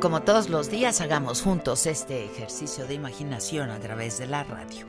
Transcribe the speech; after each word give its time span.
Como 0.00 0.22
todos 0.22 0.48
los 0.48 0.70
días 0.70 1.00
hagamos 1.00 1.42
juntos 1.42 1.86
este 1.86 2.24
ejercicio 2.24 2.86
de 2.86 2.94
imaginación 2.94 3.70
a 3.70 3.80
través 3.80 4.18
de 4.18 4.26
la 4.26 4.44
radio. 4.44 4.86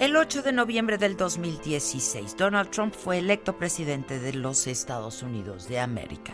El 0.00 0.16
8 0.16 0.42
de 0.42 0.52
noviembre 0.52 0.96
del 0.96 1.16
2016, 1.16 2.36
Donald 2.38 2.70
Trump 2.70 2.94
fue 2.94 3.18
electo 3.18 3.58
presidente 3.58 4.18
de 4.18 4.32
los 4.32 4.66
Estados 4.66 5.22
Unidos 5.22 5.68
de 5.68 5.80
América. 5.80 6.32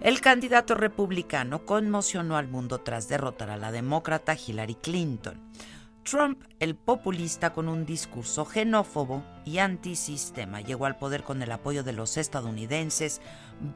El 0.00 0.20
candidato 0.20 0.74
republicano 0.74 1.64
conmocionó 1.64 2.36
al 2.36 2.46
mundo 2.46 2.78
tras 2.82 3.08
derrotar 3.08 3.50
a 3.50 3.56
la 3.56 3.72
demócrata 3.72 4.36
Hillary 4.36 4.76
Clinton. 4.76 5.40
Trump, 6.04 6.44
el 6.60 6.76
populista 6.76 7.52
con 7.52 7.68
un 7.68 7.84
discurso 7.84 8.44
xenófobo 8.44 9.24
y 9.44 9.58
antisistema, 9.58 10.60
llegó 10.60 10.86
al 10.86 10.98
poder 10.98 11.24
con 11.24 11.42
el 11.42 11.50
apoyo 11.50 11.82
de 11.82 11.92
los 11.92 12.16
estadounidenses 12.16 13.20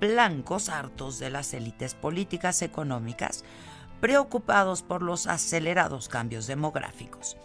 blancos 0.01 0.69
hartos 0.69 1.19
de 1.19 1.31
las 1.31 1.53
élites 1.55 1.95
políticas 1.95 2.63
económicas, 2.63 3.45
preocupados 4.01 4.83
por 4.83 5.03
los 5.03 5.27
acelerados 5.27 6.09
cambios 6.09 6.47
demográficos. 6.47 7.37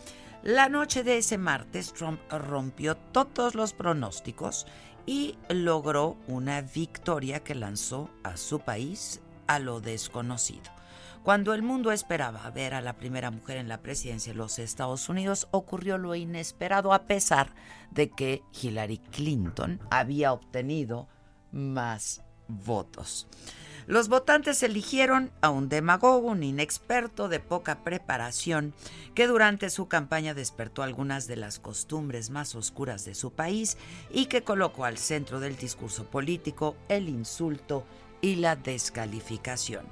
La 0.43 0.69
noche 0.69 1.03
de 1.03 1.17
ese 1.17 1.38
martes, 1.38 1.93
Trump 1.93 2.19
rompió 2.29 2.95
todos 2.95 3.55
los 3.55 3.73
pronósticos 3.73 4.67
y 5.05 5.38
logró 5.49 6.17
una 6.27 6.61
victoria 6.61 7.41
que 7.41 7.55
lanzó 7.55 8.09
a 8.23 8.38
su 8.38 8.59
país 8.59 9.21
a 9.47 9.59
lo 9.59 9.81
desconocido. 9.81 10.75
Cuando 11.23 11.55
el 11.55 11.63
mundo 11.63 11.91
esperaba 11.91 12.47
ver 12.51 12.75
a 12.75 12.81
la 12.81 12.94
primera 12.94 13.31
mujer 13.31 13.57
en 13.57 13.67
la 13.67 13.81
presidencia 13.81 14.31
de 14.33 14.38
los 14.38 14.59
Estados 14.59 15.09
Unidos, 15.09 15.47
ocurrió 15.49 15.97
lo 15.97 16.13
inesperado 16.13 16.94
a 16.94 17.07
pesar 17.07 17.55
de 17.89 18.11
que 18.11 18.44
Hillary 18.61 18.99
Clinton 18.99 19.79
había 19.89 20.31
obtenido 20.31 21.07
más 21.51 22.21
votos. 22.47 23.27
Los 23.88 24.09
votantes 24.09 24.63
eligieron 24.63 25.31
a 25.41 25.51
un 25.51 25.69
demagogo, 25.69 26.28
un 26.28 26.41
inexperto 26.41 27.29
de 27.29 27.40
poca 27.40 27.84
preparación, 27.84 28.73
que 29.13 29.28
durante 29.28 29.69
su 29.69 29.88
campaña 29.88 30.34
despertó 30.34 30.81
algunas 30.81 31.28
de 31.28 31.35
las 31.35 31.59
costumbres 31.59 32.31
más 32.31 32.56
oscuras 32.56 33.06
de 33.06 33.13
su 33.13 33.31
país 33.31 33.78
y 34.09 34.25
que 34.25 34.44
colocó 34.44 34.85
al 34.85 34.97
centro 34.97 35.40
del 35.40 35.56
discurso 35.56 36.06
político 36.06 36.75
el 36.90 37.09
insulto 37.09 37.85
y 38.22 38.38
la 38.38 38.56
descalificación 38.56 39.85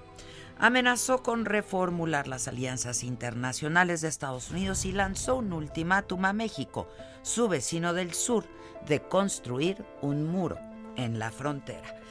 amenazó 0.59 1.23
con 1.23 1.45
reformular 1.45 2.27
las 2.27 2.47
alianzas 2.47 3.03
internacionales 3.03 4.01
de 4.01 4.07
Estados 4.07 4.51
Unidos 4.51 4.85
y 4.85 4.91
lanzó 4.91 5.35
un 5.35 5.51
ultimátum 5.51 6.25
a 6.25 6.31
México, 6.33 6.87
su 7.21 7.47
vecino 7.47 7.93
del 7.93 8.13
sur, 8.13 8.45
de 8.87 9.01
construir 9.01 9.83
un 10.01 10.25
muro 10.25 10.57
en 10.95 11.19
la 11.19 11.31
frontera. 11.31 12.02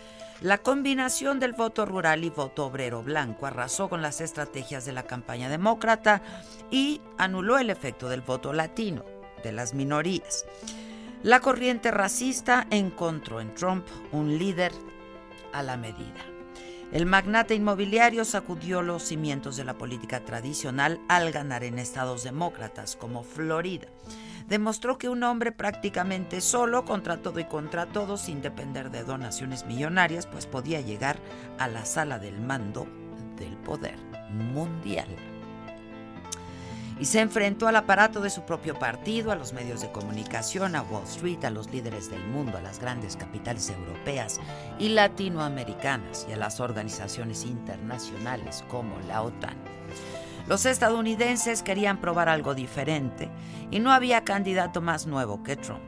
La 0.43 0.59
combinación 0.59 1.39
del 1.39 1.53
voto 1.53 1.87
rural 1.87 2.25
y 2.25 2.31
voto 2.31 2.67
obrero 2.67 3.01
blanco 3.01 3.47
arrasó 3.47 3.89
con 3.89 4.03
las 4.03 4.21
estrategias 4.21 4.85
de 4.85 4.91
la 4.91 5.05
campaña 5.05 5.49
demócrata 5.49 6.21
y 6.69 7.01
anuló 7.17 7.59
el 7.59 7.71
efecto 7.71 8.09
del 8.09 8.23
voto 8.23 8.53
latino, 8.53 9.05
de 9.45 9.53
las 9.53 9.73
minorías. 9.73 10.45
La 11.23 11.39
corriente 11.39 11.93
racista 11.93 12.67
encontró 12.71 13.41
en 13.41 13.55
Trump 13.55 13.87
un 14.11 14.37
líder 14.37 14.73
a 15.53 15.63
la 15.63 15.77
medida. 15.77 16.27
El 16.91 17.07
magnate 17.07 17.55
inmobiliario 17.55 18.25
sacudió 18.25 18.83
los 18.83 19.05
cimientos 19.05 19.57
de 19.57 19.63
la 19.63 19.79
política 19.79 20.25
tradicional 20.25 20.99
al 21.07 21.31
ganar 21.31 21.63
en 21.63 21.79
estados 21.79 22.25
demócratas 22.25 22.97
como 22.97 23.23
Florida. 23.23 23.87
Demostró 24.53 24.99
que 24.99 25.09
un 25.09 25.23
hombre 25.23 25.51
prácticamente 25.51 26.43
solo, 26.43 26.85
contra 26.85 27.17
todo 27.17 27.41
y 27.41 27.45
contra 27.47 27.87
todo, 27.87 28.19
sin 28.19 28.43
depender 28.43 28.91
de 28.91 29.03
donaciones 29.03 29.65
millonarias, 29.65 30.27
pues 30.27 30.45
podía 30.45 30.83
llegar 30.83 31.17
a 31.59 31.69
la 31.69 31.87
sala 31.87 32.19
del 32.19 32.39
mando 32.39 32.87
del 33.39 33.57
poder 33.57 33.97
mundial 34.31 35.09
y 37.01 37.07
se 37.07 37.21
enfrentó 37.21 37.67
al 37.67 37.77
aparato 37.77 38.21
de 38.21 38.31
su 38.31 38.43
propio 38.43 38.79
partido, 38.79 39.33
a 39.33 39.37
los 39.37 39.55
medios 39.55 39.81
de 39.81 39.91
comunicación, 39.91 40.77
a 40.77 40.83
Wall 40.83 41.05
Street, 41.05 41.43
a 41.45 41.51
los 41.51 41.71
líderes 41.71 42.11
del 42.11 42.25
mundo, 42.27 42.59
a 42.59 42.61
las 42.61 42.79
grandes 42.79 43.17
capitales 43.17 43.71
europeas 43.71 44.39
y 44.79 44.91
latinoamericanas 44.91 46.27
y 46.29 46.33
a 46.33 46.37
las 46.37 46.61
organizaciones 46.61 47.45
internacionales 47.45 48.63
como 48.69 49.01
la 49.09 49.23
OTAN. 49.23 49.57
Los 50.47 50.67
estadounidenses 50.67 51.63
querían 51.63 52.01
probar 52.01 52.29
algo 52.29 52.55
diferente 52.55 53.31
y 53.71 53.79
no 53.79 53.93
había 53.93 54.25
candidato 54.25 54.81
más 54.81 55.07
nuevo 55.07 55.43
que 55.43 55.57
Trump. 55.57 55.83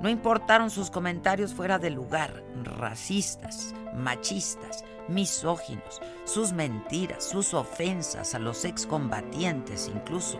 No 0.00 0.08
importaron 0.08 0.70
sus 0.70 0.90
comentarios 0.90 1.54
fuera 1.54 1.78
de 1.78 1.90
lugar, 1.90 2.44
racistas, 2.62 3.74
machistas, 3.94 4.84
misóginos, 5.08 6.00
sus 6.24 6.52
mentiras, 6.52 7.24
sus 7.24 7.52
ofensas 7.54 8.34
a 8.34 8.38
los 8.38 8.64
excombatientes 8.64 9.90
incluso. 9.92 10.38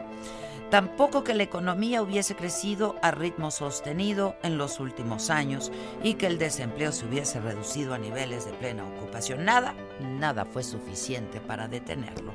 Tampoco 0.71 1.25
que 1.25 1.35
la 1.35 1.45
economía 1.45 2.03
hubiese 2.03 2.37
crecido 2.37 2.97
a 3.01 3.11
ritmo 3.11 3.51
sostenido 3.51 4.37
en 4.43 4.59
los 4.59 4.81
últimos 4.81 5.31
años 5.31 5.73
y 6.03 6.15
que 6.15 6.27
el 6.27 6.39
desempleo 6.39 6.93
se 6.93 7.07
hubiese 7.07 7.41
reducido 7.41 7.95
a 7.95 7.99
niveles 7.99 8.45
de 8.45 8.53
plena 8.53 8.85
ocupación. 8.85 9.47
Nada, 9.47 9.75
nada 10.01 10.45
fue 10.45 10.63
suficiente 10.63 11.41
para 11.41 11.69
detenerlo. 11.69 12.35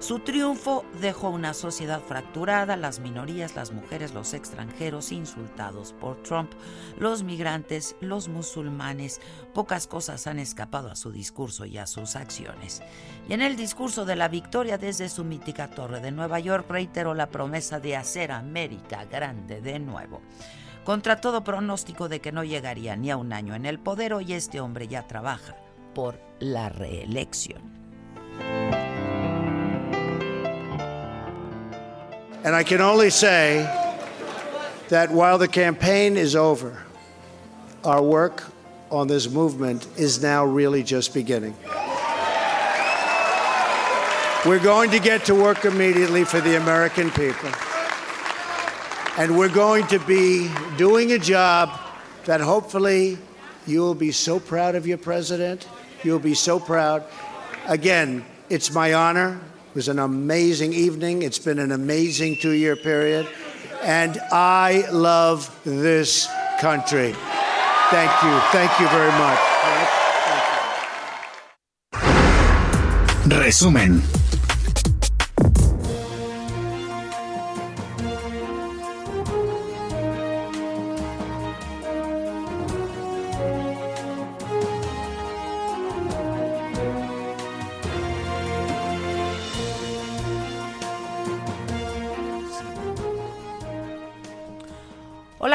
Su 0.00 0.18
triunfo 0.18 0.84
dejó 1.00 1.30
una 1.30 1.54
sociedad 1.54 2.00
fracturada, 2.00 2.76
las 2.76 3.00
minorías, 3.00 3.56
las 3.56 3.72
mujeres, 3.72 4.12
los 4.12 4.34
extranjeros 4.34 5.12
insultados 5.12 5.94
por 5.94 6.22
Trump, 6.22 6.52
los 6.98 7.22
migrantes, 7.22 7.96
los 8.00 8.28
musulmanes. 8.28 9.20
Pocas 9.54 9.86
cosas 9.86 10.26
han 10.26 10.38
escapado 10.38 10.90
a 10.90 10.96
su 10.96 11.10
discurso 11.10 11.64
y 11.64 11.78
a 11.78 11.86
sus 11.86 12.16
acciones. 12.16 12.82
Y 13.28 13.32
en 13.32 13.40
el 13.40 13.56
discurso 13.56 14.04
de 14.04 14.16
la 14.16 14.28
victoria 14.28 14.76
desde 14.76 15.08
su 15.08 15.24
mítica 15.24 15.70
torre 15.70 16.00
de 16.00 16.10
Nueva 16.10 16.38
York 16.38 16.66
reiteró 16.68 17.14
la 17.14 17.30
promesa 17.30 17.80
de 17.80 17.96
hacer 17.96 18.30
América 18.32 19.06
grande 19.06 19.62
de 19.62 19.78
nuevo. 19.78 20.20
Contra 20.84 21.20
todo 21.20 21.44
pronóstico 21.44 22.10
de 22.10 22.20
que 22.20 22.30
no 22.30 22.44
llegaría 22.44 22.94
ni 22.94 23.10
a 23.10 23.16
un 23.16 23.32
año 23.32 23.54
en 23.54 23.64
el 23.64 23.78
poder, 23.78 24.12
hoy 24.12 24.34
este 24.34 24.60
hombre 24.60 24.86
ya 24.86 25.06
trabaja 25.06 25.56
por 25.94 26.20
la 26.40 26.68
reelección. 26.68 27.72
And 32.44 32.54
I 32.54 32.62
can 32.62 32.82
only 32.82 33.08
say 33.08 33.62
that 34.90 35.10
while 35.10 35.38
the 35.38 35.48
campaign 35.48 36.18
is 36.18 36.36
over, 36.36 36.82
our 37.84 38.02
work 38.02 38.44
on 38.90 39.08
this 39.08 39.30
movement 39.30 39.86
is 39.96 40.22
now 40.22 40.44
really 40.44 40.82
just 40.82 41.14
beginning. 41.14 41.56
We're 44.44 44.62
going 44.62 44.90
to 44.90 44.98
get 44.98 45.24
to 45.24 45.34
work 45.34 45.64
immediately 45.64 46.24
for 46.24 46.38
the 46.38 46.58
American 46.58 47.10
people. 47.10 47.48
And 49.16 49.38
we're 49.38 49.48
going 49.48 49.86
to 49.86 49.98
be 50.00 50.50
doing 50.76 51.12
a 51.12 51.18
job 51.18 51.70
that 52.26 52.42
hopefully 52.42 53.16
you 53.66 53.80
will 53.80 53.94
be 53.94 54.12
so 54.12 54.38
proud 54.38 54.74
of 54.74 54.86
your 54.86 54.98
president. 54.98 55.66
You'll 56.02 56.18
be 56.18 56.34
so 56.34 56.60
proud. 56.60 57.04
Again, 57.66 58.22
it's 58.50 58.70
my 58.70 58.92
honor. 58.92 59.40
It 59.74 59.78
was 59.78 59.88
an 59.88 59.98
amazing 59.98 60.72
evening. 60.72 61.22
It's 61.22 61.40
been 61.40 61.58
an 61.58 61.72
amazing 61.72 62.36
two 62.36 62.52
year 62.52 62.76
period. 62.76 63.26
And 63.82 64.20
I 64.30 64.84
love 64.92 65.50
this 65.64 66.28
country. 66.60 67.12
Thank 67.90 68.12
you. 68.22 68.38
Thank 68.52 68.70
you 68.78 68.86
very 68.86 69.10
much. 69.18 69.40
Resumen. 73.26 74.23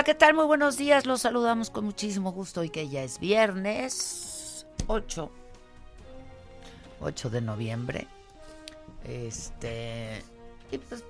¿Qué 0.10 0.16
tal? 0.16 0.34
Muy 0.34 0.46
buenos 0.46 0.76
días. 0.76 1.06
Los 1.06 1.22
saludamos 1.22 1.70
con 1.70 1.86
muchísimo 1.86 2.32
gusto 2.32 2.62
hoy 2.62 2.72
que 2.72 2.90
ya 2.90 3.04
es 3.04 3.20
viernes 3.20 4.66
8. 4.88 5.30
8 7.00 7.30
de 7.30 7.42
noviembre. 7.42 8.08
Este. 9.04 10.24
Pues 10.90 11.04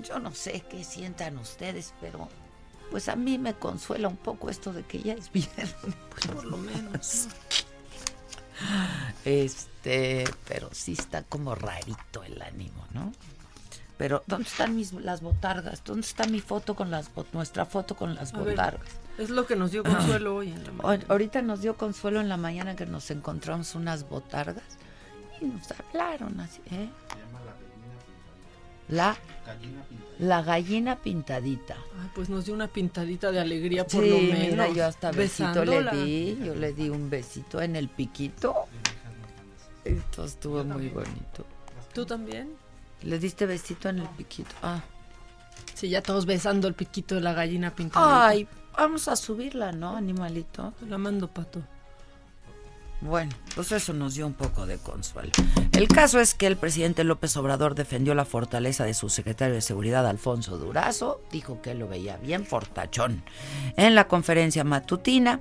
yo 0.00 0.18
no 0.18 0.34
sé 0.34 0.62
qué 0.68 0.84
sientan 0.84 1.38
ustedes, 1.38 1.94
pero 2.02 2.28
pues 2.90 3.08
a 3.08 3.16
mí 3.16 3.38
me 3.38 3.54
consuela 3.54 4.08
un 4.08 4.18
poco 4.18 4.50
esto 4.50 4.74
de 4.74 4.82
que 4.82 5.00
ya 5.00 5.14
es 5.14 5.32
viernes. 5.32 5.74
Pues 6.10 6.26
por 6.26 6.44
lo 6.44 6.58
menos. 6.58 7.28
Este, 9.24 10.24
pero 10.46 10.68
sí 10.72 10.92
está 10.92 11.22
como 11.22 11.54
rarito 11.54 12.22
el 12.24 12.42
ánimo, 12.42 12.84
¿no? 12.92 13.10
Pero 13.98 14.22
¿dónde 14.26 14.48
están 14.48 14.76
mis 14.76 14.92
las 14.92 15.20
botargas? 15.20 15.82
¿Dónde 15.84 16.06
está 16.06 16.24
mi 16.26 16.40
foto 16.40 16.74
con 16.76 16.90
las 16.90 17.10
nuestra 17.32 17.66
foto 17.66 17.96
con 17.96 18.14
las 18.14 18.32
A 18.32 18.38
ver, 18.38 18.50
botargas? 18.54 18.88
es 19.18 19.28
lo 19.28 19.44
que 19.46 19.56
nos 19.56 19.72
dio 19.72 19.82
consuelo 19.82 20.36
hoy 20.36 20.50
en 20.52 20.64
la 20.64 20.70
mañana. 20.72 20.84
Ahor- 21.04 21.04
Ahorita 21.10 21.42
nos 21.42 21.60
dio 21.62 21.76
consuelo 21.76 22.20
en 22.20 22.28
la 22.28 22.36
mañana 22.36 22.76
que 22.76 22.86
nos 22.86 23.10
encontramos 23.10 23.74
unas 23.74 24.08
botargas 24.08 24.62
y 25.40 25.46
nos 25.46 25.68
hablaron 25.72 26.38
así, 26.40 26.60
¿eh? 26.70 26.88
La 28.88 29.16
la 30.18 30.42
gallina 30.42 30.96
pintadita. 30.96 31.76
Ay, 32.00 32.08
pues 32.14 32.28
nos 32.30 32.46
dio 32.46 32.54
una 32.54 32.68
pintadita 32.68 33.30
de 33.30 33.38
alegría 33.40 33.86
por 33.86 34.02
sí, 34.02 34.10
lo 34.10 34.16
menos. 34.18 34.50
mira, 34.50 34.68
yo 34.70 34.86
hasta 34.86 35.10
besito 35.12 35.64
le 35.64 35.90
di, 35.90 36.38
yo 36.44 36.54
le 36.54 36.72
di 36.72 36.88
un 36.88 37.10
besito 37.10 37.60
en 37.60 37.76
el 37.76 37.88
piquito. 37.88 38.54
Esto 39.84 40.24
estuvo 40.24 40.64
muy 40.64 40.88
bonito. 40.88 41.44
¿Tú 41.92 42.06
también? 42.06 42.50
¿Le 43.02 43.18
diste 43.18 43.46
besito 43.46 43.88
en 43.88 44.00
el 44.00 44.08
piquito? 44.08 44.54
Ah. 44.62 44.80
Sí, 45.74 45.88
ya 45.88 46.02
todos 46.02 46.26
besando 46.26 46.66
el 46.66 46.74
piquito 46.74 47.14
de 47.14 47.20
la 47.20 47.32
gallina 47.32 47.74
pintada. 47.74 48.26
Ay, 48.26 48.48
vamos 48.76 49.08
a 49.08 49.16
subirla, 49.16 49.72
¿no, 49.72 49.96
animalito? 49.96 50.74
La 50.88 50.98
mando, 50.98 51.28
pato. 51.28 51.62
Bueno, 53.00 53.30
pues 53.54 53.70
eso 53.70 53.92
nos 53.92 54.14
dio 54.14 54.26
un 54.26 54.34
poco 54.34 54.66
de 54.66 54.78
consuelo. 54.78 55.30
El 55.78 55.86
caso 55.86 56.18
es 56.18 56.34
que 56.34 56.48
el 56.48 56.56
presidente 56.56 57.04
López 57.04 57.36
Obrador 57.36 57.76
defendió 57.76 58.12
la 58.16 58.24
fortaleza 58.24 58.84
de 58.84 58.94
su 58.94 59.08
secretario 59.10 59.54
de 59.54 59.60
Seguridad, 59.60 60.08
Alfonso 60.08 60.58
Durazo. 60.58 61.20
Dijo 61.30 61.62
que 61.62 61.76
lo 61.76 61.86
veía 61.86 62.16
bien 62.16 62.44
fortachón 62.44 63.22
en 63.76 63.94
la 63.94 64.08
conferencia 64.08 64.64
matutina 64.64 65.38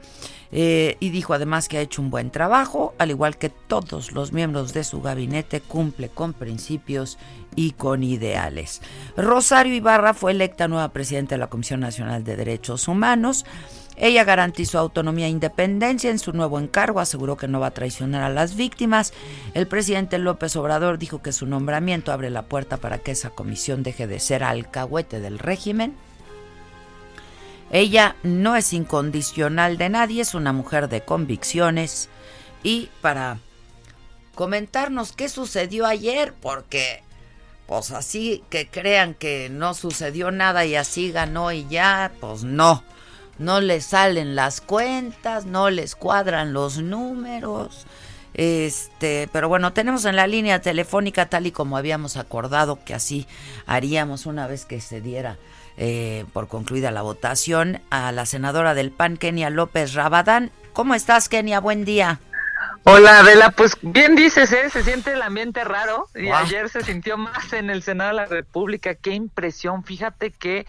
eh, 0.51 0.95
y 0.99 1.09
dijo 1.09 1.33
además 1.33 1.67
que 1.67 1.79
ha 1.79 1.81
hecho 1.81 2.03
un 2.03 2.11
buen 2.11 2.29
trabajo, 2.29 2.93
al 2.99 3.09
igual 3.09 3.37
que 3.37 3.49
todos 3.49 4.11
los 4.11 4.31
miembros 4.31 4.73
de 4.73 4.83
su 4.83 5.01
gabinete, 5.01 5.59
cumple 5.59 6.09
con 6.09 6.33
principios 6.33 7.17
y 7.55 7.71
con 7.71 8.03
ideales. 8.03 8.83
Rosario 9.15 9.73
Ibarra 9.73 10.13
fue 10.13 10.33
electa 10.33 10.67
nueva 10.67 10.89
presidenta 10.89 11.33
de 11.33 11.39
la 11.39 11.49
Comisión 11.49 11.79
Nacional 11.79 12.23
de 12.23 12.35
Derechos 12.35 12.87
Humanos. 12.87 13.43
Ella 13.99 14.23
garantizó 14.23 14.77
autonomía 14.77 15.25
e 15.25 15.29
independencia 15.29 16.11
en 16.11 16.19
su 16.19 16.31
nuevo 16.31 16.59
encargo, 16.59 16.99
aseguró 16.99 17.35
que 17.35 17.47
no 17.47 17.59
va 17.59 17.67
a 17.67 17.71
traicionar 17.71 18.21
a 18.21 18.29
las 18.29 18.55
víctimas. 18.55 19.11
El 19.55 19.67
presidente 19.67 20.19
López 20.19 20.55
Obrador 20.55 20.99
dijo 20.99 21.23
que 21.23 21.31
su 21.31 21.47
nombramiento 21.47 22.11
abre 22.11 22.29
la 22.29 22.43
puerta 22.43 22.77
para 22.77 22.99
que 22.99 23.11
esa 23.11 23.31
comisión 23.31 23.81
deje 23.81 24.05
de 24.05 24.19
ser 24.19 24.43
alcahuete 24.43 25.19
del 25.19 25.39
régimen. 25.39 25.95
Ella 27.71 28.15
no 28.21 28.55
es 28.55 28.71
incondicional 28.71 29.77
de 29.77 29.89
nadie, 29.89 30.21
es 30.21 30.35
una 30.35 30.53
mujer 30.53 30.89
de 30.89 31.01
convicciones. 31.01 32.07
Y 32.61 32.89
para 33.01 33.39
comentarnos 34.35 35.11
qué 35.11 35.27
sucedió 35.27 35.87
ayer, 35.87 36.35
porque 36.39 37.01
pues 37.65 37.91
así 37.91 38.43
que 38.49 38.67
crean 38.69 39.15
que 39.15 39.49
no 39.49 39.73
sucedió 39.73 40.29
nada 40.31 40.65
y 40.65 40.75
así 40.75 41.11
ganó 41.11 41.51
y 41.51 41.67
ya, 41.67 42.11
pues 42.21 42.43
no. 42.43 42.83
No 43.39 43.61
les 43.61 43.85
salen 43.85 44.35
las 44.35 44.61
cuentas, 44.61 45.45
no 45.45 45.69
les 45.69 45.95
cuadran 45.95 46.53
los 46.53 46.79
números. 46.79 47.85
Este, 48.33 49.29
pero 49.31 49.49
bueno, 49.49 49.73
tenemos 49.73 50.05
en 50.05 50.15
la 50.15 50.27
línea 50.27 50.61
telefónica, 50.61 51.27
tal 51.27 51.47
y 51.47 51.51
como 51.51 51.77
habíamos 51.77 52.17
acordado 52.17 52.79
que 52.85 52.93
así 52.93 53.27
haríamos 53.65 54.25
una 54.25 54.47
vez 54.47 54.65
que 54.65 54.79
se 54.79 55.01
diera 55.01 55.37
eh, 55.77 56.25
por 56.33 56.47
concluida 56.47 56.91
la 56.91 57.01
votación, 57.01 57.81
a 57.89 58.11
la 58.11 58.25
senadora 58.25 58.73
del 58.73 58.91
PAN, 58.91 59.17
Kenia 59.17 59.49
López 59.49 59.93
Rabadán. 59.93 60.51
¿Cómo 60.73 60.93
estás, 60.93 61.29
Kenia? 61.29 61.59
Buen 61.59 61.85
día. 61.85 62.19
Hola 62.83 63.19
Adela, 63.19 63.51
pues 63.51 63.77
bien 63.81 64.15
dices, 64.15 64.51
¿eh? 64.51 64.69
se 64.69 64.83
siente 64.83 65.11
el 65.11 65.21
ambiente 65.21 65.63
raro 65.63 66.07
y 66.15 66.29
ayer 66.29 66.69
se 66.69 66.81
sintió 66.83 67.17
más 67.17 67.51
en 67.53 67.69
el 67.69 67.83
Senado 67.83 68.11
de 68.11 68.15
la 68.15 68.25
República, 68.25 68.95
qué 68.95 69.11
impresión, 69.11 69.83
fíjate 69.83 70.31
que 70.31 70.65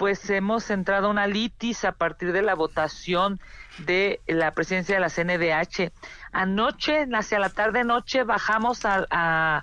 pues 0.00 0.30
hemos 0.30 0.70
entrado 0.70 1.08
a 1.08 1.10
una 1.10 1.26
litis 1.26 1.84
a 1.84 1.92
partir 1.92 2.32
de 2.32 2.40
la 2.40 2.54
votación 2.54 3.38
de 3.84 4.22
la 4.26 4.54
presidencia 4.54 4.94
de 4.94 5.00
la 5.02 5.10
CNDH. 5.10 5.92
Anoche, 6.32 7.06
hacia 7.12 7.38
la 7.38 7.50
tarde 7.50 7.84
noche, 7.84 8.24
bajamos 8.24 8.86
a, 8.86 9.06
a, 9.10 9.62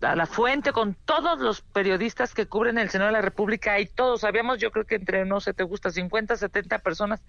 a 0.00 0.14
la 0.14 0.26
fuente 0.26 0.70
con 0.70 0.94
todos 0.94 1.40
los 1.40 1.62
periodistas 1.62 2.32
que 2.32 2.46
cubren 2.46 2.78
el 2.78 2.90
Senado 2.90 3.08
de 3.08 3.14
la 3.14 3.22
República 3.22 3.80
y 3.80 3.86
todos, 3.86 4.22
habíamos 4.22 4.58
yo 4.58 4.70
creo 4.70 4.84
que 4.84 4.94
entre, 4.94 5.24
no 5.24 5.40
sé, 5.40 5.52
te 5.52 5.64
gusta, 5.64 5.90
50, 5.90 6.36
70 6.36 6.78
personas, 6.78 7.20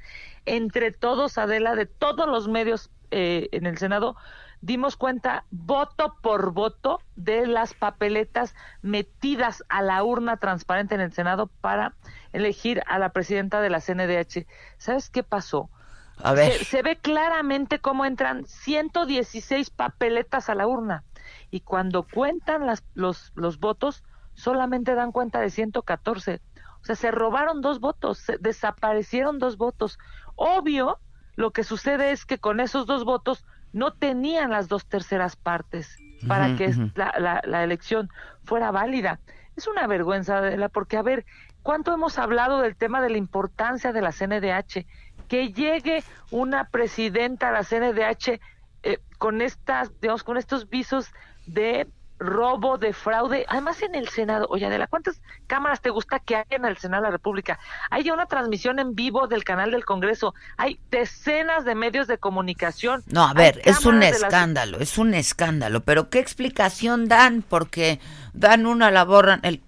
entre 0.46 0.92
todos, 0.92 1.40
Adela, 1.40 1.74
de 1.74 1.88
todos 1.88 2.28
los 2.28 2.48
medios 2.48 2.92
eh, 3.10 3.50
en 3.52 3.66
el 3.66 3.80
Senado, 3.80 4.16
dimos 4.64 4.96
cuenta 4.96 5.44
voto 5.52 6.16
por 6.22 6.54
voto 6.54 7.02
de 7.18 7.46
las 7.48 7.74
papeletas 7.74 8.56
metidas 8.82 9.66
a 9.68 9.82
la 9.82 10.02
urna 10.04 10.38
transparente 10.38 10.96
en 10.96 11.02
el 11.02 11.12
Senado 11.12 11.48
para 11.48 11.96
elegir 12.32 12.82
a 12.88 12.98
la 12.98 13.10
presidenta 13.10 13.60
de 13.60 13.70
la 13.70 13.82
CNDH. 13.82 14.48
¿Sabes 14.78 15.10
qué 15.10 15.22
pasó? 15.22 15.70
A 16.18 16.32
ver. 16.32 16.54
Se, 16.54 16.64
se 16.64 16.82
ve 16.82 16.96
claramente 16.96 17.80
cómo 17.80 18.06
entran 18.06 18.46
116 18.46 19.70
papeletas 19.70 20.50
a 20.50 20.56
la 20.56 20.66
urna 20.66 21.04
y 21.52 21.60
cuando 21.60 22.04
cuentan 22.04 22.66
las, 22.66 22.86
los, 22.94 23.34
los 23.36 23.60
votos 23.60 24.06
solamente 24.34 24.96
dan 24.96 25.12
cuenta 25.12 25.42
de 25.42 25.50
114. 25.50 26.42
O 26.82 26.86
sea, 26.86 26.96
se 26.96 27.12
robaron 27.12 27.60
dos 27.60 27.82
votos, 27.82 28.18
se 28.18 28.38
desaparecieron 28.38 29.40
dos 29.40 29.58
votos. 29.58 30.00
Obvio, 30.36 31.00
lo 31.36 31.52
que 31.52 31.66
sucede 31.66 32.12
es 32.12 32.26
que 32.26 32.38
con 32.38 32.62
esos 32.62 32.86
dos 32.86 33.04
votos 33.04 33.44
no 33.74 33.92
tenían 33.92 34.52
las 34.52 34.68
dos 34.68 34.86
terceras 34.86 35.36
partes 35.36 35.98
para 36.28 36.56
que 36.56 36.74
la, 36.96 37.14
la, 37.20 37.42
la 37.44 37.64
elección 37.64 38.10
fuera 38.46 38.72
válida. 38.72 39.20
Es 39.58 39.68
una 39.68 39.88
vergüenza, 39.88 40.38
Adela, 40.38 40.70
porque 40.70 40.96
a 40.96 41.02
ver, 41.02 41.26
¿cuánto 41.62 41.94
hemos 41.94 42.18
hablado 42.18 42.62
del 42.62 42.76
tema 42.76 43.02
de 43.02 43.10
la 43.10 43.18
importancia 43.18 43.92
de 43.92 44.02
la 44.02 44.12
CNDH? 44.12 44.86
Que 45.28 45.52
llegue 45.52 46.04
una 46.32 46.70
presidenta 46.70 47.50
a 47.50 47.52
la 47.52 47.64
CNDH 47.64 48.40
eh, 48.84 49.00
con 49.18 49.42
estas, 49.42 49.92
digamos, 50.00 50.24
con 50.24 50.38
estos 50.38 50.70
visos 50.70 51.12
de 51.46 51.88
robo, 52.20 52.78
de 52.78 52.94
fraude, 52.94 53.46
además 53.48 53.82
en 53.82 53.96
el 53.96 54.08
Senado. 54.10 54.48
Oye, 54.50 54.66
Adela, 54.66 54.88
¿cuántas 54.88 55.22
cámaras 55.48 55.82
te 55.82 55.90
gusta 55.90 56.20
que 56.20 56.36
haya 56.36 56.56
en 56.56 56.66
el 56.66 56.78
Senado 56.78 57.04
de 57.04 57.08
la 57.08 57.12
República? 57.12 57.60
Hay 57.90 58.10
una 58.10 58.26
transmisión 58.26 58.80
en 58.80 58.96
vivo 58.96 59.28
del 59.28 59.44
canal 59.44 59.72
del 59.72 59.86
Congreso, 59.86 60.34
hay 60.58 60.80
decenas 60.92 61.66
de 61.66 61.76
medios 61.76 62.08
de 62.08 62.18
comunicación. 62.18 63.04
No, 63.08 63.26
a 63.26 63.34
ver, 63.34 63.62
es 63.66 63.86
un 63.86 64.04
escándalo, 64.04 64.80
es 64.80 64.98
un 64.98 65.14
escándalo, 65.14 65.82
pero 65.82 66.10
¿qué 66.10 66.20
explicación 66.20 67.08
dan? 67.08 67.42
Porque 67.42 68.00
dan 68.34 68.66
una, 68.66 68.92
la 68.92 69.04
borran, 69.04 69.40
el... 69.44 69.62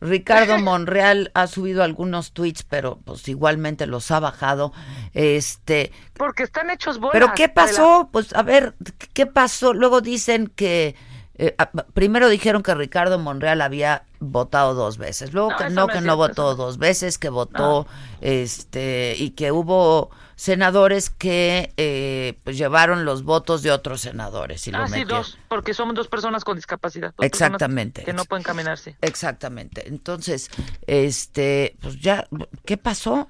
Ricardo 0.00 0.58
Monreal 0.62 1.30
ha 1.34 1.46
subido 1.46 1.82
algunos 1.82 2.32
tweets, 2.32 2.62
pero 2.62 3.00
pues 3.04 3.26
igualmente 3.28 3.86
los 3.86 4.10
ha 4.10 4.20
bajado. 4.20 4.72
Este, 5.12 5.92
porque 6.14 6.44
están 6.44 6.70
hechos 6.70 6.98
bolas. 6.98 7.12
Pero 7.12 7.32
¿qué 7.34 7.48
pasó? 7.48 8.08
Pues 8.12 8.34
a 8.34 8.42
ver, 8.42 8.74
¿qué 9.12 9.26
pasó? 9.26 9.74
Luego 9.74 10.00
dicen 10.00 10.46
que 10.54 10.94
eh, 11.38 11.56
primero 11.94 12.28
dijeron 12.28 12.62
que 12.62 12.74
Ricardo 12.74 13.18
Monreal 13.18 13.60
había 13.60 14.02
votado 14.18 14.74
dos 14.74 14.98
veces, 14.98 15.32
luego 15.32 15.56
que 15.56 15.70
no, 15.70 15.86
que 15.86 16.00
no 16.00 16.16
votó 16.16 16.56
dos 16.56 16.78
veces, 16.78 17.16
que 17.16 17.28
votó, 17.28 17.86
este, 18.20 19.14
y 19.16 19.30
que 19.30 19.52
hubo 19.52 20.10
senadores 20.34 21.10
que 21.10 21.72
eh, 21.76 22.38
pues 22.42 22.58
llevaron 22.58 23.04
los 23.04 23.22
votos 23.22 23.62
de 23.62 23.70
otros 23.70 24.00
senadores. 24.00 24.66
Y 24.66 24.72
ah, 24.74 24.88
sí, 24.88 25.04
dos, 25.04 25.38
porque 25.48 25.74
somos 25.74 25.94
dos 25.94 26.08
personas 26.08 26.44
con 26.44 26.56
discapacidad. 26.56 27.14
Exactamente. 27.20 28.02
Que 28.02 28.12
no 28.12 28.24
pueden 28.24 28.42
caminarse. 28.42 28.96
Exactamente. 29.00 29.86
Entonces, 29.86 30.50
este, 30.86 31.76
pues 31.80 32.00
ya, 32.00 32.26
¿qué 32.64 32.76
pasó? 32.76 33.28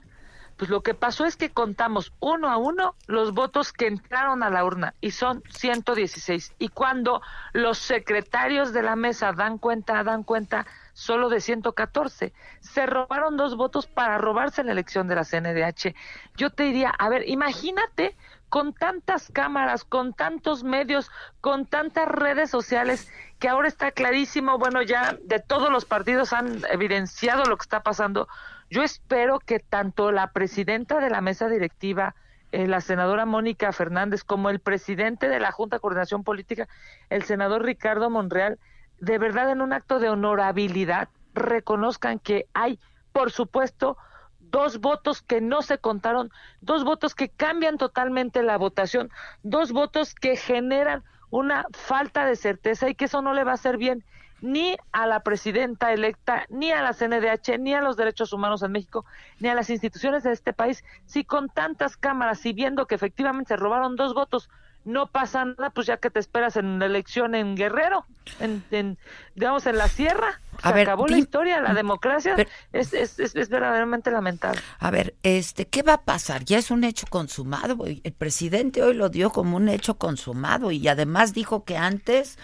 Pues 0.59 0.71
lo 0.71 0.83
que 0.83 0.93
pasó 0.93 1.25
es 1.25 1.37
que 1.37 1.51
contamos 1.51 2.13
uno 2.19 2.51
a 2.51 2.57
uno 2.57 2.97
los 3.07 3.33
votos 3.33 3.73
que 3.73 3.87
entraron 3.87 4.43
a 4.43 4.51
la 4.51 4.65
urna 4.65 4.93
y 5.01 5.13
son 5.13 5.43
116. 5.51 6.53
Y 6.59 6.69
cuando 6.69 7.23
los 7.53 7.79
secretarios 7.79 8.73
de 8.73 8.83
la 8.83 8.97
mesa 8.97 9.33
dan 9.33 9.59
cuenta, 9.59 10.03
dan 10.03 10.25
cuenta 10.25 10.67
solo 10.95 11.29
de 11.29 11.41
114. 11.41 12.33
Se 12.59 12.87
robaron 12.87 13.37
dos 13.37 13.57
votos 13.57 13.87
para 13.87 14.19
robarse 14.19 14.65
la 14.65 14.73
elección 14.73 15.07
de 15.07 15.15
la 15.15 15.25
CNDH. 15.25 15.95
Yo 16.37 16.51
te 16.51 16.65
diría, 16.65 16.91
a 16.91 17.09
ver, 17.09 17.29
imagínate 17.29 18.17
con 18.49 18.73
tantas 18.73 19.31
cámaras, 19.33 19.85
con 19.85 20.13
tantos 20.13 20.65
medios, 20.65 21.11
con 21.41 21.67
tantas 21.67 22.09
redes 22.09 22.51
sociales, 22.51 23.09
que 23.39 23.49
ahora 23.49 23.69
está 23.69 23.93
clarísimo, 23.93 24.59
bueno, 24.59 24.83
ya 24.83 25.17
de 25.23 25.39
todos 25.39 25.71
los 25.71 25.85
partidos 25.85 26.33
han 26.33 26.63
evidenciado 26.69 27.45
lo 27.45 27.57
que 27.57 27.63
está 27.63 27.85
pasando 27.85 28.27
yo 28.71 28.83
espero 28.83 29.39
que 29.39 29.59
tanto 29.61 30.13
la 30.13 30.33
presidenta 30.33 31.01
de 31.01 31.11
la 31.11 31.21
mesa 31.21 31.49
directiva, 31.49 32.15
eh, 32.53 32.67
la 32.67 32.81
senadora 32.81 33.27
Mónica 33.27 33.73
Fernández, 33.73 34.25
como 34.25 34.51
el 34.51 34.61
presidente 34.61 35.29
de 35.29 35.41
la 35.41 35.53
Junta 35.53 35.77
de 35.77 35.81
Coordinación 35.81 36.25
Política, 36.25 36.69
el 37.11 37.23
senador 37.23 37.65
Ricardo 37.65 38.11
Monreal, 38.11 38.59
de 39.01 39.19
verdad 39.19 39.51
en 39.51 39.61
un 39.61 39.73
acto 39.73 39.99
de 39.99 40.09
honorabilidad 40.09 41.09
reconozcan 41.35 42.19
que 42.19 42.47
hay, 42.53 42.79
por 43.13 43.31
supuesto, 43.31 43.97
dos 44.41 44.81
votos 44.81 45.23
que 45.23 45.41
no 45.41 45.63
se 45.63 45.79
contaron, 45.79 46.31
dos 46.61 46.85
votos 46.85 47.15
que 47.15 47.29
cambian 47.29 47.79
totalmente 47.79 48.43
la 48.43 48.57
votación, 48.57 49.11
dos 49.43 49.73
votos 49.73 50.15
que 50.15 50.37
generan 50.37 51.05
una 51.31 51.67
falta 51.73 52.25
de 52.25 52.37
certeza 52.37 52.89
y 52.89 52.95
que 52.95 53.07
eso 53.07 53.23
no 53.23 53.35
le 53.35 53.45
va 53.45 53.53
a 53.53 53.55
hacer 53.55 53.77
bien 53.77 54.05
ni 54.41 54.77
a 54.93 55.07
la 55.07 55.21
presidenta 55.21 55.93
electa, 55.93 56.47
ni 56.49 56.71
a 56.71 56.83
la 56.83 56.93
CNDH, 56.93 57.59
ni 57.59 57.75
a 57.75 57.81
los 57.81 57.97
derechos 57.97 58.33
humanos 58.33 58.63
en 58.63 58.73
México, 58.73 59.05
ni 59.41 59.49
a 59.49 59.55
las 59.55 59.71
instituciones 59.71 60.23
de 60.23 60.33
este 60.33 60.53
país. 60.53 60.85
Si 61.07 61.25
con 61.25 61.49
tantas 61.49 61.97
cámaras 61.97 62.45
y 62.47 62.53
viendo 62.53 62.87
que 62.87 62.95
efectivamente 62.95 63.49
se 63.49 63.57
robaron 63.57 63.97
dos 63.97 64.15
votos, 64.15 64.49
no 64.85 65.07
pasa 65.07 65.45
nada, 65.45 65.71
pues 65.71 65.87
ya 65.87 65.99
que 65.99 66.09
te 66.09 66.19
esperas 66.19 66.57
en 66.57 66.79
la 66.79 66.87
elección 66.87 67.35
en 67.35 67.57
Guerrero, 67.57 68.07
en, 68.41 68.97
digamos 69.35 69.67
en 69.67 69.77
la 69.77 69.89
sierra, 69.89 70.41
se 70.63 70.69
acabó 70.69 71.07
la 71.07 71.19
historia, 71.19 71.61
la 71.61 71.75
democracia 71.75 72.37
es, 72.73 72.95
es, 72.95 73.19
es, 73.19 73.37
es, 73.37 73.49
verdaderamente 73.49 74.11
lamentable. 74.11 74.61
A 74.79 74.91
ver, 74.91 75.15
este, 75.23 75.67
¿qué 75.67 75.83
va 75.83 75.95
a 75.95 76.03
pasar? 76.03 76.45
Ya 76.45 76.59
es 76.59 76.71
un 76.71 76.85
hecho 76.85 77.07
consumado, 77.11 77.85
el 77.85 78.13
presidente 78.13 78.83
hoy 78.83 78.95
lo 78.95 79.11
dio 79.11 79.31
como 79.31 79.57
un 79.57 79.69
hecho 79.69 79.99
consumado 79.99 80.71
y 80.71 80.89
además 80.89 81.35
dijo 81.35 81.65
que 81.65 81.77
antes 81.77 82.39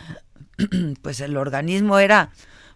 pues 1.02 1.20
el 1.20 1.36
organismo 1.36 1.98
era 1.98 2.30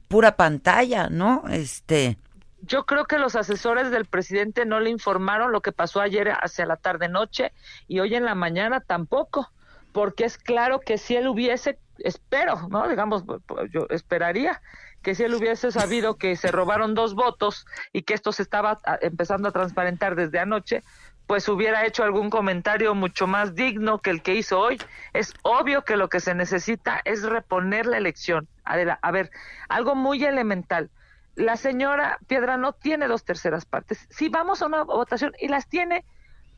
pura 0.09 0.37
pantalla, 0.37 1.09
¿no? 1.09 1.45
Este 1.49 2.19
yo 2.63 2.87
creo 2.87 3.05
que 3.05 3.19
los 3.19 3.37
asesores 3.37 3.91
del 3.91 4.05
presidente 4.05 4.67
no 4.67 4.81
le 4.81 4.91
informaron 4.91 5.53
lo 5.53 5.61
que 5.61 5.73
pasó 5.73 6.01
ayer 6.01 6.31
hacia 6.31 6.67
la 6.67 6.77
tarde 6.77 7.09
noche 7.09 7.53
y 7.87 8.01
hoy 8.01 8.15
en 8.15 8.25
la 8.25 8.35
mañana 8.35 8.81
tampoco, 8.81 9.51
porque 9.93 10.25
es 10.25 10.39
claro 10.39 10.81
que 10.81 10.99
si 10.99 11.17
él 11.17 11.29
hubiese, 11.29 11.79
espero, 11.99 12.69
¿no? 12.69 12.89
Digamos, 12.89 13.25
yo 13.71 13.87
esperaría 13.91 14.61
que 15.03 15.15
si 15.15 15.23
él 15.23 15.35
hubiese 15.35 15.71
sabido 15.71 16.17
que 16.17 16.35
se 16.35 16.51
robaron 16.51 16.95
dos 16.95 17.15
votos 17.15 17.67
y 17.93 18.03
que 18.03 18.15
esto 18.15 18.33
se 18.33 18.43
estaba 18.43 18.79
ah, 18.85 18.99
empezando 19.01 19.49
a 19.49 19.53
transparentar 19.53 20.17
desde 20.17 20.41
anoche, 20.41 20.83
pues 21.28 21.47
hubiera 21.50 21.85
hecho 21.85 22.04
algún 22.04 22.30
comentario 22.30 22.94
mucho 22.94 23.26
más 23.26 23.54
digno 23.54 23.99
que 23.99 24.08
el 24.08 24.23
que 24.23 24.35
hizo 24.35 24.58
hoy. 24.58 24.80
Es 25.12 25.35
obvio 25.42 25.85
que 25.85 25.99
lo 25.99 26.08
que 26.08 26.20
se 26.20 26.35
necesita 26.35 27.02
es 27.04 27.23
reponer 27.23 27.85
la 27.85 27.99
elección. 27.99 28.49
Adela, 28.64 28.99
a 29.02 29.11
ver, 29.11 29.30
algo 29.68 29.94
muy 29.94 30.25
elemental. 30.25 30.88
La 31.35 31.58
señora 31.58 32.18
Piedra 32.26 32.56
no 32.56 32.73
tiene 32.73 33.08
dos 33.08 33.25
terceras 33.25 33.66
partes. 33.66 34.06
Si 34.08 34.30
vamos 34.30 34.62
a 34.62 34.66
una 34.66 34.85
votación 34.85 35.35
y 35.38 35.49
las 35.49 35.68
tiene, 35.68 36.06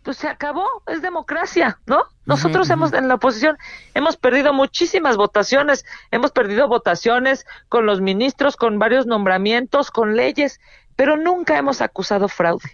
pues 0.04 0.18
se 0.18 0.28
acabó, 0.28 0.84
es 0.86 1.02
democracia, 1.02 1.80
¿no? 1.86 2.04
Nosotros 2.24 2.70
hemos 2.70 2.92
en 2.92 3.08
la 3.08 3.16
oposición 3.16 3.58
hemos 3.94 4.16
perdido 4.16 4.52
muchísimas 4.52 5.16
votaciones, 5.16 5.84
hemos 6.12 6.30
perdido 6.30 6.68
votaciones 6.68 7.44
con 7.68 7.86
los 7.86 8.00
ministros, 8.00 8.56
con 8.56 8.78
varios 8.78 9.04
nombramientos, 9.04 9.90
con 9.90 10.14
leyes, 10.14 10.60
pero 10.94 11.16
nunca 11.16 11.58
hemos 11.58 11.80
acusado 11.80 12.28
fraude. 12.28 12.70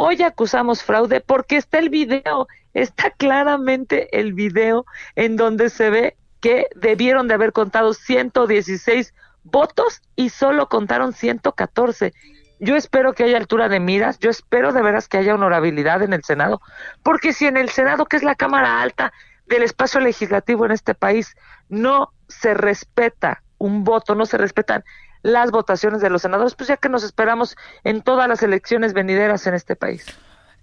Hoy 0.00 0.22
acusamos 0.22 0.84
fraude 0.84 1.20
porque 1.20 1.56
está 1.56 1.80
el 1.80 1.90
video, 1.90 2.46
está 2.72 3.10
claramente 3.10 4.20
el 4.20 4.32
video 4.32 4.86
en 5.16 5.36
donde 5.36 5.70
se 5.70 5.90
ve 5.90 6.16
que 6.40 6.68
debieron 6.76 7.26
de 7.26 7.34
haber 7.34 7.52
contado 7.52 7.92
116 7.94 9.12
votos 9.42 10.00
y 10.14 10.28
solo 10.28 10.68
contaron 10.68 11.12
114. 11.12 12.14
Yo 12.60 12.76
espero 12.76 13.12
que 13.12 13.24
haya 13.24 13.38
altura 13.38 13.68
de 13.68 13.80
miras, 13.80 14.20
yo 14.20 14.30
espero 14.30 14.72
de 14.72 14.82
veras 14.82 15.08
que 15.08 15.18
haya 15.18 15.34
honorabilidad 15.34 16.00
en 16.02 16.12
el 16.12 16.22
Senado, 16.22 16.60
porque 17.02 17.32
si 17.32 17.46
en 17.46 17.56
el 17.56 17.68
Senado, 17.68 18.06
que 18.06 18.18
es 18.18 18.22
la 18.22 18.36
Cámara 18.36 18.80
Alta 18.80 19.12
del 19.46 19.64
espacio 19.64 19.98
legislativo 19.98 20.64
en 20.64 20.70
este 20.70 20.94
país, 20.94 21.34
no 21.68 22.12
se 22.28 22.54
respeta 22.54 23.42
un 23.58 23.82
voto, 23.82 24.14
no 24.14 24.26
se 24.26 24.38
respetan 24.38 24.84
las 25.22 25.50
votaciones 25.50 26.00
de 26.00 26.10
los 26.10 26.22
senadores, 26.22 26.54
pues 26.54 26.68
ya 26.68 26.76
que 26.76 26.88
nos 26.88 27.02
esperamos 27.02 27.56
en 27.84 28.02
todas 28.02 28.28
las 28.28 28.42
elecciones 28.42 28.92
venideras 28.92 29.46
en 29.46 29.54
este 29.54 29.76
país. 29.76 30.04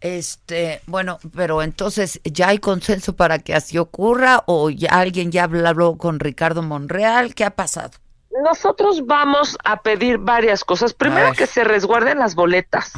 Este, 0.01 0.81
bueno, 0.85 1.17
pero 1.35 1.63
entonces 1.63 2.19
ya 2.23 2.49
hay 2.49 2.59
consenso 2.59 3.15
para 3.15 3.39
que 3.39 3.55
así 3.55 3.77
ocurra 3.77 4.43
o 4.45 4.69
ya 4.69 4.89
alguien 4.89 5.31
ya 5.31 5.45
habló 5.45 5.97
con 5.97 6.19
Ricardo 6.19 6.61
Monreal, 6.61 7.33
¿qué 7.33 7.43
ha 7.45 7.51
pasado? 7.51 7.91
Nosotros 8.43 9.05
vamos 9.05 9.57
a 9.63 9.81
pedir 9.81 10.17
varias 10.17 10.65
cosas. 10.65 10.93
Primero 10.93 11.31
que 11.33 11.47
se 11.47 11.63
resguarden 11.63 12.19
las 12.19 12.35
boletas, 12.35 12.91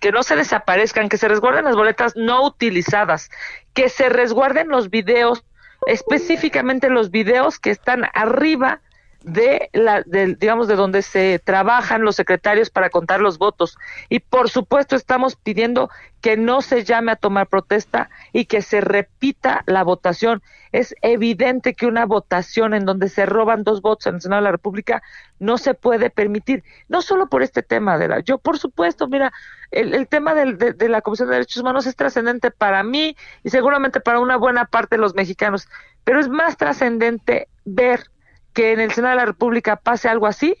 que 0.00 0.10
no 0.10 0.22
se 0.22 0.34
desaparezcan, 0.34 1.10
que 1.10 1.18
se 1.18 1.28
resguarden 1.28 1.66
las 1.66 1.76
boletas 1.76 2.16
no 2.16 2.42
utilizadas, 2.44 3.30
que 3.74 3.90
se 3.90 4.08
resguarden 4.08 4.68
los 4.68 4.88
videos, 4.88 5.44
específicamente 5.86 6.88
los 6.88 7.10
videos 7.10 7.58
que 7.58 7.70
están 7.70 8.04
arriba 8.14 8.80
de 9.22 9.68
la 9.72 10.04
digamos 10.04 10.68
de 10.68 10.76
donde 10.76 11.02
se 11.02 11.40
trabajan 11.44 12.02
los 12.02 12.16
secretarios 12.16 12.70
para 12.70 12.90
contar 12.90 13.20
los 13.20 13.38
votos. 13.38 13.76
Y 14.08 14.20
por 14.20 14.48
supuesto 14.48 14.94
estamos 14.96 15.36
pidiendo 15.36 15.90
que 16.20 16.36
no 16.36 16.62
se 16.62 16.84
llame 16.84 17.12
a 17.12 17.16
tomar 17.16 17.48
protesta 17.48 18.10
y 18.32 18.44
que 18.46 18.62
se 18.62 18.80
repita 18.80 19.64
la 19.66 19.82
votación. 19.82 20.42
Es 20.70 20.94
evidente 21.02 21.74
que 21.74 21.86
una 21.86 22.06
votación 22.06 22.74
en 22.74 22.84
donde 22.84 23.08
se 23.08 23.26
roban 23.26 23.64
dos 23.64 23.82
votos 23.82 24.06
en 24.06 24.16
el 24.16 24.20
Senado 24.20 24.42
de 24.42 24.44
la 24.44 24.52
República 24.52 25.02
no 25.38 25.58
se 25.58 25.74
puede 25.74 26.10
permitir 26.10 26.62
no 26.88 27.02
solo 27.02 27.28
por 27.28 27.42
este 27.42 27.62
tema 27.62 27.96
de 27.96 28.08
la 28.08 28.20
yo 28.20 28.38
por 28.38 28.58
supuesto 28.58 29.06
mira 29.06 29.32
el, 29.70 30.08
tema 30.08 30.34
de, 30.34 30.74
de 30.74 30.88
la 30.88 31.00
Comisión 31.00 31.28
de 31.28 31.36
Derechos 31.36 31.62
Humanos 31.62 31.86
es 31.86 31.94
trascendente 31.94 32.50
para 32.50 32.82
mí 32.82 33.16
y 33.44 33.50
seguramente 33.50 34.00
para 34.00 34.18
una 34.18 34.36
buena 34.36 34.64
parte 34.64 34.96
de 34.96 35.00
los 35.00 35.14
mexicanos 35.14 35.68
pero 36.02 36.18
es 36.18 36.28
más 36.28 36.56
trascendente 36.56 37.48
ver 37.64 38.10
que 38.58 38.72
en 38.72 38.80
el 38.80 38.90
Senado 38.90 39.14
de 39.14 39.20
la 39.20 39.24
República 39.24 39.76
pase 39.76 40.08
algo 40.08 40.26
así 40.26 40.56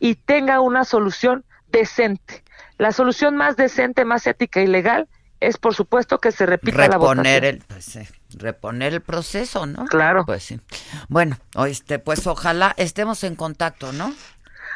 y 0.00 0.14
tenga 0.14 0.60
una 0.60 0.84
solución 0.84 1.44
decente. 1.68 2.42
La 2.78 2.92
solución 2.92 3.36
más 3.36 3.56
decente, 3.56 4.06
más 4.06 4.26
ética 4.26 4.62
y 4.62 4.66
legal 4.66 5.06
es, 5.38 5.58
por 5.58 5.74
supuesto, 5.74 6.18
que 6.18 6.32
se 6.32 6.46
repita 6.46 6.88
la 6.88 6.96
votación. 6.96 7.26
El, 7.26 7.58
pues, 7.68 7.98
reponer 8.38 8.94
el 8.94 9.02
proceso, 9.02 9.66
¿no? 9.66 9.84
Claro. 9.84 10.24
Pues 10.24 10.44
sí. 10.44 10.60
Bueno, 11.08 11.36
este, 11.66 11.98
pues 11.98 12.26
ojalá 12.26 12.72
estemos 12.78 13.22
en 13.22 13.36
contacto, 13.36 13.92
¿no? 13.92 14.14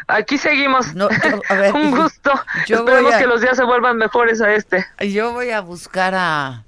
Aquí 0.06 0.36
seguimos. 0.36 0.88
Un 1.74 1.96
gusto. 1.96 2.32
Yo 2.66 2.80
Esperemos 2.80 3.14
que 3.14 3.26
los 3.26 3.40
días 3.40 3.56
se 3.56 3.64
vuelvan 3.64 3.96
mejores 3.96 4.42
a 4.42 4.52
este. 4.52 4.84
Yo 5.00 5.32
voy 5.32 5.48
a 5.48 5.62
buscar 5.62 6.14
a 6.14 6.65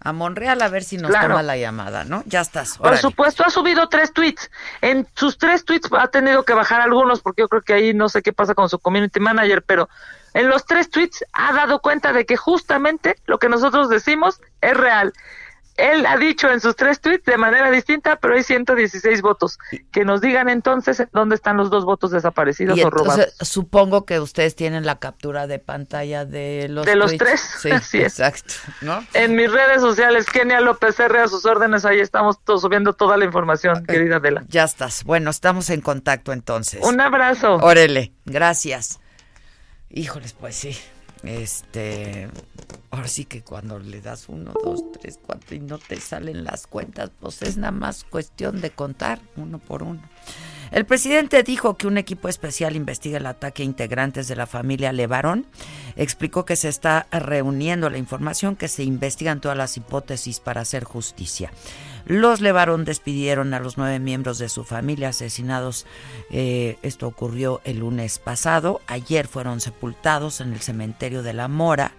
a 0.00 0.12
Monreal 0.12 0.62
a 0.62 0.68
ver 0.68 0.84
si 0.84 0.96
nos 0.96 1.10
toma 1.12 1.42
la 1.42 1.56
llamada, 1.56 2.04
¿no? 2.04 2.22
Ya 2.26 2.40
estás. 2.40 2.78
Por 2.78 2.96
supuesto, 2.98 3.44
ha 3.44 3.50
subido 3.50 3.88
tres 3.88 4.12
tweets. 4.12 4.50
En 4.80 5.06
sus 5.14 5.38
tres 5.38 5.64
tweets 5.64 5.88
ha 5.92 6.08
tenido 6.08 6.44
que 6.44 6.54
bajar 6.54 6.80
algunos 6.80 7.20
porque 7.20 7.42
yo 7.42 7.48
creo 7.48 7.62
que 7.62 7.72
ahí 7.72 7.94
no 7.94 8.08
sé 8.08 8.22
qué 8.22 8.32
pasa 8.32 8.54
con 8.54 8.68
su 8.68 8.78
community 8.78 9.20
manager, 9.20 9.62
pero 9.62 9.88
en 10.34 10.48
los 10.48 10.64
tres 10.64 10.90
tweets 10.90 11.24
ha 11.32 11.52
dado 11.52 11.80
cuenta 11.80 12.12
de 12.12 12.26
que 12.26 12.36
justamente 12.36 13.16
lo 13.26 13.38
que 13.38 13.48
nosotros 13.48 13.88
decimos 13.88 14.40
es 14.60 14.76
real 14.76 15.12
él 15.78 16.04
ha 16.06 16.16
dicho 16.16 16.50
en 16.50 16.60
sus 16.60 16.74
tres 16.74 17.00
tweets 17.00 17.24
de 17.24 17.38
manera 17.38 17.70
distinta, 17.70 18.16
pero 18.16 18.34
hay 18.34 18.42
116 18.42 19.22
votos. 19.22 19.58
Que 19.92 20.04
nos 20.04 20.20
digan 20.20 20.48
entonces 20.48 21.04
dónde 21.12 21.36
están 21.36 21.56
los 21.56 21.70
dos 21.70 21.84
votos 21.84 22.10
desaparecidos 22.10 22.78
o 22.82 22.90
robados. 22.90 23.32
Supongo 23.40 24.04
que 24.04 24.18
ustedes 24.18 24.56
tienen 24.56 24.84
la 24.84 24.98
captura 24.98 25.46
de 25.46 25.60
pantalla 25.60 26.24
de 26.24 26.66
los 26.68 26.84
De 26.84 26.96
los 26.96 27.16
tres, 27.16 27.40
sí, 27.82 27.98
exacto. 27.98 28.54
¿no? 28.80 29.04
En 29.14 29.36
mis 29.36 29.50
redes 29.50 29.80
sociales, 29.80 30.26
Kenia 30.26 30.60
López 30.60 30.98
R. 30.98 31.20
a 31.20 31.28
sus 31.28 31.46
órdenes, 31.46 31.84
ahí 31.84 32.00
estamos 32.00 32.42
todos 32.44 32.62
subiendo 32.62 32.92
toda 32.92 33.16
la 33.16 33.24
información, 33.24 33.86
querida 33.86 34.16
Adela. 34.16 34.44
Ya 34.48 34.64
estás. 34.64 35.04
Bueno, 35.04 35.30
estamos 35.30 35.70
en 35.70 35.80
contacto 35.80 36.32
entonces. 36.32 36.84
Un 36.84 37.00
abrazo. 37.00 37.54
Órele, 37.56 38.12
gracias. 38.24 38.98
Híjoles, 39.90 40.32
pues 40.32 40.56
sí. 40.56 40.76
Este, 41.22 42.28
ahora 42.90 43.08
sí 43.08 43.24
que 43.24 43.42
cuando 43.42 43.78
le 43.78 44.00
das 44.00 44.28
uno, 44.28 44.52
dos, 44.64 44.82
tres, 44.92 45.18
cuatro 45.24 45.54
y 45.54 45.60
no 45.60 45.78
te 45.78 46.00
salen 46.00 46.44
las 46.44 46.66
cuentas, 46.66 47.10
pues 47.20 47.42
es 47.42 47.56
nada 47.56 47.72
más 47.72 48.04
cuestión 48.04 48.60
de 48.60 48.70
contar 48.70 49.20
uno 49.36 49.58
por 49.58 49.82
uno. 49.82 50.02
El 50.70 50.84
presidente 50.84 51.42
dijo 51.42 51.76
que 51.76 51.86
un 51.86 51.96
equipo 51.96 52.28
especial 52.28 52.76
investiga 52.76 53.16
el 53.16 53.26
ataque 53.26 53.62
a 53.62 53.66
integrantes 53.66 54.28
de 54.28 54.36
la 54.36 54.46
familia 54.46 54.92
Levarón. 54.92 55.46
Explicó 55.96 56.44
que 56.44 56.56
se 56.56 56.68
está 56.68 57.06
reuniendo 57.10 57.88
la 57.88 57.98
información, 57.98 58.54
que 58.54 58.68
se 58.68 58.84
investigan 58.84 59.40
todas 59.40 59.56
las 59.56 59.76
hipótesis 59.76 60.40
para 60.40 60.60
hacer 60.60 60.84
justicia. 60.84 61.50
Los 62.04 62.40
Levarón 62.40 62.84
despidieron 62.84 63.54
a 63.54 63.60
los 63.60 63.78
nueve 63.78 63.98
miembros 63.98 64.38
de 64.38 64.48
su 64.48 64.64
familia 64.64 65.08
asesinados. 65.08 65.86
Eh, 66.30 66.78
esto 66.82 67.06
ocurrió 67.06 67.60
el 67.64 67.78
lunes 67.78 68.18
pasado. 68.18 68.80
Ayer 68.86 69.26
fueron 69.26 69.60
sepultados 69.60 70.40
en 70.40 70.52
el 70.52 70.60
cementerio 70.60 71.22
de 71.22 71.32
La 71.32 71.48
Mora. 71.48 71.92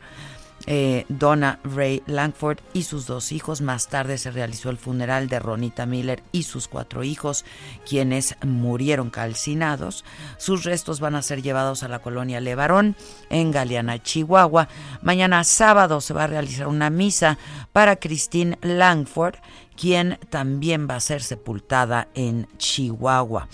Eh, 0.68 1.06
Donna 1.10 1.60
Ray 1.64 2.04
Langford 2.06 2.60
y 2.74 2.84
sus 2.84 3.06
dos 3.08 3.32
hijos. 3.32 3.62
Más 3.62 3.88
tarde 3.88 4.18
se 4.18 4.32
realizó 4.32 4.70
el 4.70 4.78
funeral 4.78 5.30
de 5.30 5.40
Ronita 5.40 5.86
Miller 5.86 6.22
y 6.32 6.44
sus 6.44 6.68
cuatro 6.68 7.04
hijos, 7.04 7.46
quienes 7.88 8.36
murieron 8.44 9.10
calcinados. 9.10 10.06
Sus 10.38 10.64
restos 10.64 11.00
van 11.00 11.16
a 11.16 11.22
ser 11.22 11.42
llevados 11.42 11.84
a 11.84 11.88
la 11.88 12.00
colonia 12.00 12.40
Levarón 12.40 12.96
en 13.30 13.52
Galeana, 13.52 14.02
Chihuahua. 14.02 14.68
Mañana 15.02 15.44
sábado 15.44 16.02
se 16.02 16.14
va 16.14 16.26
a 16.26 16.28
realizar 16.28 16.68
una 16.68 16.90
misa 16.90 17.38
para 17.74 17.96
Christine 17.96 18.58
Langford, 18.62 19.36
quien 19.76 20.20
también 20.30 20.88
va 20.90 20.96
a 20.96 21.00
ser 21.00 21.24
sepultada 21.24 22.10
en 22.14 22.48
Chihuahua. 22.58 23.48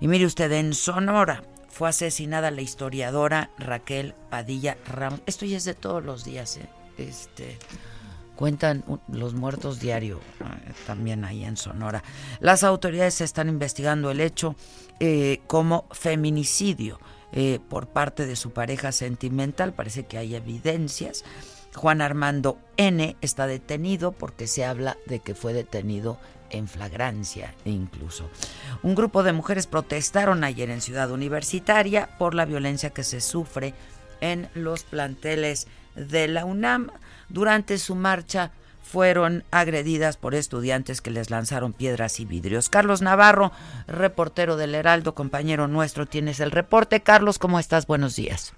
Y 0.00 0.08
mire 0.08 0.26
usted, 0.26 0.50
en 0.52 0.74
Sonora 0.74 1.42
fue 1.76 1.90
asesinada 1.90 2.50
la 2.50 2.62
historiadora 2.62 3.50
Raquel 3.58 4.14
Padilla 4.30 4.78
Ramos. 4.86 5.20
Esto 5.26 5.44
ya 5.44 5.58
es 5.58 5.64
de 5.64 5.74
todos 5.74 6.02
los 6.02 6.24
días, 6.24 6.56
¿eh? 6.56 6.66
Este, 6.96 7.58
cuentan 8.34 8.82
los 9.08 9.34
muertos 9.34 9.78
diario 9.78 10.20
también 10.86 11.26
ahí 11.26 11.44
en 11.44 11.58
Sonora. 11.58 12.02
Las 12.40 12.64
autoridades 12.64 13.20
están 13.20 13.50
investigando 13.50 14.10
el 14.10 14.22
hecho 14.22 14.56
eh, 15.00 15.42
como 15.46 15.86
feminicidio 15.90 16.98
eh, 17.32 17.60
por 17.68 17.88
parte 17.88 18.24
de 18.24 18.36
su 18.36 18.52
pareja 18.52 18.90
sentimental. 18.90 19.74
Parece 19.74 20.06
que 20.06 20.16
hay 20.16 20.34
evidencias. 20.34 21.24
Juan 21.74 22.00
Armando 22.00 22.58
N 22.78 23.18
está 23.20 23.46
detenido 23.46 24.12
porque 24.12 24.46
se 24.46 24.64
habla 24.64 24.96
de 25.04 25.20
que 25.20 25.34
fue 25.34 25.52
detenido 25.52 26.18
en 26.50 26.68
flagrancia 26.68 27.54
incluso. 27.64 28.28
Un 28.82 28.94
grupo 28.94 29.22
de 29.22 29.32
mujeres 29.32 29.66
protestaron 29.66 30.44
ayer 30.44 30.70
en 30.70 30.80
Ciudad 30.80 31.10
Universitaria 31.10 32.08
por 32.18 32.34
la 32.34 32.44
violencia 32.44 32.90
que 32.90 33.04
se 33.04 33.20
sufre 33.20 33.74
en 34.20 34.48
los 34.54 34.84
planteles 34.84 35.66
de 35.94 36.28
la 36.28 36.44
UNAM. 36.44 36.90
Durante 37.28 37.78
su 37.78 37.94
marcha 37.94 38.52
fueron 38.82 39.44
agredidas 39.50 40.16
por 40.16 40.34
estudiantes 40.34 41.00
que 41.00 41.10
les 41.10 41.30
lanzaron 41.30 41.72
piedras 41.72 42.20
y 42.20 42.24
vidrios. 42.24 42.68
Carlos 42.68 43.02
Navarro, 43.02 43.52
reportero 43.88 44.56
del 44.56 44.74
Heraldo, 44.74 45.14
compañero 45.14 45.66
nuestro, 45.66 46.06
tienes 46.06 46.40
el 46.40 46.52
reporte. 46.52 47.00
Carlos, 47.02 47.38
¿cómo 47.38 47.58
estás? 47.58 47.86
Buenos 47.86 48.14
días. 48.14 48.54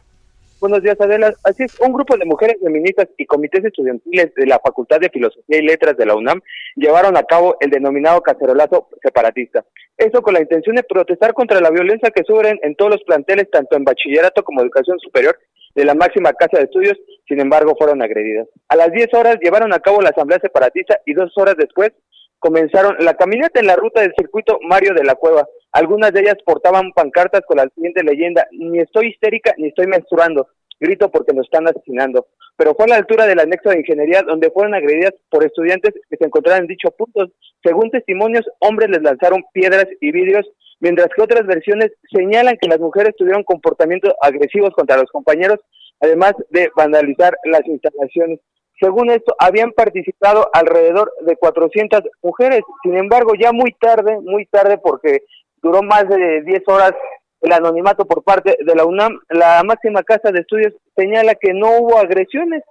Buenos 0.60 0.82
días, 0.82 1.00
Adela. 1.00 1.32
Así 1.44 1.62
es, 1.62 1.78
un 1.78 1.92
grupo 1.92 2.16
de 2.16 2.24
mujeres 2.24 2.56
feministas 2.60 3.06
y 3.16 3.26
comités 3.26 3.64
estudiantiles 3.64 4.34
de 4.34 4.44
la 4.44 4.58
Facultad 4.58 4.98
de 4.98 5.08
Filosofía 5.08 5.58
y 5.58 5.62
Letras 5.62 5.96
de 5.96 6.04
la 6.04 6.16
UNAM 6.16 6.40
llevaron 6.74 7.16
a 7.16 7.22
cabo 7.22 7.56
el 7.60 7.70
denominado 7.70 8.20
cacerolazo 8.22 8.88
separatista. 9.00 9.64
Eso 9.96 10.20
con 10.20 10.34
la 10.34 10.40
intención 10.40 10.74
de 10.74 10.82
protestar 10.82 11.32
contra 11.32 11.60
la 11.60 11.70
violencia 11.70 12.10
que 12.10 12.24
sufren 12.24 12.58
en 12.62 12.74
todos 12.74 12.90
los 12.90 13.04
planteles, 13.04 13.48
tanto 13.52 13.76
en 13.76 13.84
bachillerato 13.84 14.42
como 14.42 14.60
educación 14.60 14.98
superior, 14.98 15.38
de 15.76 15.84
la 15.84 15.94
máxima 15.94 16.32
casa 16.32 16.58
de 16.58 16.64
estudios, 16.64 16.98
sin 17.28 17.38
embargo, 17.38 17.76
fueron 17.78 18.02
agredidas. 18.02 18.48
A 18.68 18.74
las 18.74 18.90
10 18.90 19.14
horas 19.14 19.36
llevaron 19.40 19.72
a 19.72 19.78
cabo 19.78 20.00
la 20.00 20.08
asamblea 20.08 20.40
separatista 20.42 20.98
y 21.06 21.14
dos 21.14 21.30
horas 21.36 21.54
después 21.56 21.92
comenzaron 22.40 22.96
la 22.98 23.14
caminata 23.14 23.60
en 23.60 23.66
la 23.66 23.76
ruta 23.76 24.00
del 24.00 24.14
circuito 24.18 24.58
Mario 24.62 24.94
de 24.94 25.04
la 25.04 25.14
Cueva. 25.14 25.46
Algunas 25.72 26.12
de 26.12 26.20
ellas 26.20 26.37
portaban 26.44 26.92
pancartas 26.92 27.42
con 27.46 27.59
la 27.59 27.68
siguiente 27.74 28.02
leyenda, 28.02 28.46
ni 28.52 28.81
estoy 28.81 29.09
histérica 29.09 29.54
ni 29.59 29.68
estoy 29.68 29.87
menstruando, 29.87 30.48
grito 30.81 31.11
porque 31.11 31.35
nos 31.35 31.46
están 31.46 31.68
asesinando. 31.68 32.26
Pero 32.57 32.74
fue 32.74 32.87
a 32.87 32.88
la 32.88 32.96
altura 32.96 33.26
del 33.26 33.38
anexo 33.38 33.70
de 33.70 33.78
ingeniería 33.78 34.22
donde 34.22 34.50
fueron 34.50 34.74
agredidas 34.74 35.14
por 35.31 35.44
estudiantes 35.44 35.94
que 36.09 36.16
se 36.16 36.24
encontraban 36.24 36.62
en 36.62 36.68
dicho 36.68 36.90
punto. 36.90 37.28
Según 37.62 37.90
testimonios, 37.90 38.44
hombres 38.61 38.90
les 38.90 39.02
lanzaron 39.02 39.44
piedras 39.52 39.87
y 40.00 40.11
vidrios, 40.11 40.48
mientras 40.81 41.09
que 41.14 41.22
otras 41.22 41.46
versiones 41.46 41.92
señalan 42.11 42.57
que 42.61 42.68
las 42.68 42.81
mujeres 42.81 43.14
tuvieron 43.16 43.44
comportamientos 43.44 44.12
agresivos 44.22 44.70
contra 44.74 44.96
los 44.96 45.11
compañeros, 45.11 45.61
además 46.00 46.33
de 46.50 46.70
vandalizar 46.74 47.37
las 47.44 47.64
instalaciones. 47.66 48.40
Según 48.81 49.11
esto, 49.11 49.35
habían 49.38 49.72
participado 49.72 50.48
alrededor 50.52 51.12
de 51.20 51.37
400 51.37 52.02
mujeres. 52.22 52.61
Sin 52.83 52.96
embargo, 52.96 53.33
ya 53.38 53.52
muy 53.52 53.72
tarde, 53.72 54.18
muy 54.22 54.46
tarde, 54.46 54.78
porque 54.78 55.22
duró 55.62 55.82
más 55.82 56.08
de 56.08 56.42
10 56.42 56.62
horas 56.68 56.92
el 57.40 57.52
anonimato 57.52 58.04
por 58.04 58.22
parte 58.24 58.56
de 58.58 58.74
la 58.74 58.84
UNAM, 58.84 59.20
la 59.30 59.62
máxima 59.64 60.02
casa 60.02 60.32
de 60.32 60.40
estudios 60.40 60.74
señala 60.96 61.34
que 61.34 61.52
no 61.54 61.78
hubo 61.78 61.98
agresiones, 61.98 62.62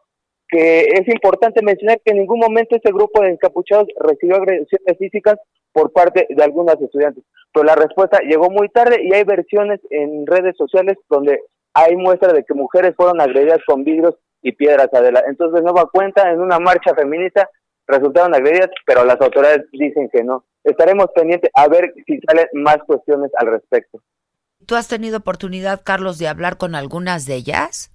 que 0.50 0.82
es 0.82 1.08
importante 1.08 1.62
mencionar 1.62 2.00
que 2.04 2.12
en 2.12 2.20
ningún 2.20 2.40
momento 2.40 2.76
ese 2.76 2.92
grupo 2.92 3.22
de 3.22 3.30
encapuchados 3.30 3.88
recibió 4.00 4.36
agresiones 4.36 4.98
físicas 4.98 5.38
por 5.72 5.92
parte 5.92 6.26
de 6.30 6.44
algunas 6.44 6.82
estudiantes. 6.82 7.24
Pero 7.54 7.66
la 7.66 7.76
respuesta 7.76 8.20
llegó 8.20 8.50
muy 8.50 8.70
tarde 8.70 9.02
y 9.04 9.14
hay 9.14 9.24
versiones 9.24 9.80
en 9.90 10.26
redes 10.26 10.56
sociales 10.58 10.98
donde 11.10 11.42
hay 11.74 11.96
muestra 11.96 12.34
de 12.34 12.44
que 12.44 12.54
mujeres 12.54 12.96
fueron 12.96 13.22
agredidas 13.22 13.60
con 13.66 13.84
vidrios 13.84 14.16
y 14.42 14.52
piedras 14.54 14.90
Adela. 14.94 15.24
Entonces, 15.28 15.64
no 15.64 15.74
va 15.74 15.90
cuenta, 15.92 16.32
en 16.32 16.40
una 16.40 16.60
marcha 16.60 16.96
feminista 16.96 17.50
resultaron 17.88 18.36
agredidas, 18.36 18.70
pero 18.86 19.06
las 19.06 19.20
autoridades 19.22 19.66
dicen 19.72 20.10
que 20.12 20.24
no. 20.24 20.44
Estaremos 20.64 21.08
pendientes 21.16 21.50
a 21.56 21.68
ver 21.68 21.94
si 22.06 22.20
salen 22.22 22.48
más 22.54 22.78
cuestiones 22.86 23.32
al 23.40 23.48
respecto. 23.48 24.02
¿Tú 24.66 24.76
has 24.76 24.88
tenido 24.88 25.18
oportunidad, 25.18 25.82
Carlos, 25.84 26.18
de 26.18 26.28
hablar 26.28 26.58
con 26.58 26.76
algunas 26.76 27.26
de 27.26 27.36
ellas? 27.36 27.92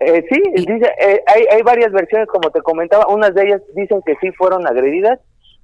Eh, 0.00 0.22
sí, 0.30 0.42
dice, 0.54 0.92
eh, 1.00 1.22
hay, 1.26 1.44
hay 1.50 1.62
varias 1.62 1.90
versiones, 1.92 2.28
como 2.28 2.50
te 2.50 2.60
comentaba, 2.60 3.06
unas 3.08 3.34
de 3.34 3.44
ellas 3.44 3.62
dicen 3.74 4.02
que 4.04 4.14
sí 4.20 4.30
fueron 4.32 4.66
agredidas, 4.66 5.18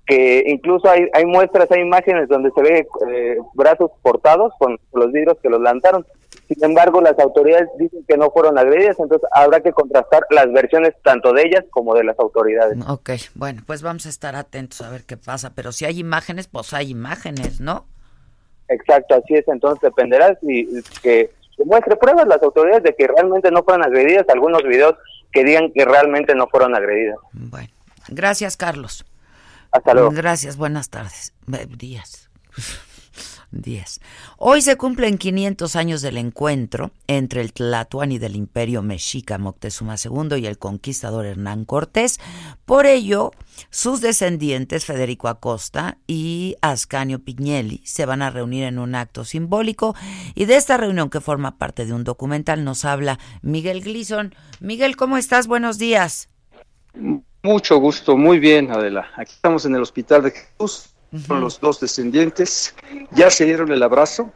que 0.06 0.44
incluso 0.46 0.88
hay, 0.88 1.06
hay 1.12 1.26
muestras, 1.26 1.70
hay 1.70 1.82
imágenes 1.82 2.28
donde 2.28 2.50
se 2.52 2.62
ve 2.62 2.86
eh, 3.10 3.36
brazos 3.54 3.90
cortados 4.00 4.52
con 4.58 4.78
los 4.94 5.12
vidrios 5.12 5.36
que 5.42 5.50
los 5.50 5.60
lanzaron. 5.60 6.06
Sin 6.54 6.64
embargo, 6.64 7.00
las 7.00 7.18
autoridades 7.18 7.68
dicen 7.78 8.04
que 8.06 8.16
no 8.16 8.30
fueron 8.30 8.58
agredidas, 8.58 8.98
entonces 8.98 9.28
habrá 9.32 9.60
que 9.60 9.72
contrastar 9.72 10.24
las 10.30 10.52
versiones 10.52 10.94
tanto 11.02 11.32
de 11.32 11.42
ellas 11.42 11.64
como 11.70 11.94
de 11.94 12.04
las 12.04 12.18
autoridades. 12.18 12.78
Ok, 12.88 13.10
bueno, 13.34 13.62
pues 13.66 13.82
vamos 13.82 14.06
a 14.06 14.08
estar 14.08 14.36
atentos 14.36 14.80
a 14.82 14.90
ver 14.90 15.04
qué 15.04 15.16
pasa, 15.16 15.52
pero 15.54 15.72
si 15.72 15.84
hay 15.84 15.98
imágenes, 15.98 16.48
pues 16.48 16.72
hay 16.72 16.90
imágenes, 16.90 17.60
¿no? 17.60 17.86
Exacto, 18.68 19.14
así 19.14 19.34
es, 19.34 19.46
entonces 19.48 19.80
dependerá 19.82 20.38
si 20.40 20.82
que 21.02 21.30
muestre 21.64 21.96
pruebas 21.96 22.26
las 22.26 22.42
autoridades 22.42 22.82
de 22.82 22.94
que 22.94 23.06
realmente 23.06 23.50
no 23.50 23.62
fueron 23.62 23.84
agredidas, 23.84 24.26
algunos 24.28 24.62
videos 24.62 24.94
que 25.32 25.44
digan 25.44 25.72
que 25.72 25.84
realmente 25.84 26.34
no 26.34 26.46
fueron 26.48 26.74
agredidas. 26.74 27.18
Bueno, 27.32 27.68
gracias 28.08 28.56
Carlos. 28.56 29.04
Hasta 29.70 29.94
luego. 29.94 30.10
Gracias, 30.10 30.56
buenas 30.56 30.90
tardes. 30.90 31.32
Días. 31.78 32.30
10. 33.52 34.00
Hoy 34.38 34.62
se 34.62 34.76
cumplen 34.76 35.18
500 35.18 35.76
años 35.76 36.02
del 36.02 36.16
encuentro 36.16 36.90
entre 37.06 37.40
el 37.40 37.52
Tlatuani 37.52 38.18
del 38.18 38.36
Imperio 38.36 38.82
Mexica 38.82 39.38
Moctezuma 39.38 39.96
II 40.02 40.36
y 40.38 40.46
el 40.46 40.58
conquistador 40.58 41.26
Hernán 41.26 41.64
Cortés. 41.64 42.18
Por 42.64 42.86
ello, 42.86 43.32
sus 43.70 44.00
descendientes 44.00 44.84
Federico 44.84 45.28
Acosta 45.28 45.98
y 46.06 46.56
Ascanio 46.62 47.18
Pignelli 47.18 47.82
se 47.84 48.06
van 48.06 48.22
a 48.22 48.30
reunir 48.30 48.64
en 48.64 48.78
un 48.78 48.94
acto 48.94 49.24
simbólico 49.24 49.94
y 50.34 50.46
de 50.46 50.56
esta 50.56 50.76
reunión 50.76 51.10
que 51.10 51.20
forma 51.20 51.58
parte 51.58 51.86
de 51.86 51.92
un 51.92 52.04
documental 52.04 52.64
nos 52.64 52.84
habla 52.84 53.18
Miguel 53.42 53.82
Glison. 53.82 54.34
Miguel, 54.60 54.96
¿cómo 54.96 55.16
estás? 55.16 55.46
Buenos 55.46 55.78
días. 55.78 56.28
Mucho 57.42 57.78
gusto, 57.78 58.16
muy 58.16 58.38
bien, 58.38 58.70
Adela. 58.70 59.08
Aquí 59.16 59.32
estamos 59.32 59.64
en 59.64 59.74
el 59.74 59.82
Hospital 59.82 60.22
de 60.22 60.30
Jesús, 60.30 60.91
con 61.26 61.40
los 61.40 61.60
dos 61.60 61.80
descendientes. 61.80 62.74
Ya 63.10 63.30
se 63.30 63.44
dieron 63.44 63.70
el 63.72 63.82
abrazo, 63.82 64.32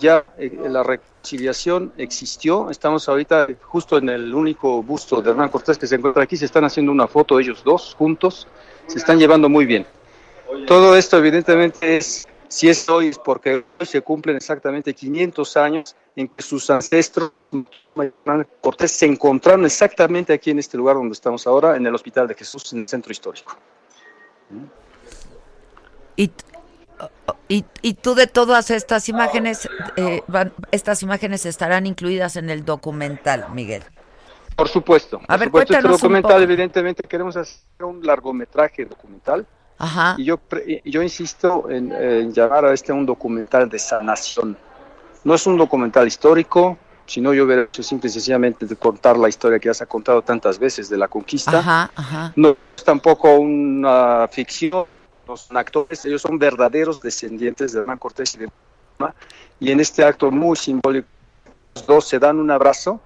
ya 0.00 0.24
eh, 0.38 0.56
la 0.68 0.82
reconciliación 0.82 1.92
existió. 1.96 2.70
Estamos 2.70 3.08
ahorita 3.08 3.48
justo 3.62 3.98
en 3.98 4.08
el 4.08 4.34
único 4.34 4.82
busto 4.82 5.22
de 5.22 5.30
Hernán 5.30 5.48
Cortés 5.48 5.78
que 5.78 5.86
se 5.86 5.96
encuentra 5.96 6.22
aquí. 6.22 6.36
Se 6.36 6.44
están 6.44 6.64
haciendo 6.64 6.92
una 6.92 7.06
foto 7.06 7.38
ellos 7.38 7.62
dos 7.64 7.94
juntos. 7.94 8.46
Se 8.86 8.98
están 8.98 9.18
llevando 9.18 9.48
muy 9.48 9.66
bien. 9.66 9.86
Todo 10.66 10.96
esto 10.96 11.18
evidentemente 11.18 11.96
es, 11.96 12.26
si 12.48 12.68
es 12.68 12.88
hoy, 12.88 13.08
es 13.08 13.18
porque 13.18 13.64
hoy 13.78 13.86
se 13.86 14.00
cumplen 14.02 14.36
exactamente 14.36 14.94
500 14.94 15.56
años 15.56 15.96
en 16.14 16.28
que 16.28 16.42
sus 16.42 16.70
ancestros 16.70 17.32
Cortés 18.60 18.92
se 18.92 19.06
encontraron 19.06 19.64
exactamente 19.64 20.32
aquí 20.32 20.50
en 20.50 20.58
este 20.58 20.76
lugar 20.76 20.96
donde 20.96 21.14
estamos 21.14 21.46
ahora, 21.46 21.76
en 21.76 21.86
el 21.86 21.94
Hospital 21.94 22.28
de 22.28 22.34
Jesús, 22.34 22.72
en 22.72 22.80
el 22.80 22.88
centro 22.88 23.10
histórico. 23.10 23.56
Y, 26.16 26.32
y, 27.48 27.94
tú 27.94 28.14
de 28.14 28.26
todas 28.26 28.70
estas 28.70 29.08
imágenes, 29.08 29.68
eh, 29.96 30.22
estas 30.72 31.02
imágenes 31.02 31.46
estarán 31.46 31.86
incluidas 31.86 32.36
en 32.36 32.50
el 32.50 32.64
documental, 32.64 33.46
Miguel. 33.52 33.82
Por 34.56 34.68
supuesto. 34.68 35.20
A 35.28 35.36
ver, 35.36 35.48
supuesto, 35.48 35.74
este 35.74 35.88
documental, 35.88 36.42
evidentemente, 36.42 37.02
queremos 37.02 37.36
hacer 37.36 37.60
un 37.80 38.04
largometraje 38.04 38.86
documental. 38.86 39.46
Ajá. 39.78 40.14
Y 40.16 40.24
yo, 40.24 40.40
yo 40.84 41.02
insisto 41.02 41.68
en, 41.68 41.92
en 41.92 42.32
llamar 42.32 42.64
a 42.64 42.72
este 42.72 42.92
un 42.92 43.04
documental 43.04 43.68
de 43.68 43.78
sanación 43.78 44.56
no 45.26 45.34
es 45.34 45.44
un 45.44 45.58
documental 45.58 46.06
histórico, 46.06 46.78
sino 47.04 47.34
yo 47.34 47.46
hubiera 47.46 47.62
hecho 47.62 47.82
simple 47.82 48.08
y 48.08 48.12
sencillamente 48.12 48.64
de 48.64 48.76
contar 48.76 49.18
la 49.18 49.28
historia 49.28 49.58
que 49.58 49.66
ya 49.68 49.74
se 49.74 49.82
ha 49.82 49.86
contado 49.88 50.22
tantas 50.22 50.56
veces 50.56 50.88
de 50.88 50.96
la 50.96 51.08
conquista. 51.08 51.90
No 52.36 52.56
es 52.76 52.84
tampoco 52.84 53.34
una 53.34 54.28
ficción, 54.30 54.84
no 55.26 55.36
son 55.36 55.56
actores, 55.56 56.04
ellos 56.04 56.22
son 56.22 56.38
verdaderos 56.38 57.00
descendientes 57.00 57.72
de 57.72 57.80
Hernán 57.80 57.98
Cortés 57.98 58.34
y 58.34 58.38
de 58.38 58.48
y 59.60 59.70
en 59.70 59.80
este 59.80 60.04
acto 60.04 60.30
muy 60.30 60.56
simbólico 60.56 61.06
los 61.74 61.86
dos 61.86 62.08
se 62.08 62.18
dan 62.18 62.38
un 62.38 62.50
abrazo, 62.50 63.00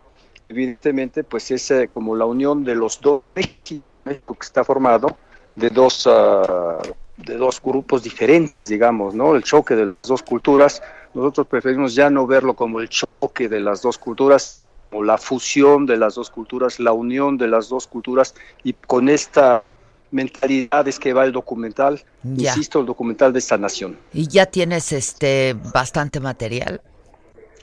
evidentemente 0.48 1.24
pues 1.24 1.50
es 1.50 1.70
eh, 1.70 1.90
como 1.92 2.14
la 2.14 2.26
unión 2.26 2.62
de 2.64 2.76
los 2.76 3.00
dos 3.00 3.22
México, 3.34 3.84
que 4.04 4.46
está 4.46 4.62
formado 4.62 5.16
de 5.56 5.70
dos 5.70 6.06
ah, 6.08 6.78
de 7.16 7.36
dos 7.36 7.60
grupos 7.60 8.02
diferentes, 8.02 8.56
digamos, 8.64 9.14
¿no? 9.14 9.34
El 9.34 9.42
choque 9.42 9.74
de 9.74 9.86
las 9.86 10.02
dos 10.02 10.22
culturas 10.22 10.80
nosotros 11.12 11.46
preferimos 11.48 11.94
ya 11.94 12.08
no 12.08 12.26
verlo 12.26 12.54
como 12.54 12.80
el 12.80 12.88
choque 12.88 13.48
de 13.48 13.60
las 13.60 13.82
dos 13.82 13.98
culturas, 13.98 14.64
como 14.90 15.02
la 15.02 15.18
fusión 15.18 15.86
de 15.86 15.96
las 15.96 16.14
dos 16.14 16.30
culturas, 16.30 16.78
la 16.78 16.92
unión 16.92 17.36
de 17.36 17.48
las 17.48 17.68
dos 17.68 17.86
culturas 17.86 18.34
y 18.62 18.74
con 18.74 19.08
esta 19.08 19.64
mentalidad 20.10 20.86
es 20.88 20.98
que 20.98 21.12
va 21.12 21.24
el 21.24 21.32
documental, 21.32 22.02
insisto, 22.24 22.80
el 22.80 22.86
documental 22.86 23.32
de 23.32 23.38
esta 23.38 23.56
nación. 23.56 23.98
¿Y 24.12 24.28
ya 24.28 24.46
tienes 24.46 24.92
este 24.92 25.56
bastante 25.72 26.20
material? 26.20 26.80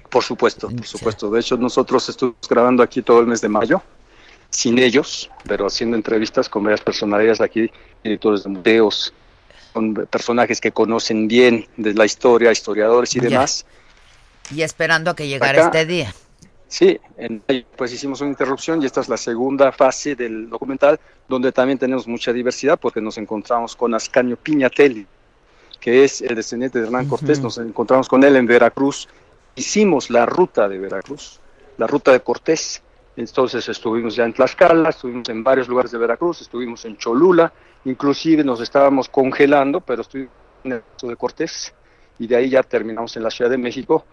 Por 0.09 0.23
supuesto, 0.23 0.69
por 0.69 0.85
supuesto. 0.85 1.29
De 1.29 1.39
hecho, 1.39 1.57
nosotros 1.57 2.07
estuvimos 2.09 2.47
grabando 2.49 2.81
aquí 2.81 3.01
todo 3.01 3.19
el 3.19 3.27
mes 3.27 3.41
de 3.41 3.49
mayo, 3.49 3.81
sin 4.49 4.79
ellos, 4.79 5.29
pero 5.45 5.67
haciendo 5.67 5.97
entrevistas 5.97 6.47
con 6.47 6.63
varias 6.63 6.81
personalidades 6.81 7.41
aquí, 7.41 7.69
editores 8.03 8.43
de 8.43 8.49
museos, 8.49 9.13
personajes 10.09 10.61
que 10.61 10.71
conocen 10.71 11.27
bien 11.27 11.67
de 11.75 11.93
la 11.93 12.05
historia, 12.05 12.51
historiadores 12.51 13.15
y 13.15 13.19
demás. 13.19 13.65
Y 14.53 14.61
esperando 14.61 15.11
a 15.11 15.15
que 15.15 15.27
llegara 15.27 15.65
este 15.65 15.85
día. 15.85 16.13
Sí, 16.67 16.99
pues 17.77 17.93
hicimos 17.93 18.19
una 18.19 18.29
interrupción 18.29 18.81
y 18.81 18.85
esta 18.85 18.99
es 18.99 19.07
la 19.07 19.15
segunda 19.15 19.71
fase 19.71 20.15
del 20.15 20.49
documental, 20.49 20.99
donde 21.27 21.53
también 21.53 21.77
tenemos 21.77 22.07
mucha 22.07 22.33
diversidad 22.33 22.77
porque 22.77 22.99
nos 22.99 23.17
encontramos 23.17 23.75
con 23.75 23.93
Ascanio 23.93 24.35
Piñatelli, 24.35 25.07
que 25.79 26.03
es 26.03 26.21
el 26.21 26.35
descendiente 26.35 26.79
de 26.79 26.85
Hernán 26.85 27.07
Cortés, 27.07 27.39
nos 27.39 27.57
encontramos 27.57 28.09
con 28.09 28.21
él 28.23 28.35
en 28.35 28.45
Veracruz, 28.45 29.07
hicimos 29.55 30.09
la 30.09 30.25
ruta 30.25 30.67
de 30.67 30.77
Veracruz, 30.77 31.39
la 31.77 31.87
ruta 31.87 32.11
de 32.11 32.19
Cortés, 32.19 32.81
entonces 33.15 33.67
estuvimos 33.69 34.15
ya 34.15 34.25
en 34.25 34.33
Tlaxcala, 34.33 34.89
estuvimos 34.89 35.29
en 35.29 35.43
varios 35.43 35.69
lugares 35.69 35.91
de 35.91 35.97
Veracruz, 35.97 36.41
estuvimos 36.41 36.83
en 36.83 36.97
Cholula, 36.97 37.51
inclusive 37.85 38.43
nos 38.43 38.59
estábamos 38.59 39.07
congelando, 39.07 39.79
pero 39.79 40.01
estuvimos 40.01 40.33
en 40.65 40.73
el 40.73 40.83
de 41.01 41.15
Cortés 41.15 41.73
y 42.19 42.27
de 42.27 42.35
ahí 42.35 42.49
ya 42.49 42.61
terminamos 42.61 43.15
en 43.15 43.23
la 43.23 43.31
Ciudad 43.31 43.49
de 43.49 43.57
México, 43.57 44.03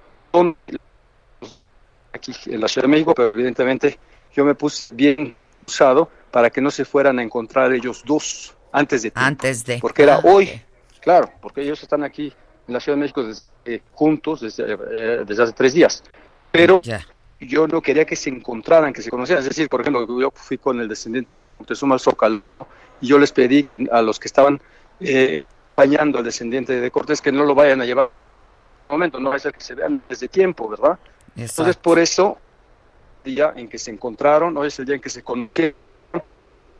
aquí 2.14 2.32
en 2.46 2.60
la 2.60 2.68
Ciudad 2.68 2.84
de 2.84 2.92
México, 2.92 3.14
pero 3.14 3.28
evidentemente 3.34 3.98
yo 4.34 4.44
me 4.44 4.54
puse 4.54 4.94
bien 4.94 5.36
usado 5.66 6.08
para 6.30 6.50
que 6.50 6.60
no 6.60 6.70
se 6.70 6.84
fueran 6.84 7.18
a 7.18 7.22
encontrar 7.22 7.72
ellos 7.72 8.02
dos 8.06 8.56
antes 8.72 9.02
de 9.02 9.10
tiempo, 9.10 9.26
Antes 9.26 9.64
de. 9.64 9.78
Porque 9.80 10.02
era 10.02 10.16
ah, 10.16 10.20
hoy, 10.24 10.60
claro, 11.00 11.30
porque 11.40 11.62
ellos 11.62 11.82
están 11.82 12.02
aquí 12.02 12.32
en 12.66 12.74
la 12.74 12.80
Ciudad 12.80 12.96
de 12.96 13.00
México 13.00 13.22
desde, 13.22 13.82
juntos 13.92 14.40
desde, 14.40 14.64
eh, 14.72 15.24
desde 15.26 15.42
hace 15.42 15.52
tres 15.52 15.74
días. 15.74 16.02
Pero 16.50 16.80
yo 17.40 17.66
no 17.66 17.80
quería 17.80 18.04
que 18.04 18.16
se 18.16 18.30
encontraran, 18.30 18.92
que 18.92 19.02
se 19.02 19.10
conocieran. 19.10 19.42
Es 19.42 19.48
decir, 19.48 19.68
por 19.68 19.80
ejemplo, 19.80 20.06
yo 20.20 20.30
fui 20.34 20.58
con 20.58 20.80
el 20.80 20.88
descendiente 20.88 21.30
de 21.30 21.58
Montezuma 21.58 21.94
al 21.94 22.00
Zócalo 22.00 22.42
y 23.00 23.08
yo 23.08 23.18
les 23.18 23.32
pedí 23.32 23.68
a 23.90 24.02
los 24.02 24.18
que 24.18 24.28
estaban 24.28 24.60
eh, 25.00 25.44
acompañando 25.72 26.18
al 26.18 26.24
descendiente 26.24 26.80
de 26.80 26.90
Cortés 26.90 27.20
que 27.20 27.32
no 27.32 27.44
lo 27.44 27.54
vayan 27.54 27.80
a 27.80 27.84
llevar 27.84 28.06
un 28.06 28.96
momento, 28.96 29.18
no 29.18 29.30
va 29.30 29.36
a 29.36 29.38
ser 29.38 29.52
que 29.52 29.60
se 29.60 29.74
vean 29.74 30.02
desde 30.08 30.28
tiempo, 30.28 30.68
¿verdad? 30.68 30.98
Entonces, 31.36 31.76
por 31.76 31.98
eso, 31.98 32.38
el 33.24 33.34
día 33.34 33.52
en 33.56 33.68
que 33.68 33.78
se 33.78 33.90
encontraron, 33.90 34.56
hoy 34.56 34.68
es 34.68 34.78
el 34.78 34.86
día 34.86 34.94
en 34.96 35.00
que 35.00 35.10
se 35.10 35.22
conocieron, 35.22 35.74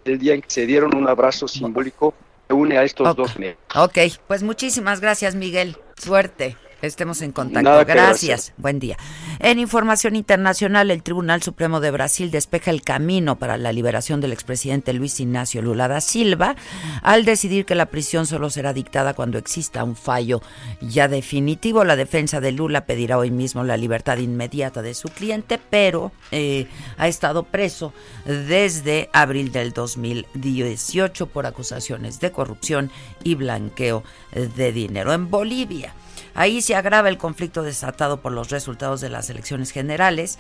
el 0.05 0.19
día 0.19 0.35
en 0.35 0.43
que 0.43 0.51
se 0.51 0.67
dieron 0.67 0.95
un 0.95 1.09
abrazo 1.09 1.49
simbólico 1.49 2.15
que 2.47 2.55
une 2.55 2.79
a 2.79 2.85
estos 2.85 3.17
dos 3.17 3.39
medios. 3.39 3.59
Ok, 3.75 3.99
pues 4.27 4.43
muchísimas 4.43 5.01
gracias, 5.01 5.35
Miguel. 5.35 5.77
Suerte. 5.97 6.57
Estemos 6.87 7.23
en 7.23 7.33
contacto. 7.33 7.85
Gracias. 7.87 8.53
Buen 8.57 8.79
día. 8.79 8.97
En 9.39 9.59
información 9.59 10.17
internacional, 10.17 10.91
el 10.91 11.03
Tribunal 11.03 11.43
Supremo 11.43 11.81
de 11.81 11.91
Brasil 11.91 12.31
despeja 12.31 12.71
el 12.71 12.83
camino 12.83 13.39
para 13.39 13.57
la 13.57 13.73
liberación 13.73 14.21
del 14.21 14.33
expresidente 14.33 14.93
Luis 14.93 15.19
Ignacio 15.21 15.63
Lula 15.63 15.89
da 15.89 16.01
Silva 16.01 16.57
al 17.03 17.25
decidir 17.25 17.65
que 17.65 17.75
la 17.75 17.87
prisión 17.87 18.27
solo 18.27 18.51
será 18.51 18.73
dictada 18.73 19.15
cuando 19.15 19.39
exista 19.39 19.83
un 19.85 19.97
fallo 19.97 20.43
ya 20.81 21.09
definitivo. 21.09 21.85
La 21.85 21.97
defensa 21.97 22.41
de 22.41 22.53
Lula 22.53 22.87
pedirá 22.87 23.19
hoy 23.19 23.31
mismo 23.31 23.65
la 23.65 23.77
libertad 23.77 24.19
inmediata 24.19 24.83
de 24.83 24.95
su 24.95 25.09
cliente, 25.09 25.59
pero 25.71 26.13
eh, 26.31 26.67
ha 26.99 27.09
estado 27.09 27.45
preso 27.45 27.93
desde 28.25 29.09
abril 29.13 29.53
del 29.53 29.73
2018 29.73 31.27
por 31.27 31.47
acusaciones 31.47 32.21
de 32.21 32.31
corrupción 32.31 32.91
y 33.23 33.35
blanqueo 33.35 34.05
de 34.33 34.73
dinero. 34.73 35.13
En 35.13 35.31
Bolivia, 35.31 35.95
Ahí 36.35 36.63
se 36.63 36.75
agrava 36.75 37.09
el 37.09 37.19
conflicto 37.19 37.63
desatado 37.63 38.21
por 38.21 38.33
los 38.33 38.51
resultados 38.51 39.01
de 39.01 39.09
las 39.09 39.31
elecciones 39.31 39.71
generales 39.71 40.39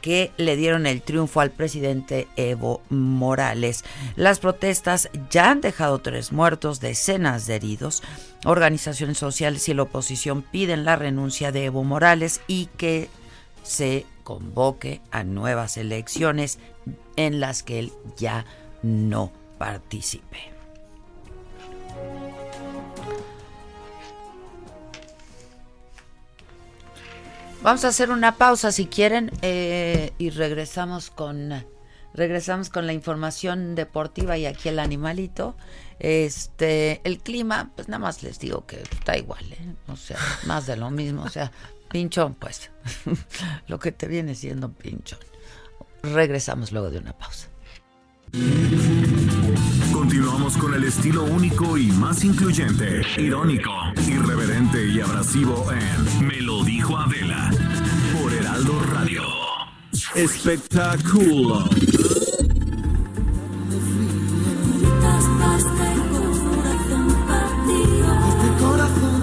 que 0.00 0.30
le 0.36 0.56
dieron 0.56 0.86
el 0.86 1.02
triunfo 1.02 1.40
al 1.40 1.50
presidente 1.50 2.28
Evo 2.36 2.82
Morales. 2.90 3.84
Las 4.14 4.38
protestas 4.38 5.08
ya 5.30 5.50
han 5.50 5.60
dejado 5.60 5.98
tres 6.00 6.32
muertos, 6.32 6.80
decenas 6.80 7.46
de 7.46 7.56
heridos. 7.56 8.02
Organizaciones 8.44 9.18
sociales 9.18 9.68
y 9.68 9.74
la 9.74 9.82
oposición 9.82 10.42
piden 10.42 10.84
la 10.84 10.96
renuncia 10.96 11.50
de 11.50 11.64
Evo 11.64 11.82
Morales 11.82 12.40
y 12.46 12.66
que 12.76 13.08
se 13.62 14.06
convoque 14.22 15.00
a 15.10 15.24
nuevas 15.24 15.76
elecciones 15.76 16.58
en 17.16 17.40
las 17.40 17.62
que 17.62 17.80
él 17.80 17.92
ya 18.16 18.44
no 18.82 19.32
participe. 19.58 20.55
Vamos 27.66 27.84
a 27.84 27.88
hacer 27.88 28.12
una 28.12 28.36
pausa 28.36 28.70
si 28.70 28.86
quieren 28.86 29.32
eh, 29.42 30.12
y 30.18 30.30
regresamos 30.30 31.10
con 31.10 31.52
regresamos 32.14 32.70
con 32.70 32.86
la 32.86 32.92
información 32.92 33.74
deportiva 33.74 34.38
y 34.38 34.46
aquí 34.46 34.68
el 34.68 34.78
animalito. 34.78 35.56
Este, 35.98 37.00
el 37.02 37.18
clima, 37.18 37.72
pues 37.74 37.88
nada 37.88 37.98
más 37.98 38.22
les 38.22 38.38
digo 38.38 38.64
que 38.66 38.80
está 38.80 39.18
igual, 39.18 39.44
¿eh? 39.52 39.74
o 39.88 39.96
sea, 39.96 40.16
más 40.46 40.68
de 40.68 40.76
lo 40.76 40.92
mismo, 40.92 41.24
o 41.24 41.28
sea, 41.28 41.50
pinchón, 41.90 42.34
pues, 42.34 42.70
lo 43.66 43.80
que 43.80 43.90
te 43.90 44.06
viene 44.06 44.36
siendo 44.36 44.70
pinchón. 44.70 45.18
Regresamos 46.04 46.70
luego 46.70 46.88
de 46.90 46.98
una 46.98 47.14
pausa. 47.14 47.48
Continuamos 50.16 50.56
con 50.56 50.72
el 50.72 50.84
estilo 50.84 51.24
único 51.24 51.76
y 51.76 51.88
más 51.92 52.24
incluyente, 52.24 53.02
irónico, 53.18 53.70
irreverente 54.08 54.86
y 54.86 54.98
abrasivo 54.98 55.66
en 55.70 56.26
Me 56.26 56.40
lo 56.40 56.64
dijo 56.64 56.96
Adela 56.96 57.50
por 58.14 58.32
Heraldo 58.32 58.80
Radio. 58.94 59.20
Espectáculo. 60.14 61.68
Este 61.68 61.98
corazón, 68.58 69.22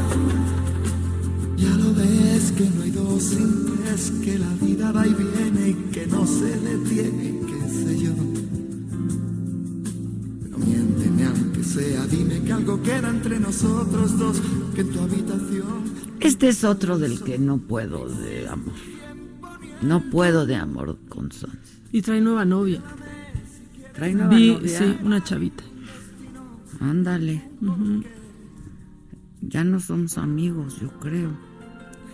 ya 1.58 1.70
lo 1.70 1.94
ves 1.96 2.52
que 2.56 2.70
no 2.70 2.84
hay 2.84 2.92
dos 2.92 3.24
sin 3.24 3.66
tres, 3.78 4.14
que 4.24 4.38
la 4.38 4.54
vida 4.62 4.92
va 4.92 5.08
y 5.08 5.14
viene 5.16 5.70
y 5.70 5.74
que 5.92 6.06
no 6.06 6.28
se 6.28 6.60
detiene, 6.60 7.40
qué 7.48 7.68
sé 7.68 8.00
yo 8.00 8.43
sea, 11.74 12.06
dime 12.06 12.42
que 12.42 12.54
algo 12.54 12.82
queda 12.84 13.10
entre 13.10 13.40
nosotros 13.40 14.18
dos, 14.18 14.42
que 14.76 14.82
en 14.82 14.90
tu 14.92 15.00
habitación. 15.00 15.84
Este 16.20 16.50
es 16.50 16.64
otro 16.64 17.00
del 17.00 17.24
que 17.24 17.40
no 17.40 17.58
puedo 17.58 18.08
de 18.08 18.48
amor. 18.48 18.74
No 19.82 20.02
puedo 20.12 20.46
de 20.46 20.56
amor 20.56 20.98
con 21.10 21.32
Sons. 21.32 21.82
Y 21.92 22.02
trae 22.02 22.22
nueva 22.22 22.46
novia. 22.46 22.82
Trae 23.94 24.14
nueva 24.14 24.38
novia. 24.38 24.80
Sí, 24.80 24.98
una 25.04 25.24
chavita. 25.24 25.64
Ándale. 26.80 27.42
Ya 29.42 29.64
no 29.64 29.80
somos 29.80 30.18
amigos, 30.18 30.80
yo 30.80 30.90
creo. 31.00 31.32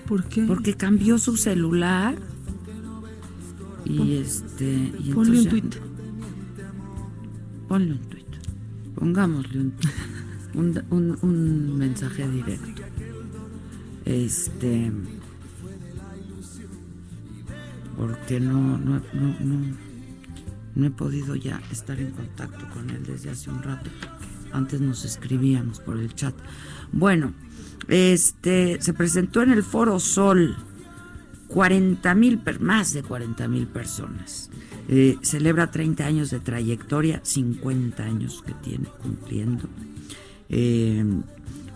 ¿Por 0.08 0.24
qué? 0.26 0.44
Porque 0.44 0.74
cambió 0.76 1.18
su 1.18 1.38
celular. 1.38 2.16
Y 3.86 4.16
este. 4.16 4.94
Y 5.04 5.12
ponle 5.14 5.40
un 5.40 5.48
tuit. 5.48 5.76
Ponle 7.68 7.92
un 7.92 8.00
tuit. 8.00 8.19
Pongámosle 9.00 9.72
un, 10.54 11.18
un, 11.22 11.78
mensaje 11.78 12.28
directo. 12.28 12.82
Este. 14.04 14.92
Porque 17.96 18.42
no, 18.42 18.78
no, 18.78 19.02
no, 19.14 19.36
no, 19.40 19.78
no 20.76 20.86
he 20.86 20.92
podido 20.92 21.36
ya 21.36 21.62
estar 21.72 21.98
en 21.98 22.12
contacto 22.12 22.68
con 22.74 22.90
él 22.90 23.06
desde 23.06 23.30
hace 23.30 23.50
un 23.50 23.64
rato. 23.64 23.90
Antes 24.52 24.82
nos 24.82 25.06
escribíamos 25.06 25.80
por 25.80 25.98
el 25.98 26.14
chat. 26.14 26.36
Bueno, 26.92 27.34
este 27.88 28.82
se 28.82 28.94
presentó 28.94 29.42
en 29.42 29.52
el 29.52 29.64
Foro 29.64 29.98
Sol 30.02 30.58
40 31.48 32.16
mil, 32.16 32.42
más 32.60 32.94
de 32.94 33.04
40 33.04 33.48
mil 33.48 33.66
personas. 33.66 34.50
Eh, 34.92 35.20
celebra 35.22 35.70
30 35.70 36.04
años 36.04 36.32
de 36.32 36.40
trayectoria, 36.40 37.22
50 37.24 38.04
años 38.04 38.44
que 38.46 38.54
tiene 38.54 38.88
cumpliendo. 39.02 39.70
Eh, 40.50 41.06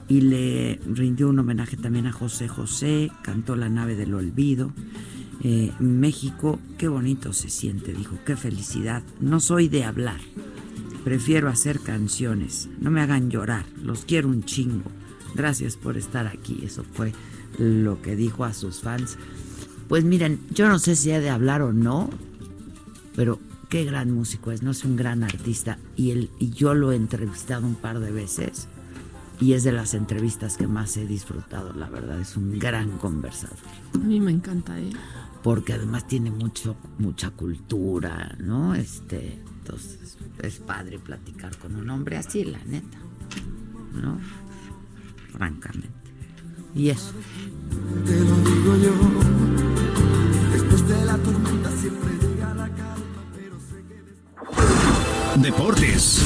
y 0.07 0.21
le 0.21 0.79
rindió 0.87 1.29
un 1.29 1.37
homenaje 1.37 1.77
también 1.77 2.07
a 2.07 2.11
José 2.11 2.47
José, 2.47 3.11
cantó 3.21 3.55
La 3.55 3.69
nave 3.69 3.95
del 3.95 4.15
olvido. 4.15 4.73
Eh, 5.43 5.71
México, 5.79 6.59
qué 6.79 6.87
bonito 6.87 7.33
se 7.33 7.49
siente, 7.49 7.93
dijo, 7.93 8.17
qué 8.25 8.35
felicidad. 8.35 9.03
No 9.19 9.39
soy 9.39 9.69
de 9.69 9.83
hablar, 9.83 10.19
prefiero 11.03 11.49
hacer 11.49 11.81
canciones, 11.81 12.67
no 12.79 12.89
me 12.89 13.01
hagan 13.01 13.29
llorar, 13.29 13.65
los 13.83 14.05
quiero 14.05 14.29
un 14.29 14.43
chingo. 14.43 14.89
Gracias 15.35 15.77
por 15.77 15.97
estar 15.97 16.25
aquí, 16.27 16.61
eso 16.63 16.83
fue 16.93 17.13
lo 17.59 18.01
que 18.01 18.15
dijo 18.15 18.43
a 18.43 18.53
sus 18.53 18.81
fans. 18.81 19.17
Pues 19.87 20.03
miren, 20.03 20.39
yo 20.51 20.67
no 20.67 20.79
sé 20.79 20.95
si 20.95 21.11
he 21.11 21.19
de 21.19 21.29
hablar 21.29 21.61
o 21.61 21.73
no, 21.73 22.09
pero 23.15 23.39
qué 23.69 23.85
gran 23.85 24.11
músico 24.11 24.51
es, 24.51 24.61
no 24.63 24.71
es 24.71 24.83
un 24.83 24.95
gran 24.95 25.23
artista 25.23 25.77
y, 25.95 26.11
él, 26.11 26.29
y 26.39 26.49
yo 26.49 26.73
lo 26.73 26.91
he 26.91 26.95
entrevistado 26.95 27.65
un 27.65 27.75
par 27.75 27.99
de 27.99 28.11
veces 28.11 28.67
y 29.39 29.53
es 29.53 29.63
de 29.63 29.71
las 29.71 29.93
entrevistas 29.93 30.57
que 30.57 30.67
más 30.67 30.95
he 30.97 31.05
disfrutado, 31.05 31.73
la 31.73 31.89
verdad, 31.89 32.19
es 32.19 32.37
un 32.37 32.57
gran 32.59 32.97
conversador. 32.97 33.57
A 33.93 33.97
mí 33.97 34.19
me 34.19 34.31
encanta 34.31 34.79
él. 34.79 34.95
Porque 35.41 35.73
además 35.73 36.07
tiene 36.07 36.31
mucho, 36.31 36.77
mucha 36.99 37.31
cultura, 37.31 38.33
¿no? 38.39 38.73
Este, 38.75 39.41
entonces 39.59 40.17
es 40.41 40.59
padre 40.59 40.99
platicar 40.99 41.57
con 41.57 41.75
un 41.75 41.89
hombre 41.89 42.15
así, 42.15 42.45
la 42.45 42.63
neta, 42.63 42.97
¿no? 44.01 44.17
Francamente. 45.33 45.89
Y 46.73 46.89
eso. 46.89 47.11
Te 48.05 48.19
lo 48.21 48.35
digo 48.37 48.77
yo, 48.77 48.93
después 50.53 50.87
de 50.87 51.05
la 51.05 51.17
tormenta 51.17 51.71
siempre 51.71 52.22
Deportes. 55.41 56.23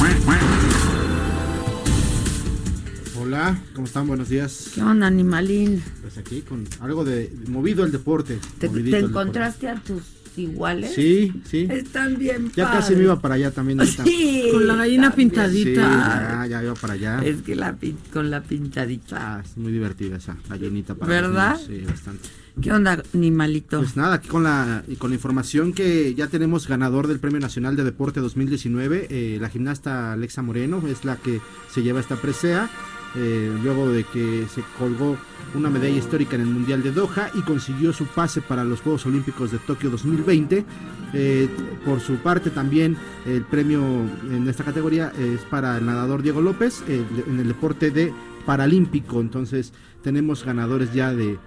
Hola, 3.20 3.58
¿cómo 3.74 3.88
están? 3.88 4.08
Buenos 4.08 4.30
días. 4.30 4.72
¿Qué 4.74 4.82
onda, 4.82 5.08
animalín? 5.08 5.84
Pues 6.02 6.18
aquí 6.18 6.42
con 6.42 6.66
algo 6.80 7.04
de 7.04 7.32
movido 7.48 7.86
el 7.86 7.92
deporte. 7.92 8.40
¿Te, 8.60 8.70
te 8.70 9.00
encontraste 9.00 9.68
a 9.68 9.76
tus 9.76 10.04
iguales? 10.36 10.94
Sí, 10.94 11.42
sí. 11.46 11.68
Están 11.70 12.18
bien 12.18 12.52
Ya 12.56 12.72
casi 12.72 12.96
me 12.96 13.04
iba 13.04 13.20
para 13.20 13.36
allá 13.36 13.52
también. 13.52 13.80
Sí, 13.86 14.50
con 14.52 14.68
la 14.68 14.76
gallina 14.76 15.14
pintadita. 15.14 15.82
Sí, 15.82 16.42
ya, 16.42 16.48
ya 16.50 16.64
iba 16.64 16.74
para 16.76 16.94
allá. 16.94 17.22
Es 17.24 17.42
que 17.42 17.56
la 17.56 17.78
con 18.14 18.30
la 18.30 18.42
pintadita. 18.44 19.38
Ah, 19.38 19.42
es 19.44 19.58
muy 19.58 19.72
divertida 19.72 20.18
esa 20.18 20.38
gallinita 20.50 20.96
para 20.96 21.10
¿Verdad? 21.10 21.60
Sí, 21.66 21.84
bastante. 21.88 22.30
¿Qué 22.62 22.72
onda, 22.72 23.04
animalito? 23.14 23.78
Pues 23.78 23.96
nada, 23.96 24.16
aquí 24.16 24.28
con 24.28 24.44
la, 24.44 24.84
con 24.98 25.12
la 25.12 25.16
información 25.16 25.74
que 25.74 26.16
ya 26.16 26.28
tenemos 26.28 26.68
ganador 26.68 27.06
del 27.08 27.20
Premio 27.20 27.40
Nacional 27.40 27.76
de 27.76 27.84
Deporte 27.84 28.20
2019, 28.20 29.08
eh, 29.10 29.38
la 29.40 29.50
gimnasta 29.50 30.14
Alexa 30.14 30.42
Moreno 30.42 30.82
es 30.88 31.06
la 31.06 31.18
que 31.18 31.40
se 31.70 31.84
lleva 31.84 32.00
esta 32.00 32.16
presea. 32.16 32.70
Eh, 33.16 33.52
luego 33.64 33.90
de 33.90 34.04
que 34.04 34.46
se 34.54 34.62
colgó 34.78 35.18
una 35.56 35.70
medalla 35.70 35.96
histórica 35.96 36.36
en 36.36 36.42
el 36.42 36.48
Mundial 36.48 36.84
de 36.84 36.92
Doha 36.92 37.32
y 37.34 37.42
consiguió 37.42 37.94
su 37.94 38.06
pase 38.06 38.42
para 38.42 38.64
los 38.64 38.82
Juegos 38.82 39.06
Olímpicos 39.06 39.52
de 39.52 39.60
Tokio 39.60 39.90
2020. 39.90 40.66
Eh, 41.14 41.48
por 41.86 42.00
su 42.00 42.18
parte 42.18 42.50
también 42.50 42.98
el 43.26 43.44
premio 43.44 43.82
en 44.30 44.48
esta 44.48 44.64
categoría 44.64 45.14
es 45.18 45.42
para 45.42 45.78
el 45.78 45.86
nadador 45.86 46.22
Diego 46.22 46.42
López 46.42 46.84
en 46.88 47.40
el 47.40 47.48
deporte 47.48 47.92
de 47.92 48.14
Paralímpico. 48.46 49.22
Entonces 49.22 49.74
tenemos 50.04 50.44
ganadores 50.44 50.94
ya 50.94 51.14
de, 51.14 51.40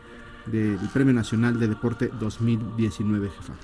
del 0.47 0.79
Premio 0.93 1.15
Nacional 1.15 1.59
de 1.59 1.69
Deporte 1.69 2.11
2019, 2.19 3.31
jefa. 3.31 3.55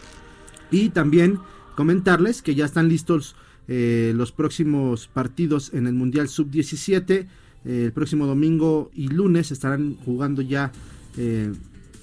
Y 0.70 0.90
también 0.90 1.38
comentarles 1.74 2.42
que 2.42 2.54
ya 2.54 2.64
están 2.64 2.88
listos 2.88 3.36
eh, 3.68 4.12
los 4.14 4.32
próximos 4.32 5.08
partidos 5.08 5.72
en 5.74 5.86
el 5.86 5.94
Mundial 5.94 6.28
Sub-17 6.28 7.26
el 7.66 7.92
próximo 7.92 8.26
domingo 8.26 8.90
y 8.94 9.08
lunes 9.08 9.50
estarán 9.50 9.96
jugando 10.04 10.40
ya 10.40 10.70
eh, 11.16 11.52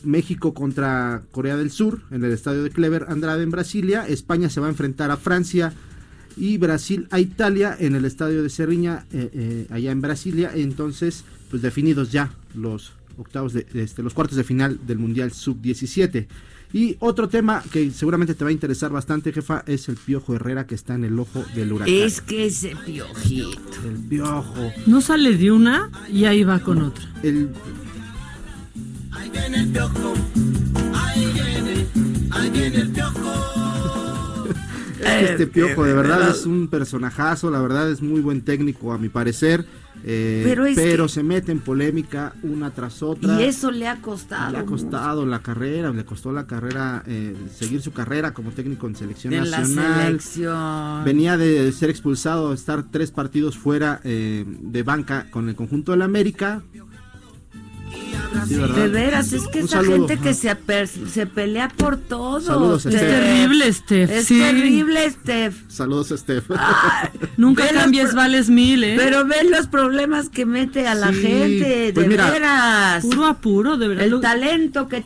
México 0.04 0.54
contra 0.54 1.24
Corea 1.32 1.56
del 1.56 1.72
Sur 1.72 2.02
en 2.12 2.24
el 2.26 2.34
estadio 2.34 2.64
de 2.64 2.70
Clever 2.70 3.06
Andrade 3.08 3.44
en 3.44 3.52
Brasilia. 3.52 4.06
España 4.06 4.50
se 4.50 4.60
va 4.60 4.68
a 4.68 4.72
enfrentar 4.72 5.10
a 5.12 5.18
Francia 5.18 5.74
y 6.36 6.58
Brasil 6.58 7.08
a 7.12 7.20
Italia 7.20 7.76
en 7.80 7.96
el 7.96 8.04
estadio 8.04 8.44
de 8.44 8.50
Cerriña 8.50 9.06
eh, 9.14 9.30
eh, 9.34 9.68
allá 9.70 9.92
en 9.92 10.02
Brasilia. 10.02 10.52
Entonces, 10.54 11.24
pues 11.50 11.62
definidos 11.62 12.12
ya 12.12 12.34
los 12.54 12.92
octavos 13.18 13.54
de, 13.54 13.66
este, 13.74 14.04
los 14.04 14.14
cuartos 14.14 14.38
de 14.38 14.44
final 14.44 14.80
del 14.86 14.98
Mundial 14.98 15.32
Sub-17. 15.32 16.28
Y 16.74 16.98
otro 17.00 17.30
tema 17.30 17.64
que 17.72 17.92
seguramente 17.92 18.34
te 18.34 18.44
va 18.44 18.50
a 18.50 18.54
interesar 18.54 18.92
bastante, 18.92 19.32
jefa, 19.32 19.64
es 19.68 19.88
el 19.90 19.96
Piojo 19.96 20.34
Herrera 20.36 20.66
que 20.66 20.74
está 20.74 20.96
en 20.96 21.04
el 21.04 21.20
ojo 21.20 21.46
del 21.54 21.72
huracán. 21.72 21.94
Es 21.94 22.20
que 22.20 22.48
ese 22.48 22.76
piojito. 22.76 23.60
El 23.86 23.98
piojo. 24.10 24.72
No 24.88 25.00
sale 25.02 25.38
de 25.38 25.52
una 25.52 25.92
y 26.12 26.26
ahí 26.26 26.44
va 26.44 26.60
con 26.60 26.82
otra. 26.82 27.08
El... 27.22 27.50
Ahí 29.12 29.30
viene 29.30 29.60
el 29.60 29.70
piojo, 29.70 30.14
ahí 30.96 31.26
viene, 31.34 31.88
ahí 32.32 32.50
viene 32.50 32.78
el 32.78 32.92
piojo. 32.92 33.73
Este 35.06 35.48
piojo 35.48 35.84
de 35.84 35.94
verdad 35.94 36.30
es 36.30 36.46
un 36.46 36.68
personajazo, 36.68 37.52
la 37.52 37.62
verdad 37.62 37.90
es 37.92 38.02
muy 38.02 38.22
buen 38.22 38.42
técnico 38.44 38.94
a 38.94 38.98
mi 38.98 39.10
parecer 39.10 39.66
eh, 40.06 40.74
pero, 40.76 41.08
se 41.08 41.24
mete 41.24 41.52
en 41.52 41.60
polémica 41.60 42.34
una 42.44 42.72
tras 42.72 43.02
otra. 43.02 43.40
Y 43.40 43.46
eso 43.46 43.72
le 43.72 43.88
ha 43.88 44.02
costado. 44.02 44.52
Le 44.52 44.58
ha 44.58 44.66
costado 44.66 45.26
la 45.26 45.40
carrera, 45.40 45.92
le 45.92 46.04
costó 46.04 46.32
la 46.32 46.46
carrera, 46.46 47.04
eh, 47.08 47.36
seguir 47.54 47.82
su 47.82 47.94
carrera 47.94 48.34
como 48.34 48.52
técnico 48.52 48.88
en 48.88 48.96
selección 48.96 49.34
nacional. 49.34 50.20
Venía 51.06 51.38
de 51.38 51.72
ser 51.72 51.90
expulsado, 51.90 52.54
estar 52.54 52.84
tres 52.92 53.12
partidos 53.12 53.58
fuera 53.58 54.02
eh, 54.04 54.46
de 54.46 54.84
banca 54.84 55.28
con 55.30 55.48
el 55.48 55.56
conjunto 55.56 55.94
del 55.94 56.02
América 56.02 56.64
de 58.34 58.88
veras, 58.88 59.34
es 59.34 59.48
que 59.48 59.60
esa 59.60 59.84
gente 59.84 60.18
que 60.18 60.34
se, 60.34 60.56
se 61.12 61.26
pelea 61.26 61.70
por 61.70 61.98
todo. 61.98 62.76
es 62.76 62.84
terrible, 62.84 63.72
Steph. 63.72 64.10
Es 64.10 64.28
terrible, 64.28 65.10
Steph. 65.10 65.56
Saludos, 65.68 66.14
Steph. 66.16 66.50
nunca 67.38 67.68
cambies 67.70 68.14
vales 68.14 68.50
mil, 68.50 68.84
¿eh? 68.84 68.96
Pero 68.98 69.26
ven 69.26 69.52
los 69.52 69.68
problemas 69.68 70.30
que 70.30 70.46
mete 70.46 70.88
a 70.88 70.96
la 70.96 71.14
gente, 71.14 71.92
de 71.92 71.94
pues 71.94 72.10
veras. 72.10 73.04
Puro 73.04 73.26
apuro, 73.26 73.78
de 73.78 73.88
verdad. 73.88 74.06
El 74.06 74.20
talento 74.20 74.88
que 74.88 75.04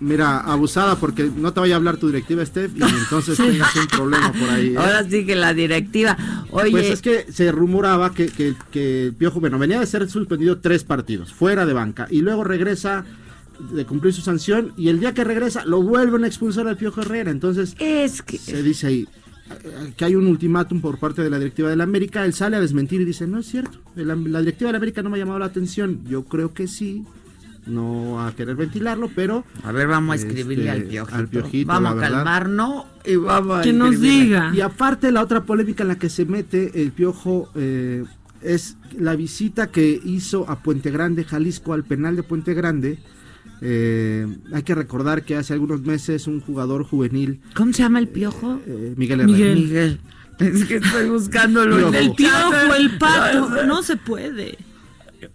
Mira, 0.00 0.38
abusada 0.40 0.96
porque 0.96 1.28
no 1.36 1.52
te 1.52 1.60
vaya 1.60 1.74
a 1.74 1.76
hablar 1.76 1.96
tu 1.96 2.06
directiva, 2.06 2.44
Steph, 2.46 2.72
y 2.76 2.82
entonces 2.82 3.36
tengas 3.36 3.74
un 3.74 3.86
problema 3.88 4.32
por 4.32 4.48
ahí. 4.50 4.68
¿eh? 4.68 4.76
Ahora 4.78 5.02
sí 5.08 5.26
que 5.26 5.34
la 5.34 5.54
directiva. 5.54 6.16
Oye. 6.50 6.70
Pues 6.70 6.90
es 6.90 7.02
que 7.02 7.26
se 7.32 7.50
rumoraba 7.50 8.14
que, 8.14 8.26
que, 8.26 8.54
que 8.70 9.12
Piojo, 9.18 9.40
bueno, 9.40 9.58
venía 9.58 9.80
de 9.80 9.86
ser 9.86 10.08
suspendido 10.08 10.58
tres 10.60 10.84
partidos, 10.84 11.32
fuera 11.32 11.66
de 11.66 11.72
banca, 11.72 12.06
y 12.10 12.20
luego 12.20 12.44
regresa 12.44 13.04
de 13.72 13.84
cumplir 13.86 14.14
su 14.14 14.20
sanción, 14.20 14.72
y 14.76 14.88
el 14.88 15.00
día 15.00 15.14
que 15.14 15.24
regresa 15.24 15.64
lo 15.64 15.82
vuelven 15.82 16.22
a 16.22 16.28
expulsar 16.28 16.68
al 16.68 16.76
Piojo 16.76 17.00
Herrera. 17.02 17.32
Entonces, 17.32 17.74
es 17.80 18.22
que. 18.22 18.38
Se 18.38 18.62
dice 18.62 18.86
ahí 18.86 19.08
que 19.96 20.04
hay 20.04 20.14
un 20.14 20.26
ultimátum 20.26 20.80
por 20.82 20.98
parte 20.98 21.22
de 21.22 21.30
la 21.30 21.38
directiva 21.38 21.70
de 21.70 21.76
la 21.76 21.84
América, 21.84 22.24
él 22.24 22.34
sale 22.34 22.56
a 22.56 22.60
desmentir 22.60 23.00
y 23.00 23.06
dice, 23.06 23.26
no 23.26 23.38
es 23.38 23.46
cierto, 23.46 23.78
la, 23.94 24.14
la 24.14 24.40
directiva 24.40 24.68
de 24.68 24.72
la 24.72 24.76
América 24.76 25.02
no 25.02 25.08
me 25.08 25.16
ha 25.16 25.20
llamado 25.20 25.38
la 25.38 25.46
atención, 25.46 26.00
yo 26.06 26.24
creo 26.24 26.52
que 26.52 26.68
sí, 26.68 27.04
no 27.68 28.24
a 28.24 28.34
querer 28.34 28.56
ventilarlo, 28.56 29.10
pero... 29.14 29.44
A 29.62 29.72
ver, 29.72 29.86
vamos 29.86 30.12
a 30.12 30.16
escribirle 30.16 30.70
al, 30.70 30.82
este, 30.82 31.26
piojito, 31.28 31.68
Vamos 31.68 31.96
a 31.96 32.00
calmarnos 32.00 32.84
y 33.04 33.16
vamos 33.16 33.60
a... 33.60 33.62
Que 33.62 33.72
nos 33.72 34.00
diga. 34.00 34.52
Y 34.54 34.60
aparte 34.60 35.12
la 35.12 35.22
otra 35.22 35.44
polémica 35.44 35.82
en 35.82 35.88
la 35.88 35.98
que 35.98 36.08
se 36.08 36.24
mete 36.24 36.82
el 36.82 36.92
piojo... 36.92 37.50
Eh, 37.54 38.04
es 38.42 38.76
la 38.96 39.16
visita 39.16 39.68
que 39.68 40.00
hizo 40.04 40.48
a 40.48 40.62
Puente 40.62 40.90
Grande, 40.90 41.24
Jalisco, 41.24 41.72
al 41.72 41.84
penal 41.84 42.16
de 42.16 42.22
Puente 42.22 42.54
Grande. 42.54 42.98
Eh, 43.60 44.26
hay 44.52 44.62
que 44.62 44.74
recordar 44.74 45.24
que 45.24 45.36
hace 45.36 45.52
algunos 45.52 45.82
meses 45.82 46.26
un 46.26 46.40
jugador 46.40 46.84
juvenil. 46.84 47.40
¿Cómo 47.54 47.72
se 47.72 47.82
llama 47.82 47.98
el 47.98 48.08
piojo? 48.08 48.60
Eh, 48.66 48.94
Miguel 48.96 49.20
Herrera. 49.20 49.54
Miguel. 49.54 50.00
Es 50.38 50.64
que 50.66 50.76
estoy 50.76 51.08
buscándolo. 51.08 51.92
El 51.92 52.12
piojo, 52.14 52.74
el 52.78 52.98
pato. 52.98 53.48
No 53.66 53.82
se 53.82 53.96
puede. 53.96 54.56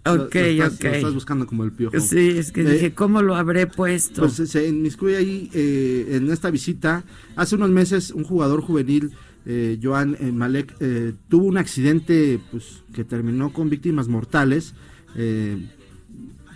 Ok, 0.06 0.34
lo, 0.34 0.66
ok. 0.66 0.84
estás 0.84 1.14
buscando 1.14 1.46
como 1.46 1.64
el 1.64 1.72
piojo. 1.72 1.98
Sí, 2.00 2.38
es 2.38 2.52
que 2.52 2.64
dije, 2.64 2.94
¿cómo 2.94 3.22
lo 3.22 3.36
habré 3.36 3.66
puesto? 3.66 4.22
Pues 4.22 4.34
se 4.34 4.68
inmiscuye 4.68 5.16
ahí 5.16 5.50
en 5.52 6.30
esta 6.30 6.50
visita. 6.50 7.04
Hace 7.36 7.56
unos 7.56 7.70
meses 7.70 8.10
un 8.10 8.24
jugador 8.24 8.62
juvenil 8.62 9.12
eh, 9.46 9.78
Joan 9.82 10.16
eh, 10.20 10.32
Malek 10.32 10.74
eh, 10.80 11.12
tuvo 11.28 11.46
un 11.46 11.58
accidente 11.58 12.40
pues, 12.50 12.82
que 12.94 13.04
terminó 13.04 13.52
con 13.52 13.68
víctimas 13.68 14.08
mortales. 14.08 14.74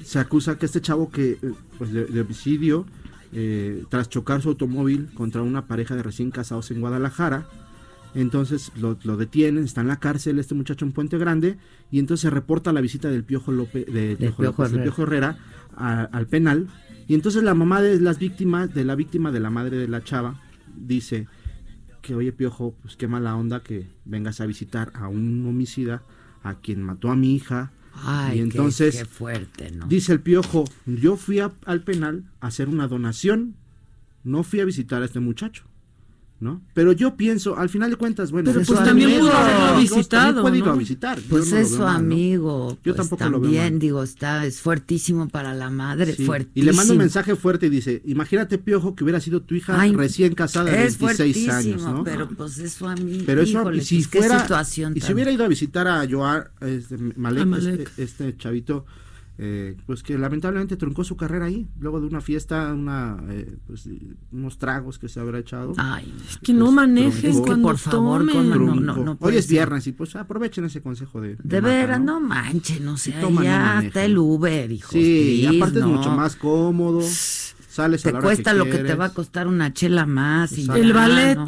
se 0.05 0.19
acusa 0.19 0.59
que 0.59 0.67
este 0.67 0.81
chavo 0.81 1.11
que 1.11 1.39
pues, 1.77 1.93
de, 1.93 2.21
homicidio, 2.21 2.87
tras 3.91 4.09
chocar 4.09 4.41
su 4.41 4.49
automóvil 4.49 5.11
contra 5.13 5.43
una 5.43 5.67
pareja 5.67 5.95
de 5.95 6.03
recién 6.03 6.31
casados 6.31 6.71
en 6.71 6.81
Guadalajara, 6.81 7.47
entonces 8.15 8.73
lo, 8.77 8.95
detienen, 8.95 9.65
está 9.65 9.81
en 9.83 9.89
la 9.89 9.99
cárcel 9.99 10.39
este 10.39 10.55
muchacho 10.55 10.85
en 10.85 10.93
Puente 10.93 11.19
Grande 11.19 11.59
y 11.91 11.99
entonces 11.99 12.23
se 12.23 12.31
reporta 12.31 12.73
la 12.73 12.81
visita 12.81 13.09
del 13.09 13.25
Piojo 13.25 13.53
López, 13.53 13.87
de, 13.87 14.17
Piojo, 14.37 15.03
Herrera, 15.03 15.39
al 15.77 16.27
penal 16.27 16.69
y 17.09 17.15
entonces 17.15 17.43
la 17.43 17.55
mamá 17.55 17.81
de 17.81 17.99
las 18.01 18.19
víctimas, 18.19 18.73
de 18.75 18.85
la 18.85 18.95
víctima 18.95 19.33
de 19.33 19.41
la 19.41 19.49
madre 19.49 19.79
de 19.79 19.89
la 19.89 20.05
chava, 20.05 20.43
dice, 20.77 21.27
que, 22.03 22.15
oye 22.15 22.33
Piojo, 22.33 22.77
pues 22.83 22.97
qué 22.97 23.09
mala 23.09 23.35
onda 23.35 23.63
que 23.63 23.89
vengas 24.05 24.43
a 24.43 24.47
visitar 24.47 24.93
a 24.95 25.09
un 25.09 25.45
homicida, 25.47 26.03
a 26.43 26.57
quien 26.57 26.83
mató 26.83 27.11
a 27.11 27.17
mi 27.17 27.35
hija. 27.35 27.73
Ay, 27.95 28.39
y 28.39 28.43
entonces, 28.43 28.97
qué, 28.97 29.05
fuerte, 29.07 29.71
¿no? 29.71 29.87
Dice 29.87 30.13
el 30.13 30.21
Piojo, 30.21 30.65
yo 30.85 31.17
fui 31.17 31.41
al 31.41 31.83
penal 31.83 32.25
a 32.41 32.49
hacer 32.49 32.69
una 32.69 32.87
donación, 32.87 33.57
no 34.23 34.43
fui 34.43 34.61
a 34.61 34.67
visitar 34.67 35.01
a 35.01 35.07
este 35.07 35.21
muchacho. 35.21 35.65
¿No? 36.41 36.63
Pero 36.73 36.93
yo 36.93 37.17
pienso, 37.17 37.57
al 37.59 37.69
final 37.69 37.91
de 37.91 37.97
cuentas, 37.97 38.31
bueno, 38.31 38.53
pero 38.53 38.65
pues 38.65 38.85
también 38.85 39.19
pudo 39.19 39.33
haberlo 39.33 39.81
visitado, 39.81 40.43
puede 40.43 40.59
ir 40.59 40.65
a 40.65 40.73
visitar. 40.75 41.19
Pues 41.29 41.51
es 41.53 41.71
su 41.71 41.85
amigo. 41.85 42.79
Yo 42.85 42.95
pues 42.95 42.97
tampoco 42.97 43.25
también, 43.25 43.65
lo 43.65 43.71
veo 43.71 43.79
digo, 43.79 44.03
está, 44.03 44.45
es 44.47 44.61
fuertísimo 44.61 45.29
para 45.29 45.55
la 45.55 45.71
madre, 45.71 46.15
fuertísimo. 46.15 46.53
Y 46.55 46.63
le 46.63 46.73
manda 46.73 46.93
un 46.93 46.99
mensaje 46.99 47.35
fuerte 47.35 47.67
y 47.67 47.71
dice, 47.71 48.03
imagínate, 48.05 48.59
Piojo, 48.59 48.95
que 48.95 49.05
hubiera 49.05 49.21
sido 49.21 49.43
tu 49.43 49.55
hija 49.55 49.85
recién 49.93 50.35
casada 50.35 50.71
de 50.71 50.77
26 50.77 51.49
años, 51.49 51.83
¿no? 51.83 52.05
pero 52.05 52.29
pues 52.29 52.59
es 52.59 52.73
su 52.73 52.87
amigo. 52.87 53.25
Pero 53.27 53.43
eso, 53.43 53.73
y 53.73 53.81
si 53.81 54.03
pues, 54.05 54.27
fuera, 54.27 54.47
y 54.95 55.01
si 55.01 55.13
hubiera 55.13 55.33
ido 55.33 55.45
a 55.45 55.49
visitar 55.49 55.89
a 55.89 56.07
Joar, 56.09 56.51
este, 56.61 56.97
Malek, 57.17 57.49
Este, 57.57 58.03
este 58.03 58.37
chavito, 58.37 58.85
eh, 59.41 59.77
pues 59.87 60.03
que 60.03 60.19
lamentablemente 60.19 60.77
truncó 60.77 61.05
su 61.05 61.17
carrera 61.17 61.45
ahí, 61.45 61.69
luego 61.79 62.01
de 62.01 62.09
una 62.09 62.21
fiesta, 62.21 62.75
una 62.75 63.23
eh, 63.29 63.57
pues, 63.69 63.89
unos 64.33 64.59
tragos 64.59 64.99
que 64.99 65.09
se 65.09 65.21
habrá 65.21 65.39
echado. 65.39 65.75
Ay, 65.77 66.13
es 66.29 66.39
que 66.39 66.53
no 66.53 66.65
pues, 66.65 66.75
manejes 66.75 67.37
cuando 67.37 67.69
por 67.69 67.79
favor, 67.79 68.27
Hoy 69.21 69.37
es 69.37 69.49
viernes 69.49 69.87
y 69.87 69.93
pues 69.93 70.17
aprovechen 70.17 70.65
ese 70.65 70.83
consejo 70.83 71.21
de... 71.21 71.37
De, 71.41 71.61
veras, 71.61 72.01
no 72.01 72.19
manchen, 72.19 72.85
no 72.85 72.97
sé, 72.97 73.15
ya 73.41 73.81
está 73.81 74.05
el 74.05 74.19
Uber, 74.19 74.73
hijo. 74.73 74.91
Sí, 74.91 75.43
y 75.43 75.47
aparte 75.47 75.79
es 75.79 75.85
mucho 75.85 76.11
más 76.11 76.35
cómodo. 76.35 77.01
Sales 77.01 78.03
te 78.03 78.09
a 78.09 78.13
la 78.15 78.21
cuesta 78.21 78.51
que 78.51 78.59
lo 78.59 78.65
que 78.65 78.79
te 78.79 78.97
va 78.97 79.05
a 79.05 79.15
costar 79.15 79.47
una 79.47 79.73
chela 79.73 80.05
más. 80.05 80.59
Y 80.59 80.69
el, 80.69 80.93
ballet, 80.93 81.39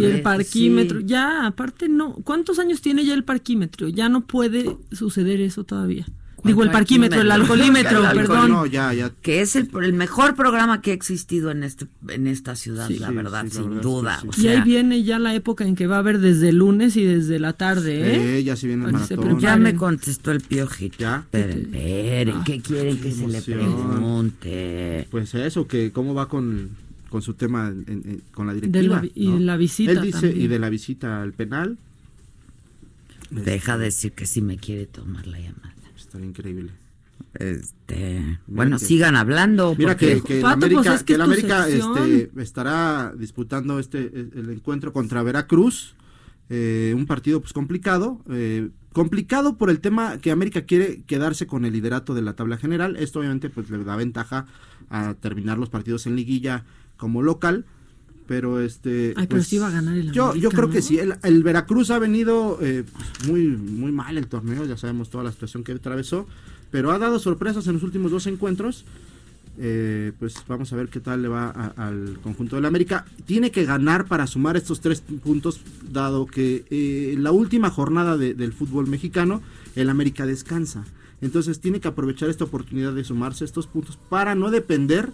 y 0.00 0.04
el 0.04 0.20
parquímetro. 0.20 0.98
Ya, 0.98 1.46
aparte 1.46 1.88
no. 1.88 2.14
¿Cuántos 2.24 2.58
años 2.58 2.80
tiene 2.80 3.04
ya 3.04 3.14
el 3.14 3.22
parquímetro? 3.22 3.86
Ya 3.86 4.08
no 4.08 4.26
puede 4.26 4.76
suceder 4.90 5.40
eso 5.40 5.62
todavía. 5.62 6.04
Digo, 6.44 6.62
el 6.62 6.70
parquímetro, 6.70 7.20
el 7.22 7.30
alcoholímetro, 7.30 8.02
perdón. 8.14 8.50
No, 8.50 8.66
ya, 8.66 8.92
ya. 8.92 9.10
Que 9.22 9.40
es 9.40 9.56
el, 9.56 9.68
el, 9.82 9.92
mejor 9.92 10.34
programa 10.34 10.80
que 10.80 10.90
ha 10.92 10.94
existido 10.94 11.50
en 11.50 11.62
este 11.62 11.86
en 12.08 12.26
esta 12.26 12.56
ciudad, 12.56 12.88
la 12.90 13.10
verdad, 13.10 13.46
sin 13.50 13.80
duda. 13.80 14.22
y 14.36 14.48
ahí 14.48 14.60
viene 14.62 15.02
ya 15.02 15.18
la 15.18 15.34
época 15.34 15.64
en 15.64 15.74
que 15.74 15.86
va 15.86 15.96
a 15.96 15.98
haber 16.00 16.18
desde 16.18 16.50
el 16.50 16.56
lunes 16.56 16.96
y 16.96 17.04
desde 17.04 17.38
la 17.38 17.54
tarde, 17.54 18.38
¿eh? 18.38 18.44
ya 18.44 18.56
se 18.56 18.66
viene 18.66 18.86
el 18.86 18.92
maratón. 18.92 19.40
Ya 19.40 19.56
me 19.56 19.74
contestó 19.74 20.30
el 20.30 20.40
piojito. 20.40 20.96
¿Ya? 20.98 21.26
Esperen, 21.32 22.44
¿qué 22.44 22.60
quieren 22.60 22.98
que 23.00 23.12
se 23.12 23.26
le 23.26 23.42
pregunte? 23.42 25.08
Pues 25.10 25.34
eso, 25.34 25.66
que 25.66 25.90
cómo 25.90 26.14
va 26.14 26.28
con, 26.28 26.70
con 27.08 27.22
su 27.22 27.34
tema 27.34 27.72
con 28.32 28.46
la 28.46 28.54
directiva. 28.54 29.02
y 29.14 29.32
de 29.32 29.40
la 29.40 29.56
visita 29.56 29.92
Él 29.92 30.00
dice, 30.02 30.32
y 30.34 30.46
de 30.46 30.58
la 30.58 30.68
visita 30.68 31.22
al 31.22 31.32
penal. 31.32 31.78
Deja 33.30 33.76
de 33.76 33.86
decir 33.86 34.12
que 34.12 34.24
sí 34.24 34.40
me 34.40 34.56
quiere 34.56 34.86
tomar 34.86 35.26
la 35.26 35.40
llamada 35.40 35.75
increíble. 36.24 36.72
Este, 37.34 38.38
bueno, 38.46 38.78
sigan 38.78 39.16
hablando. 39.16 39.74
Mira 39.76 39.96
que, 39.96 40.22
que, 40.22 40.42
América, 40.42 41.04
que, 41.04 41.14
América 41.14 41.68
este, 41.68 42.30
estará 42.38 43.12
disputando 43.16 43.78
este 43.78 43.98
el 43.98 44.50
encuentro 44.50 44.92
contra 44.92 45.22
Veracruz, 45.22 45.94
eh, 46.48 46.94
un 46.96 47.06
partido 47.06 47.40
pues 47.40 47.52
complicado, 47.52 48.20
eh, 48.30 48.70
complicado 48.92 49.58
por 49.58 49.68
el 49.68 49.80
tema 49.80 50.18
que 50.18 50.30
América 50.30 50.62
quiere 50.62 51.02
quedarse 51.02 51.46
con 51.46 51.64
el 51.64 51.72
liderato 51.72 52.14
de 52.14 52.22
la 52.22 52.34
tabla 52.34 52.56
general. 52.56 52.96
Esto 52.96 53.20
obviamente 53.20 53.50
pues 53.50 53.68
le 53.68 53.84
da 53.84 53.96
ventaja 53.96 54.46
a 54.88 55.14
terminar 55.14 55.58
los 55.58 55.68
partidos 55.68 56.06
en 56.06 56.16
liguilla 56.16 56.64
como 56.96 57.22
local 57.22 57.66
pero 58.26 58.60
este 58.60 59.14
Ay, 59.16 59.26
pero 59.26 59.38
pues, 59.38 59.46
sí 59.46 59.58
va 59.58 59.68
a 59.68 59.70
ganar 59.70 59.96
el 59.96 60.12
yo 60.12 60.34
yo 60.34 60.50
creo 60.50 60.70
que 60.70 60.82
sí. 60.82 60.98
El, 60.98 61.42
Veracruz 61.42 61.90
ha 61.90 61.98
venido 61.98 62.58
eh, 62.60 62.84
muy 63.26 63.46
muy 63.46 63.92
mal 63.92 64.18
el 64.18 64.26
torneo 64.26 64.64
ya 64.64 64.76
sabemos 64.76 65.10
toda 65.10 65.24
la 65.24 65.32
situación 65.32 65.64
que 65.64 65.72
atravesó 65.72 66.26
pero 66.70 66.90
ha 66.90 66.98
dado 66.98 67.18
sorpresas 67.18 67.66
en 67.66 67.74
los 67.74 67.82
últimos 67.82 68.10
dos 68.10 68.26
encuentros. 68.26 68.84
Eh, 69.58 70.12
pues 70.18 70.34
vamos 70.46 70.70
a 70.72 70.76
ver 70.76 70.88
qué 70.88 71.00
tal 71.00 71.22
le 71.22 71.28
va 71.28 71.48
al 71.76 72.18
conjunto 72.22 72.56
del 72.56 72.66
América. 72.66 73.06
Tiene 73.24 73.50
que 73.50 73.64
ganar 73.64 74.06
para 74.06 74.26
sumar 74.26 74.56
estos 74.56 74.80
tres 74.80 75.00
puntos 75.00 75.60
dado 75.90 76.26
que 76.26 76.66
eh, 76.70 77.12
en 77.14 77.22
la 77.22 77.32
última 77.32 77.70
jornada 77.70 78.18
del 78.18 78.52
fútbol 78.52 78.86
mexicano 78.86 79.40
el 79.74 79.88
América 79.88 80.26
descansa. 80.26 80.84
Entonces 81.22 81.60
tiene 81.60 81.80
que 81.80 81.88
aprovechar 81.88 82.28
esta 82.28 82.44
oportunidad 82.44 82.92
de 82.92 83.04
sumarse 83.04 83.46
estos 83.46 83.66
puntos 83.66 83.96
para 84.10 84.34
no 84.34 84.50
depender 84.50 85.12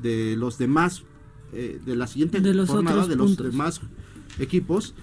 de 0.00 0.36
los 0.36 0.56
demás 0.56 1.02
eh, 1.52 1.80
de 1.84 1.96
la 1.96 2.06
siguiente 2.06 2.40
de 2.40 2.54
los 2.54 2.68
jornada 2.68 3.06
de 3.06 3.16
los 3.16 3.36
demás 3.36 3.80
equipos 4.38 4.94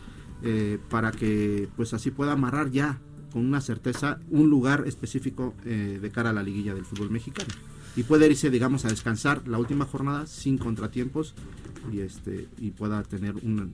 eh, 0.42 0.80
para 0.90 1.12
que 1.12 1.68
pues 1.76 1.94
así 1.94 2.12
pueda 2.12 2.32
amarrar 2.32 2.72
ya 2.72 3.00
con 3.32 3.46
una 3.46 3.62
certeza 3.62 4.20
un 4.30 4.50
lugar 4.50 4.86
específico 4.88 5.54
eh, 5.66 6.00
de 6.02 6.10
cara 6.12 6.32
a 6.32 6.34
la 6.34 6.42
liguilla 6.42 6.74
del 6.74 6.86
fútbol 6.86 7.10
mexicano. 7.10 7.50
Y 7.96 8.04
puede 8.04 8.28
irse 8.28 8.50
digamos 8.50 8.86
a 8.86 8.88
descansar 8.88 9.48
la 9.48 9.58
última 9.58 9.86
jornada 9.86 10.28
sin 10.28 10.58
contratiempos 10.58 11.36
y 11.92 12.00
este 12.00 12.48
y 12.58 12.72
pueda 12.72 13.04
tener 13.04 13.36
un, 13.36 13.74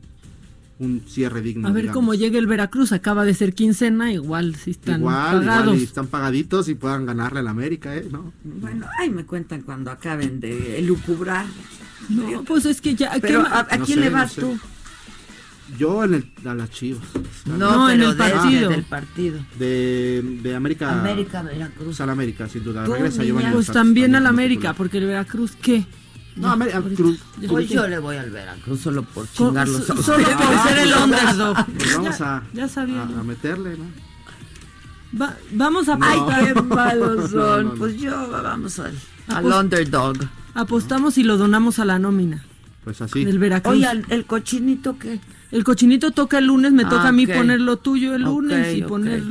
un 0.79 1.03
cierre 1.07 1.41
digno. 1.41 1.67
A 1.67 1.71
ver 1.71 1.87
cómo 1.87 2.13
llega 2.13 2.37
el 2.37 2.47
Veracruz, 2.47 2.91
acaba 2.91 3.25
de 3.25 3.33
ser 3.33 3.53
quincena, 3.53 4.11
igual 4.11 4.55
si 4.55 4.71
están 4.71 5.01
pagados. 5.01 5.77
están 5.77 6.07
pagaditos 6.07 6.67
y 6.69 6.75
puedan 6.75 7.05
ganarle 7.05 7.39
al 7.39 7.47
América, 7.47 7.95
¿eh? 7.95 8.07
¿No? 8.11 8.33
Bueno, 8.43 8.87
ahí 8.99 9.09
me 9.09 9.25
cuentan 9.25 9.61
cuando 9.61 9.91
acaben 9.91 10.39
de 10.39 10.81
lucubrar. 10.81 11.45
No, 12.09 12.43
pues 12.43 12.65
es 12.65 12.81
que 12.81 12.95
ya. 12.95 13.13
¿a, 13.13 13.77
quién 13.79 14.01
le 14.01 14.09
vas 14.09 14.35
tú? 14.35 14.59
Yo 15.79 16.03
en 16.03 16.13
el, 16.13 16.31
a 16.47 16.53
las 16.53 16.69
Chivas. 16.69 17.01
No, 17.45 17.89
en 17.89 18.01
el 18.01 18.15
partido. 18.15 18.69
del 18.69 18.83
partido. 18.83 19.39
De, 19.57 20.21
de 20.43 20.55
América. 20.55 20.99
América, 20.99 21.41
Veracruz. 21.41 21.99
Al 22.01 22.09
América, 22.11 22.47
sin 22.47 22.63
duda. 22.63 22.85
Regresa 22.85 23.23
Pues 23.51 23.67
también 23.67 24.13
al 24.15 24.27
América, 24.27 24.73
porque 24.73 24.99
el 24.99 25.05
Veracruz, 25.05 25.55
¿qué? 25.59 25.85
No, 26.35 26.49
América, 26.49 26.83
Cruz. 26.95 27.19
Pues 27.47 27.69
yo 27.69 27.87
le 27.87 27.97
voy 27.99 28.17
al 28.17 28.29
Veracruz 28.29 28.81
solo 28.81 29.03
por 29.03 29.29
chingarlos. 29.31 29.85
Solo 29.85 30.03
por 30.03 30.67
ser 30.67 30.77
el 30.79 30.93
underdog. 30.93 31.65
Pues 31.65 31.95
vamos 31.95 32.21
a, 32.21 32.43
ya, 32.53 32.67
sabía. 32.67 33.03
A, 33.03 33.23
meterle, 33.23 33.77
¿no? 33.77 33.85
vamos 35.53 35.87
a 35.87 35.97
Ay, 36.01 36.19
qué 36.53 36.61
malos 36.61 37.31
son. 37.31 37.75
pues 37.77 37.97
yo 37.97 38.29
vamos 38.29 38.79
al, 38.79 38.93
al 39.27 39.45
underdog. 39.45 40.17
Apostamos 40.53 41.17
y 41.17 41.23
lo 41.23 41.37
donamos 41.37 41.79
a 41.79 41.85
la 41.85 41.99
nómina. 41.99 42.43
Pues 42.83 43.01
así. 43.01 43.23
Del 43.23 43.39
Veracruz. 43.39 43.73
Oye, 43.75 43.87
¿el 44.09 44.25
cochinito 44.25 44.97
qué? 44.99 45.21
El 45.51 45.63
cochinito 45.63 46.11
toca 46.11 46.39
el 46.39 46.47
lunes, 46.47 46.73
me 46.73 46.83
ah, 46.83 46.89
toca 46.89 47.07
a 47.07 47.11
mí 47.13 47.25
poner 47.27 47.61
lo 47.61 47.77
tuyo 47.77 48.13
el 48.13 48.23
lunes 48.23 48.75
y 48.75 48.81
poner 48.81 49.23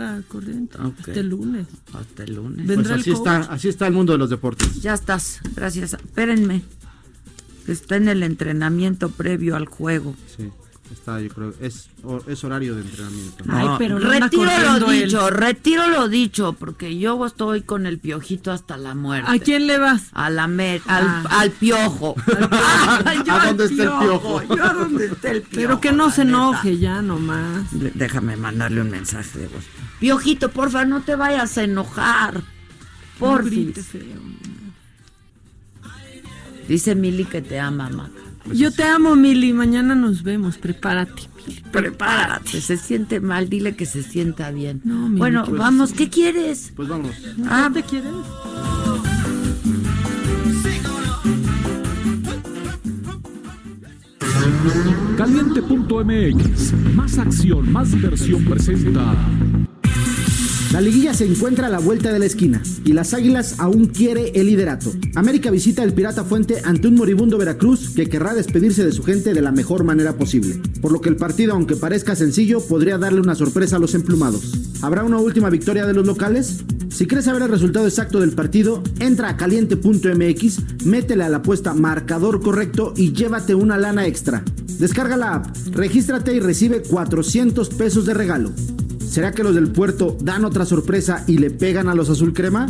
la 0.00 0.22
corriente. 0.26 0.78
Hasta 0.78 1.20
el 1.20 1.28
lunes. 1.28 1.66
Hasta 1.92 2.24
el 2.24 2.34
lunes. 2.34 2.66
Pues 2.66 2.90
así 2.90 3.10
está, 3.10 3.36
así 3.38 3.68
está 3.68 3.86
el 3.86 3.92
mundo 3.92 4.12
de 4.12 4.18
los 4.18 4.30
deportes. 4.30 4.80
Ya 4.80 4.94
estás, 4.94 5.40
gracias. 5.54 5.94
Espérenme. 5.94 6.62
Está 7.66 7.96
en 7.96 8.08
el 8.08 8.22
entrenamiento 8.22 9.10
previo 9.10 9.56
al 9.56 9.66
juego. 9.66 10.16
Sí. 10.36 10.50
Está, 10.92 11.20
yo 11.20 11.28
creo, 11.28 11.54
es, 11.60 11.88
es 12.26 12.42
horario 12.42 12.74
de 12.74 12.82
entrenamiento. 12.82 13.44
Ay, 13.48 13.68
pero 13.78 13.98
retiro 14.00 14.50
lo 14.80 14.90
dicho, 14.90 15.30
retiro 15.30 15.88
lo 15.88 16.08
dicho, 16.08 16.52
porque 16.54 16.98
yo 16.98 17.24
estoy 17.24 17.62
con 17.62 17.86
el 17.86 18.00
piojito 18.00 18.50
hasta 18.50 18.76
la 18.76 18.96
muerte. 18.96 19.30
¿A 19.30 19.38
quién 19.38 19.68
le 19.68 19.78
vas? 19.78 20.08
A 20.12 20.30
la 20.30 20.44
al, 20.44 20.82
ah. 20.88 21.22
al, 21.30 21.50
piojo. 21.60 22.16
¿A 22.26 23.46
dónde 23.46 23.64
está 23.66 23.82
el 23.84 23.90
piojo? 24.00 24.42
Yo 24.56 24.64
a 24.64 24.74
dónde 24.74 25.06
está 25.06 25.30
el 25.30 25.42
piojo. 25.42 25.54
Pero 25.54 25.80
que 25.80 25.92
no 25.92 26.10
se 26.10 26.22
enoje 26.22 26.78
ya 26.78 27.02
nomás. 27.02 27.66
Déjame 27.70 28.36
mandarle 28.36 28.80
un 28.80 28.90
mensaje 28.90 29.38
de 29.38 29.46
voz. 29.46 29.64
Piojito, 30.00 30.50
porfa, 30.50 30.84
no 30.84 31.02
te 31.02 31.14
vayas 31.14 31.56
a 31.56 31.62
enojar. 31.62 32.42
Por 33.18 33.48
Dice 36.68 36.94
Mili 36.94 37.24
que 37.24 37.42
te 37.42 37.60
ama, 37.60 37.90
Maca. 37.90 38.29
Yo 38.52 38.70
te 38.70 38.84
amo, 38.84 39.16
Mili. 39.16 39.52
Mañana 39.52 39.94
nos 39.94 40.22
vemos. 40.22 40.58
Prepárate. 40.58 41.22
Prepárate. 41.72 42.60
Se 42.60 42.76
siente 42.76 43.20
mal. 43.20 43.48
Dile 43.48 43.76
que 43.76 43.86
se 43.86 44.02
sienta 44.02 44.50
bien. 44.50 44.80
bueno, 44.84 45.44
pues, 45.46 45.58
vamos. 45.58 45.92
¿Qué 45.92 46.08
quieres? 46.08 46.72
Pues 46.74 46.88
vamos. 46.88 47.12
Ah, 47.48 47.70
¿te 47.72 47.82
quieres? 47.82 48.12
Caliente.mx. 55.16 56.72
Más 56.94 57.18
acción, 57.18 57.70
más 57.72 57.92
diversión 57.92 58.44
presenta. 58.44 59.14
La 60.70 60.80
liguilla 60.80 61.12
se 61.14 61.24
encuentra 61.24 61.66
a 61.66 61.70
la 61.70 61.80
vuelta 61.80 62.12
de 62.12 62.20
la 62.20 62.26
esquina 62.26 62.62
y 62.84 62.92
las 62.92 63.12
Águilas 63.12 63.56
aún 63.58 63.86
quiere 63.86 64.30
el 64.36 64.46
liderato. 64.46 64.92
América 65.16 65.50
visita 65.50 65.82
el 65.82 65.92
Pirata 65.92 66.22
Fuente 66.22 66.62
ante 66.64 66.86
un 66.86 66.94
moribundo 66.94 67.38
Veracruz 67.38 67.90
que 67.90 68.08
querrá 68.08 68.34
despedirse 68.34 68.84
de 68.84 68.92
su 68.92 69.02
gente 69.02 69.34
de 69.34 69.40
la 69.42 69.50
mejor 69.50 69.82
manera 69.82 70.16
posible. 70.16 70.60
Por 70.80 70.92
lo 70.92 71.00
que 71.00 71.08
el 71.08 71.16
partido, 71.16 71.54
aunque 71.54 71.74
parezca 71.74 72.14
sencillo, 72.14 72.60
podría 72.60 72.98
darle 72.98 73.20
una 73.20 73.34
sorpresa 73.34 73.76
a 73.76 73.78
los 73.80 73.96
emplumados. 73.96 74.52
¿Habrá 74.80 75.02
una 75.02 75.18
última 75.18 75.50
victoria 75.50 75.86
de 75.86 75.92
los 75.92 76.06
locales? 76.06 76.62
Si 76.88 77.06
quieres 77.06 77.24
saber 77.24 77.42
el 77.42 77.48
resultado 77.48 77.86
exacto 77.88 78.20
del 78.20 78.32
partido, 78.32 78.80
entra 79.00 79.30
a 79.30 79.36
caliente.mx, 79.36 80.84
métele 80.84 81.24
a 81.24 81.28
la 81.28 81.38
apuesta 81.38 81.74
marcador 81.74 82.40
correcto 82.40 82.94
y 82.96 83.12
llévate 83.12 83.56
una 83.56 83.76
lana 83.76 84.06
extra. 84.06 84.44
Descarga 84.78 85.16
la 85.16 85.34
app, 85.34 85.56
regístrate 85.72 86.32
y 86.32 86.38
recibe 86.38 86.82
400 86.82 87.70
pesos 87.70 88.06
de 88.06 88.14
regalo. 88.14 88.52
¿Será 89.10 89.32
que 89.32 89.42
los 89.42 89.56
del 89.56 89.72
puerto 89.72 90.16
dan 90.20 90.44
otra 90.44 90.64
sorpresa 90.64 91.24
y 91.26 91.38
le 91.38 91.50
pegan 91.50 91.88
a 91.88 91.96
los 91.96 92.08
azul 92.10 92.32
crema? 92.32 92.68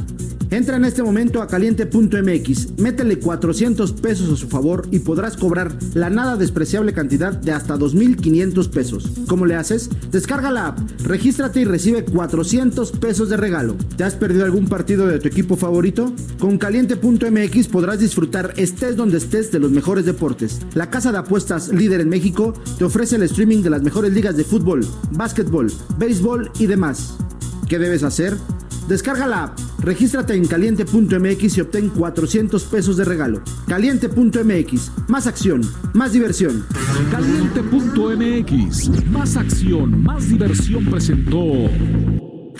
Entra 0.51 0.77
en 0.77 0.85
este 0.85 1.05
momento 1.05 1.43
a 1.43 1.47
caliente.mx, 1.47 2.79
métele 2.79 3.21
400 3.21 3.93
pesos 3.93 4.33
a 4.33 4.37
su 4.37 4.49
favor 4.49 4.89
y 4.91 4.99
podrás 4.99 5.37
cobrar 5.37 5.77
la 5.95 6.11
nada 6.11 6.37
despreciable 6.37 6.93
cantidad 6.93 7.33
de 7.33 7.53
hasta 7.53 7.79
2.500 7.79 8.69
pesos. 8.69 9.13
¿Cómo 9.29 9.47
le 9.47 9.55
haces? 9.55 9.91
Descarga 10.11 10.51
la 10.51 10.67
app, 10.67 10.81
regístrate 11.05 11.61
y 11.61 11.65
recibe 11.65 12.05
400 12.05 12.91
pesos 12.93 13.29
de 13.29 13.37
regalo. 13.37 13.77
¿Te 13.97 14.03
has 14.03 14.17
perdido 14.17 14.45
algún 14.45 14.67
partido 14.67 15.07
de 15.07 15.21
tu 15.21 15.29
equipo 15.29 15.55
favorito? 15.55 16.13
Con 16.41 16.59
caliente.mx 16.59 17.69
podrás 17.69 18.01
disfrutar 18.01 18.53
estés 18.57 18.97
donde 18.97 19.19
estés 19.19 19.53
de 19.53 19.61
los 19.61 19.71
mejores 19.71 20.05
deportes. 20.05 20.59
La 20.75 20.91
casa 20.91 21.13
de 21.13 21.19
apuestas 21.19 21.69
líder 21.69 22.01
en 22.01 22.09
México 22.09 22.55
te 22.77 22.85
ofrece 22.85 23.15
el 23.15 23.23
streaming 23.23 23.63
de 23.63 23.71
las 23.71 23.83
mejores 23.83 24.13
ligas 24.13 24.37
de 24.37 24.43
fútbol, 24.43 24.85
básquetbol, 25.13 25.73
béisbol 25.97 26.51
y 26.59 26.67
demás. 26.67 27.15
¿Qué 27.69 27.79
debes 27.79 28.03
hacer? 28.03 28.37
Descarga 28.91 29.29
la 29.29 29.45
app, 29.45 29.59
regístrate 29.79 30.35
en 30.35 30.49
caliente.mx 30.49 31.57
y 31.57 31.61
obtén 31.61 31.91
400 31.91 32.65
pesos 32.65 32.97
de 32.97 33.05
regalo. 33.05 33.41
Caliente.mx, 33.69 34.91
más 35.07 35.29
acción, 35.29 35.61
más 35.95 36.13
diversión. 36.13 36.67
Caliente.mx, 37.13 39.09
más 39.13 39.37
acción, 39.37 40.03
más 40.03 40.29
diversión 40.29 40.87
presentó. 40.87 42.30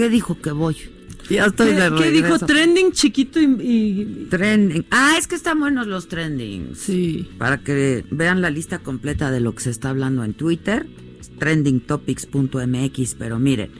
Qué 0.00 0.08
dijo 0.08 0.40
que 0.40 0.52
voy? 0.52 0.76
Ya 1.28 1.44
estoy 1.44 1.74
¿Qué, 1.74 1.92
¿Qué 1.98 2.10
dijo? 2.10 2.38
Trending 2.38 2.92
chiquito 2.92 3.38
y, 3.38 4.26
Trending. 4.30 4.86
Ah, 4.90 5.16
es 5.18 5.26
que 5.26 5.34
están 5.34 5.60
buenos 5.60 5.86
los 5.86 6.08
trending. 6.08 6.74
Sí. 6.74 7.28
Para 7.36 7.58
que 7.58 8.04
vean 8.10 8.40
la 8.40 8.48
lista 8.48 8.78
completa 8.78 9.30
de 9.30 9.40
lo 9.40 9.54
que 9.54 9.62
se 9.62 9.70
está 9.70 9.90
hablando 9.90 10.24
en 10.24 10.32
Twitter, 10.32 10.88
trendingtopics.mx, 11.38 13.14
pero 13.16 13.38
miren, 13.38 13.70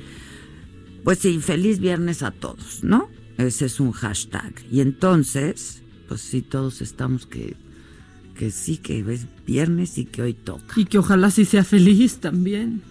pues 1.05 1.21
sí, 1.21 1.41
feliz 1.41 1.81
viernes 1.81 2.23
a 2.23 2.33
todos, 2.33 2.85
¿no? 2.85 3.09
Ese 3.39 3.65
es 3.65 3.81
un 3.81 3.93
hashtag. 3.93 4.53
Y 4.71 4.81
entonces, 4.81 5.83
pues 6.07 6.21
sí, 6.21 6.43
todos 6.43 6.83
estamos 6.83 7.27
que, 7.27 7.57
que 8.37 8.51
sí, 8.51 8.77
que 8.77 9.01
es 9.09 9.27
viernes 9.47 9.97
y 9.97 10.05
que 10.05 10.21
hoy 10.21 10.35
toca. 10.35 10.75
Y 10.77 10.85
que 10.85 10.99
ojalá 10.99 11.31
sí 11.31 11.47
sea 11.47 11.65
feliz 11.65 12.19
también. 12.19 12.83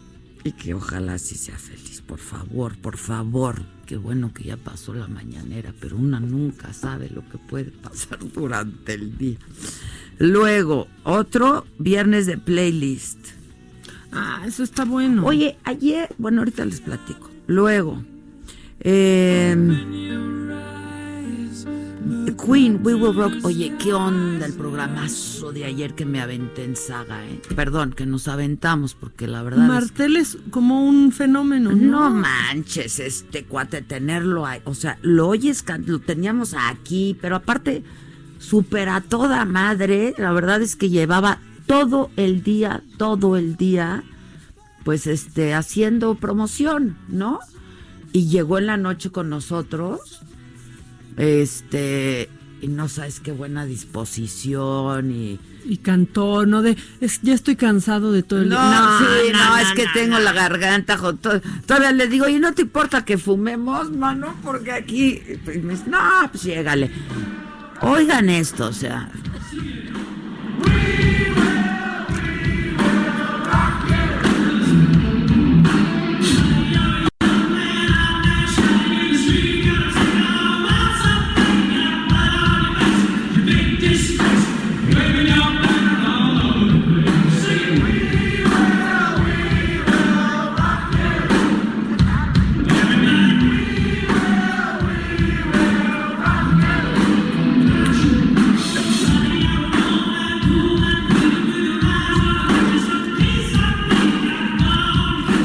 Y 0.43 0.53
que 0.53 0.73
ojalá 0.73 1.17
sí 1.17 1.35
sea 1.35 1.57
feliz 1.57 1.99
por 2.09 2.19
favor, 2.19 2.75
por 2.77 2.97
favor. 2.97 3.61
Qué 3.85 3.95
bueno 3.95 4.33
que 4.33 4.45
ya 4.45 4.57
pasó 4.57 4.95
la 4.95 5.07
mañanera, 5.07 5.73
pero 5.79 5.95
una 5.95 6.19
nunca 6.19 6.73
sabe 6.73 7.07
lo 7.09 7.27
que 7.29 7.37
puede 7.37 7.69
pasar 7.69 8.17
durante 8.33 8.95
el 8.95 9.15
día. 9.15 9.37
Luego, 10.17 10.87
otro 11.03 11.67
viernes 11.77 12.25
de 12.25 12.39
playlist. 12.39 13.19
Ah, 14.11 14.43
eso 14.47 14.63
está 14.63 14.85
bueno. 14.85 15.23
Oye, 15.23 15.57
ayer, 15.63 16.09
bueno, 16.17 16.41
ahorita 16.41 16.65
les 16.65 16.81
platico. 16.81 17.29
Luego, 17.45 18.03
eh, 18.79 19.55
Queen, 22.45 22.79
We 22.83 22.95
Will 22.95 23.13
Rock. 23.13 23.33
Oye, 23.43 23.73
¿qué 23.79 23.93
onda 23.93 24.45
el 24.45 24.53
programazo 24.53 25.51
de 25.51 25.65
ayer 25.65 25.93
que 25.93 26.05
me 26.05 26.21
aventé 26.21 26.63
en 26.63 26.75
saga, 26.75 27.25
eh? 27.25 27.41
Perdón, 27.55 27.93
que 27.93 28.05
nos 28.05 28.27
aventamos, 28.27 28.93
porque 28.93 29.27
la 29.27 29.43
verdad. 29.43 29.67
Martel 29.67 30.15
es, 30.15 30.37
como 30.49 30.85
un 30.85 31.11
fenómeno, 31.11 31.71
¿no? 31.71 32.09
No 32.09 32.09
manches, 32.09 32.99
este 32.99 33.45
cuate, 33.45 33.81
tenerlo 33.81 34.45
ahí. 34.45 34.61
O 34.65 34.73
sea, 34.73 34.97
lo 35.01 35.27
oyes, 35.27 35.63
lo 35.85 35.99
teníamos 35.99 36.55
aquí, 36.57 37.17
pero 37.21 37.35
aparte, 37.35 37.83
súper 38.39 38.89
a 38.89 39.01
toda 39.01 39.45
madre. 39.45 40.13
La 40.17 40.31
verdad 40.31 40.61
es 40.61 40.75
que 40.75 40.89
llevaba 40.89 41.39
todo 41.65 42.09
el 42.15 42.43
día, 42.43 42.83
todo 42.97 43.37
el 43.37 43.55
día, 43.57 44.03
pues 44.83 45.07
este, 45.07 45.53
haciendo 45.53 46.15
promoción, 46.15 46.97
¿no? 47.07 47.39
Y 48.11 48.27
llegó 48.27 48.57
en 48.57 48.65
la 48.65 48.77
noche 48.77 49.11
con 49.11 49.29
nosotros 49.29 50.21
este, 51.19 52.29
y 52.61 52.67
no 52.69 52.87
sabes 52.87 53.19
qué 53.19 53.31
buena 53.31 53.65
disposición 53.65 55.11
y... 55.11 55.39
Y 55.65 55.77
cantó, 55.77 56.45
no 56.45 56.61
de, 56.61 56.77
ya 57.21 57.33
estoy 57.33 57.57
cansado 57.57 58.13
de 58.13 58.23
todo 58.23 58.41
el 58.41 58.49
no, 58.49 58.55
No, 58.55 58.99
sí, 58.99 59.31
no, 59.33 59.57
es 59.57 59.73
que 59.73 59.85
tengo 59.93 60.17
la 60.17 60.31
garganta, 60.31 60.97
todavía 61.65 61.91
le 61.91 62.07
digo, 62.07 62.27
y 62.29 62.39
no 62.39 62.53
te 62.53 62.61
importa 62.61 63.03
que 63.03 63.17
fumemos, 63.17 63.91
mano, 63.91 64.35
porque 64.43 64.71
aquí, 64.71 65.21
no, 65.85 65.99
pues 66.31 66.43
llégale. 66.43 66.89
Oigan 67.81 68.29
esto, 68.29 68.67
o 68.67 68.73
sea, 68.73 69.11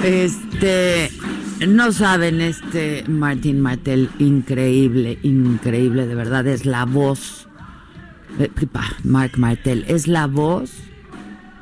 Este, 0.04 1.10
no 1.66 1.90
saben, 1.90 2.42
este 2.42 3.04
Martin 3.08 3.58
Martel, 3.58 4.10
increíble, 4.18 5.18
increíble, 5.22 6.06
de 6.06 6.14
verdad, 6.14 6.46
es 6.46 6.66
la 6.66 6.84
voz. 6.84 7.48
Eh, 8.38 8.50
Mark 9.02 9.38
Martel, 9.38 9.86
es 9.88 10.06
la 10.06 10.26
voz 10.26 10.72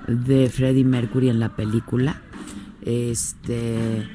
de 0.09 0.51
Freddie 0.51 0.85
Mercury 0.85 1.29
en 1.29 1.39
la 1.39 1.55
película. 1.55 2.21
Este, 2.85 4.09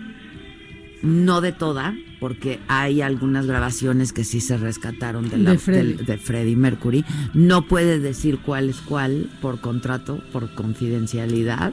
no 1.03 1.39
de 1.39 1.53
toda, 1.53 1.95
porque 2.19 2.59
hay 2.67 3.01
algunas 3.01 3.45
grabaciones 3.45 4.11
que 4.11 4.25
sí 4.25 4.41
se 4.41 4.57
rescataron 4.57 5.29
de, 5.29 5.37
la, 5.37 5.51
de, 5.51 5.57
Freddie. 5.57 6.55
Mercury. 6.57 7.05
No 7.33 7.65
puede 7.65 7.99
decir 7.99 8.39
cuál 8.39 8.71
es 8.71 8.81
cuál 8.81 9.29
por 9.41 9.61
contrato, 9.61 10.21
por 10.33 10.53
confidencialidad. 10.53 11.71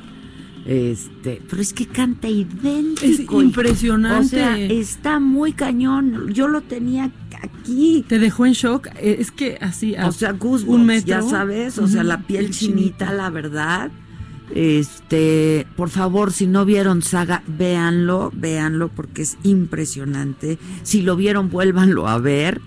Este, 0.67 1.43
pero 1.49 1.61
es 1.61 1.75
que 1.75 1.87
canta 1.87 2.29
idéntico. 2.29 3.41
Es 3.41 3.45
impresionante. 3.45 4.25
O 4.25 4.29
sea, 4.29 4.59
está 4.59 5.21
muy 5.21 5.53
cañón. 5.53 6.33
Yo 6.33 6.49
lo 6.49 6.63
tenía 6.63 7.11
aquí. 7.43 8.05
Te 8.09 8.19
dejó 8.19 8.47
en 8.47 8.53
shock. 8.53 8.89
Eh, 8.97 9.17
es 9.19 9.31
que 9.31 9.59
así. 9.61 9.95
O 9.97 10.13
sea, 10.13 10.35
un 10.41 10.87
metro. 10.87 11.07
Ya 11.07 11.23
sabes, 11.23 11.79
o 11.79 11.87
sea, 11.87 12.03
la 12.03 12.23
piel 12.23 12.51
chinita, 12.51 13.13
la 13.13 13.31
verdad. 13.31 13.91
Este, 14.55 15.67
por 15.77 15.89
favor, 15.89 16.33
si 16.33 16.47
no 16.47 16.65
vieron 16.65 17.03
Saga, 17.03 17.43
véanlo, 17.47 18.31
véanlo 18.35 18.89
porque 18.89 19.23
es 19.23 19.37
impresionante. 19.43 20.59
Si 20.83 21.03
lo 21.03 21.17
vieron, 21.17 21.51
vuélvanlo 21.51 22.09
a 22.09 22.19
ver. 22.19 22.61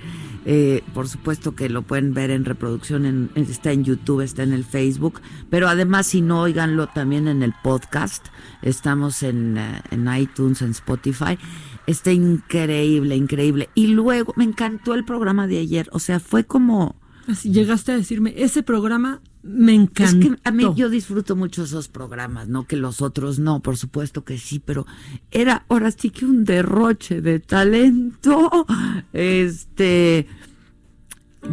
Eh, 0.50 0.82
por 0.94 1.10
supuesto 1.10 1.56
que 1.56 1.68
lo 1.68 1.82
pueden 1.82 2.14
ver 2.14 2.32
en 2.32 2.46
reproducción, 2.46 3.30
está 3.36 3.74
en 3.74 3.84
YouTube, 3.84 4.22
está 4.22 4.44
en 4.44 4.54
el 4.54 4.64
Facebook, 4.64 5.20
pero 5.50 5.68
además 5.68 6.08
si 6.08 6.22
no, 6.22 6.40
oiganlo 6.40 6.88
también 6.88 7.28
en 7.28 7.44
el 7.44 7.54
podcast. 7.62 8.28
Estamos 8.62 9.24
en, 9.24 9.58
eh, 9.58 9.82
en 9.92 10.08
iTunes, 10.16 10.62
en 10.62 10.72
Spotify. 10.72 11.38
Está 11.86 12.14
increíble, 12.14 13.18
increíble. 13.18 13.70
Y 13.76 13.88
luego 13.88 14.32
me 14.38 14.46
encantó 14.46 14.94
el 14.94 15.04
programa 15.04 15.48
de 15.48 15.60
ayer, 15.60 15.90
o 15.92 16.00
sea, 16.00 16.22
fue 16.22 16.46
como... 16.46 16.96
Así 17.28 17.52
llegaste 17.52 17.92
a 17.92 17.98
decirme, 17.98 18.34
ese 18.38 18.64
programa 18.64 19.20
me 19.48 19.74
encanta. 19.74 20.04
Es 20.04 20.16
que 20.16 20.40
a 20.44 20.52
mí 20.52 20.66
yo 20.76 20.90
disfruto 20.90 21.36
mucho 21.36 21.64
esos 21.64 21.88
programas, 21.88 22.48
no 22.48 22.66
que 22.68 22.76
los 22.76 23.02
otros 23.02 23.40
no, 23.40 23.62
por 23.62 23.78
supuesto 23.78 24.24
que 24.24 24.38
sí, 24.38 24.60
pero 24.60 24.86
era 25.32 25.66
ahora 25.70 25.92
sí 25.92 26.10
que 26.10 26.26
un 26.26 26.44
derroche 26.44 27.22
de 27.22 27.40
talento. 27.40 28.66
Este 29.14 30.28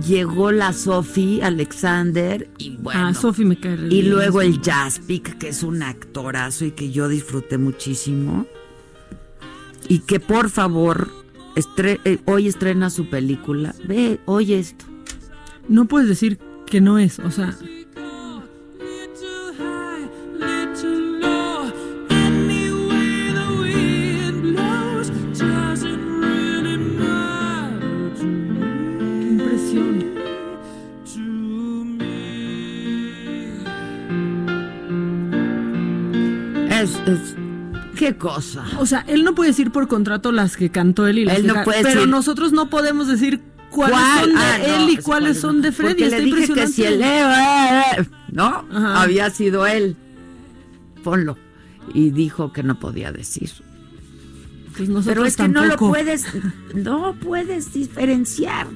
llegó 0.06 0.50
la 0.52 0.72
Sophie 0.72 1.42
Alexander 1.42 2.48
y 2.58 2.76
bueno. 2.76 3.06
Ah, 3.06 3.14
Sophie 3.14 3.44
me 3.44 3.58
cae 3.58 3.78
Y 3.90 4.02
luego 4.02 4.40
el 4.40 4.60
Jaspic, 4.60 5.38
que 5.38 5.48
es 5.48 5.62
un 5.62 5.82
actorazo 5.82 6.64
y 6.64 6.72
que 6.72 6.90
yo 6.90 7.08
disfruté 7.08 7.58
muchísimo. 7.58 8.46
Y 9.88 10.00
que 10.00 10.20
por 10.20 10.50
favor, 10.50 11.10
eh, 11.56 12.18
hoy 12.24 12.48
estrena 12.48 12.90
su 12.90 13.08
película. 13.08 13.74
Ve, 13.86 14.20
oye 14.24 14.58
esto. 14.58 14.84
No 15.68 15.86
puedes 15.86 16.08
decir 16.08 16.38
que 16.66 16.80
no 16.80 16.98
es, 16.98 17.18
o 17.18 17.30
sea, 17.30 17.56
cosa. 38.24 38.64
O 38.78 38.86
sea, 38.86 39.04
él 39.06 39.22
no 39.22 39.34
puede 39.34 39.50
decir 39.50 39.70
por 39.70 39.86
contrato 39.86 40.32
las 40.32 40.56
que 40.56 40.70
cantó 40.70 41.06
él 41.06 41.18
y 41.18 41.24
las 41.26 41.40
él 41.40 41.46
no 41.46 41.62
puede 41.62 41.82
pero 41.82 42.06
nosotros 42.06 42.52
no 42.52 42.70
podemos 42.70 43.06
decir 43.06 43.42
cuáles 43.68 43.98
son 43.98 44.30
de 44.30 44.40
ah, 44.40 44.58
él 44.64 44.88
y 44.88 44.96
cuáles 44.96 45.38
son 45.38 45.60
de 45.60 45.72
Freddy. 45.72 46.04
Porque 46.04 46.08
le 46.08 46.20
dije 46.22 46.54
que 46.54 46.66
si 46.66 46.84
él 46.84 47.02
eh, 47.02 47.20
eh, 47.98 48.04
no 48.32 48.64
había 48.72 49.28
sido 49.28 49.66
él. 49.66 49.94
Ponlo. 51.02 51.36
Y 51.92 52.12
dijo 52.12 52.50
que 52.50 52.62
no 52.62 52.80
podía 52.80 53.12
decir. 53.12 53.50
Pues 54.74 54.88
pero 55.04 55.26
es 55.26 55.36
que 55.36 55.48
no 55.48 55.66
lo 55.66 55.76
puedes, 55.76 56.24
no 56.74 57.14
puedes 57.20 57.74
diferenciar. 57.74 58.68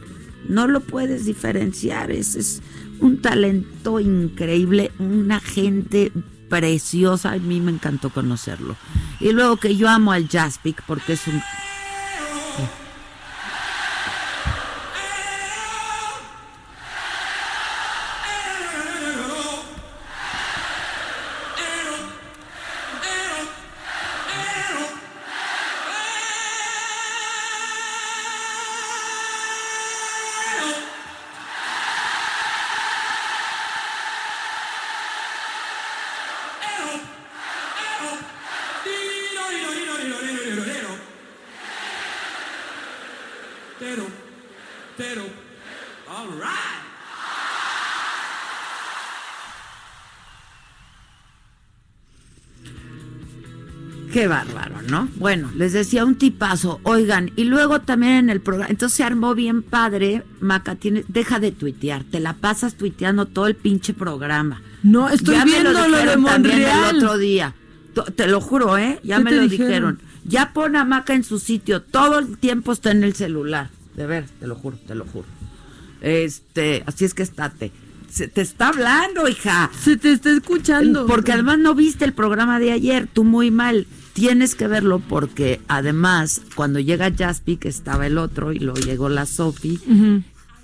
No 0.47 0.69
lo 0.69 0.81
puedes 0.81 1.25
diferenciar. 1.25 2.11
Es, 2.11 2.37
es 2.37 2.61
un 3.01 3.23
talento 3.23 3.99
increíble, 3.99 4.93
una 4.99 5.41
gente 5.41 6.13
preciosa, 6.49 7.33
a 7.33 7.39
mí 7.39 7.61
me 7.61 7.71
encantó 7.71 8.11
conocerlo. 8.11 8.77
Y 9.21 9.33
luego 9.33 9.57
que 9.57 9.77
yo 9.77 9.89
amo 9.89 10.13
al 10.13 10.29
Jaspic 10.29 10.83
porque 10.87 11.15
es 11.15 11.27
un 11.27 11.43
Qué 54.19 54.27
bárbaro, 54.27 54.83
¿no? 54.91 55.09
Bueno, 55.15 55.49
les 55.55 55.73
decía 55.73 56.05
un 56.05 56.17
tipazo, 56.17 56.81
oigan, 56.83 57.31
y 57.37 57.45
luego 57.45 57.83
también 57.83 58.15
en 58.15 58.31
el 58.31 58.41
programa, 58.41 58.69
entonces 58.69 58.97
se 58.97 59.05
armó 59.05 59.33
bien 59.37 59.63
padre, 59.63 60.25
Maca, 60.41 60.75
tiene, 60.75 61.05
deja 61.07 61.39
de 61.39 61.53
tuitear, 61.53 62.03
te 62.03 62.19
la 62.19 62.33
pasas 62.33 62.75
tuiteando 62.75 63.27
todo 63.27 63.47
el 63.47 63.55
pinche 63.55 63.95
programa. 63.95 64.61
No, 64.83 65.09
estoy 65.09 65.37
viendo 65.45 65.71
lo, 65.71 66.05
de 66.05 66.17
Monreal. 66.17 66.97
el 66.97 66.97
otro 66.97 67.17
día, 67.17 67.55
te 68.17 68.27
lo 68.27 68.41
juro, 68.41 68.77
¿eh? 68.77 68.99
Ya 69.05 69.21
me 69.21 69.31
lo 69.31 69.47
dijeron? 69.47 70.01
Ya 70.25 70.53
pon 70.53 70.75
a 70.75 70.85
Maca 70.85 71.15
en 71.15 71.23
su 71.23 71.39
sitio, 71.39 71.83
todo 71.83 72.19
el 72.19 72.39
tiempo 72.39 72.73
está 72.73 72.91
en 72.91 73.05
el 73.05 73.15
celular, 73.15 73.71
de 73.95 74.05
ver, 74.09 74.25
te 74.41 74.49
lo 74.49 74.57
juro, 74.57 74.77
te 74.85 74.97
lo 74.97 75.05
juro. 75.05 75.29
Este, 76.01 76.83
así 76.87 77.05
es 77.05 77.15
que 77.15 77.23
estate. 77.23 77.71
Se 78.11 78.27
te 78.27 78.41
está 78.41 78.71
hablando, 78.71 79.29
hija. 79.29 79.71
Se 79.79 79.97
te 79.97 80.11
está 80.11 80.31
escuchando. 80.31 81.07
Porque 81.07 81.31
además 81.31 81.59
no 81.59 81.77
viste 81.77 82.05
el 82.05 82.15
programa 82.15 82.59
de 82.59 82.73
ayer, 82.73 83.07
tú 83.07 83.23
muy 83.23 83.53
mal 83.53 83.87
tienes 84.19 84.57
que 84.57 84.67
verlo 84.67 84.99
porque 84.99 85.61
además 85.69 86.43
cuando 86.57 86.81
llega 86.81 87.13
que 87.13 87.69
estaba 87.69 88.05
el 88.05 88.19
otro 88.19 88.53
y 88.53 88.59
luego 88.59 88.81
llegó 88.81 89.09
la 89.09 89.27
Sophie 89.27 89.79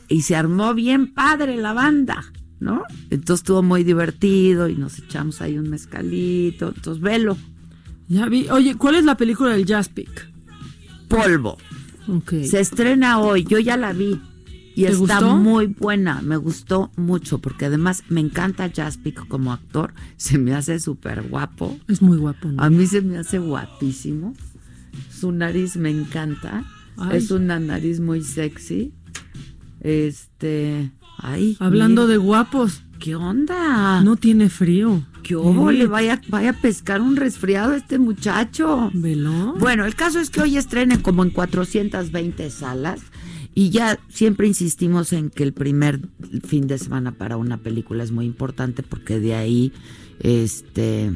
y 0.08 0.22
se 0.22 0.34
armó 0.34 0.74
bien 0.74 1.14
padre 1.14 1.56
la 1.56 1.72
banda, 1.72 2.32
¿no? 2.58 2.82
Entonces 3.10 3.42
estuvo 3.42 3.62
muy 3.62 3.84
divertido 3.84 4.68
y 4.68 4.74
nos 4.74 4.98
echamos 4.98 5.40
ahí 5.40 5.56
un 5.56 5.70
mezcalito, 5.70 6.72
entonces 6.74 7.00
velo. 7.00 7.36
Ya 8.08 8.26
vi. 8.26 8.48
Oye, 8.50 8.74
¿cuál 8.74 8.96
es 8.96 9.04
la 9.04 9.16
película 9.16 9.50
del 9.50 9.66
Jaspic? 9.66 10.28
Polvo. 11.06 11.56
Okay. 12.08 12.48
Se 12.48 12.58
estrena 12.58 13.20
hoy, 13.20 13.44
yo 13.44 13.60
ya 13.60 13.76
la 13.76 13.92
vi. 13.92 14.20
Y 14.74 14.86
está 14.86 15.20
muy 15.20 15.66
buena, 15.66 16.20
me 16.22 16.36
gustó 16.36 16.90
mucho, 16.96 17.38
porque 17.38 17.66
además 17.66 18.02
me 18.08 18.20
encanta 18.20 18.70
Jaspic 18.74 19.26
como 19.28 19.52
actor, 19.52 19.94
se 20.16 20.38
me 20.38 20.54
hace 20.54 20.80
súper 20.80 21.22
guapo. 21.22 21.78
Es 21.88 22.02
muy 22.02 22.18
guapo. 22.18 22.50
A 22.56 22.70
mí 22.70 22.86
se 22.86 23.00
me 23.00 23.18
hace 23.18 23.38
guapísimo. 23.38 24.34
Su 25.10 25.32
nariz 25.32 25.76
me 25.76 25.90
encanta. 25.90 26.64
Es 27.12 27.30
una 27.30 27.58
nariz 27.58 28.00
muy 28.00 28.22
sexy. 28.22 28.92
Este, 29.80 30.92
ay. 31.18 31.56
Hablando 31.60 32.06
de 32.06 32.16
guapos. 32.16 32.84
¿Qué 32.98 33.16
onda? 33.16 34.00
No 34.02 34.16
tiene 34.16 34.48
frío. 34.48 35.04
¿Qué? 35.22 35.34
Le 35.34 35.86
vaya, 35.86 36.20
vaya 36.28 36.50
a 36.50 36.60
pescar 36.60 37.00
un 37.00 37.16
resfriado 37.16 37.72
a 37.72 37.76
este 37.76 37.98
muchacho. 37.98 38.90
¿Veló? 38.94 39.54
Bueno, 39.58 39.84
el 39.84 39.94
caso 39.94 40.20
es 40.20 40.30
que 40.30 40.42
hoy 40.42 40.56
estrenen 40.56 41.00
como 41.00 41.22
en 41.22 41.30
420 41.30 42.50
salas. 42.50 43.00
Y 43.54 43.70
ya 43.70 43.98
siempre 44.08 44.48
insistimos 44.48 45.12
en 45.12 45.30
que 45.30 45.44
el 45.44 45.52
primer 45.52 46.00
fin 46.44 46.66
de 46.66 46.78
semana 46.78 47.12
para 47.12 47.36
una 47.36 47.58
película 47.58 48.02
es 48.02 48.10
muy 48.10 48.26
importante 48.26 48.82
porque 48.82 49.20
de 49.20 49.34
ahí 49.34 49.72
este 50.20 51.12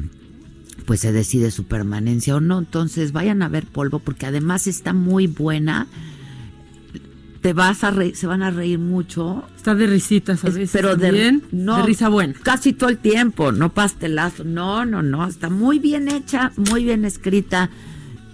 pues 0.85 1.01
se 1.01 1.11
decide 1.11 1.51
su 1.51 1.65
permanencia 1.65 2.35
o 2.35 2.39
no. 2.39 2.59
Entonces 2.59 3.11
vayan 3.11 3.41
a 3.41 3.49
ver 3.49 3.65
Polvo 3.65 3.99
porque 3.99 4.25
además 4.25 4.67
está 4.67 4.93
muy 4.93 5.27
buena. 5.27 5.87
te 7.41 7.53
vas 7.53 7.83
a 7.83 7.91
reír, 7.91 8.15
se 8.15 8.25
van 8.25 8.41
a 8.41 8.51
reír 8.51 8.79
mucho. 8.79 9.43
Está 9.55 9.75
de 9.75 9.87
risitas 9.87 10.43
a 10.45 10.47
veces. 10.49 10.71
Pero 10.71 10.95
de, 10.95 11.41
no, 11.51 11.77
de 11.77 11.83
risa 11.83 12.07
buena. 12.07 12.33
Casi 12.41 12.71
todo 12.73 12.89
el 12.89 12.97
tiempo, 12.97 13.51
no 13.51 13.73
pastelazo. 13.73 14.45
No, 14.45 14.85
no, 14.85 15.03
no. 15.03 15.27
Está 15.27 15.49
muy 15.49 15.77
bien 15.77 16.07
hecha, 16.07 16.53
muy 16.55 16.85
bien 16.85 17.03
escrita. 17.03 17.69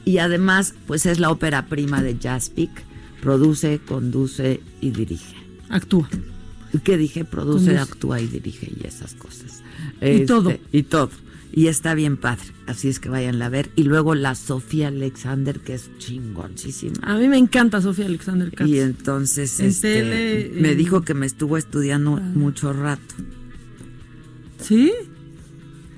Y 0.05 0.19
además, 0.19 0.75
pues 0.85 1.07
es 1.07 1.19
la 1.19 1.31
ópera 1.31 1.65
prima 1.65 2.03
de 2.03 2.17
Jaspic. 2.21 2.71
Produce, 3.21 3.79
conduce 3.79 4.61
y 4.81 4.91
dirige. 4.91 5.35
Actúa. 5.69 6.09
¿Qué 6.83 6.97
dije? 6.97 7.23
Produce, 7.25 7.77
actúa 7.77 8.19
y 8.19 8.27
dirige 8.27 8.69
y 8.69 8.85
esas 8.85 9.13
cosas. 9.13 9.63
Y 10.01 10.25
todo. 10.25 10.51
Este, 10.51 10.77
y 10.77 10.83
todo 10.83 11.09
y 11.55 11.67
está 11.67 11.93
bien 11.95 12.17
padre. 12.17 12.43
Así 12.67 12.89
es 12.89 12.99
que 12.99 13.07
vayan 13.07 13.41
a 13.41 13.47
ver. 13.47 13.69
Y 13.77 13.83
luego 13.83 14.13
la 14.13 14.35
Sofía 14.35 14.89
Alexander, 14.89 15.61
que 15.61 15.75
es 15.75 15.89
chingoncísima. 15.97 16.95
A 17.01 17.17
mí 17.17 17.29
me 17.29 17.37
encanta 17.37 17.81
Sofía 17.81 18.07
Alexander. 18.07 18.51
Y 18.65 18.79
entonces 18.79 19.61
este, 19.61 20.51
me 20.53 20.75
dijo 20.75 21.03
que 21.03 21.13
me 21.13 21.25
estuvo 21.25 21.57
estudiando 21.57 22.17
mucho 22.17 22.73
rato. 22.73 23.15
¿Sí? 24.59 24.91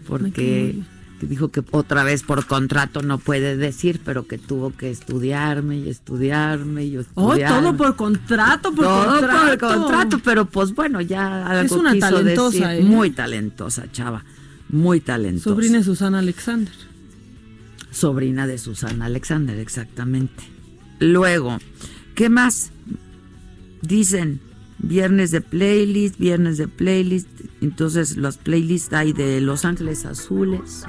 Porque 0.05 0.75
dijo 1.25 1.49
que 1.49 1.63
otra 1.71 2.03
vez 2.03 2.23
por 2.23 2.45
contrato 2.45 3.01
no 3.01 3.17
puede 3.17 3.57
decir, 3.57 4.01
pero 4.05 4.27
que 4.27 4.37
tuvo 4.37 4.75
que 4.75 4.91
estudiarme 4.91 5.77
y 5.77 5.89
estudiarme 5.89 6.85
y 6.85 6.97
estudiarme. 6.97 7.45
Oh, 7.45 7.61
todo 7.61 7.77
por 7.77 7.95
contrato, 7.95 8.71
por 8.73 8.85
todo 8.85 9.19
por 9.21 9.57
contrato, 9.57 10.19
pero 10.23 10.45
pues 10.45 10.75
bueno, 10.75 11.01
ya 11.01 11.47
algo 11.47 11.65
es 11.65 11.71
una 11.71 11.97
talentosa, 11.97 12.75
¿eh? 12.75 12.83
muy 12.83 13.11
talentosa, 13.11 13.91
chava 13.91 14.23
muy 14.69 14.99
talentosa. 14.99 15.49
Sobrina 15.49 15.77
de 15.77 15.83
Susana 15.83 16.19
Alexander. 16.19 16.73
Sobrina 17.91 18.47
de 18.47 18.57
Susana 18.57 19.05
Alexander, 19.05 19.57
exactamente. 19.59 20.43
Luego, 20.99 21.57
¿qué 22.15 22.29
más? 22.29 22.71
Dicen 23.81 24.41
viernes 24.79 25.31
de 25.31 25.41
playlist, 25.41 26.17
viernes 26.17 26.57
de 26.57 26.67
playlist. 26.67 27.27
Entonces, 27.61 28.17
los 28.17 28.37
playlists 28.37 28.93
hay 28.93 29.13
de 29.13 29.41
Los 29.41 29.65
Ángeles 29.65 30.05
Azules. 30.05 30.83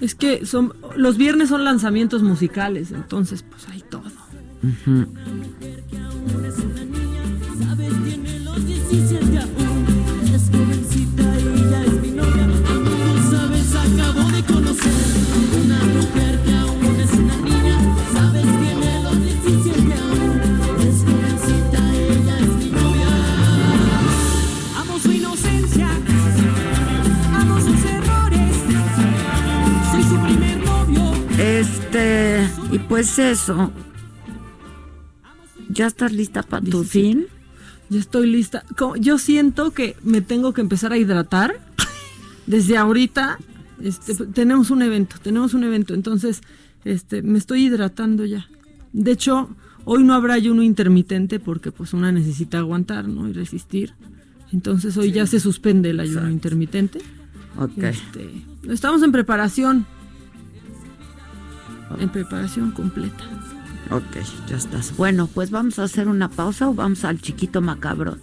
Es 0.00 0.14
que 0.14 0.44
son 0.44 0.74
los 0.96 1.16
viernes 1.16 1.48
son 1.48 1.64
lanzamientos 1.64 2.22
musicales, 2.22 2.92
entonces 2.92 3.42
pues 3.42 3.68
hay 3.68 3.82
todo. 3.82 4.02
Este, 8.90 9.65
y 32.76 32.78
pues 32.78 33.18
eso. 33.18 33.72
¿Ya 35.70 35.86
estás 35.86 36.12
lista 36.12 36.42
para 36.42 36.64
tu 36.64 36.84
fin? 36.84 37.26
Ya 37.88 37.98
estoy 37.98 38.30
lista. 38.30 38.64
Yo 39.00 39.16
siento 39.16 39.70
que 39.70 39.96
me 40.02 40.20
tengo 40.20 40.52
que 40.52 40.60
empezar 40.60 40.92
a 40.92 40.98
hidratar. 40.98 41.58
Desde 42.46 42.76
ahorita 42.76 43.38
este, 43.82 44.14
tenemos 44.26 44.70
un 44.70 44.82
evento, 44.82 45.16
tenemos 45.22 45.54
un 45.54 45.64
evento, 45.64 45.94
entonces 45.94 46.42
este, 46.84 47.22
me 47.22 47.38
estoy 47.38 47.64
hidratando 47.64 48.26
ya. 48.26 48.46
De 48.92 49.12
hecho, 49.12 49.48
hoy 49.86 50.04
no 50.04 50.12
habrá 50.12 50.34
ayuno 50.34 50.62
intermitente 50.62 51.40
porque 51.40 51.72
pues 51.72 51.94
una 51.94 52.12
necesita 52.12 52.58
aguantar, 52.58 53.08
¿no? 53.08 53.26
Y 53.26 53.32
resistir. 53.32 53.94
Entonces 54.52 54.98
hoy 54.98 55.12
ya 55.12 55.26
se 55.26 55.40
suspende 55.40 55.90
el 55.90 56.00
ayuno 56.00 56.30
intermitente. 56.30 57.00
Ok. 57.58 57.78
Este, 57.78 58.44
estamos 58.68 59.02
en 59.02 59.12
preparación 59.12 59.86
en 61.98 62.08
preparación 62.08 62.70
completa. 62.72 63.24
Ok, 63.90 64.16
ya 64.48 64.56
estás. 64.56 64.96
Bueno, 64.96 65.28
pues 65.32 65.50
vamos 65.50 65.78
a 65.78 65.84
hacer 65.84 66.08
una 66.08 66.28
pausa 66.28 66.68
o 66.68 66.74
vamos 66.74 67.04
al 67.04 67.20
chiquito 67.20 67.60
macabrón. 67.60 68.20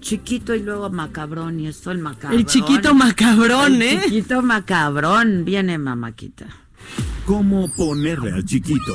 Chiquito 0.00 0.54
y 0.54 0.62
luego 0.62 0.90
macabrón 0.90 1.60
y 1.60 1.68
esto 1.68 1.90
el 1.90 1.98
macabrón. 1.98 2.38
El 2.38 2.46
chiquito 2.46 2.94
macabrón, 2.94 3.82
¿eh? 3.82 3.94
El 3.94 4.02
chiquito 4.02 4.42
macabrón. 4.42 5.44
Viene 5.44 5.78
mamaquita. 5.78 6.46
¿Cómo 7.26 7.68
ponerle 7.72 8.32
al 8.32 8.44
chiquito? 8.44 8.94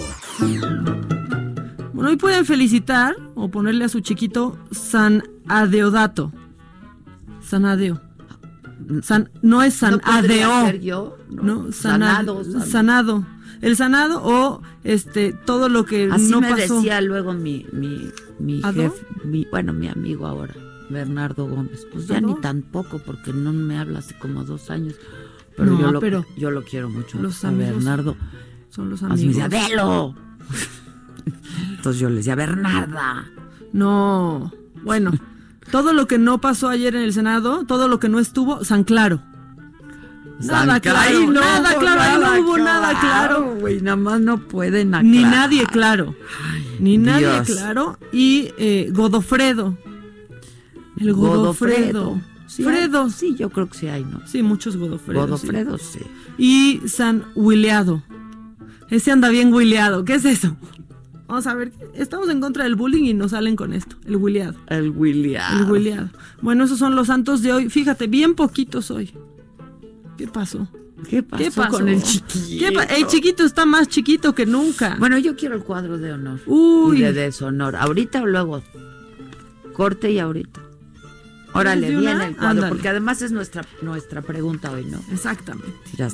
Bueno, 1.94 2.10
hoy 2.10 2.18
pueden 2.18 2.46
felicitar 2.46 3.16
o 3.36 3.50
ponerle 3.50 3.86
a 3.86 3.90
su 3.90 4.02
chiquito 4.02 4.58
San 4.72 5.24
Adeodato. 5.48 6.32
San 7.42 7.66
Adeo. 7.66 8.02
San, 9.02 9.30
no 9.42 9.64
es 9.64 9.74
San 9.74 10.02
Adeo. 10.04 11.18
No, 11.30 11.72
sanado, 11.72 12.44
sanado 12.66 13.26
el 13.62 13.76
sanado 13.76 14.22
o 14.24 14.62
este 14.84 15.34
todo 15.34 15.70
lo 15.70 15.86
que 15.86 16.10
Así 16.12 16.30
no 16.30 16.42
me 16.42 16.54
decía 16.56 17.02
luego 17.02 17.34
mi 17.34 17.66
mi 17.72 18.12
mi 18.40 18.62
jefe, 18.62 19.06
mi, 19.24 19.46
bueno, 19.50 19.74
mi 19.74 19.88
amigo 19.88 20.28
ahora, 20.28 20.54
Bernardo 20.90 21.48
Gómez. 21.48 21.88
Pues 21.92 22.08
ya 22.08 22.22
ni 22.22 22.36
tampoco 22.36 23.00
porque 23.00 23.34
no 23.34 23.52
me 23.52 23.78
habla 23.78 24.00
hace 24.00 24.18
como 24.18 24.44
dos 24.44 24.70
años. 24.70 24.96
Pero, 25.56 25.80
yo, 25.80 25.92
lo, 25.92 26.00
pero 26.00 26.26
yo 26.38 26.52
lo 26.52 26.64
quiero 26.64 26.90
mucho. 26.90 27.18
Los 27.20 27.44
a 27.44 27.52
Bernardo. 27.52 28.16
Son 28.70 28.90
los 28.90 29.02
amigos. 29.02 29.36
Me 29.36 29.50
decía, 29.50 30.14
Entonces 31.72 32.00
yo 32.00 32.10
le 32.10 32.18
decía, 32.18 32.36
Bernarda. 32.36 33.26
No. 33.74 34.52
Bueno, 34.84 35.12
todo 35.72 35.94
lo 35.94 36.08
que 36.08 36.20
no 36.20 36.40
pasó 36.40 36.70
ayer 36.70 36.96
en 36.96 37.02
el 37.02 37.14
Senado, 37.14 37.66
todo 37.66 37.88
lo 37.88 38.00
que 38.00 38.08
no 38.08 38.20
estuvo, 38.20 38.64
San 38.64 38.84
Claro. 38.84 39.22
Nada 40.40 40.80
claro, 40.80 41.32
nada 41.32 41.76
claro, 41.80 42.20
no 42.20 42.42
hubo 42.42 42.58
nada 42.58 43.00
claro. 43.00 43.56
Güey, 43.60 43.82
nada 43.82 43.96
más 43.96 44.22
no 44.22 44.38
pueden 44.38 44.94
aclarar. 44.94 45.06
Ni 45.06 45.24
nadie 45.24 45.66
claro. 45.66 46.16
Ni 46.80 46.98
nadie 46.98 47.42
claro. 47.46 47.98
Y 48.12 48.50
eh, 48.58 48.90
Godofredo. 48.94 49.78
El 51.00 51.14
Godofredo. 51.14 52.22
Sí, 52.48 52.64
Fredo. 52.64 53.10
sí, 53.10 53.36
yo 53.36 53.50
creo 53.50 53.68
que 53.68 53.78
sí 53.78 53.88
hay, 53.88 54.04
¿no? 54.04 54.26
Sí, 54.26 54.42
muchos 54.42 54.78
Godofredos. 54.78 55.30
Godofredo, 55.30 55.78
sí. 55.78 56.00
Y 56.38 56.82
San 56.88 57.26
Williado. 57.36 58.04
Ese 58.90 59.12
anda 59.12 59.30
bien 59.30 59.54
Williado. 59.54 60.06
¿Qué 60.06 60.16
es 60.16 60.26
eso? 60.26 60.56
Vamos 61.28 61.46
a 61.46 61.54
ver, 61.54 61.74
estamos 61.94 62.30
en 62.30 62.40
contra 62.40 62.64
del 62.64 62.76
bullying 62.76 63.04
y 63.04 63.14
nos 63.14 63.32
salen 63.32 63.58
con 63.58 63.74
esto, 63.74 63.98
el 64.06 64.16
Williado. 64.16 64.56
El 64.68 64.92
Williado. 64.92 65.60
El 65.60 65.70
Williado. 65.70 66.10
Bueno, 66.42 66.64
esos 66.64 66.80
son 66.80 66.96
los 66.96 67.08
santos 67.08 67.42
de 67.42 67.52
hoy. 67.52 67.70
Fíjate, 67.70 68.08
bien 68.08 68.34
poquitos 68.34 68.92
hoy. 68.92 69.14
¿Qué 70.18 70.28
pasó? 70.28 70.68
¿Qué 71.08 71.22
pasó, 71.24 71.70
con 71.70 71.88
el 71.88 72.02
chiquito? 72.02 72.82
el 72.82 73.08
chiquito 73.08 73.46
está 73.46 73.66
más 73.66 73.88
chiquito 73.88 74.34
que 74.34 74.46
nunca. 74.48 74.96
Bueno, 74.98 75.18
yo 75.20 75.36
quiero 75.36 75.56
el 75.56 75.62
cuadro 75.64 75.98
de 75.98 76.14
honor. 76.14 76.40
Uy. 76.48 76.98
Y 76.98 77.02
de 77.02 77.14
deshonor. 77.14 77.76
¿Ahorita 77.76 78.24
o 78.24 78.26
luego? 78.26 78.64
Corte 79.74 80.12
y 80.12 80.20
ahorita. 80.20 80.62
Órale, 81.54 81.90
viene 81.90 82.26
el 82.26 82.36
cuadro, 82.36 82.70
porque 82.70 82.90
además 82.90 83.22
es 83.22 83.32
nuestra, 83.32 83.64
nuestra 83.82 84.22
pregunta 84.22 84.72
hoy, 84.72 84.86
¿no? 84.86 85.00
Exactamente. 85.12 85.74
Ya 85.96 86.08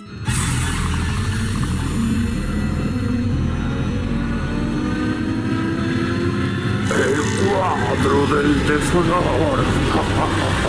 El 6.94 7.16
cuadro 7.50 8.36
del 8.36 8.68
deshonor. 8.68 9.64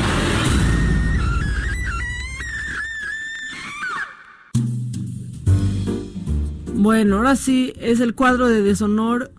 Bueno, 6.85 7.17
ahora 7.17 7.35
sí 7.35 7.73
es 7.81 8.01
el 8.01 8.15
cuadro 8.15 8.47
de 8.47 8.61
deshonor 8.61 9.33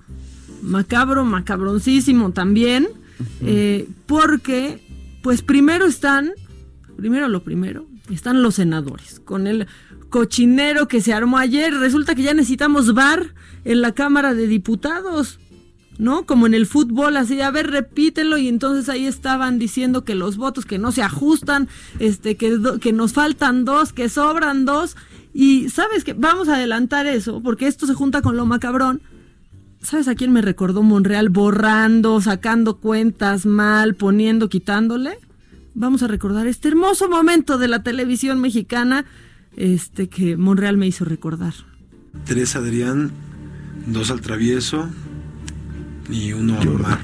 macabro, 0.63 1.25
macabroncísimo 1.25 2.31
también, 2.31 2.87
eh, 3.41 3.87
porque 4.07 4.83
pues 5.21 5.43
primero 5.43 5.85
están, 5.85 6.31
primero 6.97 7.27
lo 7.27 7.43
primero, 7.43 7.85
están 8.09 8.41
los 8.41 8.55
senadores, 8.55 9.21
con 9.23 9.45
el 9.45 9.67
cochinero 10.09 10.87
que 10.87 11.01
se 11.01 11.13
armó 11.13 11.37
ayer, 11.37 11.71
resulta 11.75 12.15
que 12.15 12.23
ya 12.23 12.33
necesitamos 12.33 12.95
bar 12.95 13.35
en 13.63 13.81
la 13.81 13.91
Cámara 13.91 14.33
de 14.33 14.47
Diputados. 14.47 15.39
¿no? 15.97 16.25
Como 16.25 16.45
en 16.45 16.53
el 16.53 16.65
fútbol, 16.65 17.15
así, 17.15 17.39
a 17.39 17.51
ver, 17.51 17.71
repítelo, 17.71 18.37
y 18.37 18.49
entonces 18.49 18.89
ahí 18.89 19.05
estaban 19.05 19.59
diciendo 19.59 20.03
que 20.03 20.13
los 20.13 20.35
votos 20.35 20.65
que 20.65 20.77
no 20.77 20.91
se 20.91 21.01
ajustan, 21.01 21.69
este, 21.99 22.35
que, 22.35 22.59
que 22.81 22.91
nos 22.91 23.13
faltan 23.13 23.63
dos, 23.63 23.93
que 23.93 24.09
sobran 24.09 24.65
dos, 24.65 24.97
y 25.37 25.69
sabes 25.69 26.05
que 26.05 26.13
vamos 26.13 26.47
a 26.47 26.55
adelantar 26.55 27.07
eso, 27.07 27.41
porque 27.43 27.67
esto 27.67 27.85
se 27.85 27.93
junta 27.93 28.21
con 28.21 28.37
lo 28.37 28.45
macabrón. 28.45 29.01
¿Sabes 29.81 30.07
a 30.07 30.15
quién 30.15 30.31
me 30.31 30.41
recordó 30.41 30.81
Monreal 30.81 31.27
borrando, 31.27 32.21
sacando 32.21 32.77
cuentas 32.77 33.45
mal, 33.45 33.95
poniendo, 33.95 34.47
quitándole? 34.47 35.19
Vamos 35.73 36.03
a 36.03 36.07
recordar 36.07 36.47
este 36.47 36.69
hermoso 36.69 37.09
momento 37.09 37.57
de 37.57 37.67
la 37.67 37.83
televisión 37.83 38.39
mexicana 38.39 39.03
este 39.57 40.07
que 40.07 40.37
Monreal 40.37 40.77
me 40.77 40.87
hizo 40.87 41.03
recordar. 41.03 41.53
Tres 42.23 42.55
Adrián, 42.55 43.11
dos 43.87 44.11
al 44.11 44.21
travieso, 44.21 44.87
y 46.09 46.31
uno 46.31 46.57
Omar. 46.59 46.99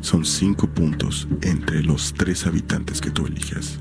Son 0.00 0.24
cinco 0.24 0.66
puntos 0.66 1.28
entre 1.40 1.84
los 1.84 2.14
tres 2.14 2.48
habitantes 2.48 3.00
que 3.00 3.12
tú 3.12 3.26
elijas. 3.26 3.78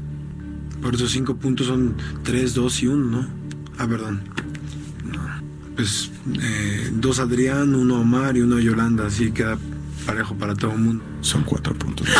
Por 0.79 0.93
esos 0.93 1.09
cinco 1.09 1.37
puntos 1.37 1.65
son 1.65 1.95
tres, 2.21 2.53
dos 2.53 2.83
y 2.83 2.87
uno, 2.87 3.21
¿no? 3.21 3.44
Ah, 3.77 3.87
perdón. 3.87 4.21
No. 5.03 5.21
Pues 5.75 6.11
eh, 6.41 6.89
dos 6.93 7.19
Adrián, 7.19 7.75
uno 7.75 8.01
Omar 8.01 8.37
y 8.37 8.41
uno 8.41 8.59
Yolanda, 8.59 9.07
así 9.07 9.31
queda 9.31 9.57
parejo 10.05 10.35
para 10.35 10.55
todo 10.55 10.71
el 10.71 10.79
mundo. 10.79 11.03
Son 11.21 11.43
cuatro 11.43 11.73
puntos. 11.75 12.07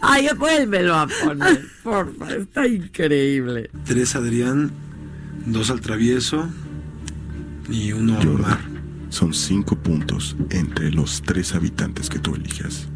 Ay, 0.00 0.28
vuélvelo 0.36 0.94
a 0.94 1.06
poner, 1.06 1.66
porfa, 1.82 2.34
está 2.34 2.66
increíble. 2.66 3.70
Tres 3.84 4.14
Adrián, 4.14 4.70
dos 5.46 5.70
al 5.70 5.80
travieso 5.80 6.48
y 7.68 7.92
uno 7.92 8.18
Omar. 8.18 8.71
Son 9.12 9.34
cinco 9.34 9.76
puntos 9.76 10.34
entre 10.48 10.90
los 10.90 11.20
tres 11.20 11.54
habitantes 11.54 12.08
que 12.08 12.18
tú 12.18 12.34
elijas. 12.34 12.86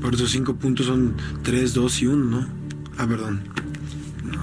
Por 0.00 0.14
esos 0.14 0.30
cinco 0.30 0.54
puntos 0.54 0.86
son 0.86 1.16
tres, 1.42 1.74
dos 1.74 2.00
y 2.00 2.06
uno, 2.06 2.42
¿no? 2.42 2.48
Ah, 2.96 3.06
perdón. 3.08 3.42
No. 4.24 4.38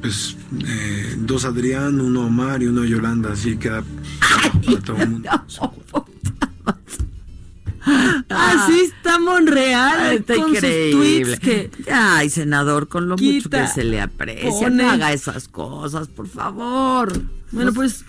Pues 0.00 0.36
eh, 0.66 1.16
dos 1.18 1.44
Adrián, 1.44 2.00
uno 2.00 2.22
Omar 2.26 2.62
y 2.62 2.66
uno 2.66 2.82
Yolanda, 2.84 3.32
así 3.32 3.58
queda 3.58 3.84
para 4.64 4.80
todo 4.80 4.96
el 4.96 5.08
mundo. 5.10 5.28
Así 8.28 8.80
está 8.80 9.18
Monreal 9.18 10.12
está 10.12 10.34
con 10.36 10.50
increíble. 10.54 11.30
sus 11.30 11.40
tweets 11.40 11.40
que 11.40 11.70
Ay, 11.90 12.28
senador, 12.28 12.88
con 12.88 13.08
lo 13.08 13.16
mucho 13.16 13.48
que 13.48 13.66
se 13.66 13.84
le 13.84 14.00
aprecia, 14.02 14.50
pone. 14.68 14.82
no 14.82 14.90
haga 14.90 15.12
esas 15.14 15.48
cosas, 15.48 16.08
por 16.08 16.28
favor. 16.28 17.10
Bueno, 17.50 17.70
No- 17.70 17.74
pues 17.74 18.04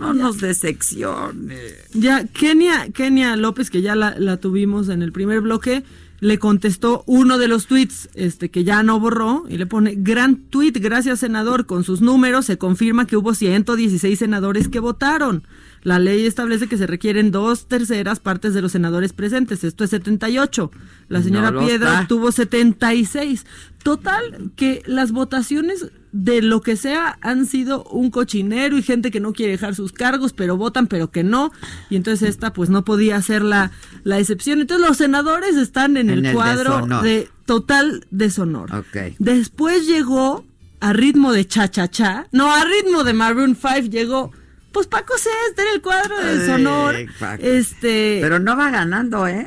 no 0.00 0.12
nos 0.14 0.40
deseccione. 0.40 1.58
ya 1.92 2.26
Kenia, 2.26 2.90
Kenia 2.92 3.36
López, 3.36 3.70
que 3.70 3.82
ya 3.82 3.94
la, 3.94 4.18
la 4.18 4.38
tuvimos 4.38 4.88
en 4.88 5.02
el 5.02 5.12
primer 5.12 5.40
bloque, 5.40 5.84
le 6.20 6.38
contestó 6.38 7.02
uno 7.06 7.38
de 7.38 7.48
los 7.48 7.66
tweets 7.66 8.10
este, 8.14 8.50
que 8.50 8.64
ya 8.64 8.82
no 8.82 9.00
borró 9.00 9.44
y 9.48 9.56
le 9.56 9.66
pone, 9.66 9.94
gran 9.96 10.36
tweet, 10.36 10.72
gracias 10.72 11.20
senador, 11.20 11.66
con 11.66 11.82
sus 11.84 12.00
números 12.00 12.46
se 12.46 12.58
confirma 12.58 13.06
que 13.06 13.16
hubo 13.16 13.34
116 13.34 14.18
senadores 14.18 14.68
que 14.68 14.80
votaron. 14.80 15.44
La 15.82 15.98
ley 15.98 16.26
establece 16.26 16.66
que 16.68 16.76
se 16.76 16.86
requieren 16.86 17.30
dos 17.30 17.66
terceras 17.66 18.20
partes 18.20 18.52
de 18.54 18.60
los 18.62 18.72
senadores 18.72 19.12
presentes, 19.14 19.64
esto 19.64 19.84
es 19.84 19.90
78. 19.90 20.70
La 21.08 21.22
señora 21.22 21.50
No 21.50 21.60
Piedra 21.60 21.88
está. 21.90 22.00
obtuvo 22.02 22.32
76. 22.32 23.46
Total, 23.82 24.50
que 24.56 24.82
las 24.86 25.10
votaciones 25.12 25.86
de 26.12 26.42
lo 26.42 26.60
que 26.60 26.76
sea 26.76 27.18
han 27.22 27.46
sido 27.46 27.84
un 27.84 28.10
cochinero 28.10 28.76
y 28.76 28.82
gente 28.82 29.10
que 29.10 29.20
no 29.20 29.32
quiere 29.32 29.52
dejar 29.52 29.74
sus 29.74 29.92
cargos, 29.92 30.34
pero 30.34 30.56
votan, 30.58 30.86
pero 30.86 31.10
que 31.10 31.24
no. 31.24 31.50
Y 31.88 31.96
entonces 31.96 32.28
esta 32.28 32.52
pues 32.52 32.68
no 32.68 32.84
podía 32.84 33.20
ser 33.22 33.40
la, 33.42 33.70
la 34.04 34.18
excepción. 34.18 34.60
Entonces 34.60 34.86
los 34.86 34.98
senadores 34.98 35.56
están 35.56 35.96
en, 35.96 36.10
En 36.10 36.18
el, 36.18 36.26
el 36.26 36.34
cuadro 36.34 36.74
deshonor. 36.74 37.02
de 37.04 37.28
total 37.46 38.06
deshonor. 38.10 38.74
Ok. 38.74 39.14
Después 39.18 39.86
llegó 39.86 40.44
a 40.80 40.92
ritmo 40.92 41.32
de 41.32 41.46
cha-cha-cha. 41.46 42.26
No, 42.32 42.52
a 42.52 42.64
ritmo 42.64 43.02
de 43.04 43.12
Maroon 43.14 43.56
5 43.56 43.88
llegó. 43.90 44.32
Pues 44.72 44.86
Paco 44.86 45.14
César 45.18 45.66
en 45.66 45.74
el 45.74 45.82
cuadro 45.82 46.16
de 46.18 46.30
Ay, 46.30 46.38
deshonor. 46.38 46.96
Paco. 47.18 47.42
Este. 47.44 48.18
Pero 48.20 48.38
no 48.38 48.56
va 48.56 48.70
ganando, 48.70 49.26
¿eh? 49.26 49.44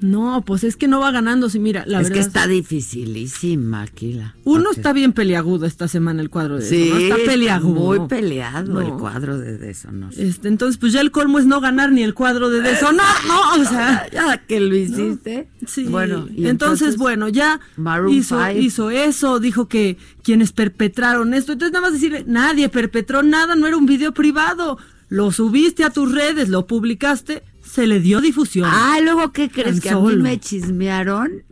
No, 0.00 0.42
pues 0.46 0.64
es 0.64 0.76
que 0.76 0.88
no 0.88 1.00
va 1.00 1.10
ganando. 1.10 1.48
Sí, 1.50 1.58
mira, 1.58 1.84
la 1.86 2.00
es 2.00 2.08
verdad. 2.08 2.14
que 2.14 2.26
está 2.26 2.46
dificilísima 2.46 3.82
aquí 3.82 4.12
la. 4.14 4.34
Uno 4.44 4.70
está 4.70 4.92
bien 4.92 5.12
peliagudo 5.12 5.66
esta 5.66 5.88
semana 5.88 6.22
el 6.22 6.30
cuadro 6.30 6.56
de 6.56 6.62
Sí, 6.66 6.76
deshonor. 6.90 7.00
Está 7.20 7.30
peliagudo. 7.30 7.74
muy 7.80 8.08
peleado 8.08 8.72
No. 8.74 8.80
el 8.80 8.92
cuadro 8.94 9.38
de 9.38 9.58
deshonor. 9.58 10.10
Este, 10.16 10.48
entonces, 10.48 10.78
pues 10.78 10.92
ya 10.92 11.00
el 11.00 11.10
colmo 11.10 11.38
es 11.38 11.46
no 11.46 11.60
ganar 11.60 11.92
ni 11.92 12.02
el 12.02 12.14
cuadro 12.14 12.50
de 12.50 12.60
deshonor, 12.60 13.04
¿no? 13.26 13.62
O 13.62 13.64
sea. 13.68 14.06
Ya 14.12 14.38
que 14.38 14.60
lo 14.60 14.74
hiciste. 14.76 15.48
Sí. 15.66 15.84
Bueno, 15.84 16.28
y 16.34 16.46
entonces, 16.46 16.96
bueno, 16.96 17.28
ya 17.28 17.60
hizo, 18.10 18.50
hizo 18.52 18.90
eso, 18.90 19.40
dijo 19.40 19.68
que 19.68 19.98
quienes 20.22 20.52
perpetraron 20.52 21.34
esto. 21.34 21.52
Entonces, 21.52 21.72
nada 21.72 21.84
más 21.86 21.92
decirle, 21.92 22.24
nadie 22.26 22.68
perpetró 22.68 23.22
nada, 23.22 23.54
no 23.56 23.66
era 23.66 23.76
un 23.76 23.86
video 23.86 24.12
privado. 24.12 24.78
Lo 25.08 25.32
subiste 25.32 25.82
a 25.84 25.90
tus 25.90 26.12
redes, 26.12 26.48
lo 26.48 26.66
publicaste, 26.68 27.42
se 27.70 27.86
le 27.86 28.00
dio 28.00 28.20
difusión. 28.20 28.68
Ah, 28.70 28.98
luego, 29.02 29.32
¿qué 29.32 29.48
crees? 29.48 29.80
Tan 29.80 29.80
Que 29.80 29.90
a 29.90 29.96
mí 29.98 30.16
me 30.16 30.40
chismearon. 30.40 31.44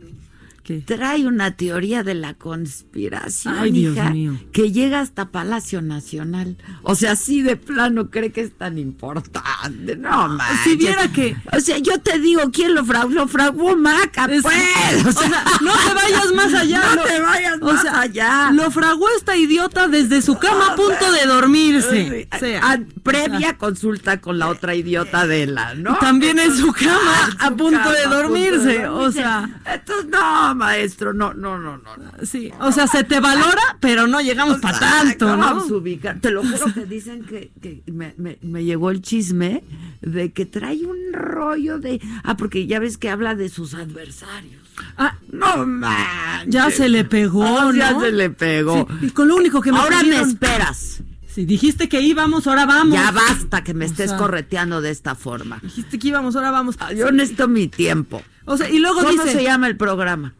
Trae 0.85 1.25
una 1.25 1.55
teoría 1.55 2.03
de 2.03 2.13
la 2.15 2.33
conspiración, 2.35 3.55
Ay, 3.57 3.71
Dios 3.71 3.95
hija, 3.95 4.09
mío. 4.11 4.39
que 4.51 4.71
llega 4.71 4.99
hasta 5.01 5.29
Palacio 5.31 5.81
Nacional. 5.81 6.57
O 6.83 6.95
sea, 6.95 7.11
así 7.13 7.41
de 7.41 7.55
plano 7.55 8.09
cree 8.09 8.31
que 8.31 8.41
es 8.41 8.57
tan 8.57 8.77
importante. 8.77 9.95
No, 9.97 10.27
manches. 10.29 10.59
Si 10.63 10.75
viera 10.75 11.07
que- 11.11 11.35
O 11.55 11.59
sea, 11.59 11.77
yo 11.79 11.99
te 11.99 12.19
digo, 12.19 12.41
¿quién 12.51 12.73
lo 12.75 12.85
fraguó? 12.85 13.09
Lo 13.09 13.27
fraguó 13.27 13.75
Maca, 13.75 14.25
Es- 14.25 14.41
pues. 14.43 15.05
o 15.05 15.11
sea, 15.11 15.43
no 15.61 15.71
te 15.73 15.93
vayas 15.93 16.33
más 16.35 16.53
allá. 16.53 16.81
No 16.95 17.03
te 17.03 17.21
vayas 17.21 17.57
o 17.61 17.65
más 17.65 17.81
sea, 17.81 18.01
allá. 18.01 18.51
Lo 18.51 18.71
fraguó 18.71 19.07
esta 19.17 19.35
idiota 19.35 19.87
desde 19.87 20.21
su 20.21 20.37
cama 20.37 20.73
a 20.73 20.75
punto 20.75 21.11
de 21.11 21.25
dormirse. 21.25 22.27
O 22.33 22.37
sea, 22.39 22.59
Ah, 22.63 22.77
previa 23.03 23.57
consulta 23.57 24.19
con 24.21 24.37
la 24.39 24.47
otra 24.47 24.75
idiota 24.75 25.25
de 25.27 25.47
la, 25.47 25.73
¿no? 25.75 25.97
También 25.97 26.39
en 26.39 26.55
su 26.55 26.71
cama 26.73 27.29
a 27.39 27.47
su 27.49 27.55
punto 27.57 27.77
cama, 27.77 27.91
de 27.93 28.03
a 28.03 28.05
punto 28.05 28.09
de 28.09 28.15
dormirse. 28.15 28.87
O 28.87 29.11
sea, 29.11 29.49
Entonces, 29.65 30.05
no, 30.09 30.55
maestro, 30.59 31.13
no, 31.13 31.33
no, 31.33 31.57
no, 31.57 31.77
no. 31.77 31.97
no. 31.97 32.11
sí. 32.23 32.51
O 32.59 32.71
sea, 32.71 32.85
se 32.85 33.03
te 33.03 33.19
valora, 33.19 33.61
pero 33.79 34.05
no 34.05 34.21
llegamos 34.21 34.59
para 34.59 34.77
tanto, 34.79 35.25
¿no? 35.35 35.37
Vamos 35.37 35.71
a 35.71 35.73
ubicar. 35.75 36.19
Te 36.19 36.29
lo 36.29 36.43
juro 36.43 36.71
que 36.73 36.85
dicen 36.85 37.23
que, 37.23 37.51
que 37.61 37.81
me, 37.91 38.13
me- 38.17 38.37
me 38.43 38.63
llegó 38.63 38.91
el 38.91 39.01
chisme 39.01 39.63
de 40.01 40.31
que 40.31 40.45
trae 40.45 40.85
un 40.85 41.11
rollo 41.13 41.79
de. 41.79 41.99
Ah, 42.23 42.37
porque 42.37 42.67
ya 42.67 42.77
ves 42.79 42.97
que 42.99 43.09
habla 43.09 43.33
de 43.33 43.49
sus 43.49 43.73
adversarios. 43.73 44.61
Ah, 44.97 45.15
no 45.31 45.65
manches. 45.65 46.53
Ya 46.53 46.69
se 46.69 46.87
le 46.89 47.03
pegó, 47.05 47.43
Ah, 47.43 47.71
Ya 47.75 47.91
¿no? 47.93 48.01
se 48.01 48.11
le 48.11 48.29
pegó. 48.29 48.87
Sí, 48.99 49.07
y 49.07 49.09
con 49.09 49.27
lo 49.27 49.35
único 49.35 49.61
que 49.61 49.71
me 49.71 49.79
Ahora 49.79 50.03
me 50.03 50.21
esperas. 50.21 51.01
Si 51.27 51.45
dijiste 51.45 51.87
que 51.87 52.01
íbamos, 52.01 52.47
ahora 52.47 52.65
vamos. 52.65 52.95
Ya 52.95 53.11
basta 53.11 53.63
que 53.63 53.73
me 53.73 53.85
O 53.85 53.87
estés 53.87 54.09
sea, 54.09 54.17
correteando 54.17 54.81
de 54.81 54.89
esta 54.89 55.15
forma. 55.15 55.59
Dijiste 55.61 55.99
que 55.99 56.07
íbamos, 56.09 56.35
ahora 56.35 56.49
vamos. 56.51 56.75
Ah, 56.79 56.91
Yo 56.91 57.11
necesito 57.11 57.47
mi 57.47 57.67
tiempo. 57.67 58.21
O 58.45 58.57
sea, 58.57 58.67
y 58.69 58.79
luego 58.79 59.01
¿Cómo 59.01 59.11
dice. 59.11 59.31
se 59.37 59.43
llama 59.43 59.67
el 59.67 59.77
programa? 59.77 60.33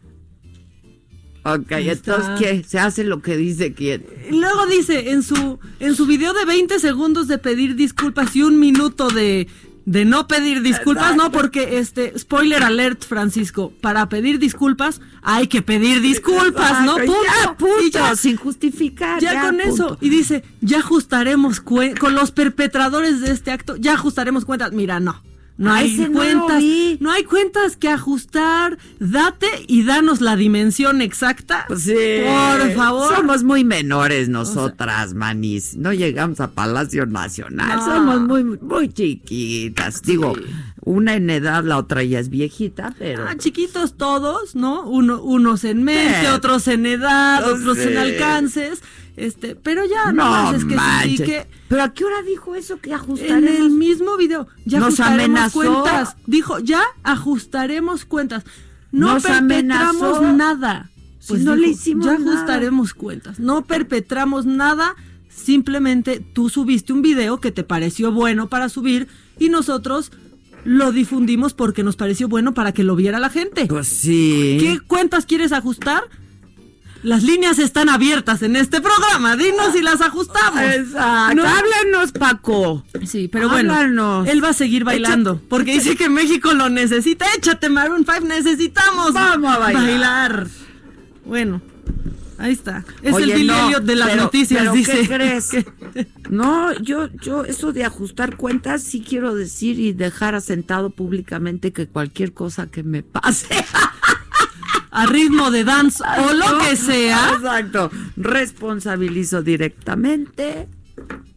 Ok, 1.42 1.70
entonces. 1.72 2.38
¿qué? 2.38 2.64
Se 2.66 2.78
hace 2.78 3.04
lo 3.04 3.22
que 3.22 3.36
dice 3.36 3.72
quién. 3.72 4.04
Luego 4.30 4.66
dice 4.66 5.10
en 5.10 5.22
su 5.22 5.58
en 5.78 5.94
su 5.96 6.06
video 6.06 6.32
de 6.34 6.44
20 6.44 6.78
segundos 6.78 7.28
de 7.28 7.38
pedir 7.38 7.76
disculpas 7.76 8.36
y 8.36 8.42
un 8.42 8.58
minuto 8.58 9.08
de 9.08 9.48
de 9.86 10.04
no 10.04 10.28
pedir 10.28 10.62
disculpas, 10.62 11.16
no, 11.16 11.32
porque 11.32 11.78
este 11.78 12.16
spoiler 12.18 12.62
alert, 12.62 13.02
Francisco, 13.04 13.72
para 13.80 14.08
pedir 14.08 14.38
disculpas 14.38 15.00
hay 15.22 15.48
que 15.48 15.62
pedir 15.62 16.00
disculpas, 16.00 16.84
¿no? 16.84 16.96
Punto. 16.96 17.14
ya, 17.24 17.56
punto, 17.56 17.82
Y 17.82 17.90
ya, 17.90 18.14
sin 18.14 18.36
justificar. 18.36 19.20
ya 19.20 19.40
con 19.42 19.56
punto. 19.56 19.74
eso 19.74 19.98
y 20.00 20.10
dice, 20.10 20.44
"Ya 20.60 20.78
ajustaremos 20.78 21.60
con 21.60 22.14
los 22.14 22.30
perpetradores 22.30 23.20
de 23.20 23.32
este 23.32 23.50
acto, 23.50 23.76
ya 23.76 23.94
ajustaremos 23.94 24.44
cuentas." 24.44 24.72
Mira, 24.72 25.00
no. 25.00 25.22
No 25.60 25.74
hay 25.74 26.06
cuentas, 26.06 26.62
no 27.00 27.10
hay 27.10 27.24
cuentas 27.24 27.76
que 27.76 27.90
ajustar. 27.90 28.78
Date 28.98 29.46
y 29.66 29.84
danos 29.84 30.22
la 30.22 30.34
dimensión 30.34 31.02
exacta. 31.02 31.66
Pues 31.68 31.82
Sí. 31.82 31.92
Por 32.24 32.72
favor. 32.72 33.14
Somos 33.14 33.44
muy 33.44 33.62
menores 33.62 34.30
nosotras, 34.30 35.12
manis. 35.12 35.76
No 35.76 35.92
llegamos 35.92 36.40
a 36.40 36.50
Palacio 36.52 37.04
Nacional. 37.04 37.76
No. 37.76 37.84
Somos 37.84 38.20
muy, 38.22 38.42
muy 38.44 38.88
chiquitas. 38.88 40.00
Digo, 40.00 40.32
una 40.84 41.14
en 41.14 41.28
edad, 41.30 41.62
la 41.64 41.78
otra 41.78 42.02
ya 42.04 42.18
es 42.18 42.28
viejita, 42.30 42.94
pero. 42.98 43.26
Ah, 43.28 43.36
chiquitos 43.36 43.96
todos, 43.96 44.54
¿no? 44.54 44.88
Uno, 44.88 45.22
unos 45.22 45.64
en 45.64 45.82
mente, 45.82 46.28
otros 46.30 46.66
en 46.68 46.86
edad, 46.86 47.46
otros 47.50 47.78
en 47.78 47.96
alcances. 47.98 48.82
Este, 49.16 49.54
pero 49.56 49.82
ya 49.84 50.12
no, 50.12 50.24
No 50.24 50.30
más 50.30 50.54
es 50.54 50.64
que 50.64 50.76
sí, 51.02 51.16
que 51.18 51.46
¿Pero 51.68 51.82
a 51.82 51.92
qué 51.92 52.04
hora 52.04 52.22
dijo 52.22 52.54
eso 52.54 52.78
que 52.80 52.90
en 52.90 52.96
ajustaremos? 52.96 53.50
el 53.50 53.70
mismo 53.70 54.16
video 54.16 54.46
ya 54.64 54.78
Nos 54.78 54.98
ajustaremos 54.98 55.38
amenazó. 55.56 55.82
cuentas. 55.82 56.16
Dijo, 56.26 56.58
ya 56.60 56.82
ajustaremos 57.02 58.04
cuentas. 58.06 58.44
No 58.92 59.14
Nos 59.14 59.22
perpetramos 59.24 60.18
amenazó. 60.18 60.32
nada. 60.32 60.90
Si 61.18 61.34
no 61.34 61.54
le 61.54 61.68
hicimos 61.68 62.06
ya 62.06 62.18
nada. 62.18 62.32
ajustaremos 62.32 62.94
cuentas. 62.94 63.38
No 63.38 63.62
perpetramos 63.62 64.46
nada. 64.46 64.94
Simplemente 65.28 66.20
tú 66.20 66.48
subiste 66.48 66.92
un 66.92 67.02
video 67.02 67.40
que 67.40 67.52
te 67.52 67.62
pareció 67.64 68.12
bueno 68.12 68.48
para 68.48 68.68
subir 68.68 69.08
y 69.38 69.48
nosotros 69.48 70.12
lo 70.64 70.92
difundimos 70.92 71.54
porque 71.54 71.82
nos 71.82 71.96
pareció 71.96 72.28
bueno 72.28 72.54
para 72.54 72.72
que 72.72 72.84
lo 72.84 72.96
viera 72.96 73.18
la 73.18 73.30
gente. 73.30 73.66
Pues 73.66 73.88
sí. 73.88 74.56
¿Qué 74.60 74.78
cuentas 74.86 75.26
quieres 75.26 75.52
ajustar? 75.52 76.02
Las 77.02 77.22
líneas 77.22 77.58
están 77.58 77.88
abiertas 77.88 78.42
en 78.42 78.56
este 78.56 78.82
programa. 78.82 79.34
Dinos 79.34 79.72
si 79.72 79.80
las 79.80 80.02
ajustamos. 80.02 80.60
Exacto. 80.62 81.34
No- 81.34 81.44
Háblanos, 81.48 82.12
Paco. 82.12 82.84
Sí, 83.06 83.26
pero 83.28 83.48
bueno, 83.48 84.24
él 84.26 84.44
va 84.44 84.50
a 84.50 84.52
seguir 84.52 84.84
bailando 84.84 85.40
porque 85.48 85.72
dice 85.72 85.96
que 85.96 86.10
México 86.10 86.52
lo 86.52 86.68
necesita. 86.68 87.24
Échate 87.38 87.70
Maroon 87.70 88.04
5, 88.04 88.26
necesitamos 88.26 89.14
Vamos 89.14 89.50
a 89.54 89.58
bailar. 89.58 90.46
Bueno, 91.24 91.62
Ahí 92.40 92.52
está. 92.52 92.84
Es 93.02 93.14
el 93.16 93.34
Bill 93.34 93.52
de 93.82 93.96
las 93.96 94.16
noticias, 94.16 94.72
dice. 94.72 95.00
¿qué 95.02 95.08
crees? 95.08 95.50
no, 96.30 96.72
yo, 96.80 97.08
yo, 97.20 97.44
eso 97.44 97.72
de 97.72 97.84
ajustar 97.84 98.36
cuentas, 98.36 98.82
sí 98.82 99.04
quiero 99.06 99.34
decir 99.34 99.78
y 99.78 99.92
dejar 99.92 100.34
asentado 100.34 100.88
públicamente 100.88 101.72
que 101.72 101.86
cualquier 101.86 102.32
cosa 102.32 102.66
que 102.66 102.82
me 102.82 103.02
pase. 103.02 103.46
a 104.90 105.06
ritmo 105.06 105.50
de 105.50 105.64
dance 105.64 106.02
o 106.02 106.32
lo 106.32 106.58
que 106.60 106.76
sea. 106.76 107.34
Exacto. 107.34 107.90
Responsabilizo 108.16 109.42
directamente 109.42 110.66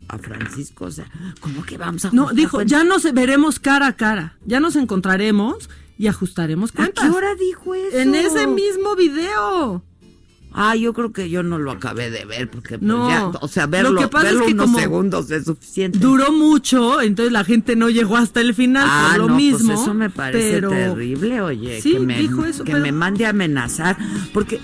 a 0.08 0.18
Francisco. 0.18 0.86
O 0.86 0.92
sea, 0.92 1.06
¿cómo 1.42 1.66
que 1.66 1.78
vamos 1.78 2.06
a 2.06 2.12
No, 2.14 2.32
dijo, 2.32 2.62
ya 2.62 2.86
nos 2.86 3.12
veremos 3.12 3.60
cara 3.60 3.88
a 3.88 3.94
cara. 3.94 4.38
Ya 4.46 4.62
nos 4.62 4.78
encontraremos 4.78 5.70
y 5.98 6.08
ajustaremos 6.08 6.72
cuentas. 6.72 7.04
¿A 7.04 7.10
qué 7.10 7.14
hora 7.14 7.36
dijo 7.36 7.76
eso? 7.76 7.98
En 7.98 8.16
ese 8.16 8.48
mismo 8.48 8.96
video. 8.96 9.84
Ah, 10.54 10.76
yo 10.76 10.94
creo 10.94 11.12
que 11.12 11.30
yo 11.30 11.44
no 11.44 11.58
lo 11.58 11.72
acabé 11.72 12.10
de 12.12 12.26
ver 12.26 12.50
porque 12.50 12.78
pues, 12.78 12.82
no, 12.82 13.32
o 13.42 13.48
sea, 13.48 13.66
verlo, 13.66 13.92
lo 13.92 14.02
que 14.02 14.08
pasa 14.08 14.30
es 14.30 14.42
que 14.42 14.54
unos 14.54 14.72
segundos 14.76 15.32
es 15.32 15.46
suficiente. 15.46 15.98
Duró 15.98 16.32
mucho, 16.32 17.02
entonces 17.02 17.32
la 17.32 17.44
gente 17.44 17.76
no 17.76 17.90
llegó 17.90 18.18
hasta 18.18 18.42
el 18.42 18.54
final 18.54 18.88
ah, 18.88 19.16
lo 19.18 19.28
no, 19.28 19.34
pues 19.34 19.54
mismo. 19.54 19.74
eso 19.74 19.94
me 19.94 20.10
parece 20.10 20.62
terrible, 20.62 21.42
oye, 21.42 21.82
que 21.82 22.00
me 22.00 22.18
dijo 22.18 22.46
eso, 22.46 22.64
que 22.64 22.76
me 22.76 22.92
mande 22.92 23.26
a 23.26 23.30
amenazar 23.30 23.98
porque 24.34 24.60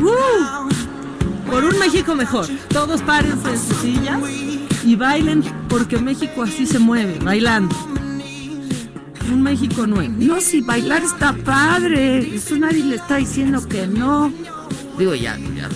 uh, 0.00 1.50
por 1.50 1.64
un 1.64 1.78
México 1.78 2.14
mejor. 2.14 2.46
Todos 2.68 3.02
párense 3.02 3.50
en 3.50 3.58
sus 3.58 3.76
sillas 3.76 4.20
y 4.84 4.96
bailen 4.96 5.44
porque 5.68 5.98
México 5.98 6.42
así 6.42 6.66
se 6.66 6.78
mueve, 6.78 7.18
bailando 7.22 7.76
un 9.30 9.42
México 9.42 9.86
nuevo. 9.86 10.14
No, 10.18 10.40
si 10.40 10.60
bailar 10.60 11.02
está 11.02 11.32
padre. 11.32 12.34
Eso 12.34 12.56
nadie 12.56 12.84
le 12.84 12.96
está 12.96 13.16
diciendo 13.16 13.66
que 13.68 13.86
no. 13.86 14.32
Digo, 14.98 15.14
ya, 15.14 15.38
ya. 15.38 15.68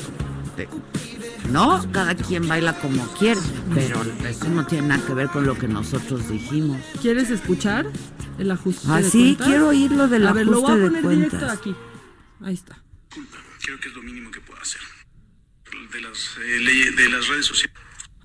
No, 1.51 1.85
cada 1.93 2.15
quien 2.15 2.49
baila 2.49 2.73
como 2.81 3.07
quiere, 3.15 3.41
pero 3.75 4.03
eso 4.27 4.49
no 4.49 4.67
tiene 4.67 4.89
nada 4.89 5.05
que 5.05 5.13
ver 5.13 5.29
con 5.29 5.45
lo 5.45 5.59
que 5.59 5.69
nosotros 5.69 6.29
dijimos. 6.29 6.81
¿Quieres 7.01 7.31
escuchar 7.31 7.87
el 8.39 8.51
ajuste 8.51 8.87
ah, 8.89 9.03
sí, 9.03 9.37
quiero 9.43 9.69
oír 9.69 9.93
lo 9.93 10.09
del 10.09 10.27
ajuste 10.27 10.45
lo 10.47 10.61
voy 10.61 10.73
a 10.73 10.85
poner 10.85 11.09
directo 11.09 11.47
aquí. 11.47 11.75
Ahí 12.41 12.55
está. 12.55 12.83
Creo 13.63 13.79
que 13.79 13.89
es 13.89 13.95
lo 13.95 14.03
mínimo 14.03 14.31
que 14.31 14.41
puedo 14.41 14.61
hacer. 14.61 14.81
De 15.93 16.01
las, 16.01 16.37
eh, 16.43 16.91
de 16.97 17.09
las 17.11 17.29
redes 17.29 17.47
sociales. 17.47 17.77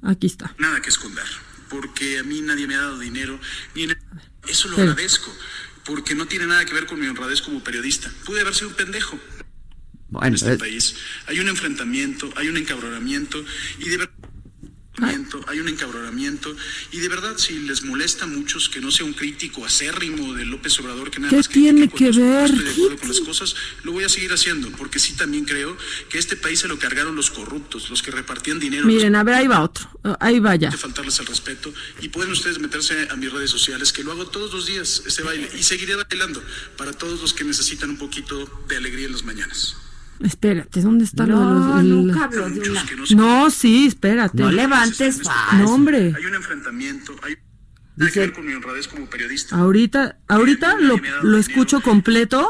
Aquí 0.01 0.27
está. 0.27 0.55
Nada 0.57 0.81
que 0.81 0.89
esconder, 0.89 1.25
porque 1.69 2.19
a 2.19 2.23
mí 2.23 2.41
nadie 2.41 2.67
me 2.67 2.75
ha 2.75 2.81
dado 2.81 2.99
dinero, 2.99 3.39
ni 3.75 3.83
en 3.83 3.91
el 3.91 3.97
eso 4.47 4.67
lo 4.69 4.77
agradezco, 4.77 5.33
porque 5.83 6.15
no 6.15 6.27
tiene 6.27 6.47
nada 6.47 6.65
que 6.65 6.73
ver 6.73 6.85
con 6.85 6.99
mi 6.99 7.07
honradez 7.07 7.41
como 7.41 7.63
periodista. 7.63 8.11
Pude 8.25 8.41
haber 8.41 8.55
sido 8.55 8.69
un 8.69 8.75
pendejo. 8.75 9.19
en 10.21 10.33
este 10.33 10.57
país 10.57 10.95
hay 11.27 11.39
un 11.39 11.49
enfrentamiento, 11.49 12.31
hay 12.35 12.47
un 12.47 12.57
encabronamiento 12.57 13.43
y 13.79 13.89
de 13.89 13.97
verdad 13.97 14.26
hay 15.47 15.59
un 15.59 15.67
encabronamiento 15.67 16.55
y 16.91 16.99
de 16.99 17.09
verdad 17.09 17.37
si 17.37 17.59
les 17.59 17.83
molesta 17.83 18.25
a 18.25 18.27
muchos 18.27 18.67
que 18.69 18.81
no 18.81 18.89
sea 18.89 19.05
un 19.05 19.13
crítico 19.13 19.63
acérrimo 19.63 20.33
de 20.33 20.45
López 20.45 20.79
Obrador 20.79 21.11
que 21.11 21.19
nada 21.19 21.29
¿Qué 21.29 21.37
más 21.37 21.49
tiene 21.49 21.87
que 21.87 22.11
ver? 22.11 22.45
estoy 22.45 22.63
de 22.63 22.71
acuerdo 22.71 22.97
con 22.97 23.09
las 23.09 23.19
cosas, 23.19 23.55
lo 23.83 23.91
voy 23.91 24.03
a 24.03 24.09
seguir 24.09 24.31
haciendo 24.33 24.71
porque 24.71 24.99
sí 24.99 25.13
también 25.13 25.45
creo 25.45 25.77
que 26.09 26.17
este 26.17 26.35
país 26.35 26.59
se 26.59 26.67
lo 26.67 26.79
cargaron 26.79 27.15
los 27.15 27.29
corruptos, 27.29 27.89
los 27.89 28.01
que 28.01 28.11
repartían 28.11 28.59
dinero. 28.59 28.85
Miren, 28.85 29.15
a 29.15 29.23
ver, 29.23 29.35
ahí 29.35 29.47
va 29.47 29.61
otro, 29.61 29.87
ahí 30.19 30.39
va 30.39 30.55
ya. 30.55 30.71
Faltarles 30.71 31.19
el 31.19 31.27
respeto 31.27 31.73
y 32.01 32.09
pueden 32.09 32.31
ustedes 32.31 32.59
meterse 32.59 33.07
a 33.09 33.15
mis 33.15 33.31
redes 33.31 33.51
sociales 33.51 33.93
que 33.93 34.03
lo 34.03 34.11
hago 34.11 34.27
todos 34.27 34.53
los 34.53 34.65
días 34.65 35.03
ese 35.05 35.21
baile 35.21 35.49
y 35.57 35.63
seguiré 35.63 35.95
bailando 35.95 36.43
para 36.75 36.93
todos 36.93 37.21
los 37.21 37.33
que 37.33 37.43
necesitan 37.43 37.91
un 37.91 37.97
poquito 37.97 38.49
de 38.67 38.77
alegría 38.77 39.05
en 39.05 39.11
las 39.11 39.23
mañanas. 39.23 39.75
Espérate, 40.21 40.81
¿dónde 40.81 41.03
está 41.03 41.25
no, 41.25 41.53
lo 41.53 41.77
de 41.77 41.83
nunca 41.83 42.23
hablo 42.23 42.49
de 42.49 42.69
una... 42.69 42.83
No, 43.15 43.51
sí, 43.51 43.87
espérate. 43.87 44.41
No 44.41 44.51
levantes 44.51 45.21
No, 45.57 45.73
hombre. 45.73 46.13
Hay 46.15 46.25
un 46.25 46.35
enfrentamiento, 46.35 47.15
hay 47.23 47.37
Dice, 47.95 48.31
con 48.31 48.45
mi 48.45 48.53
honradez 48.53 48.87
como 48.87 49.07
periodista. 49.07 49.55
Ahorita, 49.55 50.19
ahorita 50.27 50.77
lo, 50.77 50.99
lo 51.23 51.37
escucho 51.39 51.81
completo 51.81 52.47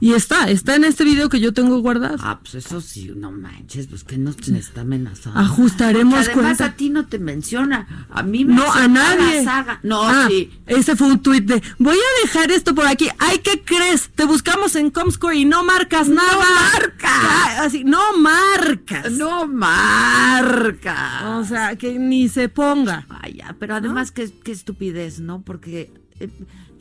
y 0.00 0.12
está, 0.12 0.50
está 0.50 0.76
en 0.76 0.84
este 0.84 1.04
video 1.04 1.28
que 1.28 1.40
yo 1.40 1.52
tengo 1.52 1.78
guardado. 1.78 2.16
Ah, 2.20 2.40
pues 2.40 2.54
eso 2.54 2.80
sí, 2.80 3.12
no 3.16 3.30
manches, 3.30 3.86
pues 3.86 4.04
que 4.04 4.18
nos 4.18 4.36
está 4.48 4.82
amenazando. 4.82 5.38
Ajustaremos 5.38 6.26
Porque 6.26 6.40
además 6.40 6.60
a 6.60 6.72
ti 6.72 6.90
no 6.90 7.06
te 7.06 7.18
menciona, 7.18 8.06
a 8.10 8.22
mí 8.22 8.44
me 8.44 8.54
No, 8.54 8.70
a 8.72 8.88
nadie. 8.88 9.44
No, 9.82 10.02
ah, 10.02 10.26
sí. 10.28 10.50
Ese 10.66 10.96
fue 10.96 11.08
un 11.08 11.20
tuit 11.20 11.44
de, 11.44 11.62
voy 11.78 11.96
a 11.96 12.26
dejar 12.26 12.50
esto 12.50 12.74
por 12.74 12.86
aquí. 12.86 13.08
Ay, 13.18 13.38
¿qué 13.38 13.62
crees? 13.64 14.10
Te 14.14 14.24
buscamos 14.24 14.76
en 14.76 14.90
Comscore 14.90 15.36
y 15.36 15.44
no 15.44 15.64
marcas 15.64 16.08
nada. 16.08 16.32
No 16.32 16.38
marca. 16.72 17.62
Así, 17.62 17.84
no 17.84 18.18
marcas. 18.18 19.12
No 19.12 19.46
marca. 19.46 21.38
O 21.38 21.44
sea, 21.44 21.76
que 21.76 21.98
ni 21.98 22.28
se 22.28 22.48
ponga. 22.48 23.06
Ay, 23.08 23.34
ya, 23.34 23.56
pero 23.58 23.74
además 23.74 24.10
qué, 24.10 24.30
qué 24.42 24.52
estupidez, 24.52 25.20
¿no? 25.20 25.42
Porque... 25.42 25.92
Eh, 26.20 26.28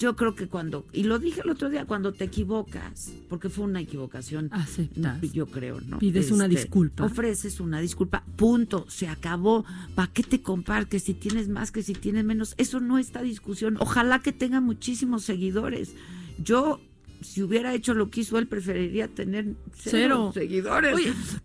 yo 0.04 0.18
creo 0.18 0.36
que 0.36 0.50
cuando, 0.50 0.86
y 0.92 1.04
lo 1.04 1.18
dije 1.18 1.42
el 1.46 1.50
otro 1.50 1.70
día, 1.70 1.86
cuando 1.86 2.12
te 2.12 2.26
equivocas, 2.26 3.14
porque 3.30 3.48
fue 3.48 3.64
una 3.64 3.80
equivocación, 3.80 4.50
aceptas. 4.52 5.22
Yo 5.32 5.46
creo, 5.46 5.80
¿no? 5.80 6.00
Pides 6.00 6.30
una 6.30 6.46
este, 6.46 6.58
disculpa. 6.58 7.06
Ofreces 7.06 7.62
una 7.62 7.80
disculpa, 7.80 8.26
punto, 8.36 8.86
se 8.90 9.08
acabó. 9.08 9.64
¿Para 9.96 10.12
qué 10.12 10.24
te 10.24 10.42
Que 10.90 11.00
si 11.00 11.14
tienes 11.14 11.48
más, 11.48 11.72
que 11.72 11.84
si 11.84 11.94
tienes 11.94 12.26
menos? 12.26 12.54
Eso 12.58 12.82
no 12.82 12.98
está 12.98 13.22
discusión. 13.22 13.78
Ojalá 13.80 14.20
que 14.20 14.34
tenga 14.34 14.60
muchísimos 14.60 15.24
seguidores. 15.24 15.96
Yo 16.38 16.82
si 17.24 17.42
hubiera 17.42 17.74
hecho 17.74 17.94
lo 17.94 18.10
que 18.10 18.22
hizo 18.22 18.38
él, 18.38 18.48
preferiría 18.48 19.08
tener 19.08 19.56
cero, 19.76 20.32
seguidores 20.34 20.96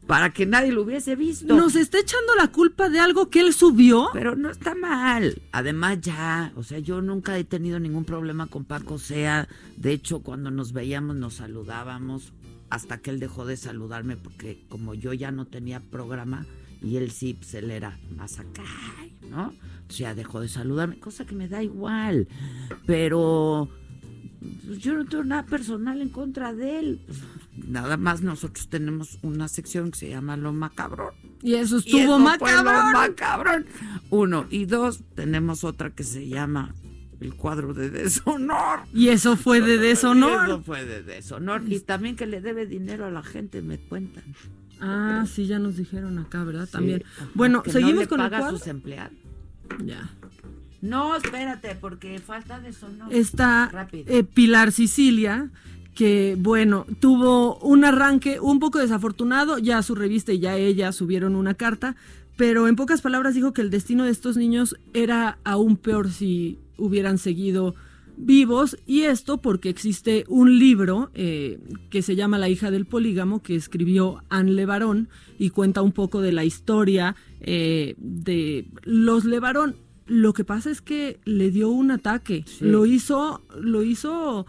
para 0.07 0.31
que 0.31 0.47
nadie 0.47 0.73
lo 0.73 0.83
hubiese 0.83 1.17
visto. 1.17 1.57
Nos 1.57 1.77
está 1.77 1.99
echando 1.99 2.35
la 2.35 2.49
culpa 2.49 2.89
de 2.89 3.01
algo 3.01 3.31
que 3.31 3.41
él 3.41 3.53
subió. 3.53 4.09
Pero 4.13 4.37
no 4.37 4.51
está 4.51 4.75
mal. 4.75 5.41
Además, 5.53 6.01
ya, 6.01 6.53
o 6.57 6.63
sea, 6.63 6.79
yo 6.79 7.01
nunca 7.03 7.39
he 7.39 7.45
tenido 7.45 7.79
ningún 7.79 8.05
problema 8.05 8.47
con 8.47 8.65
Paco 8.65 8.99
Sea. 8.99 9.49
De 9.77 9.93
hecho, 9.93 10.21
cuando 10.21 10.51
nos 10.51 10.73
veíamos, 10.73 11.17
nos 11.17 11.35
saludábamos 11.35 12.33
hasta 12.71 12.99
que 12.99 13.11
él 13.11 13.21
dejó 13.21 13.47
de 13.47 13.57
saludarme, 13.57 14.17
porque 14.17 14.65
como 14.69 14.95
yo 14.95 15.13
ya 15.13 15.31
no 15.31 15.47
tenía 15.47 15.81
programa 15.81 16.47
y 16.83 16.97
él 16.97 17.11
sí, 17.11 17.35
pues 17.35 17.55
él 17.55 17.71
era 17.71 17.99
más 18.17 18.39
acá, 18.39 18.65
¿no? 19.31 19.53
O 19.89 19.93
sea, 19.93 20.15
dejó 20.15 20.41
de 20.41 20.49
saludarme, 20.49 20.99
cosa 20.99 21.25
que 21.25 21.35
me 21.35 21.49
da 21.49 21.63
igual. 21.63 22.29
Pero 22.87 23.69
yo 24.79 24.95
no 24.95 25.05
tengo 25.05 25.25
nada 25.25 25.45
personal 25.45 26.01
en 26.01 26.09
contra 26.09 26.53
de 26.53 26.79
él. 26.79 27.01
Nada 27.67 27.97
más 27.97 28.23
nosotros 28.23 28.69
tenemos 28.69 29.19
una 29.23 29.49
sección 29.49 29.91
que 29.91 29.99
se 29.99 30.09
llama 30.11 30.37
Lo 30.37 30.53
Macabrón. 30.53 31.15
Y 31.43 31.55
eso 31.55 31.79
estuvo 31.79 32.19
macabrón. 32.19 32.93
macabrón. 32.93 33.67
Uno. 34.11 34.47
Y 34.51 34.67
dos, 34.67 35.03
tenemos 35.15 35.65
otra 35.65 35.91
que 35.91 36.05
se 36.05 36.29
llama 36.29 36.75
el 37.21 37.35
cuadro 37.35 37.75
de 37.75 37.91
deshonor. 37.91 38.81
Y 38.93 39.09
eso 39.09 39.37
fue 39.37 39.61
de 39.61 39.79
deshonor. 39.79 40.47
eso 40.47 40.63
fue 40.63 40.85
de 40.85 41.03
deshonor. 41.03 41.63
Y 41.67 41.81
también 41.81 42.17
que 42.17 42.27
le 42.27 42.41
debe 42.41 42.67
dinero 42.67 43.07
a 43.07 43.11
la 43.11 43.23
gente, 43.23 43.63
me 43.63 43.79
cuentan. 43.79 44.25
Ah, 44.81 45.25
sí, 45.33 45.47
ya 45.47 45.59
nos 45.59 45.77
dijeron 45.77 46.19
acá, 46.19 46.45
¿verdad? 46.45 46.69
También. 46.71 47.03
bueno, 47.35 47.63
seguimos 47.67 48.07
con 48.07 48.21
el 48.21 48.29
cuadro. 48.29 48.57
sus 48.57 48.67
empleados. 48.69 49.13
Ya. 49.85 50.11
No, 50.81 51.17
espérate, 51.17 51.75
porque 51.75 52.19
falta 52.21 52.61
de 52.61 52.73
sonor. 52.73 53.13
Está 53.13 53.71
eh, 53.93 54.23
Pilar 54.23 54.73
Sicilia, 54.73 55.51
que 55.95 56.37
bueno, 56.39 56.87
tuvo 57.01 57.59
un 57.59 57.85
arranque 57.85 58.39
un 58.41 58.61
poco 58.61 58.79
desafortunado, 58.79 59.59
ya 59.59 59.83
su 59.83 59.95
revista 59.95 60.33
y 60.33 60.39
ya 60.39 60.57
ella 60.57 60.93
subieron 60.93 61.35
una 61.35 61.55
carta, 61.55 61.97
pero 62.37 62.69
en 62.69 62.77
pocas 62.77 63.03
palabras 63.03 63.35
dijo 63.35 63.53
que 63.53 63.63
el 63.63 63.71
destino 63.71 64.05
de 64.05 64.11
estos 64.11 64.37
niños 64.37 64.77
era 64.95 65.39
aún 65.43 65.77
peor 65.77 66.13
si 66.13 66.59
hubieran 66.77 67.19
seguido 67.19 67.75
vivos 68.17 68.77
y 68.87 69.03
esto 69.03 69.39
porque 69.39 69.69
existe 69.69 70.25
un 70.29 70.59
libro 70.59 71.11
eh, 71.15 71.59
que 71.91 72.03
se 72.03 72.17
llama 72.17 72.39
La 72.39 72.49
hija 72.49 72.71
del 72.71 72.85
polígamo 72.85 73.43
que 73.43 73.55
escribió 73.55 74.23
Anne 74.29 74.53
Levarón 74.53 75.09
y 75.39 75.51
cuenta 75.51 75.83
un 75.83 75.93
poco 75.93 76.21
de 76.21 76.33
la 76.33 76.45
historia 76.45 77.15
eh, 77.41 77.95
de 77.99 78.67
los 78.83 79.25
Levarón 79.25 79.77
lo 80.09 80.33
que 80.33 80.45
pasa 80.45 80.71
es 80.71 80.81
que 80.81 81.21
le 81.25 81.51
dio 81.51 81.69
un 81.69 81.91
ataque. 81.91 82.45
Lo 82.61 82.87
hizo, 82.87 83.43
lo 83.61 83.83
hizo, 83.83 84.47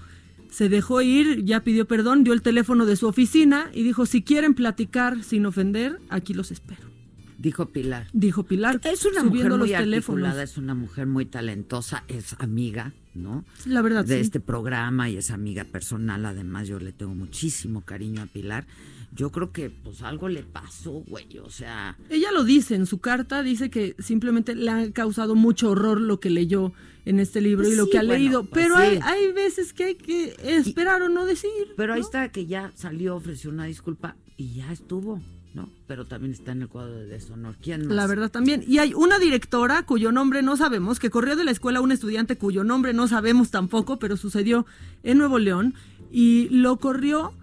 se 0.49 0.69
dejó 0.69 1.01
ir, 1.01 1.43
ya 1.43 1.61
pidió 1.61 1.85
perdón, 1.85 2.23
dio 2.23 2.33
el 2.33 2.41
teléfono 2.41 2.85
de 2.85 2.95
su 2.95 3.07
oficina 3.07 3.69
y 3.73 3.83
dijo, 3.83 4.05
si 4.05 4.23
quieren 4.23 4.53
platicar 4.53 5.23
sin 5.23 5.45
ofender, 5.45 5.99
aquí 6.09 6.33
los 6.33 6.51
espero. 6.51 6.89
Dijo 7.37 7.67
Pilar. 7.67 8.07
Dijo 8.11 8.43
Pilar. 8.43 8.81
Es 8.83 9.05
una 9.05 9.23
mujer 9.23 9.51
muy 9.51 9.73
articulada, 9.73 10.43
es 10.43 10.57
una 10.57 10.75
mujer 10.75 11.07
muy 11.07 11.25
talentosa, 11.25 12.03
es 12.09 12.35
amiga, 12.39 12.91
¿no? 13.15 13.45
La 13.65 13.81
verdad, 13.81 14.03
De 14.03 14.19
este 14.19 14.41
programa 14.41 15.09
y 15.09 15.15
es 15.15 15.31
amiga 15.31 15.63
personal. 15.63 16.25
Además, 16.25 16.67
yo 16.67 16.79
le 16.79 16.91
tengo 16.91 17.15
muchísimo 17.15 17.81
cariño 17.81 18.23
a 18.23 18.25
Pilar 18.25 18.65
yo 19.11 19.31
creo 19.31 19.51
que 19.51 19.69
pues 19.69 20.01
algo 20.01 20.29
le 20.29 20.43
pasó, 20.43 21.03
güey, 21.07 21.37
o 21.39 21.49
sea... 21.49 21.97
Ella 22.09 22.31
lo 22.31 22.43
dice 22.43 22.75
en 22.75 22.85
su 22.85 22.99
carta, 22.99 23.43
dice 23.43 23.69
que 23.69 23.95
simplemente 23.99 24.55
le 24.55 24.69
ha 24.69 24.91
causado 24.91 25.35
mucho 25.35 25.71
horror 25.71 25.99
lo 25.99 26.19
que 26.19 26.29
leyó 26.29 26.73
en 27.05 27.19
este 27.19 27.41
libro 27.41 27.67
y 27.67 27.75
lo 27.75 27.89
que 27.89 27.97
ha 27.97 28.03
leído, 28.03 28.43
pues 28.43 28.63
pero 28.63 28.75
hay, 28.77 28.99
hay 29.01 29.31
veces 29.31 29.73
que 29.73 29.83
hay 29.85 29.95
que 29.95 30.35
esperar 30.43 31.01
o 31.01 31.09
no 31.09 31.25
decir. 31.25 31.49
Pero 31.75 31.93
ahí 31.93 32.01
está 32.01 32.29
que 32.29 32.45
ya 32.45 32.71
salió, 32.75 33.15
ofreció 33.15 33.49
una 33.49 33.65
disculpa 33.65 34.15
y 34.37 34.53
ya 34.55 34.71
estuvo. 34.71 35.21
¿no? 35.53 35.69
Pero 35.87 36.05
también 36.05 36.33
está 36.33 36.51
en 36.51 36.61
el 36.61 36.67
cuadro 36.67 36.93
de 36.93 37.07
deshonor. 37.07 37.55
¿Quién 37.61 37.87
más? 37.87 37.95
La 37.95 38.07
verdad 38.07 38.29
también. 38.29 38.63
Y 38.67 38.77
hay 38.77 38.93
una 38.93 39.17
directora 39.17 39.83
cuyo 39.83 40.11
nombre 40.11 40.41
no 40.41 40.57
sabemos, 40.57 40.99
que 40.99 41.09
corrió 41.09 41.35
de 41.35 41.43
la 41.43 41.51
escuela 41.51 41.81
un 41.81 41.91
estudiante 41.91 42.37
cuyo 42.37 42.63
nombre 42.63 42.93
no 42.93 43.07
sabemos 43.07 43.49
tampoco, 43.49 43.97
pero 43.97 44.15
sucedió 44.15 44.65
en 45.03 45.17
Nuevo 45.17 45.39
León 45.39 45.73
y 46.11 46.49
lo 46.49 46.77
corrió 46.77 47.33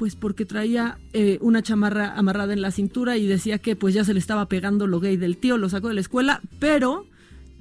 pues 0.00 0.16
porque 0.16 0.46
traía 0.46 0.96
eh, 1.12 1.36
una 1.42 1.62
chamarra 1.62 2.14
amarrada 2.16 2.54
en 2.54 2.62
la 2.62 2.70
cintura 2.70 3.18
y 3.18 3.26
decía 3.26 3.58
que 3.58 3.76
pues 3.76 3.92
ya 3.92 4.02
se 4.02 4.14
le 4.14 4.18
estaba 4.18 4.46
pegando 4.46 4.86
lo 4.86 4.98
gay 4.98 5.18
del 5.18 5.36
tío, 5.36 5.58
lo 5.58 5.68
sacó 5.68 5.88
de 5.88 5.94
la 5.94 6.00
escuela, 6.00 6.40
pero 6.58 7.04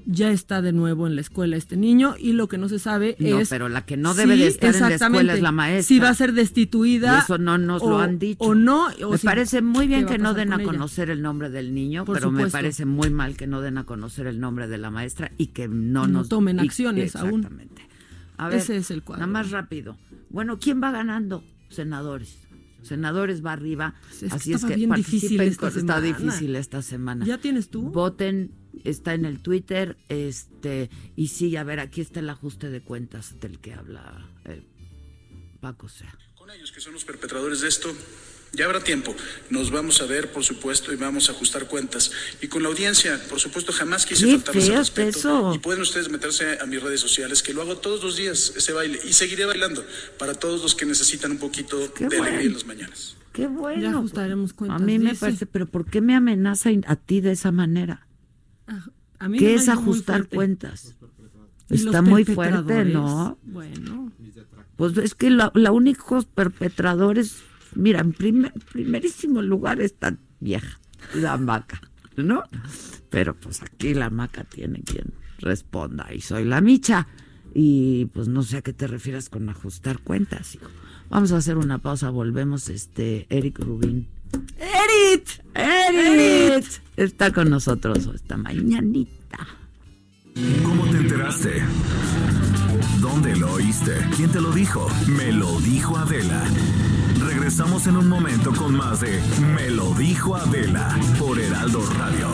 ya 0.06 0.32
está 0.32 0.62
de 0.62 0.72
nuevo 0.72 1.06
en 1.06 1.16
la 1.16 1.22
escuela 1.22 1.58
este 1.58 1.76
niño 1.76 2.16
y 2.18 2.32
lo 2.32 2.48
que 2.48 2.58
no 2.58 2.70
se 2.70 2.80
sabe 2.80 3.18
no, 3.20 3.40
es 3.40 3.50
pero 3.50 3.68
la 3.68 3.86
que 3.86 3.98
no 3.98 4.14
debe 4.14 4.38
de 4.38 4.48
estar 4.48 4.74
en 4.74 4.82
la 4.84 4.96
escuela 4.96 5.34
es 5.34 5.42
la 5.42 5.52
maestra. 5.52 5.84
si 5.84 6.00
va 6.00 6.08
a 6.08 6.14
ser 6.14 6.32
destituida 6.32 7.20
eso 7.20 7.38
no 7.38 7.58
nos 7.58 7.84
lo 7.84 8.00
han 8.00 8.20
dicho. 8.20 8.42
o 8.42 8.56
no 8.56 8.88
me 8.88 9.18
parece 9.18 9.62
muy 9.62 9.88
bien 9.88 10.06
que 10.06 10.18
no 10.18 10.34
den 10.34 10.54
a 10.54 10.64
conocer 10.64 11.10
el 11.10 11.22
nombre 11.22 11.50
del 11.50 11.76
niño 11.76 12.06
pero 12.06 12.32
me 12.32 12.48
parece 12.48 12.86
muy 12.86 13.10
mal 13.10 13.36
que 13.36 13.48
no 13.48 13.60
den 13.60 13.78
a 13.78 13.84
conocer 13.84 14.28
el 14.28 14.40
nombre 14.40 14.70
de 14.70 14.78
la 14.78 14.90
maestra 14.90 15.34
y 15.38 15.48
que 15.48 15.68
no, 15.68 16.08
no 16.08 16.20
nos 16.20 16.30
tomen 16.30 16.62
acciones 16.62 17.18
aún. 17.18 17.46
A 18.38 18.48
ver, 18.48 18.60
ese 18.60 18.78
es 18.78 18.92
el 18.92 19.04
cuadro. 19.04 19.28
nada 19.28 19.34
más 19.34 19.52
rápido. 19.52 19.98
Bueno 20.30 20.58
quién 20.58 20.82
va 20.82 20.92
ganando 20.92 21.44
senadores. 21.70 22.38
Senadores 22.82 23.46
va 23.46 23.54
arriba. 23.54 23.96
Pues 24.20 24.32
así 24.32 24.54
es 24.54 24.64
que 24.64 24.76
bien 24.76 24.92
difícil 24.92 25.42
esta 25.42 25.68
está 25.68 25.80
semana. 25.80 26.02
difícil 26.02 26.56
esta 26.56 26.82
semana. 26.82 27.26
¿Ya 27.26 27.38
tienes 27.38 27.70
tú? 27.70 27.82
Voten, 27.90 28.52
está 28.84 29.14
en 29.14 29.26
el 29.26 29.42
Twitter, 29.42 29.98
este, 30.08 30.90
y 31.16 31.28
sí, 31.28 31.56
a 31.58 31.64
ver, 31.64 31.80
aquí 31.80 32.02
está 32.02 32.22
el 32.22 32.30
ajuste 32.30 32.70
de 32.70 32.82
cuentas 32.82 33.40
del 33.42 33.60
que 33.60 33.74
habla 33.74 34.30
eh, 34.46 34.64
Paco 35.60 35.90
Sea. 35.90 36.18
Con 36.38 36.50
ellos 36.52 36.72
que 36.72 36.80
son 36.80 36.94
los 36.94 37.04
perpetradores 37.04 37.62
de 37.62 37.68
esto, 37.68 37.90
ya 38.54 38.66
habrá 38.66 38.80
tiempo. 38.84 39.16
Nos 39.50 39.72
vamos 39.72 40.02
a 40.02 40.06
ver, 40.06 40.32
por 40.32 40.44
supuesto, 40.44 40.92
y 40.92 40.96
vamos 40.96 41.30
a 41.30 41.34
ajustar 41.34 41.68
cuentas. 41.68 42.12
Y 42.42 42.48
con 42.48 42.64
la 42.64 42.70
audiencia, 42.70 43.20
por 43.30 43.40
supuesto, 43.40 43.72
jamás 43.72 44.06
quise 44.06 44.26
Qué 44.26 44.32
faltarles 44.38 44.70
al 44.70 44.78
respeto. 44.78 45.10
eso. 45.20 45.52
Y 45.56 45.60
pueden 45.60 45.82
ustedes 45.82 46.10
meterse 46.10 46.58
a 46.60 46.66
mis 46.66 46.82
redes 46.82 47.00
sociales, 47.00 47.44
que 47.44 47.54
lo 47.54 47.62
hago 47.62 47.78
todos 47.78 48.04
los 48.04 48.16
días, 48.18 48.54
ese 48.56 48.74
baile. 48.74 49.00
Y 49.08 49.14
seguiré 49.14 49.46
bailando 49.46 49.84
para 50.18 50.34
todos 50.34 50.62
los 50.62 50.76
que 50.76 50.86
necesitan 50.86 51.32
un 51.32 51.38
poquito 51.40 51.78
Qué 51.94 52.08
de 52.08 52.18
alegría 52.18 52.32
bueno. 52.32 52.42
en 52.48 52.54
las 52.54 52.66
mañanas. 52.66 53.16
Qué 53.34 53.48
bueno. 53.48 53.82
Ya 53.82 53.92
ajustaremos 53.92 54.52
A 54.52 54.56
cuentas. 54.56 54.82
mí 54.82 54.98
me 55.00 55.12
dice. 55.12 55.20
parece, 55.20 55.46
pero 55.46 55.66
¿por 55.68 55.86
qué 55.86 56.02
me 56.02 56.16
amenaza 56.16 56.70
a 56.88 56.96
ti 56.96 57.22
de 57.22 57.32
esa 57.32 57.52
manera? 57.52 58.08
A 59.20 59.30
mí 59.30 59.38
¿Qué 59.38 59.46
me 59.46 59.54
es 59.56 59.70
ajustar 59.70 60.28
cuentas? 60.28 60.96
¿Y 61.70 61.78
los 61.78 61.86
Está 61.88 62.02
muy 62.02 62.26
fuerte? 62.26 62.86
¿no? 62.86 63.38
Bueno. 63.44 64.12
Pues 64.76 64.98
es 64.98 65.14
que 65.14 65.30
la, 65.30 65.52
la 65.56 65.72
únicos 65.72 66.26
perpetradores, 66.26 67.36
mira, 67.76 68.02
en 68.02 68.14
primer, 68.14 68.54
primerísimo 68.72 69.42
lugar 69.42 69.82
está 69.82 70.18
vieja, 70.40 70.80
la 71.14 71.38
maca, 71.38 71.82
¿no? 72.16 72.44
Pero 73.10 73.36
pues 73.36 73.62
aquí 73.62 73.94
la 73.94 74.10
maca 74.10 74.44
tiene 74.44 74.82
quien 74.82 75.14
responda 75.40 76.14
y 76.14 76.22
soy 76.22 76.46
la 76.46 76.62
micha. 76.62 77.08
Y 77.54 78.06
pues 78.14 78.28
no 78.28 78.44
sé 78.44 78.58
a 78.58 78.62
qué 78.62 78.74
te 78.74 78.88
refieras 78.88 79.30
con 79.30 79.50
ajustar 79.50 80.00
cuentas, 80.00 80.56
hijo. 80.56 80.70
Vamos 81.10 81.32
a 81.32 81.38
hacer 81.38 81.58
una 81.58 81.80
pausa, 81.80 82.12
volvemos, 82.12 82.70
este, 82.70 83.26
Eric 83.30 83.60
Rubín. 83.60 84.08
¡Erit! 84.58 85.28
¡Erit! 85.56 86.66
Está 86.96 87.32
con 87.32 87.50
nosotros 87.50 88.08
esta 88.14 88.38
mañanita. 88.38 89.48
¿Cómo 90.64 90.86
te 90.86 90.98
enteraste? 90.98 91.64
¿Dónde 93.02 93.36
lo 93.36 93.54
oíste? 93.54 93.94
¿Quién 94.16 94.32
te 94.32 94.40
lo 94.40 94.52
dijo? 94.52 94.88
Me 95.08 95.32
lo 95.32 95.60
dijo 95.62 95.98
Adela. 95.98 96.44
Regresamos 97.50 97.88
en 97.88 97.98
un 97.98 98.08
momento 98.08 98.54
con 98.54 98.76
más 98.76 99.00
de 99.00 99.20
Me 99.56 99.72
lo 99.72 99.92
dijo 99.96 100.36
Adela 100.36 100.96
por 101.18 101.40
Heraldo 101.40 101.82
Radio. 101.98 102.28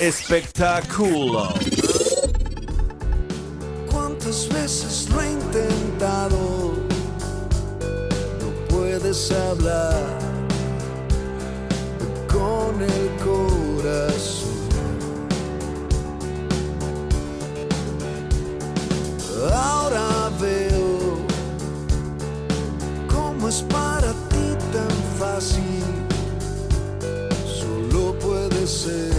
Espectáculo. 0.00 1.54
¿Cuántas 3.88 4.48
veces 4.48 5.08
lo 5.10 5.22
he 5.22 5.30
intentado? 5.30 6.74
No 8.40 8.66
puedes 8.68 9.30
hablar 9.30 10.18
con 12.26 12.82
el 12.82 13.10
corazón. 13.24 14.50
Ahora 19.44 19.75
puede 28.86 29.15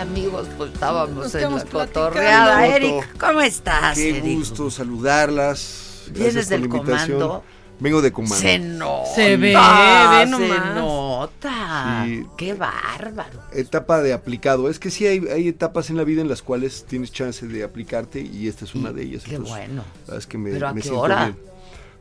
amigos, 0.00 0.48
pues 0.56 0.72
estábamos 0.72 1.16
Nos 1.24 1.34
en 1.34 1.54
la 1.54 1.64
cotorreada. 1.64 2.66
Eric, 2.66 3.16
¿cómo 3.18 3.40
estás, 3.40 3.96
Qué 3.96 4.18
Eric? 4.18 4.38
gusto 4.38 4.70
saludarlas. 4.70 6.04
¿Vienes 6.12 6.34
Gracias 6.34 6.46
por 6.46 6.50
del 6.50 6.60
la 6.70 6.76
invitación. 6.76 7.18
comando? 7.20 7.44
Vengo 7.78 8.02
de 8.02 8.12
comando. 8.12 8.36
Se 8.36 8.58
nota. 8.58 9.14
Se 9.14 9.36
ve, 9.38 9.54
ve 9.54 10.24
Se 10.24 10.26
nomás. 10.26 10.74
nota. 10.74 12.02
Sí. 12.06 12.26
Qué 12.36 12.52
bárbaro. 12.54 13.40
Etapa 13.52 14.02
de 14.02 14.12
aplicado. 14.12 14.68
Es 14.68 14.78
que 14.78 14.90
sí 14.90 15.06
hay, 15.06 15.20
hay 15.32 15.48
etapas 15.48 15.88
en 15.88 15.96
la 15.96 16.04
vida 16.04 16.20
en 16.20 16.28
las 16.28 16.42
cuales 16.42 16.84
tienes 16.86 17.10
chance 17.12 17.46
de 17.46 17.62
aplicarte 17.64 18.20
y 18.20 18.48
esta 18.48 18.64
es 18.66 18.74
una 18.74 18.92
de 18.92 19.02
ellas. 19.04 19.22
Qué 19.24 19.36
Entonces, 19.36 19.56
bueno. 19.56 19.84
es 20.16 20.26
que 20.26 20.36
me, 20.36 20.50
¿Pero 20.50 20.68
a 20.68 20.72
me 20.74 20.80
qué 20.82 20.88
siento 20.88 21.00
hora? 21.00 21.24
bien. 21.24 21.38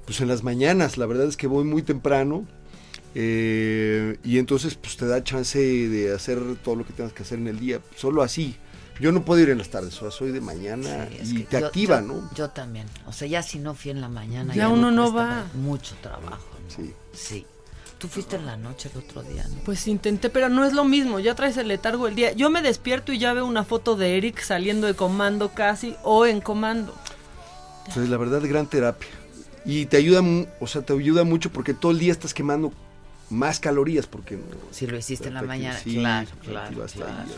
Pues 0.06 0.20
en 0.22 0.28
las 0.28 0.44
mañanas, 0.44 0.98
la 0.98 1.06
verdad 1.06 1.28
es 1.28 1.38
que 1.38 1.48
voy 1.48 1.64
muy 1.64 1.82
temprano. 1.82 2.46
Eh, 3.16 4.18
y 4.24 4.38
entonces 4.38 4.76
pues 4.76 4.98
te 4.98 5.06
da 5.08 5.24
chance 5.24 5.60
de 5.60 6.14
hacer 6.14 6.40
todo 6.64 6.76
lo 6.76 6.86
que 6.86 6.94
tengas 6.94 7.14
que 7.14 7.24
hacer 7.24 7.40
en 7.40 7.48
el 7.48 7.60
día. 7.60 7.80
Solo 7.96 8.22
así. 8.22 8.56
Yo 9.00 9.14
no 9.14 9.24
puedo 9.24 9.40
ir 9.42 9.50
en 9.50 9.58
las 9.60 9.70
tardes, 9.70 9.96
o 9.98 10.00
sea, 10.02 10.12
soy 10.12 10.32
de 10.32 10.42
mañana 10.42 11.08
y 11.24 11.44
te 11.44 11.60
yo- 11.62 11.68
activa, 11.68 12.02
yo- 12.02 12.08
¿no? 12.08 12.30
Yo 12.36 12.50
también. 12.50 12.86
O 13.08 13.14
sea, 13.14 13.28
ya 13.30 13.42
si 13.42 13.58
no 13.58 13.74
fui 13.74 13.92
en 13.92 14.02
la 14.02 14.10
mañana. 14.10 14.54
Ya 14.54 14.68
uno 14.68 14.92
no 14.92 15.04
cuesta 15.12 15.24
va. 15.24 15.46
Mucho 15.54 15.96
trabajo. 16.02 16.44
¿no? 16.68 16.76
Sí. 16.76 16.94
Sí. 17.14 17.46
Tú 17.98 18.08
fuiste 18.10 18.36
en 18.38 18.46
la 18.46 18.56
noche 18.58 18.90
el 18.94 19.00
otro 19.00 19.24
día, 19.24 19.46
¿no? 19.50 19.56
Pues 19.66 19.86
intenté, 19.88 20.30
pero 20.30 20.48
no 20.50 20.64
es 20.66 20.72
lo 20.74 20.86
mismo, 20.86 21.20
ya 21.20 21.36
traes 21.36 21.58
el 21.58 21.68
letargo 21.70 22.08
el 22.08 22.16
día. 22.16 22.32
Yo 22.34 22.50
me 22.50 22.62
despierto 22.62 23.12
y 23.14 23.20
ya 23.20 23.34
veo 23.34 23.46
una 23.46 23.64
foto 23.66 23.96
de 23.96 24.18
Eric 24.18 24.42
saliendo 24.42 24.88
de 24.88 24.94
comando 24.96 25.50
casi 25.54 25.96
o 26.04 26.26
en 26.26 26.40
comando. 26.42 26.94
Entonces, 27.88 28.10
la 28.10 28.18
verdad, 28.18 28.42
gran 28.44 28.68
terapia. 28.68 29.10
Y 29.66 29.86
te 29.86 29.98
ayuda, 29.98 30.22
o 30.60 30.68
sea, 30.68 30.82
te 30.82 30.94
ayuda 30.94 31.24
mucho 31.26 31.52
porque 31.52 31.74
todo 31.74 31.92
el 31.92 32.00
día 32.00 32.12
estás 32.14 32.34
quemando 32.34 32.72
más 33.30 33.60
calorías 33.60 34.08
porque 34.08 34.38
Si 34.72 34.88
lo 34.88 34.98
hiciste 34.98 35.28
en 35.28 35.36
la 35.36 35.42
mañana, 35.42 35.78
sí, 35.80 35.96
claro, 35.96 36.28
claro, 36.44 36.86
claro. 36.94 37.14
ahí. 37.26 37.36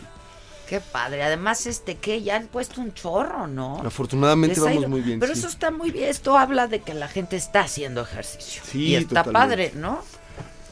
Qué 0.68 0.80
padre. 0.80 1.22
Además, 1.22 1.66
este, 1.66 1.96
que 1.96 2.22
ya 2.22 2.36
han 2.36 2.46
puesto 2.46 2.80
un 2.80 2.94
chorro, 2.94 3.46
¿no? 3.46 3.78
Afortunadamente 3.84 4.54
Les 4.56 4.64
vamos 4.64 4.78
ido- 4.80 4.88
muy 4.88 5.00
bien. 5.02 5.20
Pero 5.20 5.34
sí. 5.34 5.40
eso 5.40 5.48
está 5.48 5.70
muy 5.70 5.90
bien. 5.90 6.08
Esto 6.08 6.38
habla 6.38 6.66
de 6.66 6.80
que 6.80 6.94
la 6.94 7.08
gente 7.08 7.36
está 7.36 7.60
haciendo 7.60 8.00
ejercicio. 8.00 8.62
Sí, 8.64 8.84
y 8.86 8.94
está 8.94 9.22
totalmente. 9.22 9.32
padre, 9.32 9.72
¿no? 9.76 10.02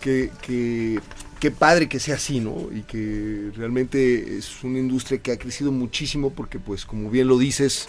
que, 0.01 0.31
que, 0.41 0.99
qué 1.39 1.51
padre 1.51 1.87
que 1.87 2.01
sea 2.01 2.15
así, 2.15 2.41
¿no? 2.41 2.69
Y 2.75 2.83
que 2.83 3.51
realmente 3.55 4.39
es 4.39 4.65
una 4.65 4.79
industria 4.79 5.19
que 5.21 5.33
ha 5.33 5.39
crecido 5.39 5.71
muchísimo 5.71 6.31
porque, 6.31 6.59
pues, 6.59 6.87
como 6.87 7.11
bien 7.11 7.29
lo 7.29 7.37
dices, 7.37 7.87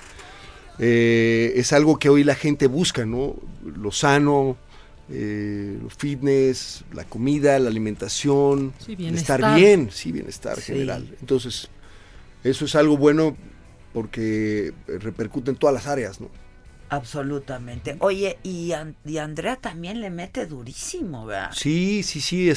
eh, 0.79 1.53
es 1.55 1.71
algo 1.71 1.97
que 1.99 2.09
hoy 2.09 2.25
la 2.25 2.35
gente 2.35 2.67
busca, 2.67 3.05
¿no? 3.05 3.35
Lo 3.63 3.91
sano, 3.93 4.57
eh, 5.11 5.79
fitness, 5.97 6.83
la 6.93 7.03
comida, 7.03 7.59
la 7.59 7.69
alimentación, 7.69 8.73
estar 8.87 9.55
bien, 9.55 9.89
sí, 9.91 10.11
bienestar 10.11 10.59
general. 10.59 11.15
Entonces, 11.19 11.69
eso 12.43 12.65
es 12.65 12.75
algo 12.75 12.97
bueno 12.97 13.35
porque 13.93 14.73
repercute 14.87 15.51
en 15.51 15.57
todas 15.57 15.73
las 15.73 15.87
áreas, 15.87 16.21
¿no? 16.21 16.29
Absolutamente. 16.89 17.95
Oye, 17.99 18.37
y, 18.43 18.73
Andrea 18.73 19.55
también 19.55 20.01
le 20.01 20.09
mete 20.09 20.45
durísimo, 20.45 21.25
¿verdad? 21.25 21.51
Sí, 21.53 22.03
sí, 22.03 22.19
sí. 22.19 22.51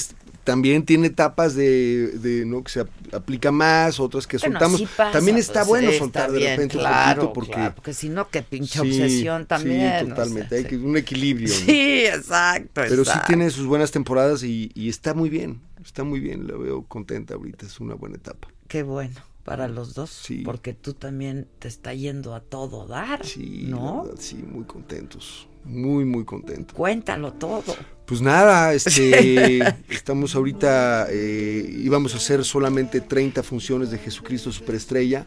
También 0.45 0.85
tiene 0.85 1.09
etapas 1.09 1.55
de, 1.55 2.45
¿no? 2.47 2.63
que 2.63 2.71
se 2.71 2.87
aplica 3.13 3.51
más, 3.51 3.99
otras 3.99 4.27
que 4.27 4.39
soltamos. 4.39 4.83
también 5.13 5.39
está 5.39 5.65
pues, 5.65 5.83
bueno 5.83 5.99
soltar 5.99 6.31
de 6.31 6.51
repente 6.51 6.77
un 6.79 6.85
poquito 6.85 7.33
porque, 7.33 7.73
porque 7.75 7.95
si 7.95 8.09
no, 8.09 8.29
qué 8.29 8.43
pinche 8.43 8.81
obsesión 8.81 9.47
también. 9.47 10.01
Sí, 10.01 10.09
totalmente. 10.09 10.57
Hay 10.57 10.65
que 10.65 10.77
un 10.77 10.97
equilibrio. 10.97 11.49
Sí, 11.49 12.07
exacto. 12.07 12.83
Pero 12.89 13.05
sí 13.05 13.19
tiene 13.27 13.51
sus 13.51 13.67
buenas 13.67 13.91
temporadas 13.91 14.43
y, 14.43 14.71
y 14.75 14.89
está 14.89 15.15
muy 15.15 15.31
bien. 15.31 15.61
Está 15.85 16.05
muy 16.05 16.21
bien. 16.21 16.47
La 16.47 16.57
veo 16.57 16.85
contenta 16.85 17.35
ahorita. 17.35 17.67
Es 17.67 17.81
una 17.81 17.95
buena 17.95 18.17
etapa. 18.17 18.49
Qué 18.69 18.83
bueno 18.83 19.21
para 19.45 19.69
los 19.69 19.95
dos, 19.95 20.27
porque 20.45 20.73
tú 20.73 20.95
también 20.95 21.47
te 21.59 21.69
está 21.69 21.93
yendo 21.93 22.35
a 22.35 22.41
todo 22.41 22.87
dar, 22.87 23.25
sí, 23.27 23.67
¿no? 23.69 24.11
sí, 24.19 24.37
muy 24.37 24.65
contentos, 24.65 25.47
muy 25.65 26.05
muy 26.05 26.25
contentos. 26.25 26.77
Cuéntalo 26.77 27.33
todo. 27.33 27.75
Pues 28.07 28.21
nada, 28.21 28.75
este, 28.75 29.61
estamos 29.89 30.35
ahorita, 30.35 31.07
eh, 31.11 31.75
íbamos 31.83 32.15
a 32.15 32.19
hacer 32.19 32.45
solamente 32.45 33.01
30 33.01 33.43
funciones 33.43 33.91
de 33.91 33.99
Jesucristo 33.99 34.53
Superestrella 34.53 35.27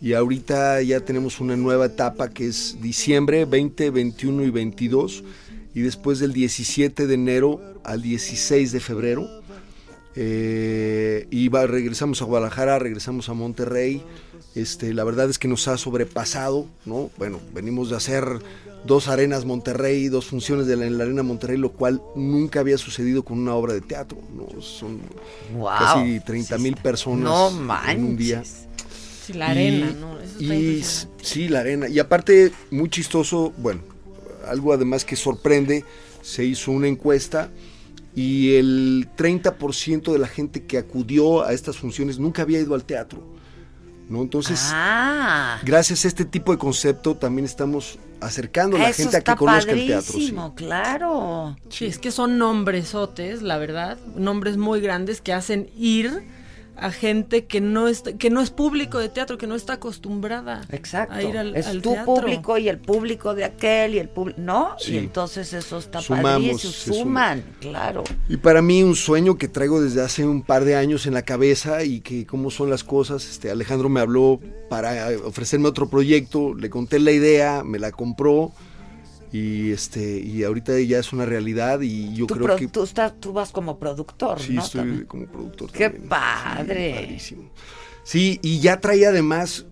y 0.00 0.12
ahorita 0.12 0.80
ya 0.82 1.00
tenemos 1.00 1.40
una 1.40 1.56
nueva 1.56 1.86
etapa 1.86 2.30
que 2.30 2.46
es 2.46 2.76
diciembre 2.80 3.44
20, 3.44 3.90
21 3.90 4.44
y 4.44 4.50
22 4.50 5.24
y 5.74 5.80
después 5.80 6.20
del 6.20 6.32
17 6.32 7.08
de 7.08 7.14
enero 7.14 7.60
al 7.82 8.00
16 8.00 8.70
de 8.70 8.80
febrero 8.80 9.28
eh, 10.20 11.28
y 11.30 11.48
regresamos 11.48 12.20
a 12.22 12.24
Guadalajara, 12.24 12.80
regresamos 12.80 13.28
a 13.28 13.34
Monterrey. 13.34 14.02
Este, 14.54 14.92
la 14.94 15.04
verdad 15.04 15.30
es 15.30 15.38
que 15.38 15.48
nos 15.48 15.68
ha 15.68 15.76
sobrepasado, 15.76 16.66
¿no? 16.84 17.10
Bueno, 17.16 17.40
venimos 17.54 17.90
de 17.90 17.96
hacer 17.96 18.24
dos 18.84 19.08
arenas 19.08 19.44
Monterrey, 19.44 20.08
dos 20.08 20.26
funciones 20.26 20.66
de 20.66 20.76
la, 20.76 20.86
en 20.86 20.98
la 20.98 21.04
arena 21.04 21.22
Monterrey, 21.22 21.56
lo 21.56 21.72
cual 21.72 22.02
nunca 22.16 22.60
había 22.60 22.78
sucedido 22.78 23.24
con 23.24 23.38
una 23.38 23.54
obra 23.54 23.74
de 23.74 23.80
teatro, 23.80 24.18
¿no? 24.34 24.60
Son 24.60 25.00
casi 25.78 26.20
30 26.20 26.58
mil 26.58 26.76
personas 26.76 27.52
en 27.88 28.04
un 28.04 28.16
día. 28.16 28.42
Sí, 28.44 29.32
la 29.34 29.48
arena, 29.48 29.92
¿no? 29.92 30.16
y, 30.40 30.82
sí, 31.22 31.48
la 31.48 31.60
arena. 31.60 31.88
Y 31.88 31.98
aparte, 31.98 32.50
muy 32.70 32.88
chistoso, 32.88 33.52
bueno, 33.58 33.82
algo 34.48 34.72
además 34.72 35.04
que 35.04 35.16
sorprende, 35.16 35.84
se 36.22 36.44
hizo 36.44 36.72
una 36.72 36.88
encuesta 36.88 37.50
y 38.14 38.54
el 38.56 39.08
30% 39.16 40.12
de 40.12 40.18
la 40.18 40.26
gente 40.26 40.64
que 40.64 40.78
acudió 40.78 41.44
a 41.44 41.52
estas 41.52 41.76
funciones 41.76 42.18
nunca 42.18 42.42
había 42.42 42.58
ido 42.58 42.74
al 42.74 42.84
teatro. 42.84 43.22
¿No? 44.08 44.22
Entonces, 44.22 44.70
ah. 44.72 45.58
gracias 45.64 46.04
a 46.04 46.08
este 46.08 46.24
tipo 46.24 46.52
de 46.52 46.58
concepto 46.58 47.16
también 47.16 47.44
estamos 47.44 47.98
acercando 48.20 48.76
a 48.76 48.80
la 48.80 48.92
gente 48.92 49.16
a 49.16 49.20
que 49.20 49.36
conozca 49.36 49.72
el 49.72 49.86
teatro. 49.86 50.14
Sí. 50.14 50.34
claro. 50.56 51.56
Sí, 51.68 51.86
es 51.86 51.98
que 51.98 52.10
son 52.10 52.38
nombresotes, 52.38 53.42
la 53.42 53.58
verdad, 53.58 53.98
nombres 54.16 54.56
muy 54.56 54.80
grandes 54.80 55.20
que 55.20 55.32
hacen 55.32 55.70
ir 55.76 56.22
a 56.80 56.90
gente 56.90 57.46
que 57.46 57.60
no 57.60 57.88
es 57.88 58.02
que 58.18 58.30
no 58.30 58.40
es 58.40 58.50
público 58.50 58.98
de 58.98 59.08
teatro, 59.08 59.38
que 59.38 59.46
no 59.46 59.54
está 59.54 59.74
acostumbrada 59.74 60.62
Exacto. 60.70 61.14
a 61.14 61.22
ir 61.22 61.36
al, 61.36 61.56
es 61.56 61.70
tu 61.82 61.94
público 62.04 62.58
y 62.58 62.68
el 62.68 62.78
público 62.78 63.34
de 63.34 63.44
aquel 63.44 63.94
y 63.94 63.98
el 63.98 64.08
público, 64.08 64.40
¿no? 64.40 64.76
Y 64.86 64.96
entonces 64.96 65.52
eso 65.52 65.78
está 65.78 66.00
Sumamos, 66.00 66.62
suman, 66.62 67.44
claro. 67.60 68.04
Y 68.28 68.36
para 68.36 68.62
mí 68.62 68.82
un 68.82 68.94
sueño 68.94 69.36
que 69.36 69.48
traigo 69.48 69.80
desde 69.80 70.02
hace 70.02 70.24
un 70.24 70.42
par 70.42 70.64
de 70.64 70.76
años 70.76 71.06
en 71.06 71.14
la 71.14 71.22
cabeza 71.22 71.84
y 71.84 72.00
que 72.00 72.26
cómo 72.26 72.50
son 72.50 72.70
las 72.70 72.84
cosas, 72.84 73.28
este 73.28 73.50
Alejandro 73.50 73.88
me 73.88 74.00
habló 74.00 74.40
para 74.68 75.08
ofrecerme 75.24 75.68
otro 75.68 75.88
proyecto, 75.88 76.54
le 76.54 76.70
conté 76.70 76.98
la 76.98 77.12
idea, 77.12 77.62
me 77.64 77.78
la 77.78 77.92
compró 77.92 78.52
y 79.32 79.72
este 79.72 80.20
y 80.20 80.42
ahorita 80.44 80.78
ya 80.80 80.98
es 80.98 81.12
una 81.12 81.26
realidad 81.26 81.80
y 81.82 82.14
yo 82.14 82.26
creo 82.26 82.56
que 82.56 82.68
tú 82.68 82.82
estás 82.82 83.12
tú 83.20 83.32
vas 83.32 83.50
como 83.50 83.78
productor 83.78 84.40
sí 84.40 84.54
¿no? 84.54 84.62
estoy 84.62 85.04
como 85.06 85.26
productor 85.26 85.70
qué 85.70 85.90
padre. 85.90 87.18
sí, 87.18 87.36
sí, 88.04 88.38
y 88.42 88.60
ya 88.60 88.80
traía 88.80 89.10
además 89.10 89.66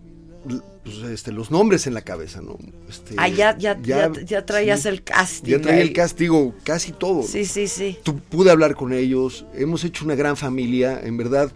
pues, 0.84 0.98
este, 1.10 1.32
los 1.32 1.50
nombres 1.50 1.86
en 1.86 1.94
la 1.94 2.02
cabeza 2.02 2.42
no 2.42 2.58
este, 2.88 3.14
ah 3.16 3.28
ya 3.28 3.56
ya 3.56 3.78
ya, 3.80 4.12
ya 4.24 4.44
traías 4.44 4.84
el 4.84 5.02
casting 5.02 5.52
ya 5.52 5.60
traía 5.60 5.82
el 5.82 5.94
castigo 5.94 6.54
casi 6.62 6.92
todo 6.92 7.22
sí 7.22 7.46
sí 7.46 7.66
sí. 7.66 7.98
Tú 8.02 8.18
pude 8.18 8.50
hablar 8.50 8.74
con 8.74 8.92
ellos 8.92 9.46
hemos 9.54 9.84
hecho 9.84 10.04
una 10.04 10.14
gran 10.14 10.36
familia 10.36 11.00
en 11.02 11.16
verdad 11.16 11.50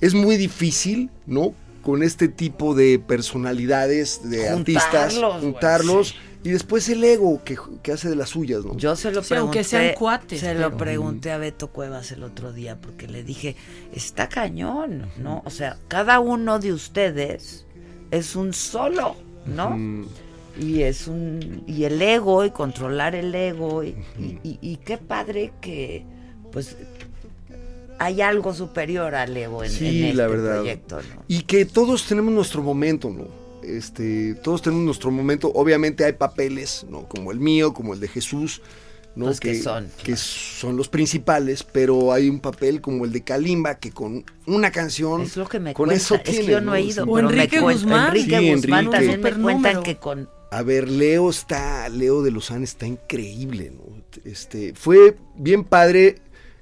es 0.00 0.14
muy 0.14 0.36
difícil 0.36 1.10
no 1.26 1.54
con 1.82 2.04
este 2.04 2.28
tipo 2.28 2.76
de 2.76 3.00
personalidades 3.00 4.30
de 4.30 4.48
artistas 4.48 5.18
juntarlos 5.40 6.14
y 6.44 6.50
después 6.50 6.88
el 6.88 7.04
ego 7.04 7.40
que, 7.44 7.92
hace 7.92 8.08
de 8.08 8.16
las 8.16 8.30
suyas, 8.30 8.64
¿no? 8.64 8.76
Yo 8.76 8.96
se 8.96 9.12
lo 9.12 9.22
pregunté. 9.22 9.36
aunque 9.36 9.64
sean 9.64 9.94
cuates. 9.94 10.40
Se 10.40 10.54
lo 10.54 10.76
pregunté 10.76 11.30
a 11.30 11.38
Beto 11.38 11.68
Cuevas 11.68 12.10
el 12.10 12.24
otro 12.24 12.52
día 12.52 12.80
porque 12.80 13.06
le 13.06 13.22
dije, 13.22 13.54
está 13.94 14.28
cañón, 14.28 15.08
¿no? 15.18 15.42
O 15.44 15.50
sea, 15.50 15.78
cada 15.86 16.18
uno 16.18 16.58
de 16.58 16.72
ustedes 16.72 17.64
es 18.10 18.34
un 18.34 18.52
solo, 18.52 19.14
¿no? 19.46 19.78
Y 20.58 20.82
es 20.82 21.06
un. 21.06 21.62
Y 21.66 21.84
el 21.84 22.02
ego, 22.02 22.44
y 22.44 22.50
controlar 22.50 23.14
el 23.14 23.34
ego, 23.34 23.84
y, 23.84 24.76
qué 24.84 24.98
padre 24.98 25.52
que, 25.60 26.04
pues, 26.50 26.76
hay 28.00 28.20
algo 28.20 28.52
superior 28.52 29.14
al 29.14 29.36
ego 29.36 29.62
en, 29.62 29.70
este 29.70 30.12
proyecto, 30.12 30.96
¿no? 30.96 31.22
Y 31.28 31.42
que 31.42 31.64
todos 31.64 32.04
tenemos 32.04 32.34
nuestro 32.34 32.62
momento, 32.62 33.10
¿no? 33.10 33.41
Este, 33.62 34.34
todos 34.34 34.62
tenemos 34.62 34.84
nuestro 34.84 35.10
momento. 35.10 35.50
Obviamente 35.54 36.04
hay 36.04 36.12
papeles, 36.12 36.86
¿no? 36.88 37.08
Como 37.08 37.32
el 37.32 37.40
mío, 37.40 37.72
como 37.72 37.94
el 37.94 38.00
de 38.00 38.08
Jesús, 38.08 38.62
¿no? 39.14 39.26
Pues 39.26 39.40
que, 39.40 39.54
son. 39.60 39.88
Que 40.02 40.16
son 40.16 40.76
los 40.76 40.88
principales, 40.88 41.62
pero 41.62 42.12
hay 42.12 42.28
un 42.28 42.40
papel 42.40 42.80
como 42.80 43.04
el 43.04 43.12
de 43.12 43.22
Kalimba 43.22 43.76
que 43.76 43.90
con 43.90 44.24
una 44.46 44.70
canción. 44.70 45.22
Es 45.22 45.36
lo 45.36 45.48
que 45.48 45.60
me 45.60 45.74
con 45.74 45.90
eso 45.90 46.18
tiene, 46.18 46.46
que 46.46 46.52
yo 46.52 46.60
no 46.60 46.74
he 46.74 46.82
ido. 46.82 47.04
O 47.04 47.18
Enrique 47.18 47.60
Guzmán. 47.60 48.08
Enrique 48.08 48.52
Guzmán 48.54 48.90
también 48.90 49.20
me 49.20 49.32
cuentan 49.32 49.82
que 49.82 49.96
con. 49.96 50.28
A 50.50 50.62
ver, 50.62 50.88
Leo 50.88 51.30
está, 51.30 51.88
Leo 51.88 52.22
de 52.22 52.30
Lozán 52.30 52.62
está 52.62 52.86
increíble, 52.86 53.72
¿no? 53.74 54.02
Este, 54.24 54.74
fue 54.74 55.16
bien 55.34 55.64
padre 55.64 56.16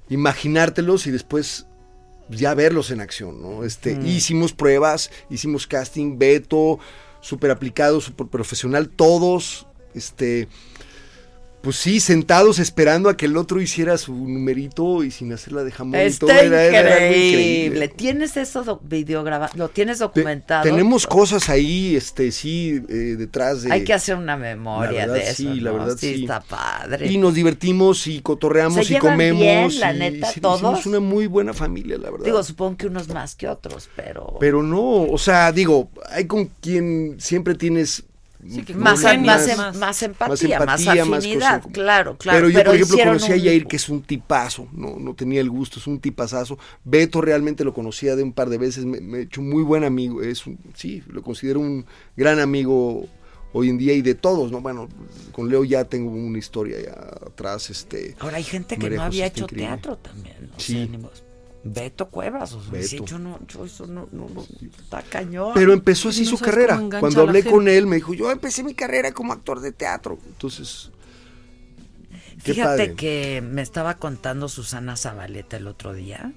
imaginártelos 0.08 1.06
y 1.06 1.10
después 1.10 1.66
ya 2.30 2.54
verlos 2.54 2.90
en 2.90 3.00
acción, 3.00 3.40
¿no? 3.42 3.64
Este, 3.64 3.96
mm. 3.96 4.06
Hicimos 4.06 4.52
pruebas, 4.52 5.10
hicimos 5.28 5.66
casting, 5.66 6.18
Beto, 6.18 6.78
súper 7.20 7.50
aplicado, 7.50 8.00
súper 8.00 8.26
profesional, 8.28 8.88
todos, 8.88 9.66
este, 9.94 10.48
pues 11.60 11.76
sí, 11.76 12.00
sentados 12.00 12.58
esperando 12.58 13.10
a 13.10 13.16
que 13.16 13.26
el 13.26 13.36
otro 13.36 13.60
hiciera 13.60 13.98
su 13.98 14.14
numerito 14.14 15.04
y 15.04 15.10
sin 15.10 15.32
hacerla 15.32 15.62
de 15.62 15.70
jamón 15.70 16.00
y 16.06 16.12
todo. 16.12 16.30
Era, 16.30 17.06
increíble. 17.08 17.88
¿Tienes 17.88 18.36
eso 18.36 18.80
videograbado? 18.82 19.52
¿Lo 19.56 19.68
tienes 19.68 19.98
documentado? 19.98 20.62
tenemos 20.62 21.06
cosas 21.06 21.48
ahí, 21.50 21.96
este, 21.96 22.32
sí, 22.32 22.82
eh, 22.88 23.16
detrás 23.18 23.62
de... 23.62 23.72
Hay 23.72 23.84
que 23.84 23.92
hacer 23.92 24.16
una 24.16 24.36
memoria 24.36 25.06
de 25.06 25.22
eso, 25.22 25.34
Sí, 25.34 25.60
la 25.60 25.72
verdad 25.72 25.96
sí. 25.98 26.22
está 26.22 26.40
padre. 26.40 27.10
Y 27.10 27.18
nos 27.18 27.34
divertimos 27.34 28.06
y 28.06 28.20
cotorreamos 28.20 28.90
y 28.90 28.96
comemos. 28.96 29.40
Bien, 29.40 29.80
la 29.80 29.92
neta, 29.92 30.32
todos. 30.40 30.60
Somos 30.60 30.86
una 30.86 31.00
muy 31.00 31.26
buena 31.26 31.52
familia, 31.52 31.98
la 31.98 32.10
verdad. 32.10 32.24
Digo, 32.24 32.42
supongo 32.42 32.78
que 32.78 32.86
unos 32.86 33.08
más 33.08 33.34
que 33.34 33.48
otros, 33.48 33.90
pero... 33.94 34.36
Pero 34.40 34.62
no, 34.62 35.02
o 35.02 35.18
sea, 35.18 35.52
digo, 35.52 35.90
hay 36.10 36.26
con 36.26 36.46
quien 36.60 37.16
siempre 37.18 37.54
tienes 37.54 38.04
más, 38.76 39.02
más, 39.76 40.02
empatía, 40.02 40.60
más, 40.60 40.86
afinidad, 40.86 41.62
claro, 41.72 42.16
claro. 42.16 42.38
Pero 42.38 42.48
yo, 42.48 42.64
por 42.64 42.74
ejemplo, 42.74 42.98
conocí 42.98 43.32
a 43.32 43.36
Yair, 43.36 43.66
que 43.66 43.76
es 43.76 43.88
un 43.88 44.02
tipazo, 44.02 44.68
no, 44.72 44.96
no 44.98 45.14
tenía 45.14 45.40
el 45.40 45.50
gusto, 45.50 45.78
es 45.78 45.86
un 45.86 46.00
tipazazo. 46.00 46.58
Beto 46.84 47.20
realmente 47.20 47.64
lo 47.64 47.74
conocía 47.74 48.16
de 48.16 48.22
un 48.22 48.32
par 48.32 48.48
de 48.48 48.58
veces, 48.58 48.84
me, 48.84 49.18
he 49.18 49.22
hecho 49.22 49.42
muy 49.42 49.62
buen 49.62 49.84
amigo, 49.84 50.22
es 50.22 50.46
un, 50.46 50.58
sí, 50.74 51.02
lo 51.06 51.22
considero 51.22 51.60
un 51.60 51.84
gran 52.16 52.38
amigo 52.40 53.06
hoy 53.52 53.68
en 53.68 53.78
día 53.78 53.94
y 53.94 54.02
de 54.02 54.14
todos, 54.14 54.50
¿no? 54.50 54.60
Bueno, 54.60 54.88
con 55.32 55.48
Leo 55.48 55.64
ya 55.64 55.84
tengo 55.84 56.10
una 56.10 56.38
historia 56.38 56.78
ya 56.82 56.92
atrás, 57.26 57.70
este... 57.70 58.16
Ahora 58.20 58.38
hay 58.38 58.44
gente 58.44 58.76
que 58.76 58.90
no 58.90 59.02
había 59.02 59.26
hecho 59.26 59.46
teatro 59.46 59.98
también, 59.98 60.50
¿no? 60.52 60.58
Sí. 60.58 60.88
Beto 61.62 62.08
Cuevas, 62.08 62.54
o 62.54 62.62
sea, 62.62 63.04
yo 63.04 63.18
no, 63.18 63.38
yo 63.46 63.64
eso 63.64 63.86
no, 63.86 64.08
no, 64.12 64.28
está 64.62 65.02
cañón. 65.02 65.52
Pero 65.54 65.72
empezó 65.72 66.08
así 66.08 66.24
su 66.24 66.38
carrera. 66.38 66.80
Cuando 66.98 67.22
hablé 67.22 67.44
con 67.44 67.68
él, 67.68 67.86
me 67.86 67.96
dijo, 67.96 68.14
yo 68.14 68.30
empecé 68.30 68.62
mi 68.64 68.74
carrera 68.74 69.12
como 69.12 69.32
actor 69.32 69.60
de 69.60 69.72
teatro. 69.72 70.18
Entonces, 70.26 70.90
Fíjate 72.38 72.94
que 72.94 73.42
me 73.42 73.60
estaba 73.60 73.96
contando 73.96 74.48
Susana 74.48 74.96
Zabaleta 74.96 75.58
el 75.58 75.66
otro 75.66 75.92
día 75.92 76.32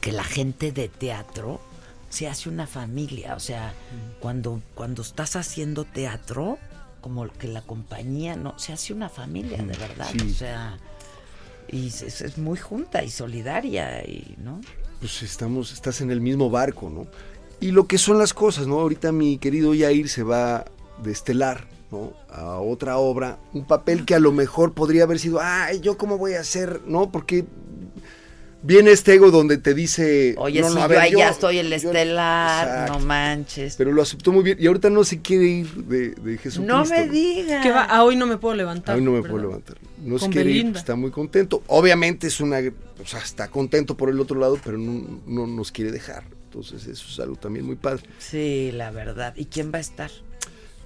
que 0.00 0.12
la 0.12 0.24
gente 0.24 0.70
de 0.70 0.88
teatro 0.88 1.62
se 2.10 2.28
hace 2.28 2.50
una 2.50 2.66
familia. 2.66 3.34
O 3.34 3.40
sea, 3.40 3.72
cuando, 4.20 4.60
cuando 4.74 5.00
estás 5.00 5.36
haciendo 5.36 5.84
teatro, 5.84 6.58
como 7.00 7.26
que 7.28 7.48
la 7.48 7.62
compañía, 7.62 8.36
no, 8.36 8.58
se 8.58 8.74
hace 8.74 8.92
una 8.92 9.08
familia, 9.08 9.58
de 9.62 9.76
verdad. 9.76 10.10
O 10.22 10.34
sea, 10.34 10.76
y 11.68 11.88
es, 11.88 12.38
muy 12.38 12.58
junta 12.58 13.02
y 13.02 13.10
solidaria, 13.10 14.02
y, 14.04 14.36
¿no? 14.38 14.60
Pues 15.00 15.22
estamos, 15.22 15.72
estás 15.72 16.00
en 16.00 16.10
el 16.10 16.20
mismo 16.20 16.50
barco, 16.50 16.90
¿no? 16.90 17.06
Y 17.60 17.70
lo 17.70 17.86
que 17.86 17.98
son 17.98 18.18
las 18.18 18.34
cosas, 18.34 18.66
¿no? 18.66 18.80
Ahorita 18.80 19.12
mi 19.12 19.38
querido 19.38 19.74
Yair 19.74 20.08
se 20.08 20.22
va 20.22 20.64
de 21.02 21.12
estelar, 21.12 21.66
¿no? 21.90 22.12
A 22.30 22.58
otra 22.58 22.98
obra, 22.98 23.38
un 23.52 23.66
papel 23.66 24.04
que 24.04 24.14
a 24.14 24.20
lo 24.20 24.32
mejor 24.32 24.72
podría 24.72 25.04
haber 25.04 25.18
sido, 25.18 25.40
ay, 25.40 25.80
¿yo 25.80 25.96
cómo 25.96 26.18
voy 26.18 26.34
a 26.34 26.40
hacer? 26.40 26.82
¿No? 26.86 27.10
Porque 27.10 27.46
viene 28.64 28.90
este 28.90 29.14
ego 29.14 29.30
donde 29.30 29.58
te 29.58 29.74
dice, 29.74 30.34
oye, 30.38 30.60
no, 30.60 30.70
si 30.70 30.74
yo 30.74 30.98
ahí 30.98 31.12
ya 31.12 31.28
estoy 31.28 31.58
el 31.58 31.72
estelar, 31.72 32.90
no 32.90 32.98
manches. 32.98 33.76
Pero 33.76 33.92
lo 33.92 34.02
aceptó 34.02 34.32
muy 34.32 34.42
bien 34.42 34.56
y 34.58 34.66
ahorita 34.66 34.90
no 34.90 35.04
se 35.04 35.20
quiere 35.20 35.44
ir 35.44 35.72
de, 35.84 36.10
de 36.10 36.38
Jesucristo. 36.38 36.62
No 36.62 36.84
me 36.84 37.08
digas. 37.08 37.62
Que 37.62 37.70
va, 37.70 37.84
ah, 37.84 38.02
hoy 38.02 38.16
no 38.16 38.26
me 38.26 38.38
puedo 38.38 38.54
levantar. 38.54 38.96
Hoy 38.96 39.02
no 39.02 39.12
me 39.12 39.20
puedo 39.20 39.38
levantar. 39.38 39.76
No 39.98 40.18
se 40.18 40.28
quiere 40.28 40.50
ir, 40.50 40.72
está 40.74 40.96
muy 40.96 41.10
contento. 41.10 41.62
Obviamente 41.66 42.26
es 42.26 42.40
una, 42.40 42.58
o 42.58 43.06
sea, 43.06 43.20
está 43.20 43.48
contento 43.48 43.96
por 43.96 44.08
el 44.10 44.18
otro 44.18 44.38
lado, 44.38 44.58
pero 44.64 44.78
no, 44.78 45.20
no 45.26 45.46
nos 45.46 45.70
quiere 45.70 45.92
dejar. 45.92 46.24
Entonces 46.44 46.86
eso 46.86 47.06
es 47.08 47.18
algo 47.20 47.36
también 47.36 47.66
muy 47.66 47.76
padre. 47.76 48.04
Sí, 48.18 48.70
la 48.72 48.90
verdad. 48.90 49.34
¿Y 49.36 49.46
quién 49.46 49.72
va 49.72 49.78
a 49.78 49.80
estar? 49.80 50.10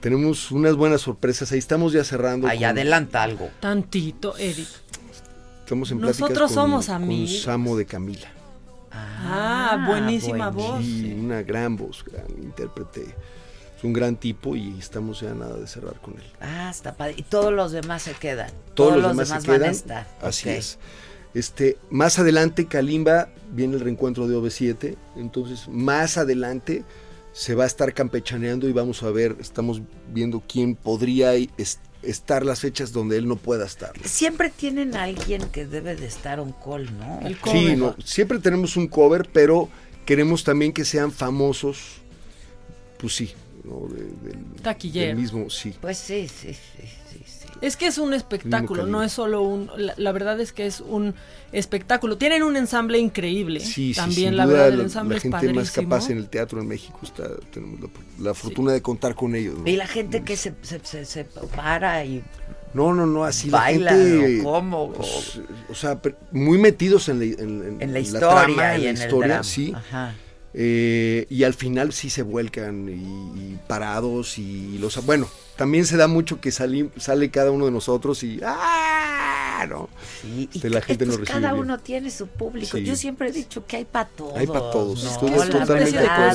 Tenemos 0.01 0.51
unas 0.53 0.77
buenas 0.77 1.01
sorpresas. 1.01 1.51
Ahí 1.53 1.59
estamos 1.59 1.93
ya 1.93 2.05
cerrando. 2.05 2.47
Ahí 2.47 2.63
adelanta 2.65 3.23
algo. 3.23 3.51
Tantito, 3.61 4.37
Eric. 4.39 4.69
Estamos 5.69 5.91
en 5.91 6.01
Nosotros 6.01 6.51
con, 6.51 6.55
somos 6.55 6.89
amigos. 6.89 7.31
Con 7.31 7.41
Samo 7.43 7.77
de 7.77 7.85
Camila. 7.85 8.27
Ah, 8.91 9.85
buenísima 9.87 10.49
voz. 10.49 10.83
Sí, 10.83 11.15
una 11.21 11.43
gran 11.43 11.77
voz, 11.77 12.03
gran 12.11 12.27
intérprete. 12.43 13.03
Es 13.77 13.85
un 13.85 13.93
gran 13.93 14.17
tipo 14.17 14.57
y 14.57 14.79
estamos 14.79 15.21
ya 15.21 15.35
nada 15.35 15.59
de 15.59 15.67
cerrar 15.67 16.01
con 16.01 16.15
él. 16.15 16.25
Ah, 16.41 16.71
está 16.71 16.95
padre. 16.95 17.17
Y 17.19 17.23
todos 17.23 17.53
los 17.53 17.71
demás 17.73 18.01
se 18.01 18.15
quedan. 18.15 18.51
Todos, 18.73 18.97
los, 18.97 19.09
demás, 19.15 19.29
se 19.29 19.47
quedan. 19.47 19.75
Así 20.23 20.49
es. 20.49 20.79
Este, 21.35 21.77
más 21.91 22.19
adelante, 22.19 22.65
Kalimba, 22.65 23.29
viene 23.53 23.75
el 23.75 23.81
reencuentro 23.81 24.27
de 24.27 24.39
OV7. 24.39 24.97
Entonces, 25.17 25.69
más 25.69 26.17
adelante 26.17 26.83
se 27.33 27.55
va 27.55 27.65
a 27.65 27.67
estar 27.67 27.93
campechaneando 27.93 28.71
y 28.71 28.73
vamos 28.73 29.03
a 29.03 29.11
ver, 29.11 29.37
estamos 29.39 29.83
viendo 30.15 30.43
quién 30.49 30.77
podría 30.77 31.35
estar 32.03 32.45
las 32.45 32.61
fechas 32.61 32.93
donde 32.93 33.17
él 33.17 33.27
no 33.27 33.37
pueda 33.37 33.67
estar. 33.67 33.93
Siempre 34.05 34.51
tienen 34.51 34.95
a 34.95 35.05
alguien 35.05 35.49
que 35.51 35.67
debe 35.67 35.97
de 35.97 36.07
estar 36.07 36.41
un 36.41 36.53
call, 36.53 36.89
¿no? 36.99 37.21
Sí, 37.51 37.77
no, 37.77 37.97
siempre 38.05 38.39
tenemos 38.39 38.77
un 38.77 38.89
cover, 38.89 39.29
pero 39.33 39.69
queremos 40.05 40.45
también 40.45 40.73
que 40.73 40.85
sean 40.85 41.13
famosos, 41.13 41.79
pues 42.99 43.15
sí, 43.15 43.33
¿no? 43.65 43.89
Taquillero. 44.63 45.19
mismo, 45.19 45.51
sí. 45.51 45.75
Pues 45.81 45.99
sí, 45.99 46.29
sí, 46.29 46.55
sí. 46.55 46.89
Es 47.61 47.77
que 47.77 47.87
es 47.87 47.99
un 47.99 48.15
espectáculo, 48.15 48.87
no 48.87 49.03
es 49.03 49.13
solo 49.13 49.43
un... 49.43 49.71
La, 49.97 50.13
verdad 50.13 50.41
es 50.41 50.53
que 50.53 50.67
es 50.67 50.81
un 50.81 51.15
espectáculo. 51.53 52.17
Tienen 52.19 52.43
un 52.43 52.57
ensamble 52.57 52.99
increíble. 52.99 53.61
Sí, 53.61 53.93
También 53.95 54.37
la 54.37 54.47
verdad 54.47 54.69
el 54.69 54.81
ensamble 54.81 55.17
la, 55.17 55.21
gente 55.21 55.53
más 55.53 55.71
capaz 55.71 56.11
en 56.11 56.19
el 56.19 56.29
teatro 56.29 56.61
en 56.61 56.69
México 56.69 56.99
está 57.03 57.29
tenemos 57.53 57.91
la, 58.21 58.35
fortuna 58.35 58.73
de 58.73 58.83
contar 58.83 59.15
con 59.15 59.35
ellos. 59.35 59.57
Y 59.65 59.77
la 59.77 59.87
gente 59.87 60.23
que 60.23 60.37
se, 60.37 60.55
se, 60.63 61.25
para 61.55 62.05
y 62.05 62.23
no, 62.75 62.93
no, 62.95 63.07
no, 63.07 63.25
así 63.25 63.49
baila, 63.49 63.93
la 63.93 63.97
gente, 63.97 64.43
¿cómo? 64.43 64.93
Pues, 64.93 65.41
o, 65.71 65.75
sea, 65.75 65.99
muy 66.33 66.59
metidos 66.59 67.09
en 67.09 67.19
la, 67.19 67.25
en, 67.25 67.93
la 67.93 67.99
historia 67.99 68.79
y 68.79 68.87
en 68.87 68.99
la 68.99 69.05
historia, 69.05 69.43
sí. 69.43 69.73
Ajá. 69.75 70.15
Eh, 70.55 71.27
y 71.29 71.45
al 71.45 71.55
final 71.55 71.93
sí 71.93 72.11
se 72.11 72.23
vuelcan 72.23 72.89
y, 72.89 73.59
parados 73.69 74.39
y 74.39 74.79
los 74.79 75.05
bueno 75.05 75.29
también 75.59 75.85
se 75.87 75.97
da 75.97 76.07
mucho 76.07 76.41
que 76.41 76.53
sale 76.53 77.31
cada 77.33 77.51
uno 77.51 77.65
de 77.65 77.73
nosotros 77.73 78.23
y 78.23 78.41
¡ah! 78.45 79.67
¿no? 79.69 79.89
Sí, 80.23 80.49
y 80.53 80.69
la 80.69 80.81
gente 80.81 81.05
pues 81.05 81.19
cada 81.29 81.53
uno 81.53 81.79
tiene 81.79 82.13
su 82.13 82.29
público. 82.29 82.79
Yo 82.79 82.95
siempre 82.95 83.31
he 83.31 83.33
dicho 83.33 83.67
que 83.67 83.79
hay 83.79 83.85
para 83.85 84.09
todos. 84.09 84.37
Hay 84.37 84.47
para 84.47 84.71
todos. 84.71 85.03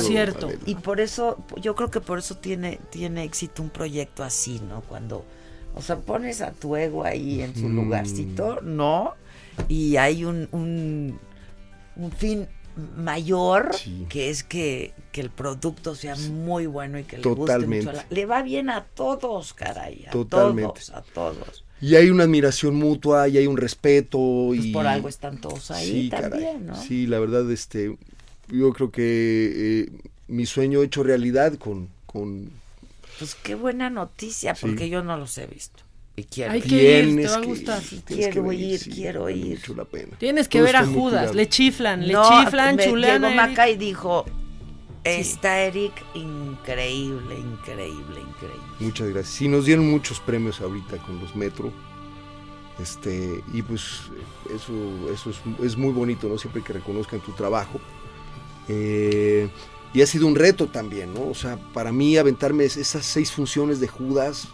cierto. 0.00 0.50
Y 0.66 0.74
por 0.74 1.00
eso, 1.00 1.38
yo 1.58 1.74
creo 1.74 1.90
que 1.90 2.02
por 2.02 2.18
eso 2.18 2.36
tiene, 2.36 2.78
tiene 2.90 3.24
éxito 3.24 3.62
un 3.62 3.70
proyecto 3.70 4.22
así, 4.22 4.60
¿no? 4.68 4.82
Cuando, 4.82 5.24
o 5.74 5.80
sea, 5.80 5.96
pones 5.96 6.42
a 6.42 6.52
tu 6.52 6.76
ego 6.76 7.02
ahí 7.02 7.40
en 7.40 7.54
su 7.54 7.70
lugarcito, 7.70 8.60
¿no? 8.60 9.14
Y 9.68 9.96
hay 9.96 10.26
un, 10.26 10.48
un, 10.52 11.18
un 11.96 12.12
fin 12.12 12.46
mayor, 12.96 13.70
que 14.08 14.30
es 14.30 14.42
que, 14.42 14.92
el 15.14 15.30
producto 15.30 15.94
sea 15.94 16.16
muy 16.16 16.66
bueno 16.66 16.98
y 16.98 17.04
que 17.04 17.18
le 17.18 17.22
guste 17.22 17.58
mucho. 17.66 17.92
le 18.10 18.26
va 18.26 18.42
bien 18.42 18.68
a 18.68 18.84
todos, 18.84 19.54
caray. 19.54 20.06
A 20.06 20.10
Totalmente. 20.10 20.80
Todos, 20.80 20.90
a 20.90 21.02
todos. 21.02 21.64
Y 21.80 21.96
hay 21.96 22.10
una 22.10 22.24
admiración 22.24 22.74
mutua 22.74 23.28
y 23.28 23.38
hay 23.38 23.46
un 23.46 23.56
respeto. 23.56 24.18
Pues 24.48 24.64
y 24.64 24.72
por 24.72 24.86
algo 24.86 25.08
están 25.08 25.40
todos 25.40 25.70
ahí 25.70 26.08
también, 26.08 26.66
¿no? 26.66 26.76
Sí, 26.76 27.06
la 27.06 27.18
verdad, 27.20 27.50
este, 27.50 27.96
yo 28.48 28.72
creo 28.72 28.90
que 28.90 29.82
eh, 29.82 29.92
mi 30.28 30.46
sueño 30.46 30.82
hecho 30.82 31.02
realidad 31.02 31.54
con, 31.54 31.88
con... 32.06 32.50
Pues 33.18 33.36
qué 33.36 33.54
buena 33.54 33.90
noticia, 33.90 34.54
porque 34.60 34.88
yo 34.88 35.04
no 35.04 35.16
los 35.16 35.38
he 35.38 35.46
visto. 35.46 35.83
Quiero. 36.30 36.52
Hay 36.52 36.62
que 36.62 37.00
ir, 37.00 37.16
te 37.16 37.26
va 37.26 37.36
a 37.36 37.40
gustar. 37.40 37.82
quiero 38.06 38.52
ir, 38.52 38.80
quiero 38.80 39.28
ir. 39.28 39.68
la 39.76 39.84
pena. 39.84 40.16
Tienes 40.18 40.46
que 40.46 40.62
ver 40.62 40.76
a 40.76 40.86
Judas, 40.86 41.34
le 41.34 41.48
chiflan, 41.48 42.06
le 42.06 42.14
chiflan, 42.14 42.78
chulean. 42.78 43.22
Llegó 43.22 43.34
Maca 43.34 43.68
y 43.68 43.76
dijo, 43.76 44.24
está 45.02 45.60
Eric 45.60 45.92
increíble, 46.14 47.34
increíble, 47.36 48.20
increíble. 48.20 48.62
Muchas 48.78 49.08
gracias. 49.08 49.34
Sí, 49.34 49.48
nos 49.48 49.66
dieron 49.66 49.90
muchos 49.90 50.20
premios 50.20 50.60
ahorita 50.60 50.98
con 50.98 51.18
los 51.18 51.34
Metro. 51.34 51.72
Este, 52.80 53.42
y 53.52 53.62
pues 53.62 54.02
eso, 54.54 54.72
eso 55.12 55.30
es, 55.62 55.76
muy 55.76 55.92
bonito, 55.92 56.28
¿no? 56.28 56.38
Siempre 56.38 56.62
que 56.62 56.72
reconozcan 56.72 57.20
tu 57.20 57.32
trabajo. 57.32 57.80
Eh, 58.68 59.48
y 59.92 60.02
ha 60.02 60.06
sido 60.06 60.26
un 60.26 60.34
reto 60.34 60.66
también, 60.66 61.14
¿no? 61.14 61.28
O 61.28 61.34
sea, 61.34 61.56
para 61.72 61.92
mí 61.92 62.16
aventarme 62.16 62.64
esas 62.64 63.04
seis 63.04 63.30
funciones 63.30 63.78
de 63.78 63.86
Judas, 63.86 64.48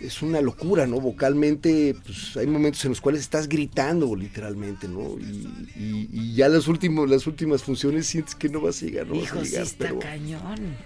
es 0.00 0.22
una 0.22 0.40
locura, 0.40 0.86
¿no? 0.86 1.00
Vocalmente, 1.00 1.94
pues 2.04 2.36
hay 2.36 2.46
momentos 2.46 2.84
en 2.84 2.90
los 2.90 3.00
cuales 3.00 3.20
estás 3.20 3.48
gritando 3.48 4.14
literalmente, 4.14 4.88
¿no? 4.88 5.16
Y, 5.18 6.34
ya 6.34 6.48
las, 6.48 6.68
últimos, 6.68 7.08
las 7.08 7.26
últimas 7.26 7.62
funciones 7.62 8.06
sientes 8.06 8.34
que 8.34 8.48
no 8.48 8.60
vas 8.60 8.82
a 8.82 8.86
llegar, 8.86 9.06
no 9.06 9.20
vas 9.20 9.32
a 9.32 9.42
llegar. 9.42 9.66
pero, 9.78 9.98
cañón. 9.98 10.76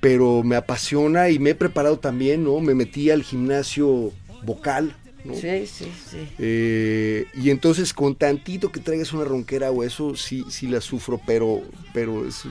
Pero 0.00 0.42
me 0.42 0.56
apasiona 0.56 1.30
y 1.30 1.38
me 1.38 1.50
he 1.50 1.54
preparado 1.54 1.98
también, 1.98 2.44
¿no? 2.44 2.60
Me 2.60 2.74
metí 2.74 3.10
al 3.10 3.22
gimnasio 3.22 4.12
vocal, 4.44 4.94
¿no? 5.24 5.34
Sí, 5.34 5.66
sí, 5.66 5.92
sí. 6.10 6.28
Eh, 6.38 7.26
y 7.34 7.50
entonces 7.50 7.92
con 7.92 8.14
tantito 8.14 8.70
que 8.70 8.80
traigas 8.80 9.12
una 9.12 9.24
ronquera 9.24 9.70
o 9.70 9.82
eso, 9.82 10.14
sí, 10.16 10.44
sí 10.48 10.66
la 10.66 10.80
sufro, 10.80 11.20
pero, 11.26 11.62
pero 11.92 12.26
es 12.26 12.44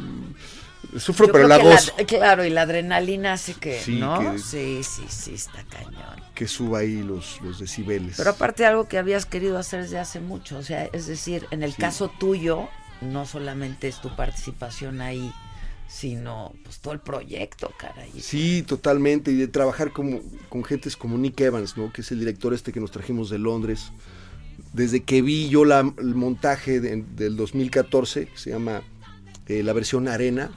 Sufro, 0.97 1.31
pero 1.31 1.47
la 1.47 1.57
voz. 1.57 1.93
claro, 2.07 2.45
y 2.45 2.49
la 2.49 2.61
adrenalina 2.61 3.33
hace 3.33 3.53
que, 3.53 3.81
¿no? 3.87 4.37
sí, 4.37 4.81
sí, 4.83 5.03
sí, 5.07 5.33
está 5.33 5.63
cañón. 5.63 6.21
Que 6.33 6.47
suba 6.47 6.79
ahí 6.79 7.01
los, 7.01 7.39
los 7.41 7.59
decibeles. 7.59 8.15
Pero 8.17 8.31
aparte 8.31 8.65
algo 8.65 8.87
que 8.87 8.97
habías 8.97 9.25
querido 9.25 9.57
hacer 9.57 9.83
desde 9.83 9.99
hace 9.99 10.19
mucho, 10.19 10.57
o 10.57 10.63
sea, 10.63 10.85
es 10.91 11.07
decir, 11.07 11.47
en 11.51 11.63
el 11.63 11.75
caso 11.75 12.09
tuyo, 12.09 12.67
no 13.01 13.25
solamente 13.25 13.87
es 13.87 14.01
tu 14.01 14.15
participación 14.15 15.01
ahí, 15.01 15.31
sino 15.87 16.53
pues 16.63 16.79
todo 16.79 16.93
el 16.93 16.99
proyecto, 16.99 17.71
caray. 17.77 18.11
Sí, 18.19 18.63
totalmente, 18.63 19.31
y 19.31 19.35
de 19.35 19.47
trabajar 19.47 19.91
como, 19.91 20.21
con 20.49 20.63
gentes 20.63 20.97
como 20.97 21.17
Nick 21.17 21.39
Evans, 21.41 21.77
¿no? 21.77 21.91
Que 21.93 22.01
es 22.01 22.11
el 22.11 22.19
director 22.19 22.53
este 22.53 22.71
que 22.71 22.79
nos 22.79 22.91
trajimos 22.91 23.29
de 23.29 23.39
Londres. 23.39 23.91
Desde 24.73 25.03
que 25.03 25.21
vi 25.21 25.47
yo 25.49 25.63
la, 25.63 25.79
el 25.79 26.15
montaje 26.15 26.79
del 26.79 27.35
2014, 27.37 28.27
que 28.27 28.37
se 28.37 28.49
llama 28.49 28.81
eh, 29.47 29.63
la 29.63 29.73
versión 29.73 30.07
Arena, 30.07 30.51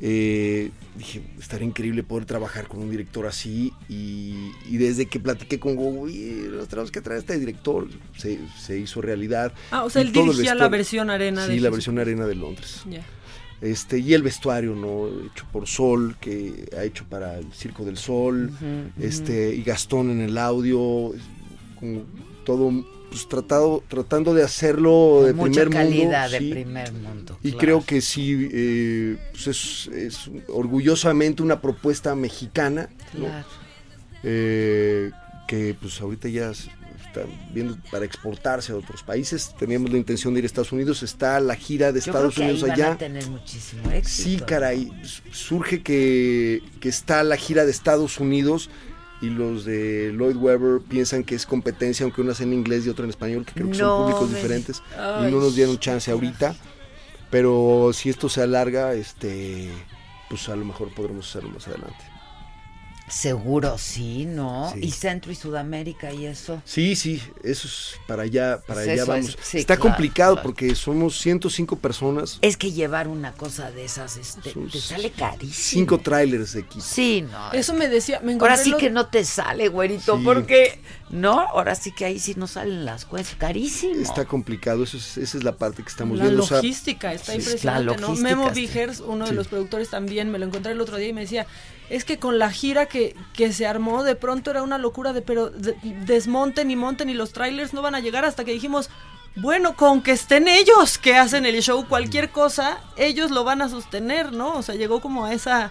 eh, 0.00 0.70
dije, 0.96 1.22
estaría 1.38 1.66
increíble 1.66 2.02
poder 2.02 2.24
trabajar 2.24 2.68
con 2.68 2.80
un 2.80 2.90
director 2.90 3.26
así 3.26 3.72
y, 3.88 4.52
desde 4.70 5.06
que 5.06 5.18
platiqué 5.18 5.58
con 5.58 5.76
Gogo, 5.76 6.06
nos 6.06 6.68
tenemos 6.68 6.90
que 6.90 7.00
traer 7.00 7.18
a 7.18 7.20
este 7.20 7.38
director, 7.38 7.88
se, 8.16 8.78
hizo 8.78 9.00
realidad. 9.00 9.52
Ah, 9.70 9.84
o 9.84 9.90
sea, 9.90 10.02
él 10.02 10.12
dirigía 10.12 10.54
la 10.54 10.68
versión 10.68 11.10
arena 11.10 11.46
sí, 11.46 11.58
la 11.58 11.70
versión 11.70 11.98
arena 11.98 12.26
de 12.26 12.34
Londres. 12.34 12.84
Este, 13.60 13.98
y 13.98 14.14
el 14.14 14.22
vestuario, 14.22 14.76
¿no? 14.76 15.08
Hecho 15.26 15.44
por 15.50 15.66
Sol, 15.66 16.16
que 16.20 16.68
ha 16.78 16.84
hecho 16.84 17.04
para 17.08 17.38
el 17.38 17.52
Circo 17.52 17.84
del 17.84 17.96
Sol, 17.96 18.52
este, 19.00 19.54
y 19.54 19.62
Gastón 19.62 20.10
en 20.10 20.20
el 20.20 20.38
audio, 20.38 21.12
con 21.78 22.04
todo 22.44 22.70
pues 23.10 23.28
tratado, 23.28 23.82
tratando 23.88 24.34
de 24.34 24.42
hacerlo 24.42 25.22
de 25.24 25.34
primer 25.34 25.70
calidad 25.70 26.30
mundo. 26.30 26.44
de 26.44 26.50
primer 26.50 26.92
mundo. 26.92 27.38
Y 27.42 27.52
creo 27.52 27.84
que 27.84 28.00
sí, 28.00 28.48
eh, 28.52 29.16
pues 29.32 29.88
es, 29.92 30.30
orgullosamente 30.48 31.42
una 31.42 31.60
propuesta 31.60 32.14
mexicana. 32.14 32.88
Eh, 34.22 35.10
que 35.46 35.74
pues 35.80 36.00
ahorita 36.00 36.28
ya 36.28 36.50
está 36.50 37.22
viendo 37.54 37.78
para 37.90 38.04
exportarse 38.04 38.72
a 38.72 38.76
otros 38.76 39.02
países. 39.02 39.54
Teníamos 39.58 39.90
la 39.90 39.96
intención 39.96 40.34
de 40.34 40.40
ir 40.40 40.44
a 40.44 40.46
Estados 40.46 40.72
Unidos. 40.72 41.02
Está 41.02 41.40
la 41.40 41.56
gira 41.56 41.90
de 41.90 42.00
Estados 42.00 42.36
Unidos 42.36 42.62
allá. 42.64 42.96
tener 42.96 43.26
muchísimo 43.28 43.90
éxito. 43.90 44.28
Sí, 44.28 44.44
caray. 44.46 44.92
Surge 45.32 45.82
que, 45.82 46.62
que 46.80 46.88
está 46.88 47.22
la 47.22 47.36
gira 47.36 47.64
de 47.64 47.70
Estados 47.70 48.20
Unidos 48.20 48.68
y 49.20 49.30
los 49.30 49.64
de 49.64 50.12
Lloyd 50.16 50.36
Webber 50.36 50.80
piensan 50.80 51.24
que 51.24 51.34
es 51.34 51.46
competencia, 51.46 52.04
aunque 52.04 52.20
una 52.20 52.34
sea 52.34 52.46
en 52.46 52.52
inglés 52.52 52.86
y 52.86 52.88
otra 52.88 53.04
en 53.04 53.10
español, 53.10 53.44
que 53.44 53.52
creo 53.52 53.70
que 53.70 53.76
son 53.76 54.02
públicos 54.02 54.34
diferentes 54.34 54.82
y 54.96 55.30
no 55.30 55.40
nos 55.40 55.54
dieron 55.56 55.78
chance 55.78 56.10
ahorita. 56.10 56.54
Pero 57.30 57.90
si 57.92 58.08
esto 58.08 58.28
se 58.28 58.42
alarga, 58.42 58.94
este, 58.94 59.70
pues 60.30 60.48
a 60.48 60.56
lo 60.56 60.64
mejor 60.64 60.94
podremos 60.94 61.28
hacerlo 61.28 61.50
más 61.50 61.68
adelante. 61.68 62.07
Seguro, 63.10 63.78
sí, 63.78 64.24
¿no? 64.24 64.72
Y 64.80 64.90
Centro 64.90 65.32
y 65.32 65.34
Sudamérica 65.34 66.12
y 66.12 66.26
eso. 66.26 66.62
Sí, 66.64 66.96
sí, 66.96 67.22
eso 67.42 67.68
es 67.68 67.94
para 68.06 68.22
allá, 68.22 68.60
para 68.66 68.82
pues 68.82 68.88
allá 68.88 69.04
vamos. 69.04 69.38
Está 69.54 69.76
complicado 69.76 70.40
porque 70.42 70.74
somos 70.74 71.18
105 71.18 71.76
personas. 71.76 72.38
Es 72.42 72.56
que 72.56 72.72
llevar 72.72 73.08
una 73.08 73.32
cosa 73.32 73.70
de 73.70 73.84
esas 73.84 74.16
este, 74.16 74.52
te 74.52 74.80
sale 74.80 75.10
carísimo. 75.10 75.54
Cinco 75.54 75.98
trailers 75.98 76.52
de 76.52 76.60
equipo. 76.60 76.84
Sí, 76.84 77.22
no. 77.22 77.52
Eso 77.52 77.74
me 77.74 77.88
decía, 77.88 78.20
me 78.20 78.34
Ahora 78.34 78.56
sí 78.56 78.74
que 78.78 78.90
no 78.90 79.06
te 79.06 79.24
sale, 79.24 79.68
güerito, 79.68 80.20
porque 80.22 80.80
no, 81.10 81.40
ahora 81.40 81.74
sí 81.74 81.92
que 81.92 82.04
ahí 82.04 82.18
sí 82.18 82.34
no 82.36 82.46
salen 82.46 82.84
las 82.84 83.04
cosas, 83.04 83.34
carísimo. 83.36 84.00
Está 84.00 84.24
complicado, 84.24 84.84
eso 84.84 84.98
esa 84.98 85.20
es 85.20 85.44
la 85.44 85.56
parte 85.56 85.82
que 85.82 85.88
estamos 85.88 86.18
la 86.18 86.24
viendo. 86.24 86.46
La 86.48 86.56
logística 86.56 87.12
está 87.12 87.34
impresionante, 87.34 87.96
¿no? 88.00 88.14
Memo 88.14 88.50
Vigers, 88.50 89.00
uno 89.00 89.26
de 89.26 89.32
los 89.32 89.48
productores 89.48 89.90
también, 89.90 90.30
me 90.30 90.38
lo 90.38 90.46
encontré 90.46 90.72
el 90.72 90.80
otro 90.80 90.96
día 90.96 91.08
y 91.08 91.12
me 91.12 91.22
decía, 91.22 91.46
es 91.90 92.04
que 92.04 92.18
con 92.18 92.38
la 92.38 92.50
gira 92.50 92.86
que, 92.86 93.16
que 93.32 93.52
se 93.52 93.66
armó 93.66 94.04
de 94.04 94.14
pronto 94.14 94.50
era 94.50 94.62
una 94.62 94.78
locura 94.78 95.12
de 95.12 95.22
pero 95.22 95.50
desmonten 95.50 96.70
y 96.70 96.76
monten 96.76 97.08
y 97.08 97.14
los 97.14 97.32
trailers 97.32 97.72
no 97.72 97.82
van 97.82 97.94
a 97.94 98.00
llegar 98.00 98.24
hasta 98.24 98.44
que 98.44 98.52
dijimos 98.52 98.90
bueno, 99.40 99.76
con 99.76 100.02
que 100.02 100.12
estén 100.12 100.48
ellos 100.48 100.98
que 100.98 101.16
hacen 101.16 101.46
el 101.46 101.62
show, 101.62 101.86
cualquier 101.86 102.30
cosa, 102.30 102.78
ellos 102.96 103.30
lo 103.30 103.44
van 103.44 103.62
a 103.62 103.68
sostener, 103.68 104.32
¿no? 104.32 104.56
O 104.56 104.62
sea, 104.62 104.74
llegó 104.74 105.00
como 105.00 105.26
a 105.26 105.32
esa 105.32 105.70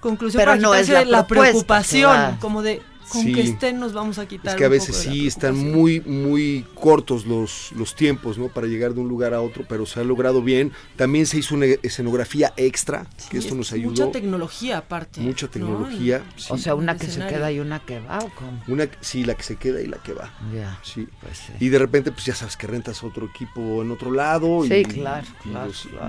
conclusión 0.00 0.40
pero 0.40 0.56
no 0.56 0.74
es 0.74 0.88
la, 0.88 1.26
preocupación, 1.26 2.36
como 2.40 2.62
de 2.62 2.82
con 3.08 3.24
que 3.24 3.40
estén 3.40 3.78
nos 3.78 3.92
vamos 3.92 4.18
a 4.18 4.26
quitar. 4.26 4.54
Es 4.54 4.58
que 4.58 4.64
a 4.64 4.68
veces 4.68 4.96
sí 4.96 5.26
están 5.26 5.56
muy, 5.56 6.00
muy 6.00 6.64
cortos 6.74 7.26
los, 7.26 7.72
los 7.72 7.94
tiempos, 7.94 8.38
¿no? 8.38 8.48
Para 8.48 8.66
llegar 8.66 8.94
de 8.94 9.00
un 9.00 9.08
lugar 9.08 9.34
a 9.34 9.40
otro, 9.40 9.64
pero 9.68 9.86
se 9.86 10.00
ha 10.00 10.04
logrado 10.04 10.42
bien. 10.42 10.72
También 10.96 11.26
se 11.26 11.38
hizo 11.38 11.54
una 11.54 11.66
escenografía 11.82 12.52
extra, 12.56 13.06
que 13.30 13.38
esto 13.38 13.54
nos 13.54 13.72
ayudó. 13.72 13.90
Mucha 13.90 14.10
tecnología 14.10 14.78
aparte. 14.78 15.20
Mucha 15.20 15.48
tecnología. 15.48 16.22
o 16.48 16.58
sea, 16.58 16.74
una 16.74 16.96
que 16.96 17.06
se 17.06 17.26
queda 17.26 17.50
y 17.50 17.60
una 17.60 17.80
que 17.80 18.00
va, 18.00 18.18
¿o 18.18 18.30
cómo? 18.34 18.62
Una, 18.68 18.88
sí, 19.00 19.24
la 19.24 19.34
que 19.34 19.42
se 19.42 19.56
queda 19.56 19.80
y 19.80 19.86
la 19.86 19.98
que 19.98 20.12
va. 20.12 20.32
Ya. 20.54 20.78
Sí. 20.82 21.08
Pues 21.20 21.42
y 21.60 21.68
de 21.68 21.78
repente, 21.78 22.12
pues 22.12 22.24
ya 22.24 22.34
sabes 22.34 22.56
que 22.56 22.66
rentas 22.66 23.02
otro 23.02 23.26
equipo 23.26 23.82
en 23.82 23.90
otro 23.90 24.10
lado. 24.10 24.64
Sí, 24.64 24.74
y, 24.74 24.84
claro, 24.84 25.26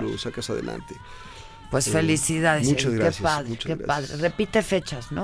lo 0.00 0.18
sacas 0.18 0.50
adelante. 0.50 0.94
Pues 1.70 1.86
eh, 1.86 1.92
felicidades. 1.92 2.66
Muchas 2.68 2.92
gracias. 2.92 3.16
Qué 3.16 3.22
padre, 3.22 3.56
qué 3.56 3.76
padre. 3.76 4.16
Repite 4.16 4.62
fechas, 4.62 5.12
¿no? 5.12 5.22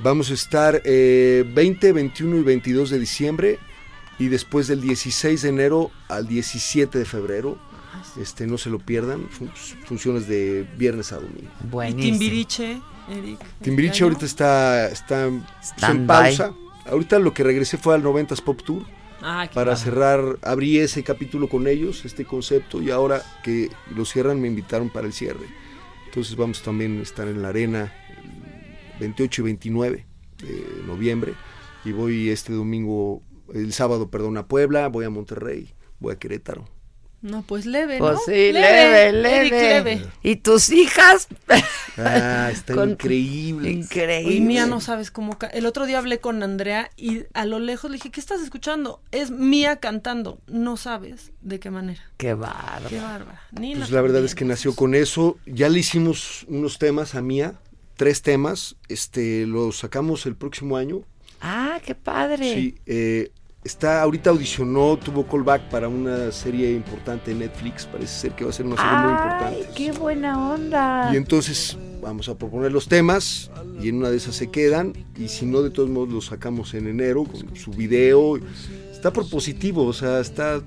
Vamos 0.00 0.30
a 0.30 0.34
estar 0.34 0.82
eh, 0.84 1.44
20, 1.54 1.92
21 1.92 2.36
y 2.36 2.42
22 2.42 2.90
de 2.90 2.98
diciembre 2.98 3.58
y 4.18 4.28
después 4.28 4.66
del 4.66 4.80
16 4.80 5.42
de 5.42 5.48
enero 5.48 5.90
al 6.08 6.26
17 6.26 6.98
de 6.98 7.04
febrero. 7.04 7.58
Este, 8.20 8.46
no 8.46 8.58
se 8.58 8.70
lo 8.70 8.78
pierdan, 8.78 9.28
funciones 9.86 10.28
de 10.28 10.68
viernes 10.76 11.12
a 11.12 11.16
domingo. 11.16 11.50
¿Y 11.84 11.94
Timbiriche, 11.94 12.80
Eric? 13.08 13.40
Timbiriche 13.60 14.04
ahorita 14.04 14.24
está, 14.24 14.88
está 14.88 15.26
en 15.90 16.06
pausa. 16.06 16.52
Ahorita 16.86 17.18
lo 17.18 17.32
que 17.32 17.42
regresé 17.42 17.78
fue 17.78 17.94
al 17.94 18.02
90s 18.02 18.42
Pop 18.42 18.60
Tour. 18.62 18.82
Ah, 19.22 19.48
para 19.54 19.74
cerrar, 19.74 20.38
abrí 20.42 20.78
ese 20.78 21.02
capítulo 21.02 21.48
con 21.48 21.66
ellos, 21.66 22.04
este 22.04 22.26
concepto, 22.26 22.82
y 22.82 22.90
ahora 22.90 23.22
que 23.42 23.70
lo 23.94 24.04
cierran 24.04 24.40
me 24.40 24.48
invitaron 24.48 24.90
para 24.90 25.06
el 25.06 25.14
cierre. 25.14 25.46
Entonces 26.04 26.36
vamos 26.36 26.62
también 26.62 26.98
a 26.98 27.02
estar 27.02 27.26
en 27.26 27.40
la 27.40 27.48
arena 27.48 27.92
28 29.00 29.42
y 29.42 29.44
29 29.44 30.06
de 30.38 30.82
noviembre. 30.86 31.34
Y 31.84 31.92
voy 31.92 32.30
este 32.30 32.52
domingo, 32.52 33.22
el 33.52 33.72
sábado, 33.72 34.10
perdón, 34.10 34.36
a 34.38 34.46
Puebla, 34.46 34.88
voy 34.88 35.04
a 35.04 35.10
Monterrey, 35.10 35.74
voy 36.00 36.14
a 36.14 36.18
Querétaro. 36.18 36.66
No, 37.24 37.40
pues 37.40 37.64
leve, 37.64 37.96
pues 37.96 38.12
¿no? 38.12 38.20
sí, 38.26 38.52
leve, 38.52 39.10
leve. 39.10 40.06
¿Y 40.22 40.36
tus 40.36 40.68
hijas? 40.68 41.26
Ah, 41.96 42.50
está 42.52 42.84
increíble. 42.84 43.70
Increíble. 43.70 44.34
Y 44.34 44.42
Mía 44.42 44.66
no 44.66 44.82
sabes 44.82 45.10
cómo... 45.10 45.38
El 45.52 45.64
otro 45.64 45.86
día 45.86 45.96
hablé 46.00 46.18
con 46.18 46.42
Andrea 46.42 46.90
y 46.98 47.22
a 47.32 47.46
lo 47.46 47.60
lejos 47.60 47.90
le 47.90 47.96
dije, 47.96 48.10
¿qué 48.10 48.20
estás 48.20 48.42
escuchando? 48.42 49.00
Es 49.10 49.30
Mía 49.30 49.76
cantando. 49.76 50.38
No 50.48 50.76
sabes 50.76 51.32
de 51.40 51.60
qué 51.60 51.70
manera. 51.70 52.02
Qué 52.18 52.34
bárbara. 52.34 52.90
Qué 52.90 53.00
bárbara. 53.00 53.40
pues 53.54 53.90
la 53.90 54.02
verdad 54.02 54.22
es 54.22 54.34
que 54.34 54.44
nació 54.44 54.76
con 54.76 54.94
eso. 54.94 55.38
Ya 55.46 55.70
le 55.70 55.78
hicimos 55.78 56.44
unos 56.46 56.78
temas 56.78 57.14
a 57.14 57.22
Mía 57.22 57.54
tres 57.96 58.22
temas. 58.22 58.76
Este, 58.88 59.46
los 59.46 59.78
sacamos 59.78 60.26
el 60.26 60.36
próximo 60.36 60.76
año. 60.76 61.02
Ah, 61.40 61.78
qué 61.84 61.94
padre. 61.94 62.54
Sí, 62.54 62.74
eh, 62.86 63.30
está 63.64 64.02
ahorita 64.02 64.30
audicionó, 64.30 64.98
tuvo 64.98 65.26
callback 65.26 65.68
para 65.70 65.88
una 65.88 66.30
serie 66.30 66.72
importante 66.72 67.32
en 67.32 67.40
Netflix. 67.40 67.86
Parece 67.86 68.20
ser 68.20 68.32
que 68.32 68.44
va 68.44 68.50
a 68.50 68.52
ser 68.52 68.66
una 68.66 68.76
serie 68.76 68.92
muy 68.92 69.12
importante. 69.12 69.68
¡Qué 69.74 69.92
buena 69.92 70.52
onda! 70.52 71.10
Y 71.12 71.16
entonces 71.16 71.76
vamos 72.02 72.28
a 72.28 72.36
proponer 72.36 72.70
los 72.70 72.86
temas 72.86 73.50
y 73.80 73.88
en 73.88 73.96
una 73.96 74.10
de 74.10 74.18
esas 74.18 74.36
se 74.36 74.50
quedan. 74.50 74.92
Y 75.16 75.28
si 75.28 75.46
no, 75.46 75.62
de 75.62 75.70
todos 75.70 75.88
modos 75.88 76.10
los 76.10 76.26
sacamos 76.26 76.74
en 76.74 76.86
enero 76.86 77.24
con 77.24 77.56
su 77.56 77.70
video. 77.70 78.38
Está 78.92 79.12
propositivo, 79.12 79.84
o 79.84 79.92
sea, 79.92 80.20
está, 80.20 80.62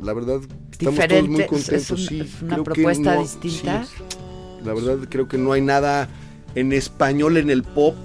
la 0.00 0.12
verdad, 0.12 0.40
estamos 0.70 1.08
todos 1.08 1.28
muy 1.28 1.46
contentos. 1.46 2.00
Es, 2.02 2.10
es 2.12 2.42
una 2.42 2.62
propuesta 2.62 3.16
distinta. 3.20 3.84
la 4.64 4.74
verdad, 4.74 4.98
creo 5.08 5.26
que 5.26 5.38
no 5.38 5.52
hay 5.52 5.60
nada 5.60 6.08
en 6.54 6.72
español 6.72 7.36
en 7.36 7.50
el 7.50 7.62
pop, 7.62 7.96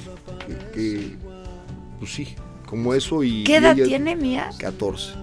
que, 0.74 1.16
pues 2.00 2.14
sí, 2.14 2.36
como 2.66 2.94
eso 2.94 3.24
y... 3.24 3.44
¿Qué 3.44 3.58
edad 3.58 3.76
tiene 3.76 4.16
Mía? 4.16 4.50
14. 4.58 5.14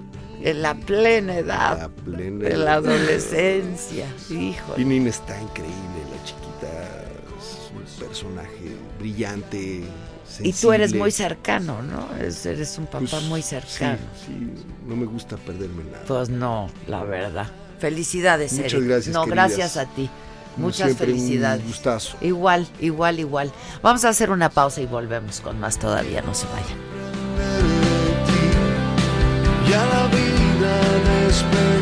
En 0.42 0.62
la 0.62 0.74
plena 0.74 1.38
edad. 1.38 1.78
La 1.78 1.88
plena 1.88 2.48
de 2.48 2.56
la 2.56 2.74
adolescencia, 2.74 4.06
hijo. 4.28 4.74
Y 4.76 4.84
Nina 4.84 5.10
está 5.10 5.40
increíble, 5.40 5.76
la 6.10 6.24
chiquita 6.24 7.04
es 7.38 7.70
un 7.70 8.04
personaje 8.04 8.76
brillante. 8.98 9.84
Sensible. 10.24 10.50
Y 10.50 10.52
tú 10.54 10.72
eres 10.72 10.94
muy 10.94 11.10
cercano, 11.10 11.82
¿no? 11.82 12.08
Eres, 12.18 12.78
un 12.78 12.86
papá 12.86 13.06
pues, 13.08 13.22
muy 13.24 13.42
cercano. 13.42 13.98
Sí, 14.14 14.32
sí, 14.32 14.64
no 14.86 14.96
me 14.96 15.04
gusta 15.04 15.36
perderme 15.36 15.84
nada. 15.84 16.04
Pues 16.08 16.28
no, 16.30 16.70
la 16.88 17.04
verdad. 17.04 17.46
Felicidades, 17.78 18.52
Muchas 18.54 18.82
gracias. 18.82 19.14
No, 19.14 19.26
gracias 19.26 19.76
a 19.76 19.86
ti. 19.86 20.08
Muchas 20.56 20.96
felicidades. 20.96 21.62
Un 21.62 21.68
gustazo. 21.68 22.16
Igual, 22.20 22.66
igual, 22.80 23.18
igual. 23.20 23.52
Vamos 23.82 24.04
a 24.04 24.10
hacer 24.10 24.30
una 24.30 24.48
pausa 24.48 24.80
y 24.80 24.86
volvemos 24.86 25.40
con 25.40 25.58
más 25.58 25.78
todavía. 25.78 26.22
No 26.22 26.34
se 26.34 26.46
vayan. 26.46 26.78
Ya 29.68 29.84
la 29.86 30.06
vida 30.08 31.81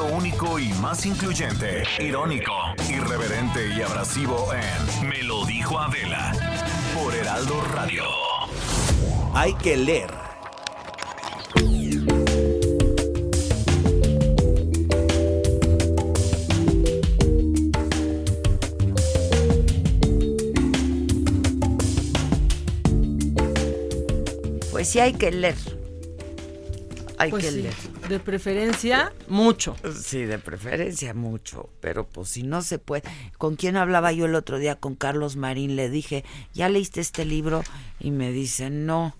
estilo 0.00 0.16
único 0.16 0.58
y 0.58 0.72
más 0.74 1.04
incluyente, 1.04 1.82
irónico, 1.98 2.52
irreverente 2.88 3.68
y 3.76 3.82
abrasivo 3.82 4.48
en 4.54 5.08
Me 5.08 5.22
lo 5.22 5.44
dijo 5.44 5.78
Adela 5.78 6.32
por 6.94 7.14
Heraldo 7.14 7.60
Radio. 7.74 8.04
Hay 9.34 9.52
que 9.54 9.76
leer. 9.76 10.10
Pues 24.70 24.88
sí 24.88 25.00
hay 25.00 25.12
que 25.12 25.30
leer. 25.30 25.56
Hay 27.18 27.30
Pues 27.30 27.44
que 27.44 27.50
sí. 27.50 27.62
leer. 27.62 27.99
De 28.10 28.18
preferencia, 28.18 29.12
mucho. 29.28 29.76
Sí, 29.94 30.24
de 30.24 30.40
preferencia, 30.40 31.14
mucho. 31.14 31.70
Pero 31.80 32.08
pues 32.08 32.30
si 32.30 32.42
no 32.42 32.60
se 32.60 32.80
puede. 32.80 33.04
¿Con 33.38 33.54
quién 33.54 33.76
hablaba 33.76 34.10
yo 34.10 34.26
el 34.26 34.34
otro 34.34 34.58
día? 34.58 34.74
Con 34.74 34.96
Carlos 34.96 35.36
Marín. 35.36 35.76
Le 35.76 35.88
dije, 35.90 36.24
¿ya 36.52 36.68
leíste 36.68 37.00
este 37.00 37.24
libro? 37.24 37.62
Y 38.00 38.10
me 38.10 38.32
dice, 38.32 38.68
no. 38.68 39.14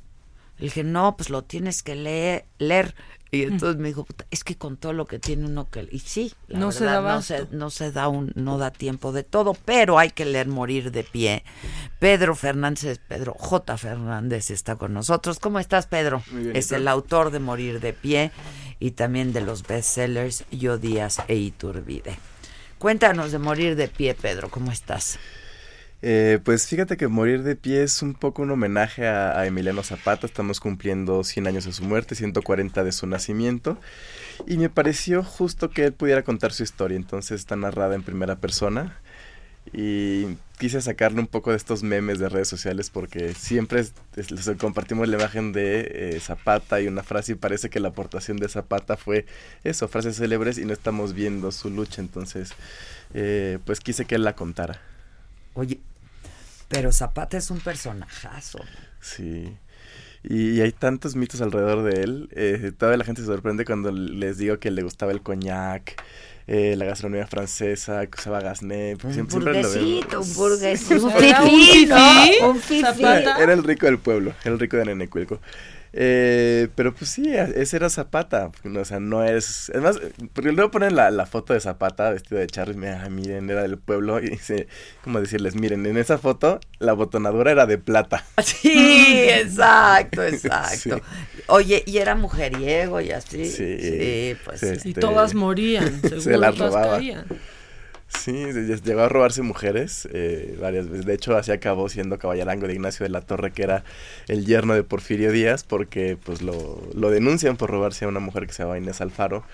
Le 0.59 0.65
dije, 0.65 0.83
no, 0.83 1.17
pues 1.17 1.31
lo 1.31 1.43
tienes 1.43 1.85
que 1.85 1.95
leer. 1.95 2.47
leer. 2.59 2.97
Y 3.33 3.43
entonces 3.45 3.77
me 3.77 3.89
dijo, 3.89 4.07
es 4.31 4.43
que 4.43 4.57
con 4.57 4.77
todo 4.77 4.93
lo 4.93 5.07
que 5.07 5.21
tiene 5.21 5.47
uno 5.47 5.71
que... 5.71 5.89
Y 5.93 6.01
sí, 6.01 6.33
no, 6.49 6.73
se 6.73 6.85
da 6.85 7.01
no, 7.01 7.23
se, 7.23 7.47
no 7.53 7.71
se 7.71 7.93
da 7.93 8.09
un, 8.09 8.33
no 8.35 8.59
da 8.59 8.73
tiempo 8.73 9.13
de 9.13 9.23
todo, 9.23 9.55
pero 9.65 9.99
hay 9.99 10.11
que 10.11 10.25
leer 10.25 10.49
Morir 10.49 10.91
de 10.91 11.05
Pie. 11.05 11.45
Pedro 12.01 12.35
Fernández, 12.35 12.99
Pedro 13.07 13.35
J. 13.39 13.77
Fernández 13.77 14.51
está 14.51 14.75
con 14.77 14.93
nosotros. 14.93 15.39
¿Cómo 15.39 15.61
estás, 15.61 15.87
Pedro? 15.87 16.23
es 16.55 16.73
el 16.73 16.89
autor 16.89 17.31
de 17.31 17.39
Morir 17.39 17.79
de 17.79 17.93
Pie 17.93 18.33
y 18.81 18.93
también 18.93 19.33
de 19.33 19.43
los 19.43 19.63
bestsellers 19.63 20.45
Yo 20.51 20.79
Díaz 20.79 21.19
e 21.29 21.37
Iturbide. 21.37 22.19
Cuéntanos 22.79 23.31
de 23.31 23.39
Morir 23.39 23.77
de 23.77 23.87
Pie, 23.87 24.15
Pedro, 24.15 24.49
¿cómo 24.49 24.73
estás? 24.73 25.19
Eh, 26.03 26.39
pues 26.45 26.67
fíjate 26.67 26.97
que 26.97 27.09
Morir 27.09 27.43
de 27.43 27.57
Pie 27.57 27.83
es 27.83 28.01
un 28.01 28.15
poco 28.15 28.43
un 28.43 28.51
homenaje 28.51 29.07
a, 29.07 29.45
Emiliano 29.47 29.83
Zapata. 29.83 30.27
Estamos 30.27 30.61
cumpliendo 30.61 31.25
100 31.25 31.47
años 31.47 31.65
de 31.65 31.73
su 31.73 31.85
muerte, 31.85 32.15
140 32.15 32.85
de 32.85 32.93
su 32.93 33.07
nacimiento. 33.07 33.79
Y 34.47 34.57
me 34.57 34.71
pareció 34.71 35.23
justo 35.23 35.71
que 35.71 35.85
él 35.85 35.93
pudiera 35.93 36.23
contar 36.23 36.53
su 36.53 36.63
historia. 36.63 36.97
Entonces 36.97 37.41
está 37.41 37.57
narrada 37.57 37.95
en 37.95 38.03
primera 38.03 38.37
persona. 38.37 38.99
Y 39.73 40.39
quise 40.59 40.81
sacarle 40.81 41.21
un 41.21 41.27
poco 41.27 41.51
de 41.51 41.57
estos 41.57 41.83
memes 41.83 42.19
de 42.19 42.29
redes 42.29 42.49
sociales 42.49 42.91
porque 42.91 43.35
siempre 43.35 43.85
compartimos 44.59 45.07
la 45.07 45.17
imagen 45.17 45.53
de 45.53 46.15
eh, 46.17 46.21
Zapata 46.21 46.81
y 46.81 46.89
una 46.89 47.03
frase 47.03 47.33
y 47.33 47.35
parece 47.37 47.69
que 47.71 47.79
la 47.79 47.89
aportación 47.89 48.39
de 48.39 48.49
Zapata 48.49 48.97
fue 48.97 49.27
eso, 49.63 49.87
frases 49.87 50.17
célebres 50.17 50.59
y 50.59 50.65
no 50.65 50.73
estamos 50.73 51.13
viendo 51.13 51.53
su 51.53 51.71
lucha. 51.71 52.01
Entonces, 52.01 52.53
eh, 53.15 53.59
pues 53.65 53.81
quise 53.81 54.07
que 54.07 54.17
él 54.17 54.25
la 54.25 54.35
contara. 54.35 54.81
Oye, 55.55 55.81
pero 56.69 56.93
Zapata 56.93 57.37
es 57.37 57.51
un 57.51 57.61
personajazo. 57.61 58.61
Sí. 59.01 59.57
Y, 60.23 60.61
hay 60.61 60.73
tantos 60.73 61.17
mitos 61.17 61.41
alrededor 61.41 61.83
de 61.83 62.03
él. 62.03 62.29
Eh, 62.33 62.73
toda 62.77 62.97
la 62.97 63.05
gente 63.05 63.23
se 63.23 63.27
sorprende 63.27 63.65
cuando 63.65 63.91
les 63.91 64.39
digo 64.39 64.59
que 64.59 64.71
le 64.71 64.83
gustaba 64.83 65.13
el 65.13 65.23
coñac, 65.23 66.01
eh, 66.47 66.77
la 66.77 66.85
gastronomía 66.85 67.27
francesa, 67.27 68.07
que 68.07 68.19
usaba 68.19 68.41
gasné. 68.41 68.97
Un 69.03 69.15
siempre, 69.15 69.39
burguesito, 69.39 70.21
un 70.21 70.35
burguesito, 70.35 71.07
un 71.07 71.13
fifí, 71.13 71.87
¿no? 71.87 72.51
Un 72.51 72.61
fifí. 72.61 73.03
Era 73.05 73.53
el 73.53 73.65
rico 73.65 73.87
del 73.87 73.99
pueblo, 73.99 74.35
era 74.45 74.53
el 74.53 74.61
rico 74.61 74.77
de 74.77 74.85
Nenecuilco. 74.85 75.41
Eh, 75.93 76.69
pero 76.77 76.95
pues 76.95 77.11
sí, 77.11 77.33
ese 77.35 77.77
era 77.77 77.91
Zapata. 77.91 78.51
O 78.65 78.85
sea, 78.85 79.01
no 79.01 79.25
es. 79.25 79.71
Es 79.71 79.81
más, 79.81 79.99
porque 80.33 80.53
luego 80.53 80.71
ponen 80.71 80.95
la, 80.95 81.11
la 81.11 81.27
foto 81.27 81.53
de 81.53 81.61
Zapata 81.61 82.11
vestido 82.11 82.41
de 82.41 82.47
Charlie. 82.47 82.77
Mira, 82.77 83.09
miren, 83.09 83.51
era 83.51 83.63
del 83.63 83.79
pueblo. 83.79 84.21
Y 84.21 84.31
dice, 84.31 84.69
¿cómo 85.03 85.21
decirles? 85.21 85.55
Miren, 85.57 85.85
en 85.87 85.97
esa 85.97 86.19
foto 86.19 86.61
la 86.79 86.93
botonadura 86.93 87.51
era 87.51 87.67
de 87.67 87.79
plata. 87.79 88.25
Sí, 88.61 89.27
exacto, 89.29 90.23
exacto. 90.25 91.01
Oye, 91.47 91.83
y 91.87 91.99
era 91.99 92.15
mujeriego 92.15 93.01
y 93.01 93.11
así. 93.11 93.47
Sí, 93.47 93.79
sí 93.81 94.37
pues. 94.45 94.63
Este, 94.63 94.89
y 94.91 94.95
todas 94.95 95.35
morían, 95.35 96.01
seguro. 96.01 96.21
Se 96.21 96.37
las 96.37 96.59
robaba. 96.59 97.01
Sí, 98.19 98.33
llegó 98.85 99.03
a 99.03 99.09
robarse 99.09 99.43
mujeres 99.43 100.09
eh, 100.13 100.57
varias 100.61 100.89
veces. 100.89 101.07
De 101.07 101.15
hecho, 101.15 101.37
así 101.37 101.53
acabó 101.53 101.89
siendo 101.89 102.19
caballarango 102.19 102.67
de 102.67 102.75
Ignacio 102.75 103.05
de 103.05 103.11
la 103.11 103.21
Torre, 103.21 103.53
que 103.53 103.63
era 103.63 103.85
el 104.29 104.45
yerno 104.45 104.75
de 104.75 104.83
Porfirio 104.83 105.33
Díaz, 105.33 105.65
porque 105.65 106.19
pues 106.23 106.43
lo, 106.43 106.83
lo 106.95 107.11
denuncian 107.11 107.57
por 107.57 107.71
robarse 107.71 108.05
a 108.05 108.09
una 108.09 108.21
mujer 108.21 108.47
que 108.47 108.53
se 108.53 108.65
llama 108.65 108.79
Inés 108.79 109.01
Alfaro. 109.01 109.45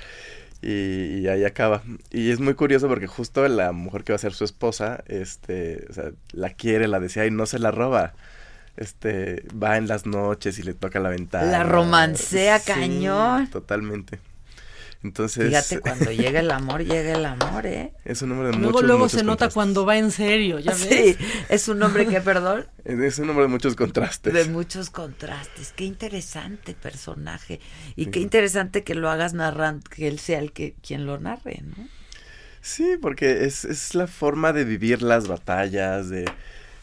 Y, 0.62 1.28
ahí 1.28 1.44
acaba. 1.44 1.82
Y 2.10 2.30
es 2.30 2.40
muy 2.40 2.54
curioso 2.54 2.88
porque 2.88 3.06
justo 3.06 3.46
la 3.46 3.72
mujer 3.72 4.04
que 4.04 4.12
va 4.12 4.16
a 4.16 4.20
ser 4.20 4.32
su 4.32 4.44
esposa, 4.44 5.04
este, 5.06 5.86
o 5.90 5.92
sea, 5.92 6.10
la 6.32 6.50
quiere, 6.50 6.88
la 6.88 6.98
desea 6.98 7.26
y 7.26 7.30
no 7.30 7.46
se 7.46 7.58
la 7.58 7.70
roba. 7.70 8.14
Este, 8.76 9.44
va 9.62 9.76
en 9.76 9.86
las 9.86 10.06
noches 10.06 10.58
y 10.58 10.62
le 10.62 10.74
toca 10.74 10.98
la 10.98 11.10
ventana. 11.10 11.50
La 11.50 11.62
romancea 11.62 12.60
cañón. 12.60 13.48
Totalmente. 13.48 14.18
Entonces. 15.06 15.46
Fíjate, 15.46 15.80
cuando 15.80 16.10
llega 16.10 16.40
el 16.40 16.50
amor, 16.50 16.84
llega 16.84 17.12
el 17.12 17.24
amor, 17.24 17.64
¿eh? 17.64 17.92
Es 18.04 18.22
un 18.22 18.32
hombre 18.32 18.48
de 18.48 18.54
Luego, 18.54 18.72
muchos, 18.72 18.86
luego 18.86 19.08
se 19.08 19.22
nota 19.22 19.48
cuando 19.50 19.86
va 19.86 19.96
en 19.96 20.10
serio, 20.10 20.58
¿ya 20.58 20.72
ves? 20.74 21.16
Sí, 21.16 21.16
es 21.48 21.68
un 21.68 21.82
hombre 21.82 22.06
que, 22.06 22.20
perdón. 22.20 22.66
Es 22.84 23.18
un 23.18 23.30
hombre 23.30 23.44
de 23.44 23.48
muchos 23.48 23.76
contrastes. 23.76 24.32
De 24.34 24.46
muchos 24.46 24.90
contrastes. 24.90 25.72
Qué 25.76 25.84
interesante 25.84 26.74
personaje. 26.74 27.60
Y 27.94 28.06
qué 28.06 28.20
interesante 28.20 28.82
que 28.82 28.94
lo 28.94 29.08
hagas 29.08 29.32
narrando, 29.32 29.88
que 29.88 30.08
él 30.08 30.18
sea 30.18 30.40
el 30.40 30.52
que 30.52 30.74
quien 30.82 31.06
lo 31.06 31.18
narre, 31.18 31.62
¿no? 31.64 31.88
Sí, 32.60 32.96
porque 33.00 33.44
es, 33.44 33.64
es 33.64 33.94
la 33.94 34.08
forma 34.08 34.52
de 34.52 34.64
vivir 34.64 35.02
las 35.02 35.28
batallas, 35.28 36.08
de. 36.10 36.24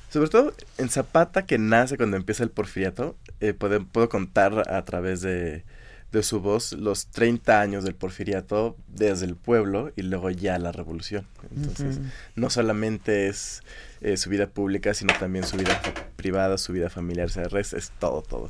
Sobre 0.10 0.30
todo 0.30 0.54
en 0.78 0.90
Zapata, 0.90 1.46
que 1.46 1.58
nace 1.58 1.98
cuando 1.98 2.16
empieza 2.16 2.44
el 2.44 2.52
porfiriato, 2.52 3.18
eh, 3.42 3.54
puedo 3.54 4.10
contar 4.10 4.72
a 4.72 4.86
través 4.86 5.22
de 5.22 5.66
de 6.14 6.22
su 6.22 6.40
voz 6.40 6.74
los 6.74 7.08
30 7.08 7.60
años 7.60 7.84
del 7.84 7.96
porfiriato 7.96 8.78
desde 8.88 9.26
el 9.26 9.36
pueblo 9.36 9.92
y 9.96 10.04
luego 10.04 10.30
ya 10.30 10.60
la 10.60 10.72
revolución. 10.72 11.28
Entonces, 11.56 12.00
no 12.36 12.52
solamente 12.52 13.28
es 13.28 13.62
eh, 14.00 14.16
su 14.16 14.30
vida 14.30 14.48
pública, 14.48 14.94
sino 14.94 15.14
también 15.20 15.44
su 15.46 15.58
vida 15.58 15.82
privada, 16.16 16.60
su 16.60 16.72
vida 16.72 16.92
familiar, 16.92 17.26
o 17.26 17.30
sea, 17.30 17.44
es, 17.60 17.74
es 17.74 17.92
todo, 18.00 18.22
todo. 18.22 18.50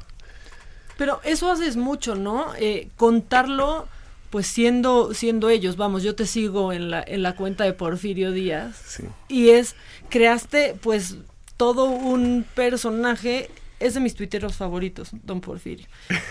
Pero 0.98 1.22
eso 1.23 1.49
haces 1.49 1.77
mucho, 1.77 2.15
¿no? 2.15 2.53
Eh, 2.60 2.90
contarlo 2.98 3.88
pues 4.30 4.48
siendo 4.48 5.14
siendo 5.14 5.49
ellos, 5.49 5.77
vamos, 5.77 6.03
yo 6.03 6.15
te 6.15 6.26
sigo 6.26 6.73
en 6.73 6.90
la 6.90 7.03
en 7.06 7.22
la 7.22 7.35
cuenta 7.35 7.64
de 7.64 7.73
Porfirio 7.73 8.31
Díaz. 8.31 8.76
Sí. 8.85 9.03
Y 9.30 9.49
es 9.49 9.76
creaste 10.10 10.76
pues 10.81 11.18
todo 11.56 11.85
un 11.85 12.45
personaje 12.56 13.49
es 13.80 13.94
de 13.94 13.99
mis 13.99 14.15
tuiteros 14.15 14.56
favoritos, 14.56 15.10
Don 15.23 15.40
Porfirio. 15.40 15.88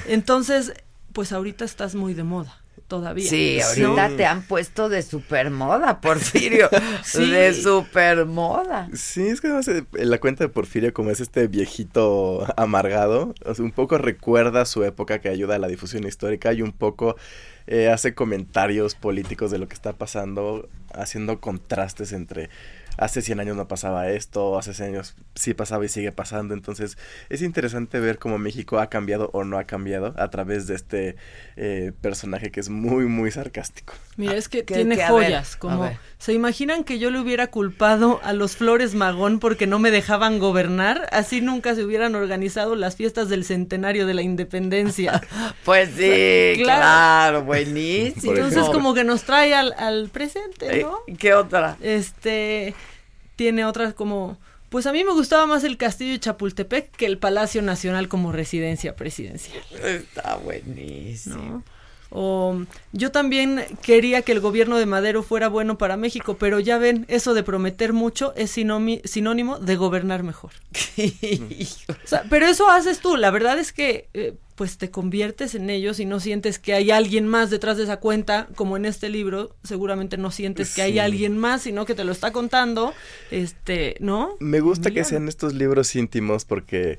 Entonces, 0.09 0.73
pues 1.13 1.33
ahorita 1.33 1.65
estás 1.65 1.95
muy 1.95 2.15
de 2.15 2.25
moda 2.25 2.63
todavía. 2.93 3.29
Sí, 3.29 3.59
ahorita 3.59 4.17
te 4.17 4.27
han 4.27 4.43
puesto 4.43 4.91
de 4.91 5.01
super 5.01 5.51
moda, 5.51 6.03
Porfirio. 6.03 6.69
sí. 7.05 7.31
De 7.31 7.55
super 7.55 8.27
moda. 8.27 8.89
Sí, 8.93 9.29
es 9.29 9.41
que 9.41 9.47
además 9.47 9.69
eh, 9.69 9.85
la 9.93 10.19
cuenta 10.19 10.45
de 10.45 10.49
Porfirio, 10.49 10.93
como 10.93 11.11
es 11.11 11.21
este 11.21 11.47
viejito 11.47 12.47
amargado, 12.57 13.35
un 13.59 13.73
poco 13.73 13.97
recuerda 13.97 14.67
su 14.67 14.85
época 14.85 15.21
que 15.21 15.31
ayuda 15.31 15.55
a 15.55 15.59
la 15.59 15.69
difusión 15.69 16.07
histórica 16.07 16.53
y 16.53 16.61
un 16.61 16.73
poco 16.73 17.17
eh, 17.67 17.89
hace 17.89 18.15
comentarios 18.15 18.95
políticos 18.95 19.51
de 19.51 19.59
lo 19.59 19.69
que 19.69 19.75
está 19.75 19.95
pasando, 19.95 20.69
haciendo 20.93 21.41
contrastes 21.41 22.13
entre 22.13 22.51
hace 22.99 23.23
100 23.23 23.41
años 23.41 23.57
no 23.57 23.69
pasaba 23.69 24.11
esto, 24.11 24.59
hace 24.59 24.75
100 24.75 24.89
años 24.89 25.15
sí 25.35 25.55
pasaba 25.55 25.85
y 25.85 25.89
sigue 25.89 26.13
pasando. 26.13 26.55
Entonces 26.55 26.99
es 27.29 27.43
interesante 27.43 28.01
ver 28.01 28.19
cómo 28.19 28.39
México 28.39 28.79
ha 28.79 28.89
cambiado 28.89 29.31
o 29.33 29.45
no 29.45 29.59
ha 29.59 29.65
cambiado 29.65 30.15
a 30.17 30.31
través 30.31 30.67
de 30.67 30.75
este 30.75 31.17
eh, 31.57 31.93
personaje 32.01 32.51
que 32.51 32.61
es 32.61 32.69
muy, 32.69 33.07
muy 33.07 33.31
sarcástico. 33.31 33.95
Mira, 34.17 34.37
es 34.37 34.49
que 34.49 34.63
tiene 34.63 34.97
joyas, 35.07 35.57
como 35.57 35.91
se 36.19 36.33
imaginan 36.33 36.85
que 36.85 37.01
yo 37.01 37.11
le 37.11 37.19
hubiera 37.19 37.49
culpado 37.49 38.21
a 38.23 38.33
los 38.33 38.57
Flores 38.57 38.95
Magón 38.95 39.41
porque 39.41 39.67
no 39.67 39.79
me 39.79 39.91
dejaban 39.91 40.39
gobernar, 40.39 41.09
así 41.11 41.41
nunca 41.41 41.75
se 41.75 41.83
hubieran 41.83 42.15
organizado 42.15 42.77
las 42.77 42.95
fiestas 42.95 43.29
del 43.29 43.45
centenario 43.45 44.07
de 44.07 44.15
la 44.15 44.23
independencia. 44.23 45.21
pues 45.65 45.91
sí, 45.97 46.63
claro, 46.63 47.43
buenísimo. 47.43 48.35
Entonces 48.35 48.65
como 48.67 48.95
que 48.95 49.03
nos 49.03 49.25
trae 49.25 49.55
al, 49.55 49.75
al 49.77 50.11
presente, 50.11 50.83
¿no? 50.83 50.99
¿Qué 51.19 51.35
otra? 51.35 51.77
Este 51.81 52.75
tiene 53.37 53.65
otras 53.65 53.95
como... 53.95 54.39
Pues 54.69 54.87
a 54.87 54.93
mí 54.93 55.05
me 55.05 55.13
gustaba 55.13 55.45
más 55.45 55.65
el 55.65 55.77
castillo 55.77 56.13
de 56.13 56.21
Chapultepec 56.21 56.91
que 56.93 57.05
el 57.05 57.19
Palacio 57.19 57.61
Nacional 57.61 58.09
como 58.09 58.33
residencia 58.33 58.97
presidencial. 58.97 59.63
Está 59.85 60.37
buenísimo. 60.37 61.63
O 62.15 62.67
yo 62.93 63.11
también 63.11 63.65
quería 63.81 64.21
que 64.21 64.33
el 64.33 64.41
gobierno 64.41 64.77
de 64.77 64.85
Madero 64.85 65.23
fuera 65.23 65.49
bueno 65.49 65.79
para 65.79 65.97
México, 65.97 66.37
pero 66.39 66.61
ya 66.61 66.77
ven, 66.77 67.07
eso 67.09 67.33
de 67.33 67.43
prometer 67.43 67.95
mucho 67.95 68.35
es 68.37 68.51
sinónimo 68.51 69.59
de 69.59 69.77
gobernar 69.77 70.23
mejor. 70.23 70.53
pero 72.31 72.47
eso 72.47 72.69
haces 72.71 73.01
tú, 73.01 73.17
la 73.17 73.31
verdad 73.31 73.59
es 73.59 73.73
que 73.73 74.09
eh, 74.13 74.35
pues 74.57 74.77
te 74.77 74.91
conviertes 74.91 75.55
en 75.55 75.71
ellos 75.71 76.01
y 76.01 76.05
no 76.05 76.21
sientes 76.21 76.59
que 76.59 76.75
hay 76.75 76.91
alguien 76.91 77.27
más 77.27 77.49
detrás 77.49 77.79
de 77.79 77.85
esa 77.85 77.97
cuenta, 77.99 78.47
como 78.57 78.77
en 78.77 78.85
este 78.85 79.09
libro, 79.09 79.57
seguramente 79.65 80.19
no 80.19 80.31
sientes 80.31 80.75
que 80.75 80.83
hay 80.83 80.99
alguien 80.99 81.39
más, 81.39 81.63
sino 81.63 81.87
que 81.87 81.95
te 81.95 82.05
lo 82.05 82.13
está 82.13 82.31
contando, 82.31 82.93
este, 83.31 83.97
¿no? 84.01 84.37
Me 84.39 84.61
gusta 84.61 84.91
que 84.91 85.03
sean 85.05 85.29
estos 85.29 85.55
libros 85.55 85.97
íntimos 85.97 86.45
porque, 86.45 86.99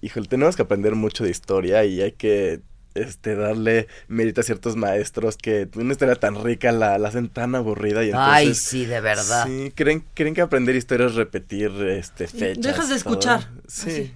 híjole, 0.00 0.28
tenemos 0.28 0.54
que 0.54 0.62
aprender 0.62 0.94
mucho 0.94 1.24
de 1.24 1.30
historia 1.30 1.84
y 1.84 2.00
hay 2.00 2.12
que 2.12 2.60
este, 2.94 3.34
darle 3.34 3.88
mérito 4.08 4.40
a 4.40 4.44
ciertos 4.44 4.76
maestros 4.76 5.36
que 5.36 5.68
una 5.76 5.92
historia 5.92 6.16
tan 6.16 6.42
rica 6.42 6.72
la, 6.72 6.98
la 6.98 7.08
hacen 7.08 7.28
tan 7.28 7.54
aburrida 7.54 8.04
y 8.04 8.08
entonces... 8.08 8.32
Ay, 8.32 8.54
sí, 8.54 8.84
de 8.84 9.00
verdad. 9.00 9.46
Sí, 9.46 9.72
creen, 9.74 10.04
creen 10.14 10.34
que 10.34 10.40
aprender 10.40 10.76
historia 10.76 11.06
es 11.06 11.14
repetir 11.14 11.70
este, 11.88 12.26
fechas. 12.26 12.62
Dejas 12.64 12.88
de 12.88 12.96
escuchar. 12.96 13.50
Sí. 13.66 14.12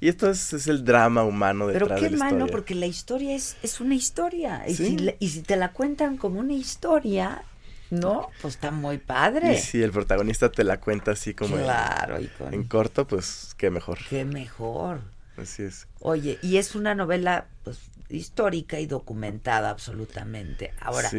Y 0.00 0.08
esto 0.08 0.28
es, 0.30 0.66
el 0.66 0.84
drama 0.84 1.22
humano 1.22 1.68
detrás 1.68 1.88
Pero 1.88 2.00
qué 2.00 2.10
de 2.10 2.16
la 2.16 2.24
malo, 2.24 2.36
historia. 2.38 2.52
porque 2.52 2.74
la 2.74 2.86
historia 2.86 3.36
es, 3.36 3.56
es 3.62 3.80
una 3.80 3.94
historia. 3.94 4.64
Y, 4.66 4.74
si, 4.74 5.14
y 5.20 5.28
si 5.28 5.42
te 5.42 5.54
la 5.54 5.70
cuentan 5.70 6.16
como 6.16 6.40
una 6.40 6.54
historia, 6.54 7.44
¿no? 7.90 8.28
Pues 8.40 8.54
está 8.54 8.72
muy 8.72 8.98
padre. 8.98 9.54
Y 9.54 9.58
si 9.58 9.80
el 9.80 9.92
protagonista 9.92 10.50
te 10.50 10.64
la 10.64 10.80
cuenta 10.80 11.12
así 11.12 11.34
como 11.34 11.56
claro, 11.56 12.16
en, 12.16 12.30
en 12.50 12.64
corto, 12.64 13.06
pues 13.06 13.54
qué 13.56 13.70
mejor. 13.70 13.98
Qué 14.10 14.24
mejor. 14.24 15.02
Así 15.36 15.62
es. 15.62 15.86
Oye, 16.00 16.38
y 16.42 16.56
es 16.56 16.74
una 16.74 16.96
novela 16.96 17.46
pues 17.62 17.78
histórica 18.16 18.80
y 18.80 18.86
documentada 18.86 19.70
absolutamente. 19.70 20.72
Ahora, 20.80 21.10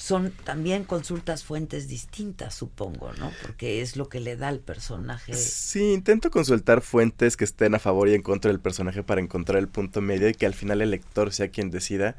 son 0.00 0.32
también 0.44 0.84
consultas 0.84 1.44
fuentes 1.44 1.86
distintas, 1.86 2.54
supongo, 2.54 3.12
¿no? 3.18 3.30
Porque 3.42 3.82
es 3.82 3.96
lo 3.96 4.08
que 4.08 4.18
le 4.18 4.34
da 4.34 4.48
al 4.48 4.58
personaje. 4.58 5.34
Sí, 5.34 5.92
intento 5.92 6.30
consultar 6.30 6.80
fuentes 6.80 7.36
que 7.36 7.44
estén 7.44 7.74
a 7.74 7.78
favor 7.78 8.08
y 8.08 8.14
en 8.14 8.22
contra 8.22 8.50
del 8.50 8.60
personaje 8.60 9.02
para 9.02 9.20
encontrar 9.20 9.58
el 9.58 9.68
punto 9.68 10.00
medio 10.00 10.28
y 10.30 10.34
que 10.34 10.46
al 10.46 10.54
final 10.54 10.80
el 10.80 10.92
lector 10.92 11.34
sea 11.34 11.48
quien 11.48 11.70
decida 11.70 12.16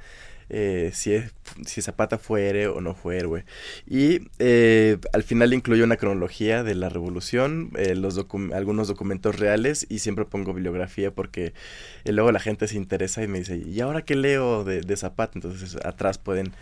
eh, 0.53 0.91
si, 0.93 1.17
si 1.65 1.81
Zapata 1.81 2.17
fue 2.17 2.45
héroe 2.49 2.67
o 2.67 2.81
no 2.81 2.93
fue 2.93 3.17
héroe. 3.17 3.45
Y 3.87 4.27
eh, 4.37 4.97
al 5.13 5.23
final 5.23 5.53
incluyo 5.53 5.85
una 5.85 5.95
cronología 5.95 6.61
de 6.63 6.75
la 6.75 6.89
revolución, 6.89 7.71
eh, 7.77 7.95
los 7.95 8.19
algunos 8.53 8.89
documentos 8.89 9.39
reales 9.39 9.87
y 9.89 9.99
siempre 9.99 10.25
pongo 10.25 10.53
bibliografía 10.53 11.11
porque 11.11 11.53
luego 12.03 12.33
la 12.33 12.41
gente 12.41 12.67
se 12.67 12.75
interesa 12.75 13.23
y 13.23 13.29
me 13.29 13.39
dice, 13.39 13.63
¿y 13.65 13.79
ahora 13.79 14.01
qué 14.01 14.15
leo 14.15 14.65
de, 14.65 14.81
de 14.81 14.97
Zapata? 14.97 15.31
Entonces 15.35 15.77
atrás 15.85 16.17
pueden 16.17 16.53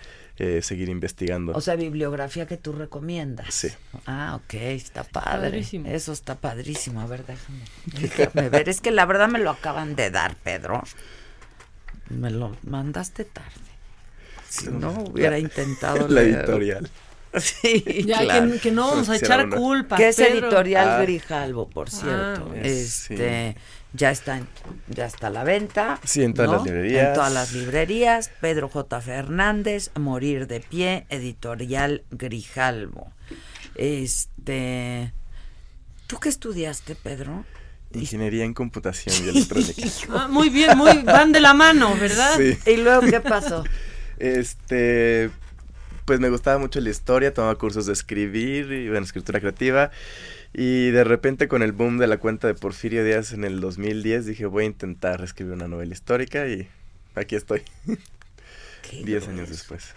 seguir 0.62 0.88
investigando. 0.88 1.52
O 1.52 1.60
sea, 1.60 1.76
bibliografía 1.76 2.48
que 2.48 2.56
tú 2.56 2.72
recomiendas. 2.72 3.54
Sí. 3.54 3.68
Ah, 4.06 4.40
ok, 4.42 4.54
está 4.54 5.04
padre. 5.04 5.60
Eso 5.60 6.14
está 6.14 6.36
padrísimo. 6.36 7.02
A 7.02 7.08
ver, 7.08 7.26
déjame, 7.26 7.60
déjame 8.00 8.50
ver. 8.50 8.70
Es 8.70 8.80
que 8.80 8.92
la 8.92 9.06
verdad 9.06 9.28
me 9.28 9.40
lo 9.40 9.50
acaban 9.50 9.98
de 9.98 10.12
dar, 10.12 10.38
Pedro. 10.38 10.82
Me 12.08 12.32
lo 12.32 12.56
mandaste 12.64 13.26
tarde. 13.26 13.69
Si 14.50 14.68
no, 14.68 14.92
hubiera 15.12 15.38
intentado 15.38 16.08
la 16.08 16.22
editorial. 16.22 16.90
Sí, 17.38 18.06
ya, 18.08 18.22
que, 18.60 18.72
no 18.72 18.90
vamos 18.90 19.08
a 19.08 19.16
echar 19.16 19.50
culpa. 19.50 19.98
Que 19.98 20.10
es 20.10 20.18
editorial 20.18 20.90
ah. 20.90 21.02
Grijalvo, 21.04 21.70
por 21.70 21.92
cierto. 21.92 22.52
Ah, 22.52 22.58
este, 22.64 23.56
ya 23.94 24.10
está, 24.10 24.42
ya 24.88 25.06
está 25.06 25.28
a 25.28 25.30
la 25.30 25.44
venta. 25.44 26.00
Sí, 26.04 26.24
en 26.24 26.34
todas 26.34 26.50
las 26.50 26.64
librerías. 26.64 27.10
En 27.10 27.14
todas 27.14 27.32
las 27.32 27.54
librerías. 27.54 28.32
Pedro 28.42 28.68
J. 28.68 29.02
Fernández, 29.02 29.92
Morir 30.00 30.48
de 30.48 30.60
pie, 30.60 31.06
editorial 31.10 32.04
Grijalvo. 32.10 33.12
Este, 33.76 35.14
¿tú 36.08 36.20
qué 36.20 36.30
estudiaste, 36.30 36.96
Pedro? 36.96 37.46
Ingeniería 37.94 38.44
en 38.44 38.56
computación 38.56 39.16
y 39.24 39.30
electrónica. 39.30 39.88
Ah, 40.10 40.28
muy 40.28 40.50
bien, 40.50 40.76
muy 40.78 41.04
van 41.04 41.32
de 41.32 41.42
la 41.42 41.54
mano, 41.54 41.96
¿verdad? 41.96 42.38
Sí. 42.38 42.58
¿Y 42.66 42.78
luego 42.78 43.02
qué 43.02 43.22
pasó? 43.22 43.64
Este, 44.20 45.30
pues 46.06 46.20
me 46.20 46.30
gustaba 46.30 46.58
mucho 46.58 46.80
la 46.82 46.90
historia, 46.90 47.34
tomaba 47.34 47.56
cursos 47.56 47.86
de 47.86 47.94
escribir 47.94 48.72
y 48.72 48.90
bueno, 48.90 49.06
escritura 49.06 49.40
creativa. 49.40 49.92
Y 50.54 50.90
de 50.90 51.04
repente 51.04 51.48
con 51.48 51.62
el 51.62 51.72
boom 51.72 51.98
de 51.98 52.08
la 52.08 52.18
cuenta 52.18 52.48
de 52.48 52.56
Porfirio 52.56 53.04
Díaz 53.04 53.34
en 53.34 53.44
el 53.44 53.62
2010 53.62 54.26
dije 54.26 54.46
voy 54.48 54.64
a 54.64 54.68
intentar 54.68 55.24
escribir 55.24 55.54
una 55.54 55.68
novela 55.68 55.94
histórica 55.94 56.48
y 56.48 56.68
aquí 57.16 57.36
estoy. 57.36 57.62
Diez 59.04 59.28
años 59.28 59.50
después. 59.50 59.94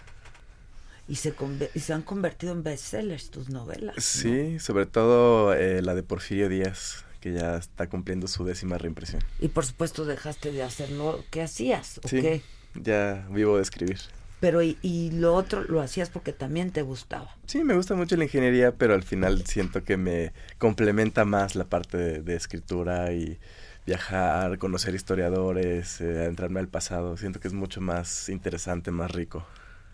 Y 1.07 1.15
se, 1.15 1.33
se 1.75 1.93
han 1.93 2.03
convertido 2.03 2.53
en 2.53 2.63
bestsellers 2.63 3.29
tus 3.29 3.49
novelas. 3.49 4.03
Sí, 4.03 4.59
sobre 4.59 4.85
todo 4.85 5.53
eh, 5.53 5.81
la 5.81 5.95
de 5.95 6.03
Porfirio 6.03 6.47
Díaz, 6.47 7.03
que 7.19 7.33
ya 7.33 7.57
está 7.57 7.89
cumpliendo 7.89 8.27
su 8.27 8.45
décima 8.45 8.77
reimpresión. 8.77 9.21
Y 9.39 9.49
por 9.49 9.65
supuesto 9.65 10.05
dejaste 10.05 10.51
de 10.51 10.63
hacerlo 10.63 11.23
¿Qué 11.31 11.41
hacías, 11.41 11.99
¿o 12.03 12.07
qué? 12.07 12.41
Ya 12.75 13.25
vivo 13.29 13.57
de 13.57 13.63
escribir. 13.63 13.99
Pero 14.39 14.61
y, 14.61 15.09
lo 15.13 15.35
otro 15.35 15.63
lo 15.63 15.79
hacías 15.79 16.09
porque 16.09 16.33
también 16.33 16.71
te 16.71 16.81
gustaba. 16.81 17.33
Sí, 17.45 17.63
me 17.63 17.75
gusta 17.75 17.95
mucho 17.95 18.17
la 18.17 18.25
ingeniería, 18.25 18.73
pero 18.73 18.93
al 18.93 19.03
final 19.03 19.45
siento 19.45 19.85
que 19.85 19.95
me 19.95 20.33
complementa 20.57 21.23
más 21.23 21.55
la 21.55 21.63
parte 21.63 22.21
de, 22.21 22.35
escritura 22.35 23.13
y 23.13 23.39
viajar, 23.85 24.57
conocer 24.57 24.95
historiadores, 24.95 26.01
eh, 26.01 26.09
adentrarme 26.09 26.59
al 26.59 26.67
pasado. 26.67 27.15
Siento 27.15 27.39
que 27.39 27.47
es 27.47 27.53
mucho 27.53 27.79
más 27.79 28.27
interesante, 28.27 28.91
más 28.91 29.11
rico. 29.11 29.47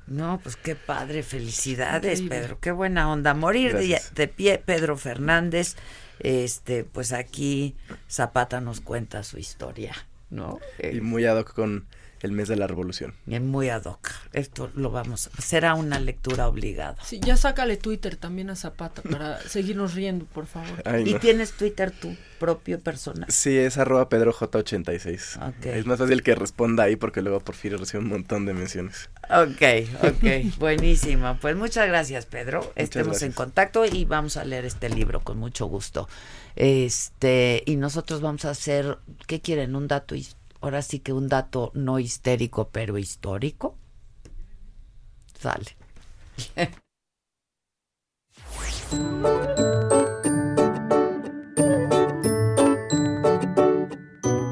No, 0.07 0.39
pues 0.41 0.55
qué 0.55 0.75
padre, 0.75 1.21
felicidades, 1.21 2.23
Pedro, 2.23 2.57
qué 2.59 2.71
buena 2.71 3.11
onda. 3.11 3.35
Morir 3.35 3.77
de, 3.77 4.01
de, 4.15 4.27
pie, 4.27 4.57
Pedro 4.65 4.97
Fernández. 4.97 5.75
Este, 6.21 6.83
pues 6.83 7.13
aquí 7.13 7.75
Zapata 8.09 8.61
nos 8.61 8.81
cuenta 8.81 9.21
su 9.21 9.37
historia, 9.37 9.93
¿no? 10.31 10.59
Y 10.91 11.01
muy 11.01 11.25
ad 11.25 11.37
hoc 11.37 11.53
con 11.53 11.85
el 12.21 12.31
mes 12.31 12.47
de 12.47 12.55
la 12.55 12.67
revolución. 12.67 13.13
Es 13.27 13.41
muy 13.41 13.69
ad 13.69 13.85
hoc. 13.85 14.09
Esto 14.33 14.69
lo 14.75 14.91
vamos, 14.91 15.29
será 15.37 15.73
una 15.73 15.99
lectura 15.99 16.47
obligada. 16.47 16.97
Sí, 17.03 17.19
ya 17.19 17.37
sácale 17.37 17.77
Twitter 17.77 18.15
también 18.15 18.49
a 18.49 18.55
Zapata 18.55 19.01
para 19.01 19.39
seguirnos 19.47 19.93
riendo, 19.93 20.25
por 20.25 20.45
favor. 20.45 20.83
¿Y 21.05 21.13
tienes 21.15 21.53
Twitter 21.53 21.91
tu 21.91 22.15
propio 22.39 22.79
persona? 22.79 23.25
Sí, 23.29 23.57
es 23.57 23.77
arroba 23.77 24.09
pedroj86. 24.09 25.53
Es 25.63 25.85
más 25.85 25.99
fácil 25.99 26.23
que 26.23 26.35
responda 26.35 26.83
ahí 26.83 26.95
porque 26.95 27.21
luego 27.21 27.39
Porfirio 27.39 27.77
recibe 27.77 28.03
un 28.03 28.09
montón 28.09 28.45
de 28.45 28.53
menciones. 28.53 29.09
Ok, 29.29 29.61
ok, 30.03 30.55
buenísimo. 30.59 31.37
Pues 31.39 31.55
muchas 31.55 31.87
gracias, 31.87 32.25
Pedro. 32.25 32.71
Estemos 32.75 33.21
en 33.21 33.31
contacto 33.31 33.85
y 33.85 34.05
vamos 34.05 34.37
a 34.37 34.45
leer 34.45 34.65
este 34.65 34.89
libro 34.89 35.21
con 35.21 35.37
mucho 35.37 35.65
gusto. 35.65 36.07
Este, 36.55 37.63
y 37.65 37.75
nosotros 37.75 38.21
vamos 38.21 38.45
a 38.45 38.51
hacer, 38.51 38.97
¿qué 39.27 39.39
quieren? 39.39 39.75
Un 39.75 39.87
dato 39.87 40.15
ahora 40.61 40.81
sí 40.81 40.99
que 40.99 41.13
un 41.13 41.27
dato 41.27 41.71
no 41.73 41.99
histérico, 41.99 42.69
pero 42.69 42.97
histórico. 42.97 43.77
Sale. 45.39 45.77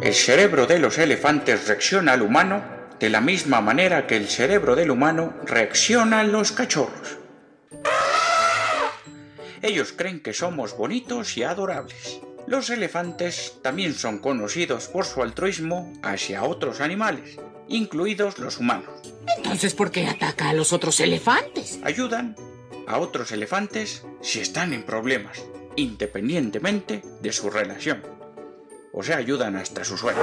El 0.02 0.14
cerebro 0.14 0.68
de 0.68 0.80
los 0.80 0.98
elefantes 0.98 1.68
reacciona 1.68 2.14
al 2.14 2.22
humano 2.22 2.64
de 3.00 3.10
la 3.10 3.22
misma 3.22 3.62
manera 3.62 4.08
que 4.08 4.16
el 4.16 4.28
cerebro 4.28 4.76
del 4.76 4.92
humano 4.92 5.36
reacciona 5.44 6.22
a 6.22 6.24
los 6.24 6.52
cachorros. 6.52 7.18
Ellos 9.62 9.94
creen 9.96 10.22
que 10.22 10.34
somos 10.34 10.78
bonitos 10.78 11.36
y 11.38 11.44
adorables. 11.44 12.22
Los 12.48 12.70
elefantes 12.70 13.56
también 13.62 13.94
son 13.94 14.20
conocidos 14.20 14.88
por 14.88 15.04
su 15.04 15.22
altruismo 15.22 15.92
hacia 16.02 16.46
otros 16.46 16.80
animales, 16.80 17.38
incluidos 17.68 18.40
los 18.40 18.58
humanos. 18.58 19.02
Entonces, 19.36 19.74
¿por 19.74 19.92
qué 19.92 20.08
ataca 20.08 20.50
a 20.50 20.54
los 20.54 20.72
otros 20.72 21.02
elefantes? 21.02 21.78
Ayudan 21.84 22.38
a 22.88 23.00
otros 23.00 23.34
elefantes 23.34 24.06
si 24.22 24.40
están 24.40 24.72
en 24.72 24.84
problemas, 24.84 25.44
independientemente 25.76 27.04
de 27.22 27.34
su 27.34 27.50
relación. 27.50 28.02
O 28.94 29.04
sea, 29.04 29.18
ayudan 29.18 29.58
hasta 29.58 29.84
su 29.84 29.98
sueño. 29.98 30.22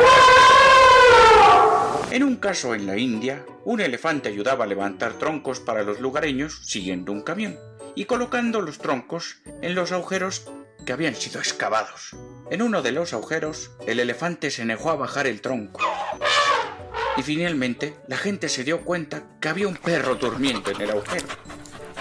En 2.11 2.23
un 2.23 2.37
caso 2.37 2.75
en 2.75 2.87
la 2.87 2.97
India, 2.97 3.45
un 3.67 3.83
elefante 3.83 4.31
ayudaba 4.31 4.65
a 4.65 4.69
levantar 4.69 5.19
troncos 5.19 5.61
para 5.61 5.83
los 5.83 6.01
lugareños 6.01 6.63
siguiendo 6.65 7.13
un 7.13 7.21
camión 7.21 7.59
y 7.95 8.07
colocando 8.07 8.63
los 8.63 8.79
troncos 8.79 9.43
en 9.61 9.75
los 9.75 9.93
agujeros 9.93 10.47
que 10.85 10.93
habían 10.93 11.15
sido 11.15 11.41
excavados. 11.41 12.17
En 12.51 12.63
uno 12.63 12.83
de 12.83 12.93
los 12.93 13.13
agujeros, 13.13 13.71
el 13.87 14.01
elefante 14.01 14.51
se 14.51 14.65
negó 14.65 14.91
a 14.91 14.97
bajar 14.97 15.27
el 15.27 15.41
tronco. 15.41 15.81
Y 17.17 17.23
finalmente, 17.23 17.97
la 18.09 18.17
gente 18.17 18.49
se 18.49 18.65
dio 18.65 18.83
cuenta 18.83 19.25
que 19.41 19.49
había 19.49 19.69
un 19.69 19.77
perro 19.77 20.17
durmiendo 20.17 20.71
en 20.71 20.81
el 20.81 20.91
agujero. 20.91 21.27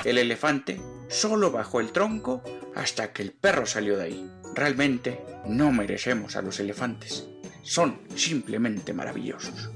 El 0.03 0.18
elefante 0.18 0.81
solo 1.10 1.51
bajó 1.51 1.80
el 1.80 1.91
tronco 1.91 2.43
hasta 2.76 3.14
que 3.14 3.22
el 3.22 3.31
perro 3.31 3.65
salió 3.65 3.97
de 3.97 4.03
ahí. 4.05 4.31
Realmente 4.55 5.23
no 5.45 5.72
merecemos 5.72 6.35
a 6.35 6.41
los 6.41 6.60
elefantes. 6.60 7.27
Son 7.61 8.01
simplemente 8.15 8.93
maravillosos. 8.93 9.69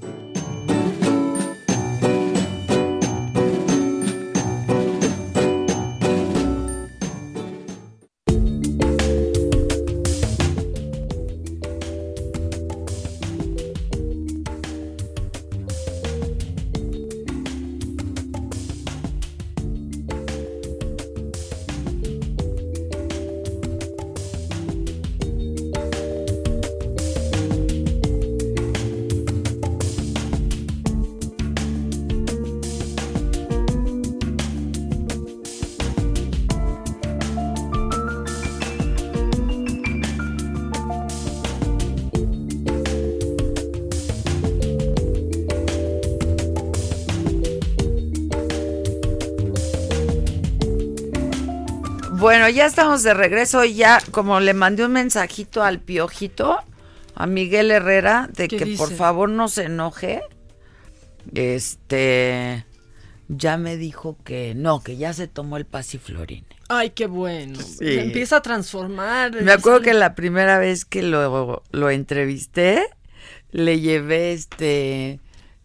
Bueno, 52.28 52.46
ya 52.50 52.66
estamos 52.66 53.02
de 53.04 53.14
regreso 53.14 53.64
y 53.64 53.72
ya 53.72 54.02
como 54.10 54.38
le 54.38 54.52
mandé 54.52 54.84
un 54.84 54.92
mensajito 54.92 55.62
al 55.62 55.80
piojito, 55.80 56.58
a 57.14 57.26
Miguel 57.26 57.70
Herrera, 57.70 58.28
de 58.30 58.48
que 58.48 58.76
por 58.76 58.92
favor 58.92 59.30
no 59.30 59.48
se 59.48 59.62
enoje. 59.62 60.20
Este 61.32 62.66
ya 63.28 63.56
me 63.56 63.78
dijo 63.78 64.18
que 64.24 64.52
no, 64.54 64.82
que 64.82 64.98
ya 64.98 65.14
se 65.14 65.26
tomó 65.26 65.56
el 65.56 65.64
pasiflorine. 65.64 66.46
Ay, 66.68 66.90
qué 66.90 67.06
bueno. 67.06 67.58
Se 67.60 68.02
empieza 68.02 68.36
a 68.36 68.42
transformar. 68.42 69.40
Me 69.40 69.52
acuerdo 69.52 69.80
que 69.80 69.94
la 69.94 70.14
primera 70.14 70.58
vez 70.58 70.84
que 70.84 71.02
lo, 71.02 71.62
lo 71.70 71.88
entrevisté, 71.88 72.90
le 73.52 73.80
llevé 73.80 74.34
este, 74.34 75.18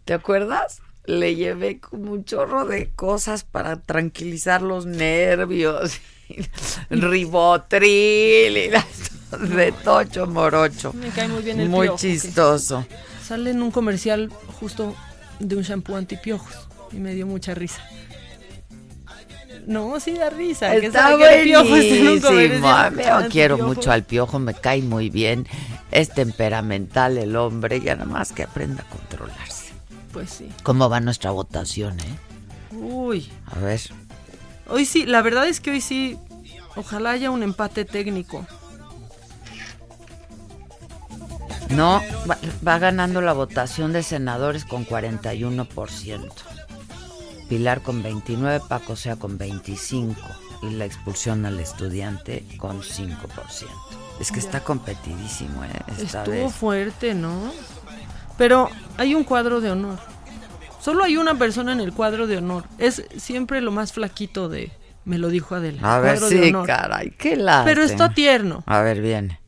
¿te 0.06 0.14
acuerdas? 0.14 0.82
Le 1.04 1.36
llevé 1.36 1.82
como 1.82 2.14
un 2.14 2.24
chorro 2.24 2.64
de 2.64 2.90
cosas 2.90 3.44
para 3.44 3.82
tranquilizar 3.82 4.62
los 4.62 4.86
nervios. 4.86 6.00
ribotril 6.90 8.58
y 8.58 8.70
de 9.40 9.72
tocho 9.72 10.28
morocho. 10.28 10.94
Me 10.94 11.10
cae 11.10 11.28
muy 11.28 11.42
bien 11.42 11.60
el 11.60 11.70
Muy 11.70 11.90
chistoso. 11.96 12.86
Sale 13.26 13.52
en 13.52 13.62
un 13.62 13.72
comercial 13.72 14.30
justo 14.60 14.96
de 15.40 15.56
un 15.56 15.64
shampoo 15.64 15.96
antipiojos 15.96 16.68
y 16.92 16.98
me 16.98 17.14
dio 17.14 17.26
mucha 17.26 17.54
risa. 17.54 17.82
No, 19.66 20.00
sí 20.00 20.14
da 20.14 20.30
risa. 20.30 20.76
Está 20.76 21.16
buenísimo. 21.16 22.30
quiero 23.30 23.58
mucho 23.58 23.92
al 23.92 24.04
piojo, 24.04 24.40
me 24.40 24.54
cae 24.54 24.82
muy 24.82 25.10
bien. 25.10 25.48
Es 25.92 26.10
temperamental 26.10 27.18
el 27.18 27.36
hombre, 27.36 27.78
y 27.78 27.82
nada 27.82 28.06
más 28.06 28.32
que 28.34 28.44
aprenda 28.44 28.84
a 28.84 28.90
controlarse. 28.90 29.74
Pues 30.12 30.32
sí. 30.32 30.50
¿Cómo 30.64 30.90
va 30.90 31.00
nuestra 31.00 31.32
votación, 31.32 32.00
eh? 32.00 32.76
Uy. 32.76 33.32
A 33.46 33.60
ver. 33.60 33.80
Hoy 34.68 34.86
sí, 34.86 35.06
la 35.06 35.22
verdad 35.22 35.48
es 35.48 35.60
que 35.60 35.72
hoy 35.72 35.82
sí, 35.82 36.18
ojalá 36.76 37.12
haya 37.12 37.32
un 37.32 37.44
empate 37.44 37.86
técnico. 37.86 38.46
No, 41.70 42.02
va, 42.30 42.80
ganando 42.80 43.22
la 43.22 43.34
votación 43.34 43.94
de 43.94 44.04
senadores 44.04 44.64
con 44.66 44.86
41%. 44.86 46.32
Pilar 47.50 47.82
con 47.82 48.04
29, 48.04 48.62
Paco 48.68 48.96
Sea 48.96 49.16
con 49.16 49.38
25 49.38 50.16
y 50.62 50.70
la 50.72 50.86
expulsión 50.86 51.46
al 51.46 51.60
estudiante 51.60 52.46
con 52.58 52.82
5%. 52.82 53.18
Es 54.20 54.32
que 54.32 54.40
está 54.40 54.64
competidísimo, 54.64 55.64
¿eh? 55.64 55.70
Estuvo 56.00 56.50
fuerte, 56.50 57.14
¿no? 57.14 57.52
Pero 58.38 58.70
hay 58.98 59.16
un 59.16 59.24
cuadro 59.24 59.60
de 59.60 59.72
honor. 59.72 60.13
Solo 60.84 61.06
hay 61.06 61.16
una 61.16 61.36
persona 61.36 61.72
en 61.72 61.80
el 61.80 61.94
cuadro 61.94 62.28
de 62.28 62.40
honor. 62.40 62.66
Es 62.78 63.06
siempre 63.16 63.62
lo 63.62 63.72
más 63.72 63.94
flaquito 63.94 64.50
de. 64.50 64.70
Me 65.06 65.18
lo 65.18 65.30
dijo 65.30 65.56
Adela. 65.56 65.96
A 65.96 66.02
ver, 66.02 66.20
sí, 66.20 66.52
caray, 66.66 67.12
qué 67.12 67.38
lástima. 67.38 67.64
Pero 67.64 67.84
está 67.84 68.10
tierno. 68.14 68.64
A 68.66 68.82
ver, 68.82 69.02
viene. 69.02 69.40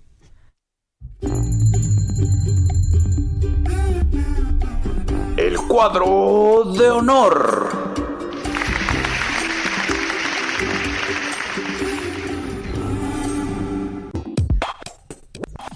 El 5.35 5.57
cuadro 5.67 6.73
de 6.79 6.89
honor. 6.89 7.69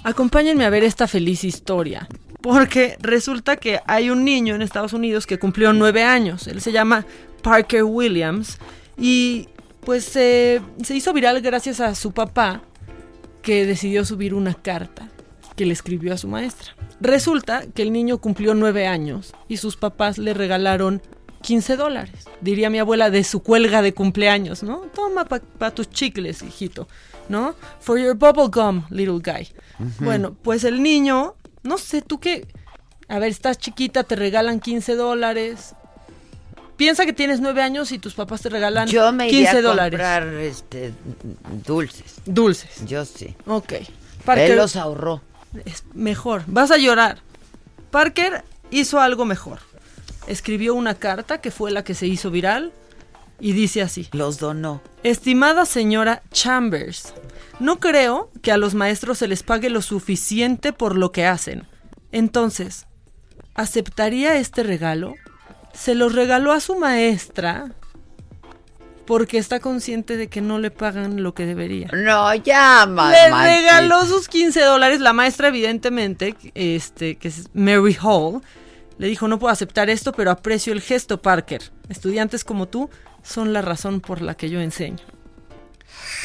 Acompáñenme 0.06 0.64
a 0.64 0.70
ver 0.70 0.86
esta 0.86 1.06
feliz 1.06 1.44
historia. 1.44 2.08
Porque 2.42 2.98
resulta 3.02 3.58
que 3.58 3.80
hay 3.86 4.10
un 4.10 4.24
niño 4.24 4.56
en 4.56 4.62
Estados 4.62 4.94
Unidos 4.94 5.28
que 5.28 5.40
cumplió 5.40 5.74
nueve 5.74 6.04
años. 6.04 6.48
Él 6.48 6.62
se 6.62 6.72
llama 6.72 7.06
Parker 7.42 7.84
Williams. 7.84 8.58
Y 8.98 9.50
pues 9.82 10.06
se 10.06 10.62
hizo 10.90 11.14
viral 11.14 11.42
gracias 11.42 11.80
a 11.80 11.96
su 11.96 12.12
papá 12.12 12.62
que 13.42 13.66
decidió 13.66 14.06
subir 14.06 14.34
una 14.34 14.54
carta 14.54 15.10
que 15.56 15.66
le 15.66 15.74
escribió 15.74 16.14
a 16.14 16.18
su 16.18 16.28
maestra. 16.28 16.76
Resulta 17.02 17.64
que 17.74 17.82
el 17.82 17.92
niño 17.92 18.20
cumplió 18.20 18.54
nueve 18.54 18.88
años 18.88 19.34
y 19.48 19.58
sus 19.58 19.78
papás 19.78 20.18
le 20.18 20.34
regalaron 20.34 21.02
15 21.42 21.78
dólares, 21.78 22.26
diría 22.42 22.70
mi 22.70 22.80
abuela, 22.80 23.10
de 23.10 23.24
su 23.24 23.42
cuelga 23.42 23.82
de 23.82 23.94
cumpleaños, 23.94 24.62
¿no? 24.62 24.80
Toma 24.94 25.26
para 25.26 25.74
tus 25.74 25.90
chicles, 25.90 26.44
hijito, 26.44 26.90
¿no? 27.30 27.56
For 27.80 27.98
your 27.98 28.16
bubble 28.16 28.50
gum, 28.52 28.84
little 28.90 29.20
guy. 29.20 29.48
Bueno, 30.00 30.36
pues 30.42 30.66
el 30.66 30.84
niño 30.84 31.36
no 31.64 31.78
sé, 31.78 32.02
tú 32.02 32.20
qué. 32.20 32.48
A 33.08 33.20
ver, 33.20 33.30
estás 33.30 33.58
chiquita, 33.58 34.04
te 34.04 34.16
regalan 34.16 34.60
15 34.60 34.96
dólares. 34.96 35.74
Piensa 36.78 37.06
que 37.06 37.12
tienes 37.14 37.42
9 37.42 37.62
años 37.62 37.92
y 37.92 38.00
tus 38.00 38.14
papás 38.14 38.42
te 38.42 38.50
regalan 38.50 38.88
Yo 38.88 39.12
me 39.12 39.28
15 39.28 39.50
a 39.50 39.62
dólares. 39.62 40.00
comprar 40.00 40.28
este, 40.36 40.94
dulces. 41.66 42.16
Dulces. 42.26 42.86
Yo 42.86 43.04
sí. 43.04 43.36
Ok. 43.48 43.74
Parker, 44.24 44.52
Él 44.52 44.58
los 44.58 44.76
ahorró. 44.76 45.22
Es 45.66 45.84
mejor. 45.94 46.44
Vas 46.48 46.72
a 46.72 46.78
llorar. 46.78 47.18
Parker 47.92 48.44
hizo 48.72 49.00
algo 49.00 49.26
mejor. 49.26 49.60
Escribió 50.28 50.76
una 50.76 50.96
carta 50.96 51.42
que 51.42 51.52
fue 51.52 51.72
la 51.72 51.84
que 51.84 51.96
se 51.96 52.08
hizo 52.08 52.32
viral 52.32 52.72
y 53.40 53.54
dice 53.54 53.82
así. 53.82 54.08
Los 54.12 54.38
donó. 54.38 54.82
Estimada 55.04 55.66
señora 55.66 56.22
Chambers, 56.32 57.14
no 57.60 57.80
creo 57.80 58.32
que 58.42 58.52
a 58.52 58.58
los 58.58 58.74
maestros 58.74 59.18
se 59.18 59.28
les 59.28 59.44
pague 59.44 59.70
lo 59.70 59.82
suficiente 59.82 60.74
por 60.74 60.96
lo 60.96 61.12
que 61.12 61.26
hacen. 61.26 61.68
Entonces, 62.12 62.88
¿aceptaría 63.54 64.38
este 64.38 64.64
regalo? 64.64 65.16
Se 65.74 65.96
lo 65.96 66.10
regaló 66.10 66.52
a 66.52 66.60
su 66.60 66.76
maestra 66.76 67.72
porque 69.06 69.40
está 69.40 69.60
consciente 69.60 70.18
de 70.18 70.28
que 70.28 70.40
no 70.40 70.60
le 70.60 70.70
pagan 70.70 71.24
lo 71.24 71.34
que 71.34 71.48
debería. 71.48 71.90
No, 71.92 72.34
ya, 72.36 72.86
Le 72.86 73.32
regaló 73.32 74.06
sus 74.06 74.28
15 74.28 74.62
dólares. 74.62 75.00
La 75.00 75.14
maestra, 75.14 75.48
evidentemente, 75.48 76.36
este, 76.54 77.16
que 77.16 77.30
es 77.30 77.50
Mary 77.54 77.98
Hall, 78.02 78.42
le 79.00 79.08
dijo, 79.08 79.28
no 79.28 79.40
puedo 79.40 79.52
aceptar 79.52 79.90
esto, 79.90 80.12
pero 80.12 80.30
aprecio 80.30 80.74
el 80.74 80.82
gesto, 80.82 81.22
Parker. 81.22 81.72
Estudiantes 81.90 82.44
como 82.44 82.68
tú 82.68 82.92
son 83.24 83.52
la 83.52 83.64
razón 83.64 84.00
por 84.00 84.22
la 84.22 84.36
que 84.36 84.50
yo 84.52 84.62
enseño. 84.62 85.04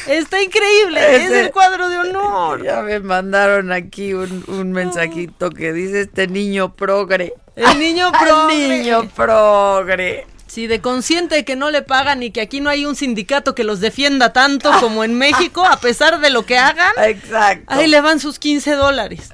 Está 0.07 0.41
increíble, 0.41 1.15
es 1.15 1.31
el 1.31 1.51
cuadro 1.51 1.89
de 1.89 1.97
honor. 1.97 2.63
Ya 2.63 2.81
me 2.81 2.99
mandaron 2.99 3.71
aquí 3.71 4.13
un, 4.13 4.71
mensajito 4.71 5.49
que 5.49 5.73
dice 5.73 6.01
este 6.01 6.27
niño 6.27 6.75
progre. 6.75 7.33
El 7.55 7.79
niño 7.79 8.11
progre. 8.19 8.65
El 8.65 8.69
niño 8.69 9.09
progre. 9.15 10.27
Sí, 10.47 10.67
de 10.67 10.79
consciente 10.79 11.35
de 11.35 11.45
que 11.45 11.55
no 11.55 11.71
le 11.71 11.81
pagan 11.81 12.23
y 12.23 12.31
que 12.31 12.41
aquí 12.41 12.61
no 12.61 12.69
hay 12.69 12.85
un 12.85 12.95
sindicato 12.95 13.55
que 13.55 13.63
los 13.63 13.79
defienda 13.79 14.31
tanto 14.31 14.71
como 14.79 15.03
en 15.03 15.13
México, 15.17 15.65
a 15.65 15.79
pesar 15.79 16.19
de 16.19 16.29
lo 16.29 16.45
que 16.45 16.57
hagan. 16.57 16.93
Exacto. 17.03 17.65
Ahí 17.67 17.87
le 17.87 17.99
van 18.01 18.19
sus 18.19 18.39
15 18.39 18.71
dólares. 18.75 19.33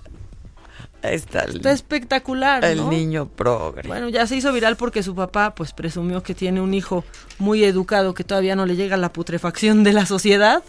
Está, 1.01 1.45
Está 1.45 1.71
espectacular. 1.71 2.63
El 2.63 2.89
niño 2.89 3.27
progre. 3.27 3.87
Bueno, 3.87 4.09
ya 4.09 4.27
se 4.27 4.35
hizo 4.35 4.53
viral 4.53 4.77
porque 4.77 5.03
su 5.03 5.15
papá, 5.15 5.55
pues, 5.55 5.73
presumió 5.73 6.21
que 6.21 6.35
tiene 6.35 6.61
un 6.61 6.73
hijo 6.73 7.03
muy 7.39 7.63
educado 7.63 8.13
que 8.13 8.23
todavía 8.23 8.55
no 8.55 8.65
le 8.65 8.75
llega 8.75 8.97
la 8.97 9.11
putrefacción 9.11 9.83
de 9.83 9.93
la 9.93 10.05
sociedad. 10.05 10.63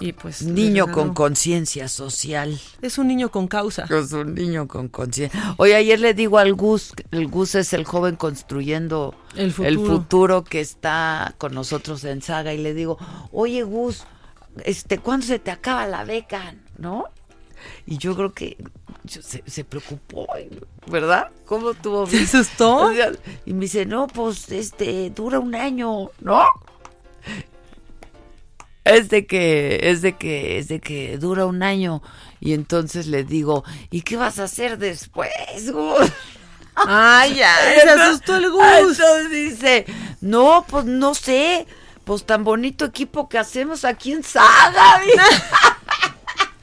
Y 0.00 0.12
pues. 0.12 0.42
Niño 0.42 0.92
con 0.92 1.14
conciencia 1.14 1.88
social. 1.88 2.60
Es 2.82 2.98
un 2.98 3.08
niño 3.08 3.30
con 3.30 3.48
causa. 3.48 3.86
Es 3.88 4.12
un 4.12 4.34
niño 4.34 4.68
con 4.68 4.88
conciencia. 4.88 5.54
Oye, 5.56 5.74
ayer 5.74 6.00
le 6.00 6.12
digo 6.12 6.38
al 6.38 6.54
Gus, 6.54 6.92
el 7.10 7.28
Gus 7.28 7.54
es 7.54 7.72
el 7.72 7.84
joven 7.84 8.16
construyendo 8.16 9.14
el 9.36 9.52
futuro. 9.52 9.68
el 9.68 9.78
futuro 9.78 10.44
que 10.44 10.60
está 10.60 11.34
con 11.38 11.54
nosotros 11.54 12.04
en 12.04 12.20
Saga. 12.20 12.52
Y 12.52 12.58
le 12.58 12.74
digo, 12.74 12.98
oye 13.32 13.62
Gus, 13.62 14.04
este, 14.64 14.98
¿cuándo 14.98 15.26
se 15.26 15.38
te 15.38 15.50
acaba 15.50 15.86
la 15.86 16.04
beca? 16.04 16.54
¿No? 16.78 17.06
Y 17.86 17.98
yo 17.98 18.14
creo 18.14 18.32
que 18.32 18.56
se, 19.06 19.64
preocupó, 19.64 20.26
¿verdad? 20.86 21.30
¿Cómo 21.46 21.74
tuvo? 21.74 22.06
¿Se 22.06 22.22
asustó? 22.22 22.90
Y 23.46 23.52
me 23.52 23.62
dice, 23.62 23.86
no, 23.86 24.06
pues 24.06 24.50
este, 24.50 25.10
dura 25.10 25.38
un 25.38 25.54
año, 25.54 26.10
¿no? 26.20 26.44
Es 28.84 29.08
de 29.08 29.26
que, 29.26 29.80
es 29.82 30.02
de 30.02 30.16
que, 30.16 30.58
es 30.58 30.68
de 30.68 30.80
que 30.80 31.18
dura 31.18 31.46
un 31.46 31.62
año. 31.62 32.02
Y 32.40 32.54
entonces 32.54 33.06
le 33.06 33.24
digo, 33.24 33.64
¿y 33.90 34.02
qué 34.02 34.16
vas 34.16 34.38
a 34.38 34.44
hacer 34.44 34.78
después, 34.78 35.30
Gus? 35.72 36.10
Ay, 36.74 37.34
ya, 37.36 37.54
se 37.82 37.90
asustó 37.90 38.36
el 38.36 38.50
Gus. 38.50 38.98
Entonces 38.98 39.30
dice, 39.30 39.86
no, 40.20 40.64
pues 40.68 40.86
no 40.86 41.14
sé, 41.14 41.66
pues 42.04 42.24
tan 42.24 42.44
bonito 42.44 42.84
equipo 42.84 43.28
que 43.28 43.38
hacemos 43.38 43.84
aquí 43.84 44.12
en 44.12 44.22
Saga. 44.22 45.02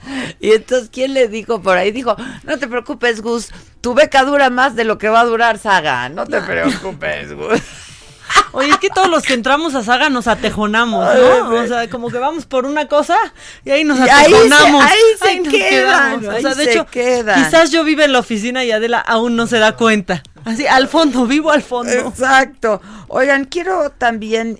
Y 0.40 0.52
entonces, 0.52 0.90
¿quién 0.92 1.14
le 1.14 1.28
dijo 1.28 1.62
por 1.62 1.78
ahí? 1.78 1.92
Dijo, 1.92 2.16
no 2.44 2.58
te 2.58 2.68
preocupes, 2.68 3.22
Gus, 3.22 3.50
tu 3.82 3.94
beca 3.94 4.24
dura 4.24 4.50
más 4.50 4.76
de 4.76 4.84
lo 4.84 4.98
que 4.98 5.10
va 5.10 5.22
a 5.22 5.26
durar 5.26 5.58
Saga. 5.58 6.10
No 6.10 6.26
te 6.26 6.42
preocupes, 6.42 7.34
Gus. 7.34 7.62
Oye, 8.52 8.70
es 8.70 8.78
que 8.78 8.90
todos 8.90 9.10
los 9.10 9.24
que 9.24 9.34
entramos 9.34 9.76
a 9.76 9.84
Saga 9.84 10.10
nos 10.10 10.28
atejonamos, 10.28 11.06
¿no? 11.16 11.50
O 11.50 11.68
sea, 11.68 11.90
como 11.90 12.10
que 12.10 12.18
vamos 12.18 12.46
por 12.46 12.66
una 12.66 12.88
cosa 12.88 13.18
y 13.64 13.72
ahí 13.72 13.84
nos 13.84 14.00
atejonamos. 14.00 14.84
Ahí 14.84 14.98
se, 15.20 15.28
ahí 15.28 15.46
se 15.46 15.50
quedan. 15.50 16.26
O 16.26 16.40
sea, 16.40 16.56
de 16.56 16.72
hecho, 16.72 16.86
quizás 16.86 17.72
yo 17.72 17.84
vivo 17.84 18.02
en 18.02 18.12
la 18.12 18.20
oficina 18.20 18.66
y 18.66 18.72
Adela 18.72 19.00
aún 19.00 19.36
no 19.36 19.48
se 19.48 19.60
da 19.60 19.76
cuenta. 19.76 20.24
Así, 20.44 20.66
al 20.68 20.88
fondo, 20.88 21.26
vivo 21.26 21.52
al 21.52 21.62
fondo. 21.62 21.92
Exacto. 21.92 22.82
Oigan, 23.08 23.46
quiero 23.46 23.92
también 23.92 24.60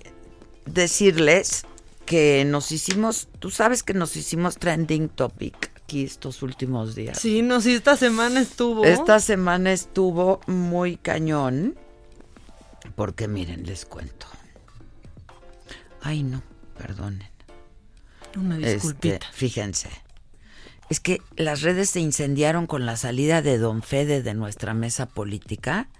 decirles 0.66 1.64
que 2.08 2.46
nos 2.46 2.72
hicimos, 2.72 3.28
tú 3.38 3.50
sabes 3.50 3.82
que 3.82 3.92
nos 3.92 4.16
hicimos 4.16 4.56
trending 4.56 5.10
topic 5.10 5.70
aquí 5.76 6.04
estos 6.04 6.42
últimos 6.42 6.94
días. 6.94 7.18
Sí, 7.18 7.42
no, 7.42 7.60
sí, 7.60 7.74
esta 7.74 7.98
semana 7.98 8.40
estuvo. 8.40 8.82
Esta 8.82 9.20
semana 9.20 9.72
estuvo 9.72 10.40
muy 10.46 10.96
cañón. 10.96 11.78
Porque 12.96 13.28
miren, 13.28 13.66
les 13.66 13.84
cuento. 13.84 14.26
Ay, 16.00 16.22
no, 16.22 16.42
perdonen. 16.78 17.28
Una 18.34 18.56
este, 18.56 18.72
disculpita. 18.72 19.26
fíjense. 19.30 19.90
Es 20.88 21.00
que 21.00 21.20
las 21.36 21.60
redes 21.60 21.90
se 21.90 22.00
incendiaron 22.00 22.66
con 22.66 22.86
la 22.86 22.96
salida 22.96 23.42
de 23.42 23.58
Don 23.58 23.82
Fede 23.82 24.22
de 24.22 24.32
nuestra 24.32 24.72
mesa 24.72 25.04
política. 25.04 25.90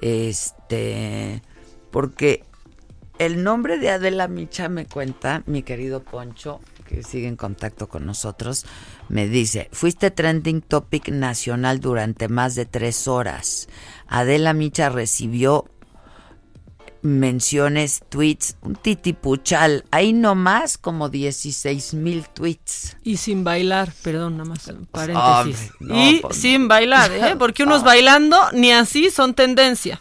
Este, 0.00 1.40
porque 1.92 2.44
el 3.18 3.42
nombre 3.42 3.78
de 3.78 3.90
Adela 3.90 4.28
Micha 4.28 4.68
me 4.68 4.86
cuenta, 4.86 5.42
mi 5.46 5.62
querido 5.62 6.02
Poncho, 6.02 6.60
que 6.86 7.02
sigue 7.02 7.28
en 7.28 7.36
contacto 7.36 7.88
con 7.88 8.06
nosotros, 8.06 8.66
me 9.08 9.28
dice, 9.28 9.68
fuiste 9.72 10.10
trending 10.10 10.60
topic 10.60 11.08
nacional 11.08 11.80
durante 11.80 12.28
más 12.28 12.54
de 12.54 12.66
tres 12.66 13.08
horas. 13.08 13.68
Adela 14.08 14.52
Micha 14.52 14.88
recibió 14.88 15.66
menciones, 17.02 18.02
tweets, 18.08 18.56
un 18.62 18.76
titipuchal, 18.76 19.84
ahí 19.90 20.12
nomás 20.12 20.78
como 20.78 21.08
16 21.08 21.94
mil 21.94 22.24
tweets. 22.28 22.96
Y 23.02 23.16
sin 23.16 23.44
bailar, 23.44 23.92
perdón, 24.02 24.38
nada 24.38 24.48
más, 24.48 24.70
paréntesis. 24.90 25.72
y 25.80 26.20
pues 26.20 26.36
sin 26.36 26.68
bailar, 26.68 27.10
¿eh? 27.12 27.36
Porque 27.38 27.64
unos 27.64 27.82
bailando 27.82 28.38
ni 28.52 28.72
así 28.72 29.10
son 29.10 29.34
tendencia. 29.34 30.00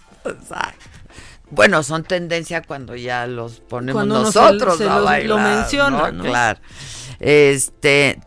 Bueno, 1.51 1.83
son 1.83 2.03
tendencia 2.03 2.61
cuando 2.61 2.95
ya 2.95 3.27
los 3.27 3.59
ponemos 3.59 4.07
nosotros 4.07 4.79
a 4.81 4.99
bailar, 4.99 5.29
lo 5.29 5.37
mencionan, 5.37 6.17
¿no? 6.17 6.23
Claro. 6.23 6.59
Este, 7.19 8.19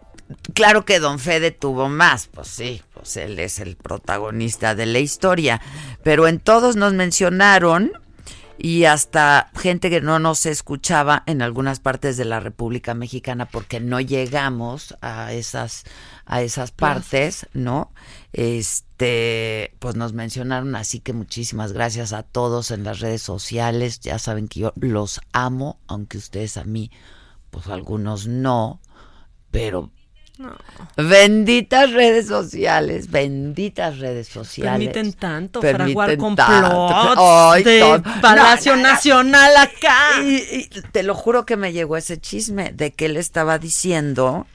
claro 0.52 0.84
que 0.84 1.01
Don 1.01 1.18
Fede 1.18 1.51
tuvo 1.51 1.88
más, 1.88 2.28
pues 2.28 2.48
sí, 2.48 2.82
pues 2.92 3.16
él 3.16 3.38
es 3.38 3.59
el 3.59 3.76
protagonista 3.76 4.74
de 4.74 4.86
la 4.86 4.98
historia, 4.98 5.60
pero 6.02 6.28
en 6.28 6.38
todos 6.38 6.76
nos 6.76 6.92
mencionaron 6.92 7.92
y 8.59 8.84
hasta 8.84 9.51
gente 9.56 9.90
que 9.90 10.01
no 10.01 10.18
nos 10.18 10.46
escuchaba 10.46 11.22
en 11.26 11.42
algunas 11.42 11.80
partes 11.80 12.16
de 12.16 12.24
la 12.24 12.40
República 12.40 12.94
Mexicana 12.94 13.46
porque 13.46 13.80
no 13.80 14.01
llegamos 14.01 14.96
a 15.01 15.32
esas 15.32 15.84
a 16.26 16.42
esas 16.42 16.72
partes, 16.72 17.46
¿no? 17.52 17.92
Este, 18.32 19.74
pues 19.78 19.96
nos 19.96 20.12
mencionaron, 20.12 20.74
así 20.76 21.01
que 21.01 21.12
muchísimas 21.12 21.72
gracias 21.72 22.12
a 22.12 22.22
todos 22.22 22.70
en 22.70 22.84
las 22.84 23.01
redes 23.01 23.22
sociales. 23.22 24.01
Ya 24.01 24.18
saben 24.18 24.48
que 24.48 24.60
yo 24.60 24.72
los 24.76 25.20
amo, 25.32 25.78
aunque 25.86 26.18
ustedes 26.18 26.56
a 26.56 26.64
mí 26.64 26.90
pues 27.51 27.68
algunos 27.68 28.26
no, 28.26 28.80
pero 29.51 29.90
Benditas 30.96 31.92
redes 31.92 32.26
sociales, 32.26 33.09
benditas 33.09 33.98
redes 33.98 34.26
sociales. 34.26 34.88
Permiten 34.92 35.12
tanto 35.12 35.60
fraguar 35.60 36.16
complots 36.16 37.64
de 37.64 38.02
Palacio 38.20 38.74
Nacional 38.76 39.56
acá. 39.56 40.20
Y, 40.24 40.68
te 40.90 41.05
lo 41.05 41.14
juro 41.14 41.46
que 41.46 41.56
me 41.56 41.72
llegó 41.72 41.96
ese 41.96 42.20
chisme 42.20 42.72
de 42.72 42.92
que 42.92 43.06
él 43.06 43.16
estaba 43.16 43.60
diciendo, 43.60 44.48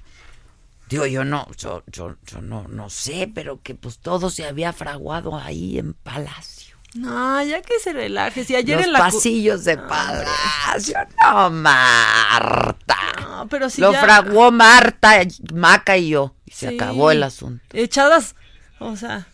digo 0.90 1.06
yo 1.06 1.24
no, 1.24 1.48
yo, 1.56 1.84
yo, 1.88 2.16
yo 2.26 2.42
no, 2.42 2.68
no 2.68 2.90
sé, 2.90 3.32
pero 3.34 3.62
que 3.62 3.76
pues 3.76 4.00
todo 4.00 4.30
se 4.32 4.46
había 4.46 4.74
fraguado 4.74 5.38
ahí 5.38 5.78
en 5.78 5.94
Palacio. 5.94 6.76
No, 6.96 7.42
ya 7.44 7.62
que 7.62 7.80
se 7.80 7.94
relaje. 7.94 8.44
Si 8.44 8.56
ayer 8.56 8.78
Los 8.78 8.88
en 8.88 8.94
la 8.94 9.00
pasillos 9.00 9.64
de 9.64 9.78
Palacio. 9.78 10.98
No, 11.22 11.52
Marta. 11.52 12.98
No, 13.22 13.48
pero 13.48 13.70
si 13.70 13.80
Lo 13.80 13.94
fraguó 13.94 14.52
Marta, 14.52 15.22
Maca 15.54 15.98
y 15.98 16.10
yo. 16.10 16.36
Y 16.46 16.52
se 16.52 16.70
acabó 16.70 17.12
el 17.12 17.22
asunto. 17.22 17.64
Echadas, 17.74 18.36
o 18.80 18.96
sea. 18.96 19.28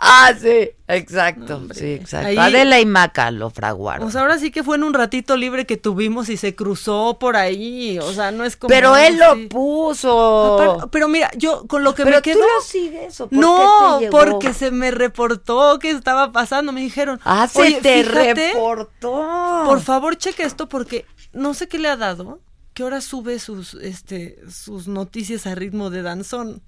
Ah, 0.00 0.32
sí, 0.40 0.70
exacto, 0.86 1.60
sí, 1.74 1.94
exacto. 1.94 2.40
Adela 2.40 2.78
y 2.78 2.86
Maca 2.86 3.32
lo 3.32 3.50
fraguaron. 3.50 4.04
Pues 4.04 4.14
ahora 4.14 4.38
sí 4.38 4.52
que 4.52 4.62
fue 4.62 4.76
en 4.76 4.84
un 4.84 4.94
ratito 4.94 5.36
libre 5.36 5.66
que 5.66 5.76
tuvimos 5.76 6.28
y 6.28 6.36
se 6.36 6.54
cruzó 6.54 7.18
por 7.18 7.34
ahí, 7.34 7.98
o 7.98 8.12
sea, 8.12 8.30
no 8.30 8.44
es 8.44 8.56
como... 8.56 8.68
Pero 8.68 8.96
él 8.96 9.18
lo 9.18 9.48
puso. 9.48 10.88
pero, 10.92 11.08
mira, 11.08 11.32
yo 11.36 11.66
con 11.66 11.82
lo 11.82 11.96
que 11.96 12.04
pero 12.04 12.18
me 12.18 12.22
quedo... 12.22 12.38
tú 12.38 12.46
lo 12.46 12.62
sigues, 12.62 13.20
¿o 13.20 13.28
No, 13.32 13.98
porque 14.12 14.54
se 14.54 14.70
me 14.70 14.92
reportó 14.92 15.80
que 15.80 15.90
estaba 15.90 16.30
pasando, 16.30 16.70
me 16.70 16.80
dijeron... 16.80 17.20
Ah, 17.24 17.48
se 17.48 17.80
te 17.80 18.04
reportó. 18.04 19.64
Por 19.66 19.80
favor, 19.80 20.16
cheque 20.16 20.44
esto 20.44 20.68
porque 20.68 21.06
no 21.32 21.54
sé 21.54 21.66
qué 21.66 21.78
le 21.80 21.88
ha 21.88 21.96
dado, 21.96 22.38
que 22.72 22.84
ahora 22.84 23.00
sube 23.00 23.40
sus, 23.40 23.74
este, 23.74 24.38
sus 24.48 24.86
noticias 24.86 25.48
a 25.48 25.56
ritmo 25.56 25.90
de 25.90 26.02
danzón 26.02 26.62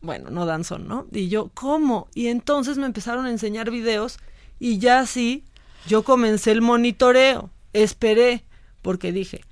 bueno, 0.00 0.30
no 0.30 0.46
danzón, 0.46 0.88
¿no? 0.88 1.06
Y 1.12 1.28
yo, 1.28 1.50
¿cómo? 1.54 2.08
Y 2.14 2.28
entonces 2.28 2.78
me 2.78 2.86
empezaron 2.86 3.26
a 3.26 3.30
enseñar 3.30 3.70
videos 3.70 4.18
y 4.58 4.78
ya 4.78 5.06
sí, 5.06 5.44
yo 5.86 6.02
comencé 6.02 6.52
el 6.52 6.62
monitoreo, 6.62 7.50
esperé, 7.72 8.44
porque 8.82 9.12
dije, 9.12 9.42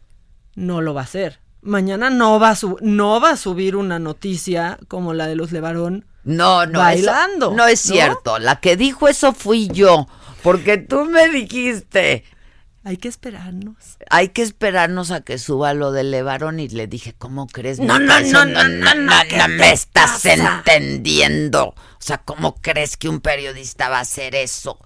no 0.54 0.80
lo 0.80 0.94
va 0.94 1.02
a 1.02 1.04
hacer. 1.04 1.40
Mañana 1.62 2.10
no 2.10 2.38
va 2.38 2.50
a, 2.50 2.58
no 2.80 3.20
va 3.20 3.30
a 3.30 3.36
subir 3.36 3.76
una 3.76 3.98
noticia 3.98 4.78
como 4.88 5.14
la 5.14 5.26
de 5.26 5.36
los 5.36 5.52
Levarón. 5.52 6.04
No, 6.24 6.66
no, 6.66 6.80
bailando. 6.80 7.52
no 7.52 7.66
es 7.66 7.80
cierto. 7.80 8.38
La 8.38 8.60
que 8.60 8.76
dijo 8.76 9.08
eso 9.08 9.32
fui 9.32 9.68
yo, 9.68 10.06
porque 10.42 10.78
tú 10.78 11.04
me 11.04 11.28
dijiste, 11.28 12.24
hay 12.86 12.98
que 12.98 13.08
esperarnos. 13.08 13.74
Hay 14.10 14.28
que 14.28 14.42
esperarnos 14.42 15.10
a 15.10 15.20
que 15.22 15.38
suba 15.38 15.74
lo 15.74 15.90
del 15.90 16.12
Levarón 16.12 16.60
y 16.60 16.68
le 16.68 16.86
dije, 16.86 17.16
¿cómo 17.18 17.48
crees? 17.48 17.80
No, 17.80 17.98
no, 17.98 18.20
no, 18.20 18.44
no, 18.44 18.62
no, 18.68 18.94
no, 18.94 19.48
me 19.48 19.72
estás 19.72 20.24
entendiendo. 20.24 21.70
O 21.70 21.98
sea, 21.98 22.18
¿cómo 22.18 22.54
crees 22.62 22.96
que 22.96 23.08
un 23.08 23.18
periodista 23.18 23.88
va 23.88 23.98
a 23.98 24.02
hacer 24.02 24.36
eso? 24.36 24.78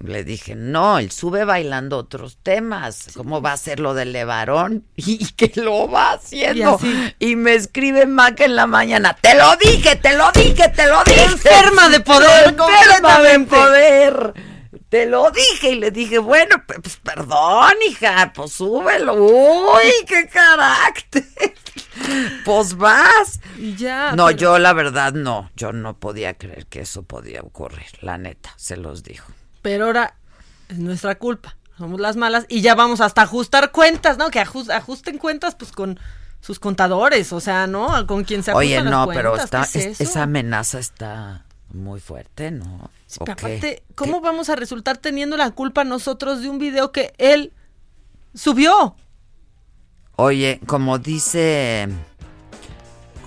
Le 0.00 0.24
dije, 0.24 0.56
no, 0.56 0.98
él 0.98 1.12
sube 1.12 1.44
bailando 1.44 1.98
otros 1.98 2.38
temas. 2.42 3.10
¿Cómo 3.14 3.40
va 3.40 3.52
a 3.52 3.56
ser 3.56 3.78
lo 3.78 3.94
del 3.94 4.12
Levarón? 4.12 4.84
Y 4.96 5.24
que 5.34 5.52
lo 5.60 5.88
va 5.88 6.14
haciendo. 6.14 6.80
Y, 7.20 7.36
me 7.36 7.54
escribe 7.54 8.06
Mac 8.06 8.40
en 8.40 8.56
la 8.56 8.66
mañana. 8.66 9.14
Te 9.14 9.36
lo 9.36 9.54
dije, 9.54 9.94
te 9.94 10.16
lo 10.16 10.32
dije, 10.32 10.70
te 10.70 10.88
lo 10.88 11.04
dije. 11.04 11.22
Enferma 11.22 11.88
de 11.88 12.00
poder. 12.00 12.48
Enferma 12.48 13.20
de 13.20 13.38
poder. 13.40 14.47
Te 14.88 15.04
lo 15.04 15.30
dije 15.30 15.72
y 15.72 15.74
le 15.74 15.90
dije, 15.90 16.18
bueno, 16.18 16.56
pues 16.66 16.96
perdón, 16.96 17.72
hija, 17.88 18.32
pues 18.34 18.52
súbelo. 18.52 19.14
Uy, 19.14 19.92
qué 20.06 20.28
carácter. 20.28 21.24
Pues 22.44 22.76
vas. 22.76 23.40
Y 23.58 23.74
ya. 23.74 24.12
No, 24.12 24.30
yo 24.30 24.58
la 24.58 24.72
verdad 24.72 25.12
no. 25.12 25.50
Yo 25.56 25.72
no 25.72 25.98
podía 25.98 26.34
creer 26.34 26.66
que 26.66 26.80
eso 26.80 27.02
podía 27.02 27.40
ocurrir. 27.40 27.86
La 28.00 28.18
neta, 28.18 28.52
se 28.56 28.76
los 28.76 29.02
dijo. 29.02 29.32
Pero 29.62 29.86
ahora 29.86 30.14
es 30.68 30.78
nuestra 30.78 31.16
culpa. 31.16 31.56
Somos 31.76 32.00
las 32.00 32.16
malas 32.16 32.46
y 32.48 32.60
ya 32.60 32.74
vamos 32.76 33.00
hasta 33.00 33.22
ajustar 33.22 33.72
cuentas, 33.72 34.16
¿no? 34.16 34.30
Que 34.30 34.40
ajusten 34.40 35.18
cuentas, 35.18 35.56
pues 35.56 35.72
con 35.72 35.98
sus 36.40 36.60
contadores, 36.60 37.32
o 37.32 37.40
sea, 37.40 37.66
¿no? 37.66 38.06
Con 38.06 38.24
quien 38.24 38.42
se 38.42 38.52
Oye, 38.52 38.80
no, 38.82 39.08
pero 39.08 39.36
está, 39.36 39.64
esa 39.64 40.22
amenaza 40.22 40.78
está 40.78 41.44
muy 41.72 42.00
fuerte, 42.00 42.50
¿no? 42.50 42.90
aparte, 43.20 43.82
¿cómo 43.94 44.20
vamos 44.20 44.48
a 44.48 44.56
resultar 44.56 44.98
teniendo 44.98 45.36
la 45.36 45.50
culpa 45.50 45.84
nosotros 45.84 46.42
de 46.42 46.48
un 46.48 46.58
video 46.58 46.92
que 46.92 47.12
él 47.18 47.52
subió? 48.34 48.96
Oye, 50.16 50.60
como 50.66 50.98
dice, 50.98 51.88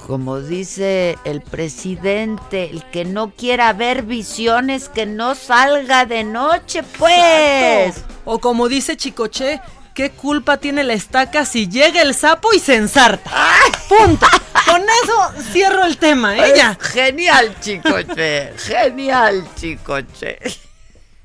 como 0.08 0.40
dice 0.40 1.18
el 1.24 1.42
presidente, 1.42 2.70
el 2.70 2.84
que 2.92 3.06
no 3.06 3.32
quiera 3.32 3.72
ver 3.74 4.04
visiones, 4.04 4.90
que 4.90 5.06
no 5.06 5.36
salga 5.36 6.06
de 6.06 6.24
noche, 6.24 6.84
pues. 6.98 8.04
O 8.26 8.40
como 8.40 8.68
dice 8.68 8.98
Chicoche, 8.98 9.62
¿Qué 9.94 10.12
culpa 10.12 10.58
tiene 10.58 10.84
la 10.84 10.94
estaca 10.94 11.46
si 11.46 11.68
llega 11.68 12.02
el 12.02 12.16
sapo 12.16 12.54
y 12.54 12.60
se 12.60 12.76
ensarta? 12.76 13.30
Punto. 13.90 14.26
Con 14.66 14.82
eso 14.82 15.44
cierro 15.52 15.84
el 15.84 15.98
tema, 15.98 16.38
ella. 16.38 16.72
¿eh? 16.72 16.78
Genial, 16.84 17.56
chicoche. 17.60 18.54
Genial, 18.58 19.46
chicoche. 19.56 20.40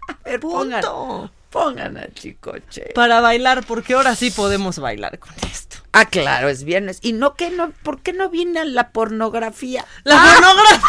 A 0.09 0.17
ver. 0.25 0.41
Pongan, 0.41 1.97
a 1.97 2.09
chicoche. 2.13 2.93
Para 2.95 3.21
bailar, 3.21 3.65
porque 3.65 3.95
ahora 3.95 4.15
sí 4.17 4.31
podemos 4.31 4.79
bailar 4.79 5.19
con 5.19 5.33
esto. 5.51 5.77
Ah, 5.93 6.05
claro, 6.05 6.49
es 6.49 6.65
viernes. 6.65 6.99
¿Y 7.01 7.13
no 7.13 7.35
que 7.35 7.51
no? 7.51 7.71
¿Por 7.83 8.03
qué 8.03 8.13
no 8.13 8.29
viene 8.29 8.65
la 8.67 8.91
pornografía? 8.91 9.87
La 10.05 10.21
pornografía. 10.23 10.81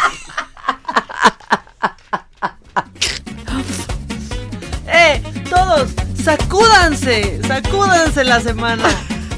Sacúdanse, 6.28 7.40
sacúdanse 7.46 8.22
la 8.22 8.38
semana. 8.40 8.84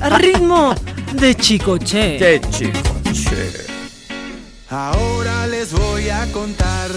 A 0.01 0.09
ritmo 0.19 0.75
de 1.13 1.37
chicoche. 1.37 2.19
De 2.19 2.41
chicoche. 2.51 3.67
Ahora 4.69 5.47
les 5.47 5.73
voy 5.73 6.09
a 6.09 6.27
contar 6.33 6.91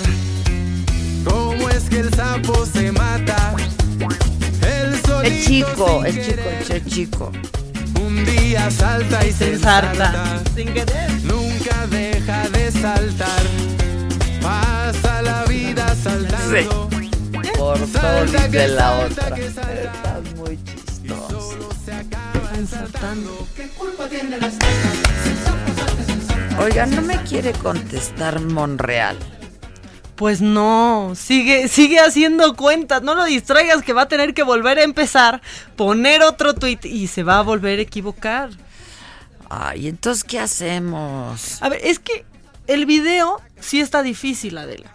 cómo 1.23 1.69
es 1.69 1.83
que 1.91 1.99
el 1.99 2.11
sapo 2.11 2.65
se 2.65 2.91
mata. 2.91 3.53
El 4.61 4.93
es 5.25 5.45
chico, 5.45 6.03
es 6.03 6.15
chico, 6.25 6.49
es 6.69 6.85
chico. 6.87 7.31
Un 8.01 8.25
día 8.25 8.71
salta 8.71 9.23
y 9.27 9.31
se 9.31 9.59
salta. 9.59 10.41
Nunca 11.23 11.85
deja 11.91 12.49
de 12.49 12.71
saltar. 12.71 13.43
Pasa 14.41 15.21
la 15.21 15.45
vida 15.45 15.95
saltando. 16.01 17.02
Por 17.57 17.79
todo 17.79 18.25
dice 18.25 18.67
la 18.69 18.99
otra. 18.99 19.37
Estás 19.37 20.35
muy 20.35 20.59
chistoso. 20.63 21.69
Oigan, 26.59 26.95
no 26.95 27.01
me 27.01 27.21
quiere 27.23 27.51
contestar 27.53 28.39
Monreal. 28.39 29.17
Pues 30.15 30.41
no, 30.41 31.13
sigue, 31.15 31.67
sigue 31.67 31.99
haciendo 31.99 32.55
cuentas, 32.55 33.01
no 33.01 33.15
lo 33.15 33.25
distraigas 33.25 33.81
que 33.81 33.93
va 33.93 34.03
a 34.03 34.07
tener 34.07 34.33
que 34.33 34.43
volver 34.43 34.77
a 34.77 34.83
empezar, 34.83 35.41
poner 35.75 36.21
otro 36.21 36.53
tweet 36.53 36.79
y 36.83 37.07
se 37.07 37.23
va 37.23 37.39
a 37.39 37.41
volver 37.41 37.79
a 37.79 37.81
equivocar. 37.81 38.51
Ay, 39.49 39.87
entonces 39.87 40.23
¿qué 40.23 40.39
hacemos? 40.39 41.61
A 41.61 41.69
ver, 41.69 41.81
es 41.83 41.99
que 41.99 42.25
el 42.67 42.85
video 42.85 43.41
sí 43.59 43.79
está 43.79 44.03
difícil, 44.03 44.57
Adela. 44.57 44.91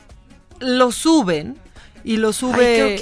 Lo 0.61 0.93
suben 0.93 1.59
y 2.09 2.17
lo 2.17 2.33
sube 2.33 2.99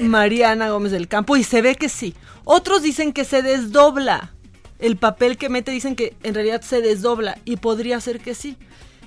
Mariana 0.00 0.70
Gómez 0.70 0.92
del 0.92 1.08
Campo 1.08 1.36
y 1.36 1.42
se 1.42 1.62
ve 1.62 1.74
que 1.74 1.88
sí. 1.88 2.14
Otros 2.44 2.80
dicen 2.80 3.12
que 3.12 3.24
se 3.24 3.42
desdobla. 3.42 4.32
El 4.78 4.96
papel 4.96 5.36
que 5.36 5.48
mete 5.48 5.72
dicen 5.72 5.96
que 5.96 6.14
en 6.22 6.34
realidad 6.34 6.62
se 6.62 6.80
desdobla 6.80 7.38
y 7.44 7.56
podría 7.56 8.00
ser 8.00 8.20
que 8.20 8.36
sí. 8.36 8.56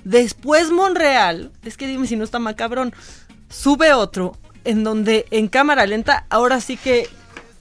Después 0.04 0.70
Monreal, 0.70 1.52
es 1.64 1.78
que 1.78 1.86
dime 1.86 2.06
si 2.06 2.16
no 2.16 2.24
está 2.24 2.38
macabrón, 2.38 2.92
sube 3.48 3.94
otro 3.94 4.36
en 4.64 4.84
donde 4.84 5.24
en 5.30 5.48
cámara 5.48 5.86
lenta 5.86 6.26
ahora 6.28 6.60
sí 6.60 6.76
que 6.76 7.08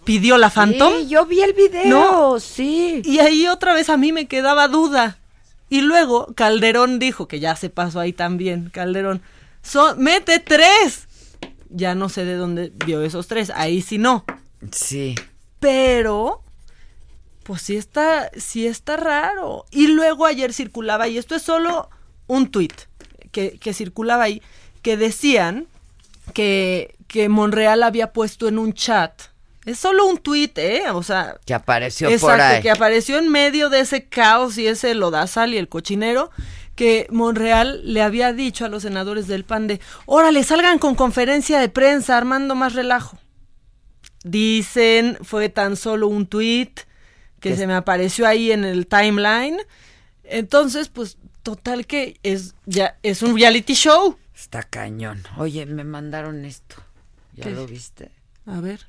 pidió 0.03 0.38
la 0.38 0.49
Phantom. 0.49 0.91
Sí, 0.99 1.07
yo 1.07 1.26
vi 1.26 1.44
el 1.44 1.53
video, 1.53 2.41
sí. 2.41 3.02
Y 3.06 3.19
ahí 3.19 3.48
otra 3.48 3.73
vez 3.73 3.90
a 3.90 3.95
mí 3.95 4.11
me 4.11 4.27
quedaba 4.27 4.68
duda. 4.68 5.18
Y 5.69 5.80
luego 5.80 6.27
Calderón 6.35 6.99
dijo, 6.99 7.30
que 7.30 7.40
ya 7.40 7.56
se 7.56 7.69
pasó 7.69 8.02
ahí 8.02 8.11
también, 8.11 8.69
Calderón, 8.69 9.22
mete 9.95 10.40
tres. 10.40 11.07
Ya 11.75 11.95
no 11.95 12.07
sé 12.07 12.23
de 12.23 12.35
dónde 12.35 12.71
vio 12.85 13.01
esos 13.01 13.27
tres, 13.27 13.51
ahí 13.55 13.81
sí 13.81 13.97
no. 13.97 14.25
Sí. 14.71 15.15
Pero, 15.59 16.41
pues 17.43 17.63
sí 17.63 17.75
está, 17.75 18.29
sí 18.37 18.67
está 18.67 18.95
raro. 18.95 19.65
Y 19.71 19.87
luego 19.87 20.25
ayer 20.25 20.53
circulaba, 20.53 21.07
y 21.07 21.17
esto 21.17 21.35
es 21.35 21.41
solo 21.41 21.89
un 22.27 22.51
tuit 22.51 22.73
que, 23.31 23.73
circulaba 23.73 24.25
ahí, 24.25 24.41
que 24.81 24.95
decían 24.95 25.67
que, 26.33 26.95
que 27.07 27.27
Monreal 27.27 27.83
había 27.83 28.13
puesto 28.13 28.47
en 28.47 28.59
un 28.59 28.73
chat. 28.73 29.13
Es 29.65 29.79
solo 29.79 30.05
un 30.05 30.17
tuit, 30.17 30.57
¿eh? 30.57 30.83
O 30.91 31.03
sea. 31.03 31.37
Que 31.45 31.53
apareció 31.53 32.09
por 32.19 32.39
ahí. 32.39 32.61
que 32.61 32.69
apareció 32.69 33.17
en 33.17 33.29
medio 33.29 33.69
de 33.69 33.79
ese 33.79 34.05
caos 34.05 34.57
y 34.57 34.67
ese 34.67 34.93
lodazal 34.93 35.53
y 35.53 35.57
el 35.57 35.69
cochinero 35.69 36.31
que 36.75 37.07
Monreal 37.09 37.81
le 37.83 38.01
había 38.01 38.33
dicho 38.33 38.65
a 38.65 38.69
los 38.69 38.83
senadores 38.83 39.27
del 39.27 39.43
PAN 39.43 39.67
de, 39.67 39.79
órale, 40.05 40.43
salgan 40.43 40.79
con 40.79 40.95
conferencia 40.95 41.59
de 41.59 41.69
prensa 41.69 42.17
armando 42.17 42.55
más 42.55 42.73
relajo. 42.73 43.17
Dicen, 44.23 45.17
fue 45.21 45.49
tan 45.49 45.75
solo 45.75 46.07
un 46.07 46.27
tuit 46.27 46.81
que 47.39 47.57
se 47.57 47.67
me 47.67 47.73
apareció 47.73 48.25
ahí 48.25 48.51
en 48.51 48.63
el 48.63 48.87
timeline. 48.87 49.57
Entonces, 50.23 50.87
pues 50.87 51.17
total 51.43 51.85
que 51.85 52.17
es 52.23 52.55
ya 52.65 52.97
es 53.03 53.21
un 53.21 53.35
reality 53.35 53.73
show. 53.73 54.17
Está 54.33 54.63
cañón. 54.63 55.23
Oye, 55.37 55.65
me 55.65 55.83
mandaron 55.83 56.45
esto. 56.45 56.77
¿Ya 57.35 57.49
lo 57.49 57.67
viste? 57.67 58.11
A 58.45 58.61
ver. 58.61 58.79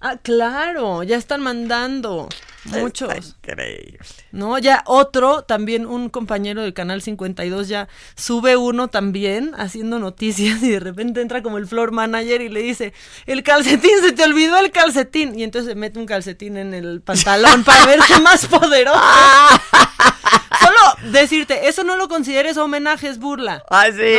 Ah, 0.00 0.18
claro, 0.22 1.02
ya 1.02 1.16
están 1.16 1.40
mandando 1.40 2.28
muchos. 2.66 3.36
increíble. 3.42 3.98
No, 4.32 4.58
ya 4.58 4.82
otro, 4.86 5.42
también 5.42 5.86
un 5.86 6.08
compañero 6.08 6.62
del 6.62 6.74
canal 6.74 7.02
52 7.02 7.68
ya 7.68 7.88
sube 8.16 8.56
uno 8.56 8.88
también 8.88 9.52
haciendo 9.56 9.98
noticias 9.98 10.62
y 10.62 10.70
de 10.70 10.80
repente 10.80 11.20
entra 11.20 11.42
como 11.42 11.58
el 11.58 11.66
floor 11.66 11.92
manager 11.92 12.40
y 12.40 12.48
le 12.48 12.60
dice, 12.60 12.92
"El 13.26 13.42
calcetín 13.42 14.00
se 14.02 14.12
te 14.12 14.24
olvidó 14.24 14.58
el 14.58 14.70
calcetín." 14.70 15.38
Y 15.38 15.44
entonces 15.44 15.70
se 15.70 15.74
mete 15.74 15.98
un 15.98 16.06
calcetín 16.06 16.56
en 16.56 16.74
el 16.74 17.00
pantalón 17.00 17.64
para 17.64 17.86
verse 17.86 18.20
más 18.20 18.46
poderoso. 18.46 19.00
Solo 20.64 21.12
decirte, 21.12 21.68
eso 21.68 21.84
no 21.84 21.96
lo 21.96 22.08
consideres 22.08 22.56
homenaje, 22.56 23.08
es 23.08 23.18
burla. 23.18 23.64
Ah, 23.70 23.86
sí. 23.86 24.16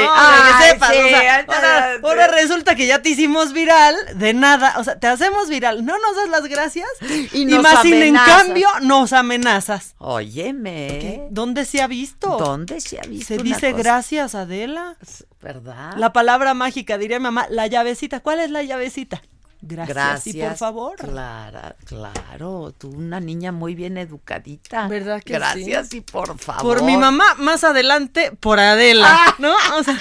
ahora, 2.02 2.28
resulta 2.28 2.76
que 2.76 2.88
ya 2.88 3.02
te 3.02 3.10
hicimos 3.10 3.54
viral 3.54 3.96
de 4.16 4.34
nada. 4.34 4.76
O 4.78 4.84
sea, 4.84 5.00
te 5.00 5.08
hacemos 5.08 5.50
viral, 5.50 5.86
no 5.86 5.98
nos 5.98 6.16
das 6.16 6.30
las 6.30 6.48
gracias 6.48 6.88
y, 7.34 7.46
más 7.46 7.82
sin 7.82 7.96
en 7.96 8.16
cambio 8.16 8.68
nos 8.82 9.14
amenazas. 9.14 9.96
Óyeme. 9.98 11.28
¿Dónde 11.32 11.66
se 11.66 11.82
ha 11.82 11.88
visto? 11.88 12.38
¿Dónde 12.38 12.82
se 12.82 13.00
ha 13.00 13.04
visto? 13.04 13.36
Se 13.36 13.38
dice 13.42 13.74
gracias, 13.74 14.36
Adela. 14.36 14.98
¿Verdad? 15.42 15.94
La 15.98 16.12
palabra 16.14 16.54
mágica, 16.54 16.98
diría 16.98 17.20
mamá, 17.20 17.46
la 17.50 17.68
llavecita. 17.68 18.20
¿Cuál 18.22 18.40
es 18.40 18.52
la 18.52 18.64
llavecita? 18.64 19.22
Gracias, 19.68 20.28
y 20.28 20.42
por 20.42 20.56
favor. 20.56 20.96
Claro, 20.98 21.76
claro, 21.86 22.74
tú 22.78 22.90
una 22.90 23.20
niña 23.20 23.52
muy 23.52 23.74
bien 23.74 23.98
educadita. 23.98 24.88
¿Verdad 24.88 25.24
que 25.24 25.34
Gracias 25.34 25.94
y 25.94 26.02
por 26.02 26.38
favor. 26.38 26.62
Por 26.62 26.84
mi 26.84 26.96
mamá, 26.98 27.26
más 27.40 27.64
adelante, 27.64 28.32
por 28.32 28.60
Adela, 28.60 29.08
ah. 29.10 29.36
¿no? 29.40 29.56
O 29.78 29.84
sea, 29.84 29.98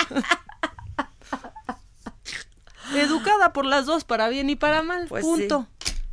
educada 2.94 3.52
por 3.54 3.64
las 3.64 3.86
dos, 3.86 4.04
para 4.04 4.28
bien 4.28 4.50
y 4.50 4.56
para 4.56 4.82
mal, 4.82 5.06
pues 5.08 5.24
punto. 5.24 5.66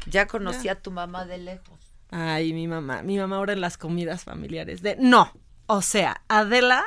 Ya 0.05 0.27
conocí 0.27 0.69
a 0.69 0.81
tu 0.81 0.89
mamá 0.91 1.25
de 1.25 1.37
lejos. 1.37 1.79
Ay, 2.09 2.53
mi 2.53 2.67
mamá, 2.67 3.03
mi 3.03 3.17
mamá 3.17 3.35
ahora 3.37 3.53
en 3.53 3.61
las 3.61 3.77
comidas 3.77 4.23
familiares 4.23 4.81
de 4.81 4.95
no, 4.97 5.33
o 5.67 5.81
sea, 5.81 6.21
Adela 6.27 6.85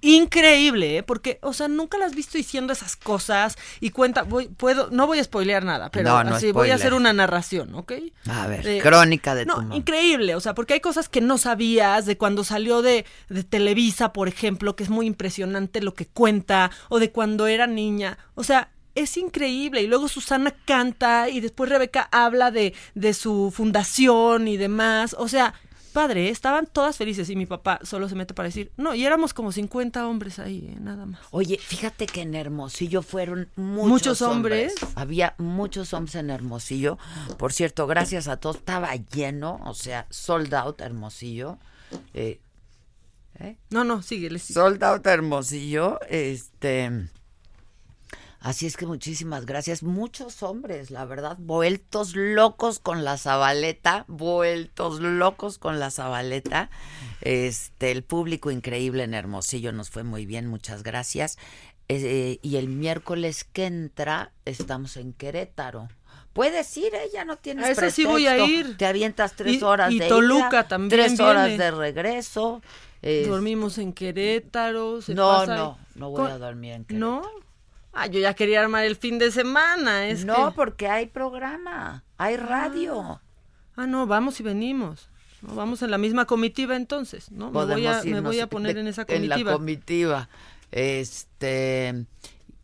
increíble, 0.00 0.98
¿eh? 0.98 1.02
porque, 1.02 1.38
o 1.42 1.52
sea, 1.52 1.68
nunca 1.68 1.98
la 1.98 2.06
has 2.06 2.14
visto 2.14 2.38
diciendo 2.38 2.72
esas 2.72 2.96
cosas 2.96 3.56
y 3.80 3.90
cuenta, 3.90 4.22
voy, 4.22 4.48
puedo, 4.48 4.88
no 4.90 5.06
voy 5.06 5.18
a 5.18 5.24
spoilear 5.24 5.64
nada, 5.64 5.90
pero 5.90 6.16
así 6.16 6.52
voy 6.52 6.70
a 6.70 6.74
hacer 6.74 6.94
una 6.94 7.12
narración, 7.12 7.74
¿ok? 7.74 7.92
A 8.28 8.46
ver, 8.46 8.82
crónica 8.82 9.34
de 9.34 9.46
no, 9.46 9.74
increíble, 9.74 10.34
o 10.34 10.40
sea, 10.40 10.54
porque 10.54 10.74
hay 10.74 10.80
cosas 10.80 11.08
que 11.08 11.20
no 11.20 11.38
sabías 11.38 12.06
de 12.06 12.16
cuando 12.16 12.44
salió 12.44 12.82
de, 12.82 13.06
de 13.28 13.44
Televisa, 13.44 14.12
por 14.12 14.28
ejemplo, 14.28 14.76
que 14.76 14.84
es 14.84 14.90
muy 14.90 15.06
impresionante 15.06 15.80
lo 15.80 15.94
que 15.94 16.06
cuenta, 16.06 16.70
o 16.88 16.98
de 16.98 17.10
cuando 17.10 17.46
era 17.46 17.66
niña, 17.66 18.18
o 18.34 18.44
sea, 18.44 18.70
es 18.96 19.16
increíble. 19.16 19.82
Y 19.82 19.86
luego 19.86 20.08
Susana 20.08 20.54
canta 20.64 21.28
y 21.28 21.40
después 21.40 21.70
Rebeca 21.70 22.08
habla 22.10 22.50
de, 22.50 22.74
de 22.94 23.14
su 23.14 23.52
fundación 23.54 24.48
y 24.48 24.56
demás. 24.56 25.14
O 25.18 25.28
sea, 25.28 25.54
padre, 25.96 26.28
estaban 26.28 26.66
todas 26.66 26.98
felices 26.98 27.30
y 27.30 27.36
mi 27.36 27.46
papá 27.46 27.80
solo 27.82 28.06
se 28.06 28.14
mete 28.14 28.34
para 28.34 28.48
decir, 28.48 28.70
no, 28.76 28.94
y 28.94 29.06
éramos 29.06 29.32
como 29.32 29.50
50 29.50 30.06
hombres 30.06 30.38
ahí, 30.38 30.68
¿eh? 30.70 30.76
nada 30.78 31.06
más. 31.06 31.22
Oye, 31.30 31.56
fíjate 31.56 32.04
que 32.04 32.20
en 32.20 32.34
Hermosillo 32.34 33.00
fueron 33.00 33.48
muchos, 33.56 34.20
hombres? 34.20 34.74
Había 34.94 35.34
muchos 35.38 35.94
hombres 35.94 36.16
en 36.16 36.28
Hermosillo. 36.28 36.98
Por 37.38 37.54
cierto, 37.54 37.86
gracias 37.86 38.28
a 38.28 38.36
todos, 38.36 38.56
estaba 38.56 38.94
lleno, 38.94 39.58
o 39.64 39.72
sea, 39.72 40.06
sold 40.10 40.52
out 40.52 40.82
Hermosillo. 40.82 41.56
Eh, 42.12 42.40
¿eh? 43.38 43.56
No, 43.70 43.82
no, 43.82 44.02
síguele. 44.02 44.38
Sold 44.38 44.84
out 44.84 45.06
Hermosillo, 45.06 45.98
este 46.10 47.08
Así 48.46 48.64
es 48.64 48.76
que 48.76 48.86
muchísimas 48.86 49.44
gracias. 49.44 49.82
Muchos 49.82 50.44
hombres, 50.44 50.92
la 50.92 51.04
verdad, 51.04 51.36
vueltos 51.36 52.14
locos 52.14 52.78
con 52.78 53.02
la 53.02 53.18
zabaleta, 53.18 54.04
vueltos 54.06 55.00
locos 55.00 55.58
con 55.58 55.80
la 55.80 55.90
zabaleta. 55.90 56.70
Este, 57.22 57.90
el 57.90 58.04
público 58.04 58.52
increíble 58.52 59.02
en 59.02 59.14
Hermosillo 59.14 59.72
nos 59.72 59.90
fue 59.90 60.04
muy 60.04 60.26
bien, 60.26 60.46
muchas 60.46 60.84
gracias. 60.84 61.38
Eh, 61.88 62.38
y 62.40 62.54
el 62.54 62.68
miércoles 62.68 63.42
que 63.42 63.66
entra 63.66 64.30
estamos 64.44 64.96
en 64.96 65.12
Querétaro. 65.12 65.88
Puedes 66.32 66.76
ir, 66.76 66.94
ella 66.94 67.22
¿eh? 67.22 67.24
no 67.24 67.38
tienes 67.38 67.64
a 67.64 67.70
ese 67.72 67.90
sí 67.90 68.04
voy 68.04 68.28
a 68.28 68.38
ir. 68.46 68.76
Te 68.76 68.86
avientas 68.86 69.32
tres 69.32 69.60
horas 69.64 69.90
y 69.90 69.98
de 69.98 70.06
Toluca 70.06 70.68
también 70.68 70.90
tres 70.90 71.18
horas 71.18 71.58
de 71.58 71.72
regreso. 71.72 72.62
Dormimos 73.02 73.78
en 73.78 73.92
Querétaro. 73.92 75.00
no, 75.08 75.46
no, 75.46 75.78
no 75.96 76.10
voy 76.10 76.30
a 76.30 76.38
dormir 76.38 76.74
en 76.74 76.84
Querétaro. 76.84 77.22
¿No? 77.22 77.45
Ah, 77.98 78.08
yo 78.08 78.20
ya 78.20 78.34
quería 78.34 78.60
armar 78.60 78.84
el 78.84 78.94
fin 78.94 79.18
de 79.18 79.30
semana. 79.30 80.06
Es 80.06 80.26
no, 80.26 80.52
porque 80.54 80.86
hay 80.86 81.06
programa, 81.06 82.04
hay 82.18 82.36
radio. 82.36 83.22
Ah, 83.74 83.86
no, 83.86 84.06
vamos 84.06 84.38
y 84.38 84.42
venimos. 84.42 85.08
vamos 85.40 85.80
en 85.80 85.90
la 85.90 85.96
misma 85.96 86.26
comitiva 86.26 86.76
entonces, 86.76 87.32
¿no? 87.32 87.50
Me 87.50 87.64
voy, 87.64 87.86
a, 87.86 88.02
me 88.02 88.20
voy 88.20 88.40
a 88.40 88.48
poner 88.48 88.76
en 88.76 88.86
esa 88.86 89.06
comitiva. 89.06 89.36
En 89.36 89.44
la 89.46 89.52
comitiva. 89.54 90.28
Este, 90.72 92.04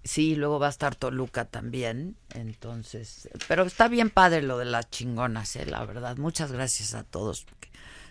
sí, 0.05 0.35
luego 0.37 0.59
va 0.59 0.67
a 0.67 0.71
estar 0.71 0.97
Toluca 0.97 1.47
también, 1.47 2.15
entonces, 2.35 3.31
pero 3.49 3.63
está 3.63 3.89
bien 3.89 4.11
padre 4.11 4.43
lo 4.43 4.59
de 4.59 4.67
las 4.67 4.91
chingonas, 4.91 5.57
eh, 5.57 5.65
la 5.65 5.83
verdad. 5.87 6.19
Muchas 6.19 6.53
gracias 6.53 6.93
a 6.93 7.05
todos. 7.05 7.47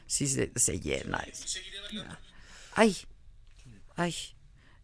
Sí 0.07 0.25
se, 0.25 0.51
se 0.55 0.79
llena. 0.79 1.23
Ay, 2.73 2.97
ay. 3.95 4.15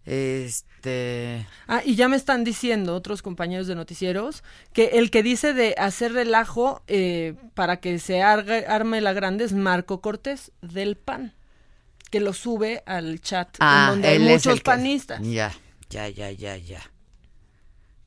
Este. 0.07 1.45
Ah, 1.67 1.81
y 1.83 1.95
ya 1.95 2.07
me 2.07 2.15
están 2.15 2.45
diciendo 2.45 2.95
otros 2.95 3.21
compañeros 3.21 3.67
de 3.67 3.75
noticieros 3.75 4.41
que 4.71 4.85
el 4.93 5.11
que 5.11 5.21
dice 5.21 5.53
de 5.53 5.75
hacer 5.77 6.13
relajo 6.13 6.81
eh, 6.87 7.35
para 7.55 7.81
que 7.81 7.99
se 7.99 8.21
arme 8.23 9.01
la 9.01 9.11
grande 9.11 9.43
es 9.43 9.51
Marco 9.51 9.99
Cortés 9.99 10.53
del 10.61 10.95
PAN, 10.95 11.33
que 12.09 12.21
lo 12.21 12.31
sube 12.31 12.83
al 12.85 13.19
chat 13.19 13.49
ah, 13.59 13.87
donde 13.89 14.07
hay 14.07 14.19
muchos 14.19 14.61
panistas. 14.61 15.21
Ya, 15.21 15.53
ya, 15.89 16.07
ya, 16.07 16.31
ya, 16.31 16.55
ya. 16.55 16.89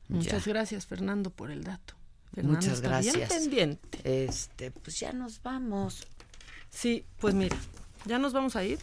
Muchas 0.07 0.47
gracias, 0.47 0.87
Fernando, 0.87 1.29
por 1.29 1.51
el 1.51 1.63
dato. 1.63 1.93
Muchas 2.41 2.81
gracias. 2.81 3.15
Bien 3.15 3.27
pendiente. 3.27 4.25
Este, 4.25 4.71
pues 4.71 4.99
ya 4.99 5.13
nos 5.13 5.43
vamos. 5.43 6.07
Sí, 6.71 7.05
pues 7.19 7.35
mira, 7.35 7.57
ya 8.05 8.17
nos 8.17 8.33
vamos 8.33 8.55
a 8.55 8.63
ir. 8.63 8.79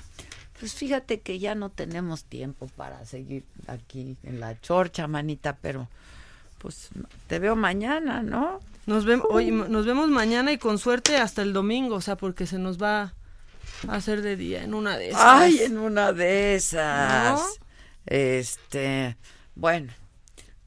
Pues 0.60 0.74
fíjate 0.74 1.20
que 1.20 1.39
ya 1.39 1.55
no 1.55 1.70
tenemos 1.70 2.24
tiempo 2.24 2.66
para 2.76 3.05
seguir 3.05 3.44
aquí 3.66 4.16
en 4.24 4.40
la 4.40 4.60
chorcha, 4.60 5.06
manita, 5.06 5.56
pero 5.60 5.89
pues 6.59 6.90
te 7.28 7.39
veo 7.39 7.55
mañana, 7.55 8.22
¿no? 8.22 8.60
Nos 8.86 9.05
vemos, 9.05 9.28
nos 9.68 9.86
vemos 9.86 10.09
mañana 10.09 10.51
y 10.52 10.59
con 10.59 10.78
suerte 10.78 11.18
hasta 11.18 11.43
el 11.43 11.52
domingo, 11.52 11.97
o 11.97 12.01
sea, 12.01 12.16
porque 12.16 12.47
se 12.47 12.59
nos 12.59 12.82
va 12.82 13.14
a 13.86 13.94
hacer 13.94 14.22
de 14.22 14.36
día 14.36 14.64
en 14.64 14.74
una 14.74 14.97
de 14.97 15.10
esas. 15.10 15.22
Ay, 15.24 15.59
en 15.60 15.78
una 15.78 16.12
de 16.12 16.56
esas. 16.56 17.60
Este, 18.06 19.16
bueno, 19.55 19.93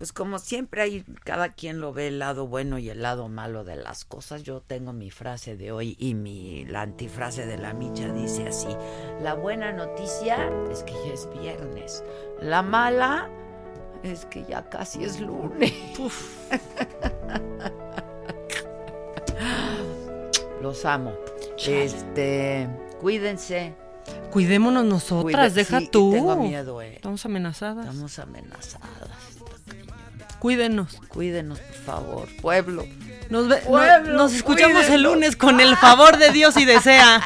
pues 0.02 0.14
como 0.14 0.40
siempre 0.40 0.82
hay 0.82 1.04
cada 1.24 1.50
quien 1.50 1.80
lo 1.80 1.94
ve 1.94 2.08
el 2.08 2.18
lado 2.18 2.48
bueno 2.48 2.80
y 2.80 2.90
el 2.90 3.04
lado 3.04 3.30
malo 3.30 3.64
de 3.64 3.76
las 3.76 4.04
cosas. 4.04 4.42
Yo 4.42 4.60
tengo 4.60 4.94
mi 4.94 5.12
frase 5.12 5.56
de 5.56 5.72
hoy 5.72 5.96
y 6.00 6.16
mi 6.16 6.66
la 6.66 6.82
antifrase 6.82 7.46
de 7.46 7.60
la 7.60 7.76
micha 7.76 8.12
dice 8.12 8.48
así: 8.48 8.70
la 9.22 9.36
buena 9.36 9.72
noticia 9.72 10.50
es 10.72 10.82
que 10.82 10.94
ya 10.94 11.14
es 11.14 11.30
viernes, 11.40 12.04
la 12.42 12.64
mala 12.64 13.30
es 14.02 14.26
que 14.26 14.44
ya 14.44 14.68
casi 14.72 15.04
es 15.04 15.20
lunes. 15.20 15.72
Los 20.64 20.84
amo. 20.84 21.14
Este, 21.64 22.68
cuídense. 23.00 23.76
Cuidémonos 24.32 24.84
nosotras, 24.84 25.54
deja 25.54 25.80
tú. 25.92 26.10
Tengo 26.12 26.38
miedo, 26.38 26.82
eh. 26.82 26.96
Estamos 26.96 27.24
amenazadas. 27.24 27.86
Estamos 27.86 28.18
amenazadas. 28.18 29.31
Cuídenos. 30.42 31.00
Cuídenos, 31.08 31.60
por 31.60 31.76
favor. 31.86 32.28
Pueblo. 32.42 32.84
Nos, 33.30 33.46
nos 34.08 34.34
escuchamos 34.34 34.90
el 34.90 35.04
lunes 35.04 35.36
con 35.36 35.60
el 35.60 35.78
favor 35.78 36.18
de 36.18 36.32
Dios 36.32 36.58
y 36.58 36.66
desea. 36.66 37.22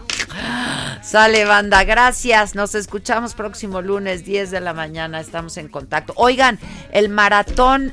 Sale, 1.02 1.44
banda, 1.44 1.84
gracias. 1.84 2.54
Nos 2.54 2.74
escuchamos 2.74 3.34
próximo 3.34 3.82
lunes, 3.82 4.24
10 4.24 4.50
de 4.50 4.60
la 4.62 4.72
mañana. 4.72 5.20
Estamos 5.20 5.58
en 5.58 5.68
contacto. 5.68 6.14
Oigan, 6.16 6.58
el 6.90 7.10
maratón, 7.10 7.92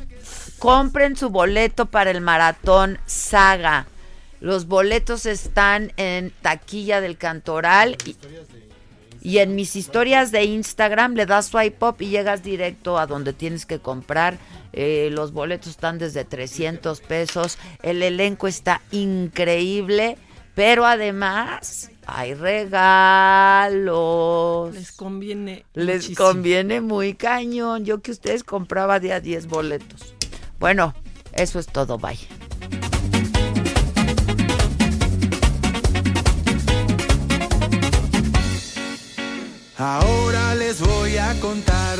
compren 0.57 1.17
su 1.17 1.29
boleto 1.29 1.87
para 1.87 2.09
el 2.09 2.21
maratón 2.21 2.99
Saga. 3.05 3.87
Los 4.39 4.67
boletos 4.67 5.25
están 5.25 5.91
en 5.97 6.31
taquilla 6.41 7.01
del 7.01 7.17
Cantoral. 7.17 7.97
Y, 8.05 8.15
y 9.23 9.37
en 9.37 9.55
mis 9.55 9.75
historias 9.77 10.31
de 10.31 10.43
Instagram 10.43 11.13
le 11.13 11.25
das 11.25 11.47
swipe 11.47 11.85
up 11.85 11.95
y 11.99 12.09
llegas 12.09 12.43
directo 12.43 12.99
a 12.99 13.07
donde 13.07 13.31
tienes 13.31 13.65
que 13.65 13.79
comprar. 13.79 14.37
Eh, 14.73 15.07
los 15.13 15.31
boletos 15.31 15.69
están 15.69 15.97
desde 15.97 16.25
300 16.25 16.99
pesos. 16.99 17.57
El 17.81 18.03
elenco 18.03 18.47
está 18.47 18.81
increíble. 18.91 20.17
Pero 20.55 20.85
además 20.85 21.89
hay 22.05 22.33
regalos. 22.33 23.85
Les 24.75 24.91
conviene. 24.91 25.65
Les 25.73 26.13
conviene 26.15 26.81
muy 26.81 27.13
cañón. 27.13 27.85
Yo 27.85 28.01
que 28.01 28.11
ustedes 28.11 28.43
compraba 28.43 28.99
de 28.99 29.13
a 29.13 29.21
10 29.21 29.47
boletos. 29.47 30.13
Bueno, 30.59 30.93
eso 31.31 31.59
es 31.59 31.67
todo. 31.67 31.97
Bye. 31.97 32.19
Ahora 39.85 40.55
les 40.55 40.79
voy 40.79 41.17
a 41.17 41.37
contar 41.41 41.99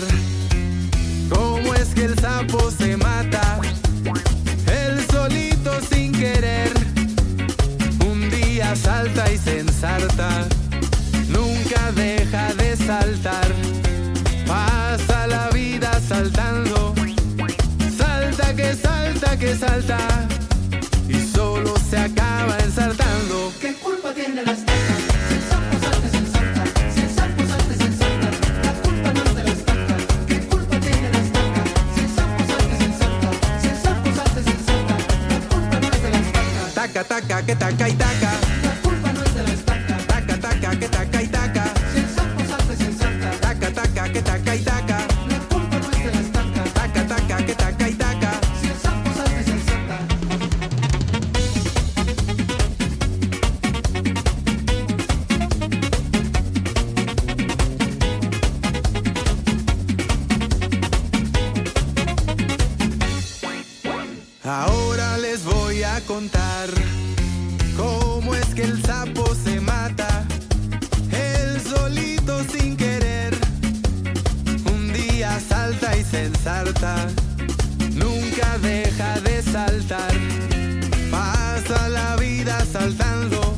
cómo 1.30 1.74
es 1.74 1.90
que 1.90 2.06
el 2.06 2.18
sapo 2.18 2.72
se 2.72 2.96
mata, 2.96 3.60
él 4.72 5.06
solito 5.12 5.82
sin 5.92 6.14
querer. 6.14 6.72
Un 8.10 8.30
día 8.30 8.74
salta 8.78 9.30
y 9.30 9.38
se 9.38 9.60
ensarta, 9.60 10.30
nunca 11.28 11.92
deja 11.94 12.54
de 12.54 12.78
saltar. 12.78 13.54
Pasa 14.48 15.28
la 15.28 15.50
vida 15.50 16.00
saltando, 16.08 16.96
salta 17.98 18.56
que 18.56 18.76
salta 18.76 19.38
que 19.38 19.58
salta, 19.58 19.98
taca, 37.22 37.46
que 37.46 37.56
taca 37.56 37.90
y 37.90 37.94
taca. 37.94 38.33
Ensarta, 76.44 77.08
nunca 77.94 78.58
deja 78.62 79.18
de 79.22 79.42
saltar. 79.42 80.12
Pasa 81.10 81.88
la 81.88 82.18
vida 82.18 82.66
saltando, 82.70 83.58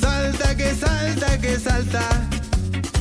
salta 0.00 0.56
que 0.56 0.74
salta 0.74 1.38
que 1.38 1.56
salta, 1.56 2.02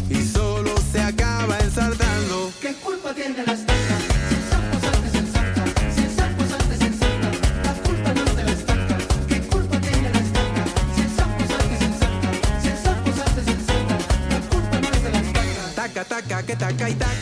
y 0.09 0.23
solo 0.23 0.75
se 0.91 1.01
acaba 1.01 1.57
ensartando. 1.59 2.51
¿Qué 2.61 2.75
culpa 2.75 3.13
tiene 3.15 3.43
la 3.47 3.53
estaca? 3.53 3.97
Si 4.29 4.35
el 4.35 4.43
sapo 4.51 4.79
salta 4.79 5.07
y 5.07 5.11
se 5.11 5.17
ensarta, 5.17 5.63
si 5.95 6.01
el 6.03 6.15
sapo 6.15 6.43
salta 6.47 6.75
y 6.75 6.77
se 6.77 6.85
ensarta, 6.85 7.29
la 7.63 7.73
culpa 7.81 8.13
no 8.13 8.23
es 8.25 8.35
de 8.35 8.43
la 8.43 8.51
estaca. 8.51 8.97
¿Qué 9.27 9.41
culpa 9.41 9.81
tiene 9.81 10.09
la 10.13 10.19
estaca? 10.19 10.63
Si 10.93 11.01
el 11.01 11.09
sapo 11.17 11.43
salta 11.49 11.73
y 11.73 11.77
se 11.79 11.85
ensarta, 11.85 12.61
si 12.61 12.67
el 12.67 12.77
sapo 12.77 13.09
salta 13.17 13.41
y 13.41 13.45
se 13.45 13.51
ensarta, 13.57 13.97
la 14.29 14.39
culpa 14.51 14.79
no 14.81 14.87
es 14.87 15.03
de 15.03 15.09
la 15.09 15.19
estaca. 15.19 15.73
Taca, 15.75 16.03
taca, 16.05 16.43
que 16.43 16.55
taca 16.55 16.89
y 16.89 16.93
taca. 16.93 17.16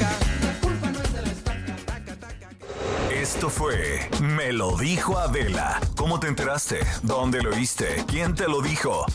Fue 3.55 4.09
Me 4.21 4.51
lo 4.51 4.77
dijo 4.77 5.17
Adela. 5.17 5.79
¿Cómo 5.95 6.19
te 6.19 6.27
enteraste? 6.27 6.79
¿Dónde 7.03 7.41
lo 7.41 7.51
oíste? 7.51 8.03
¿Quién 8.05 8.35
te 8.35 8.47
lo 8.47 8.61
dijo? 8.61 9.05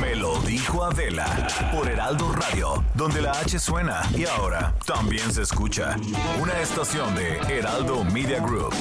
Me 0.00 0.16
lo 0.16 0.40
dijo 0.40 0.82
Adela 0.82 1.46
por 1.72 1.88
Heraldo 1.88 2.32
Radio, 2.32 2.82
donde 2.94 3.20
la 3.20 3.32
H 3.32 3.58
suena 3.58 4.00
y 4.16 4.24
ahora 4.24 4.74
también 4.86 5.30
se 5.30 5.42
escucha. 5.42 5.96
Una 6.40 6.58
estación 6.60 7.14
de 7.14 7.36
Heraldo 7.50 8.02
Media 8.04 8.40
Group. 8.40 8.72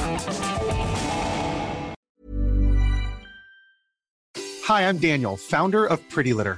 Hi, 4.68 4.84
I'm 4.84 4.98
Daniel, 4.98 5.36
founder 5.36 5.86
of 5.86 6.00
Pretty 6.10 6.32
Litter. 6.34 6.58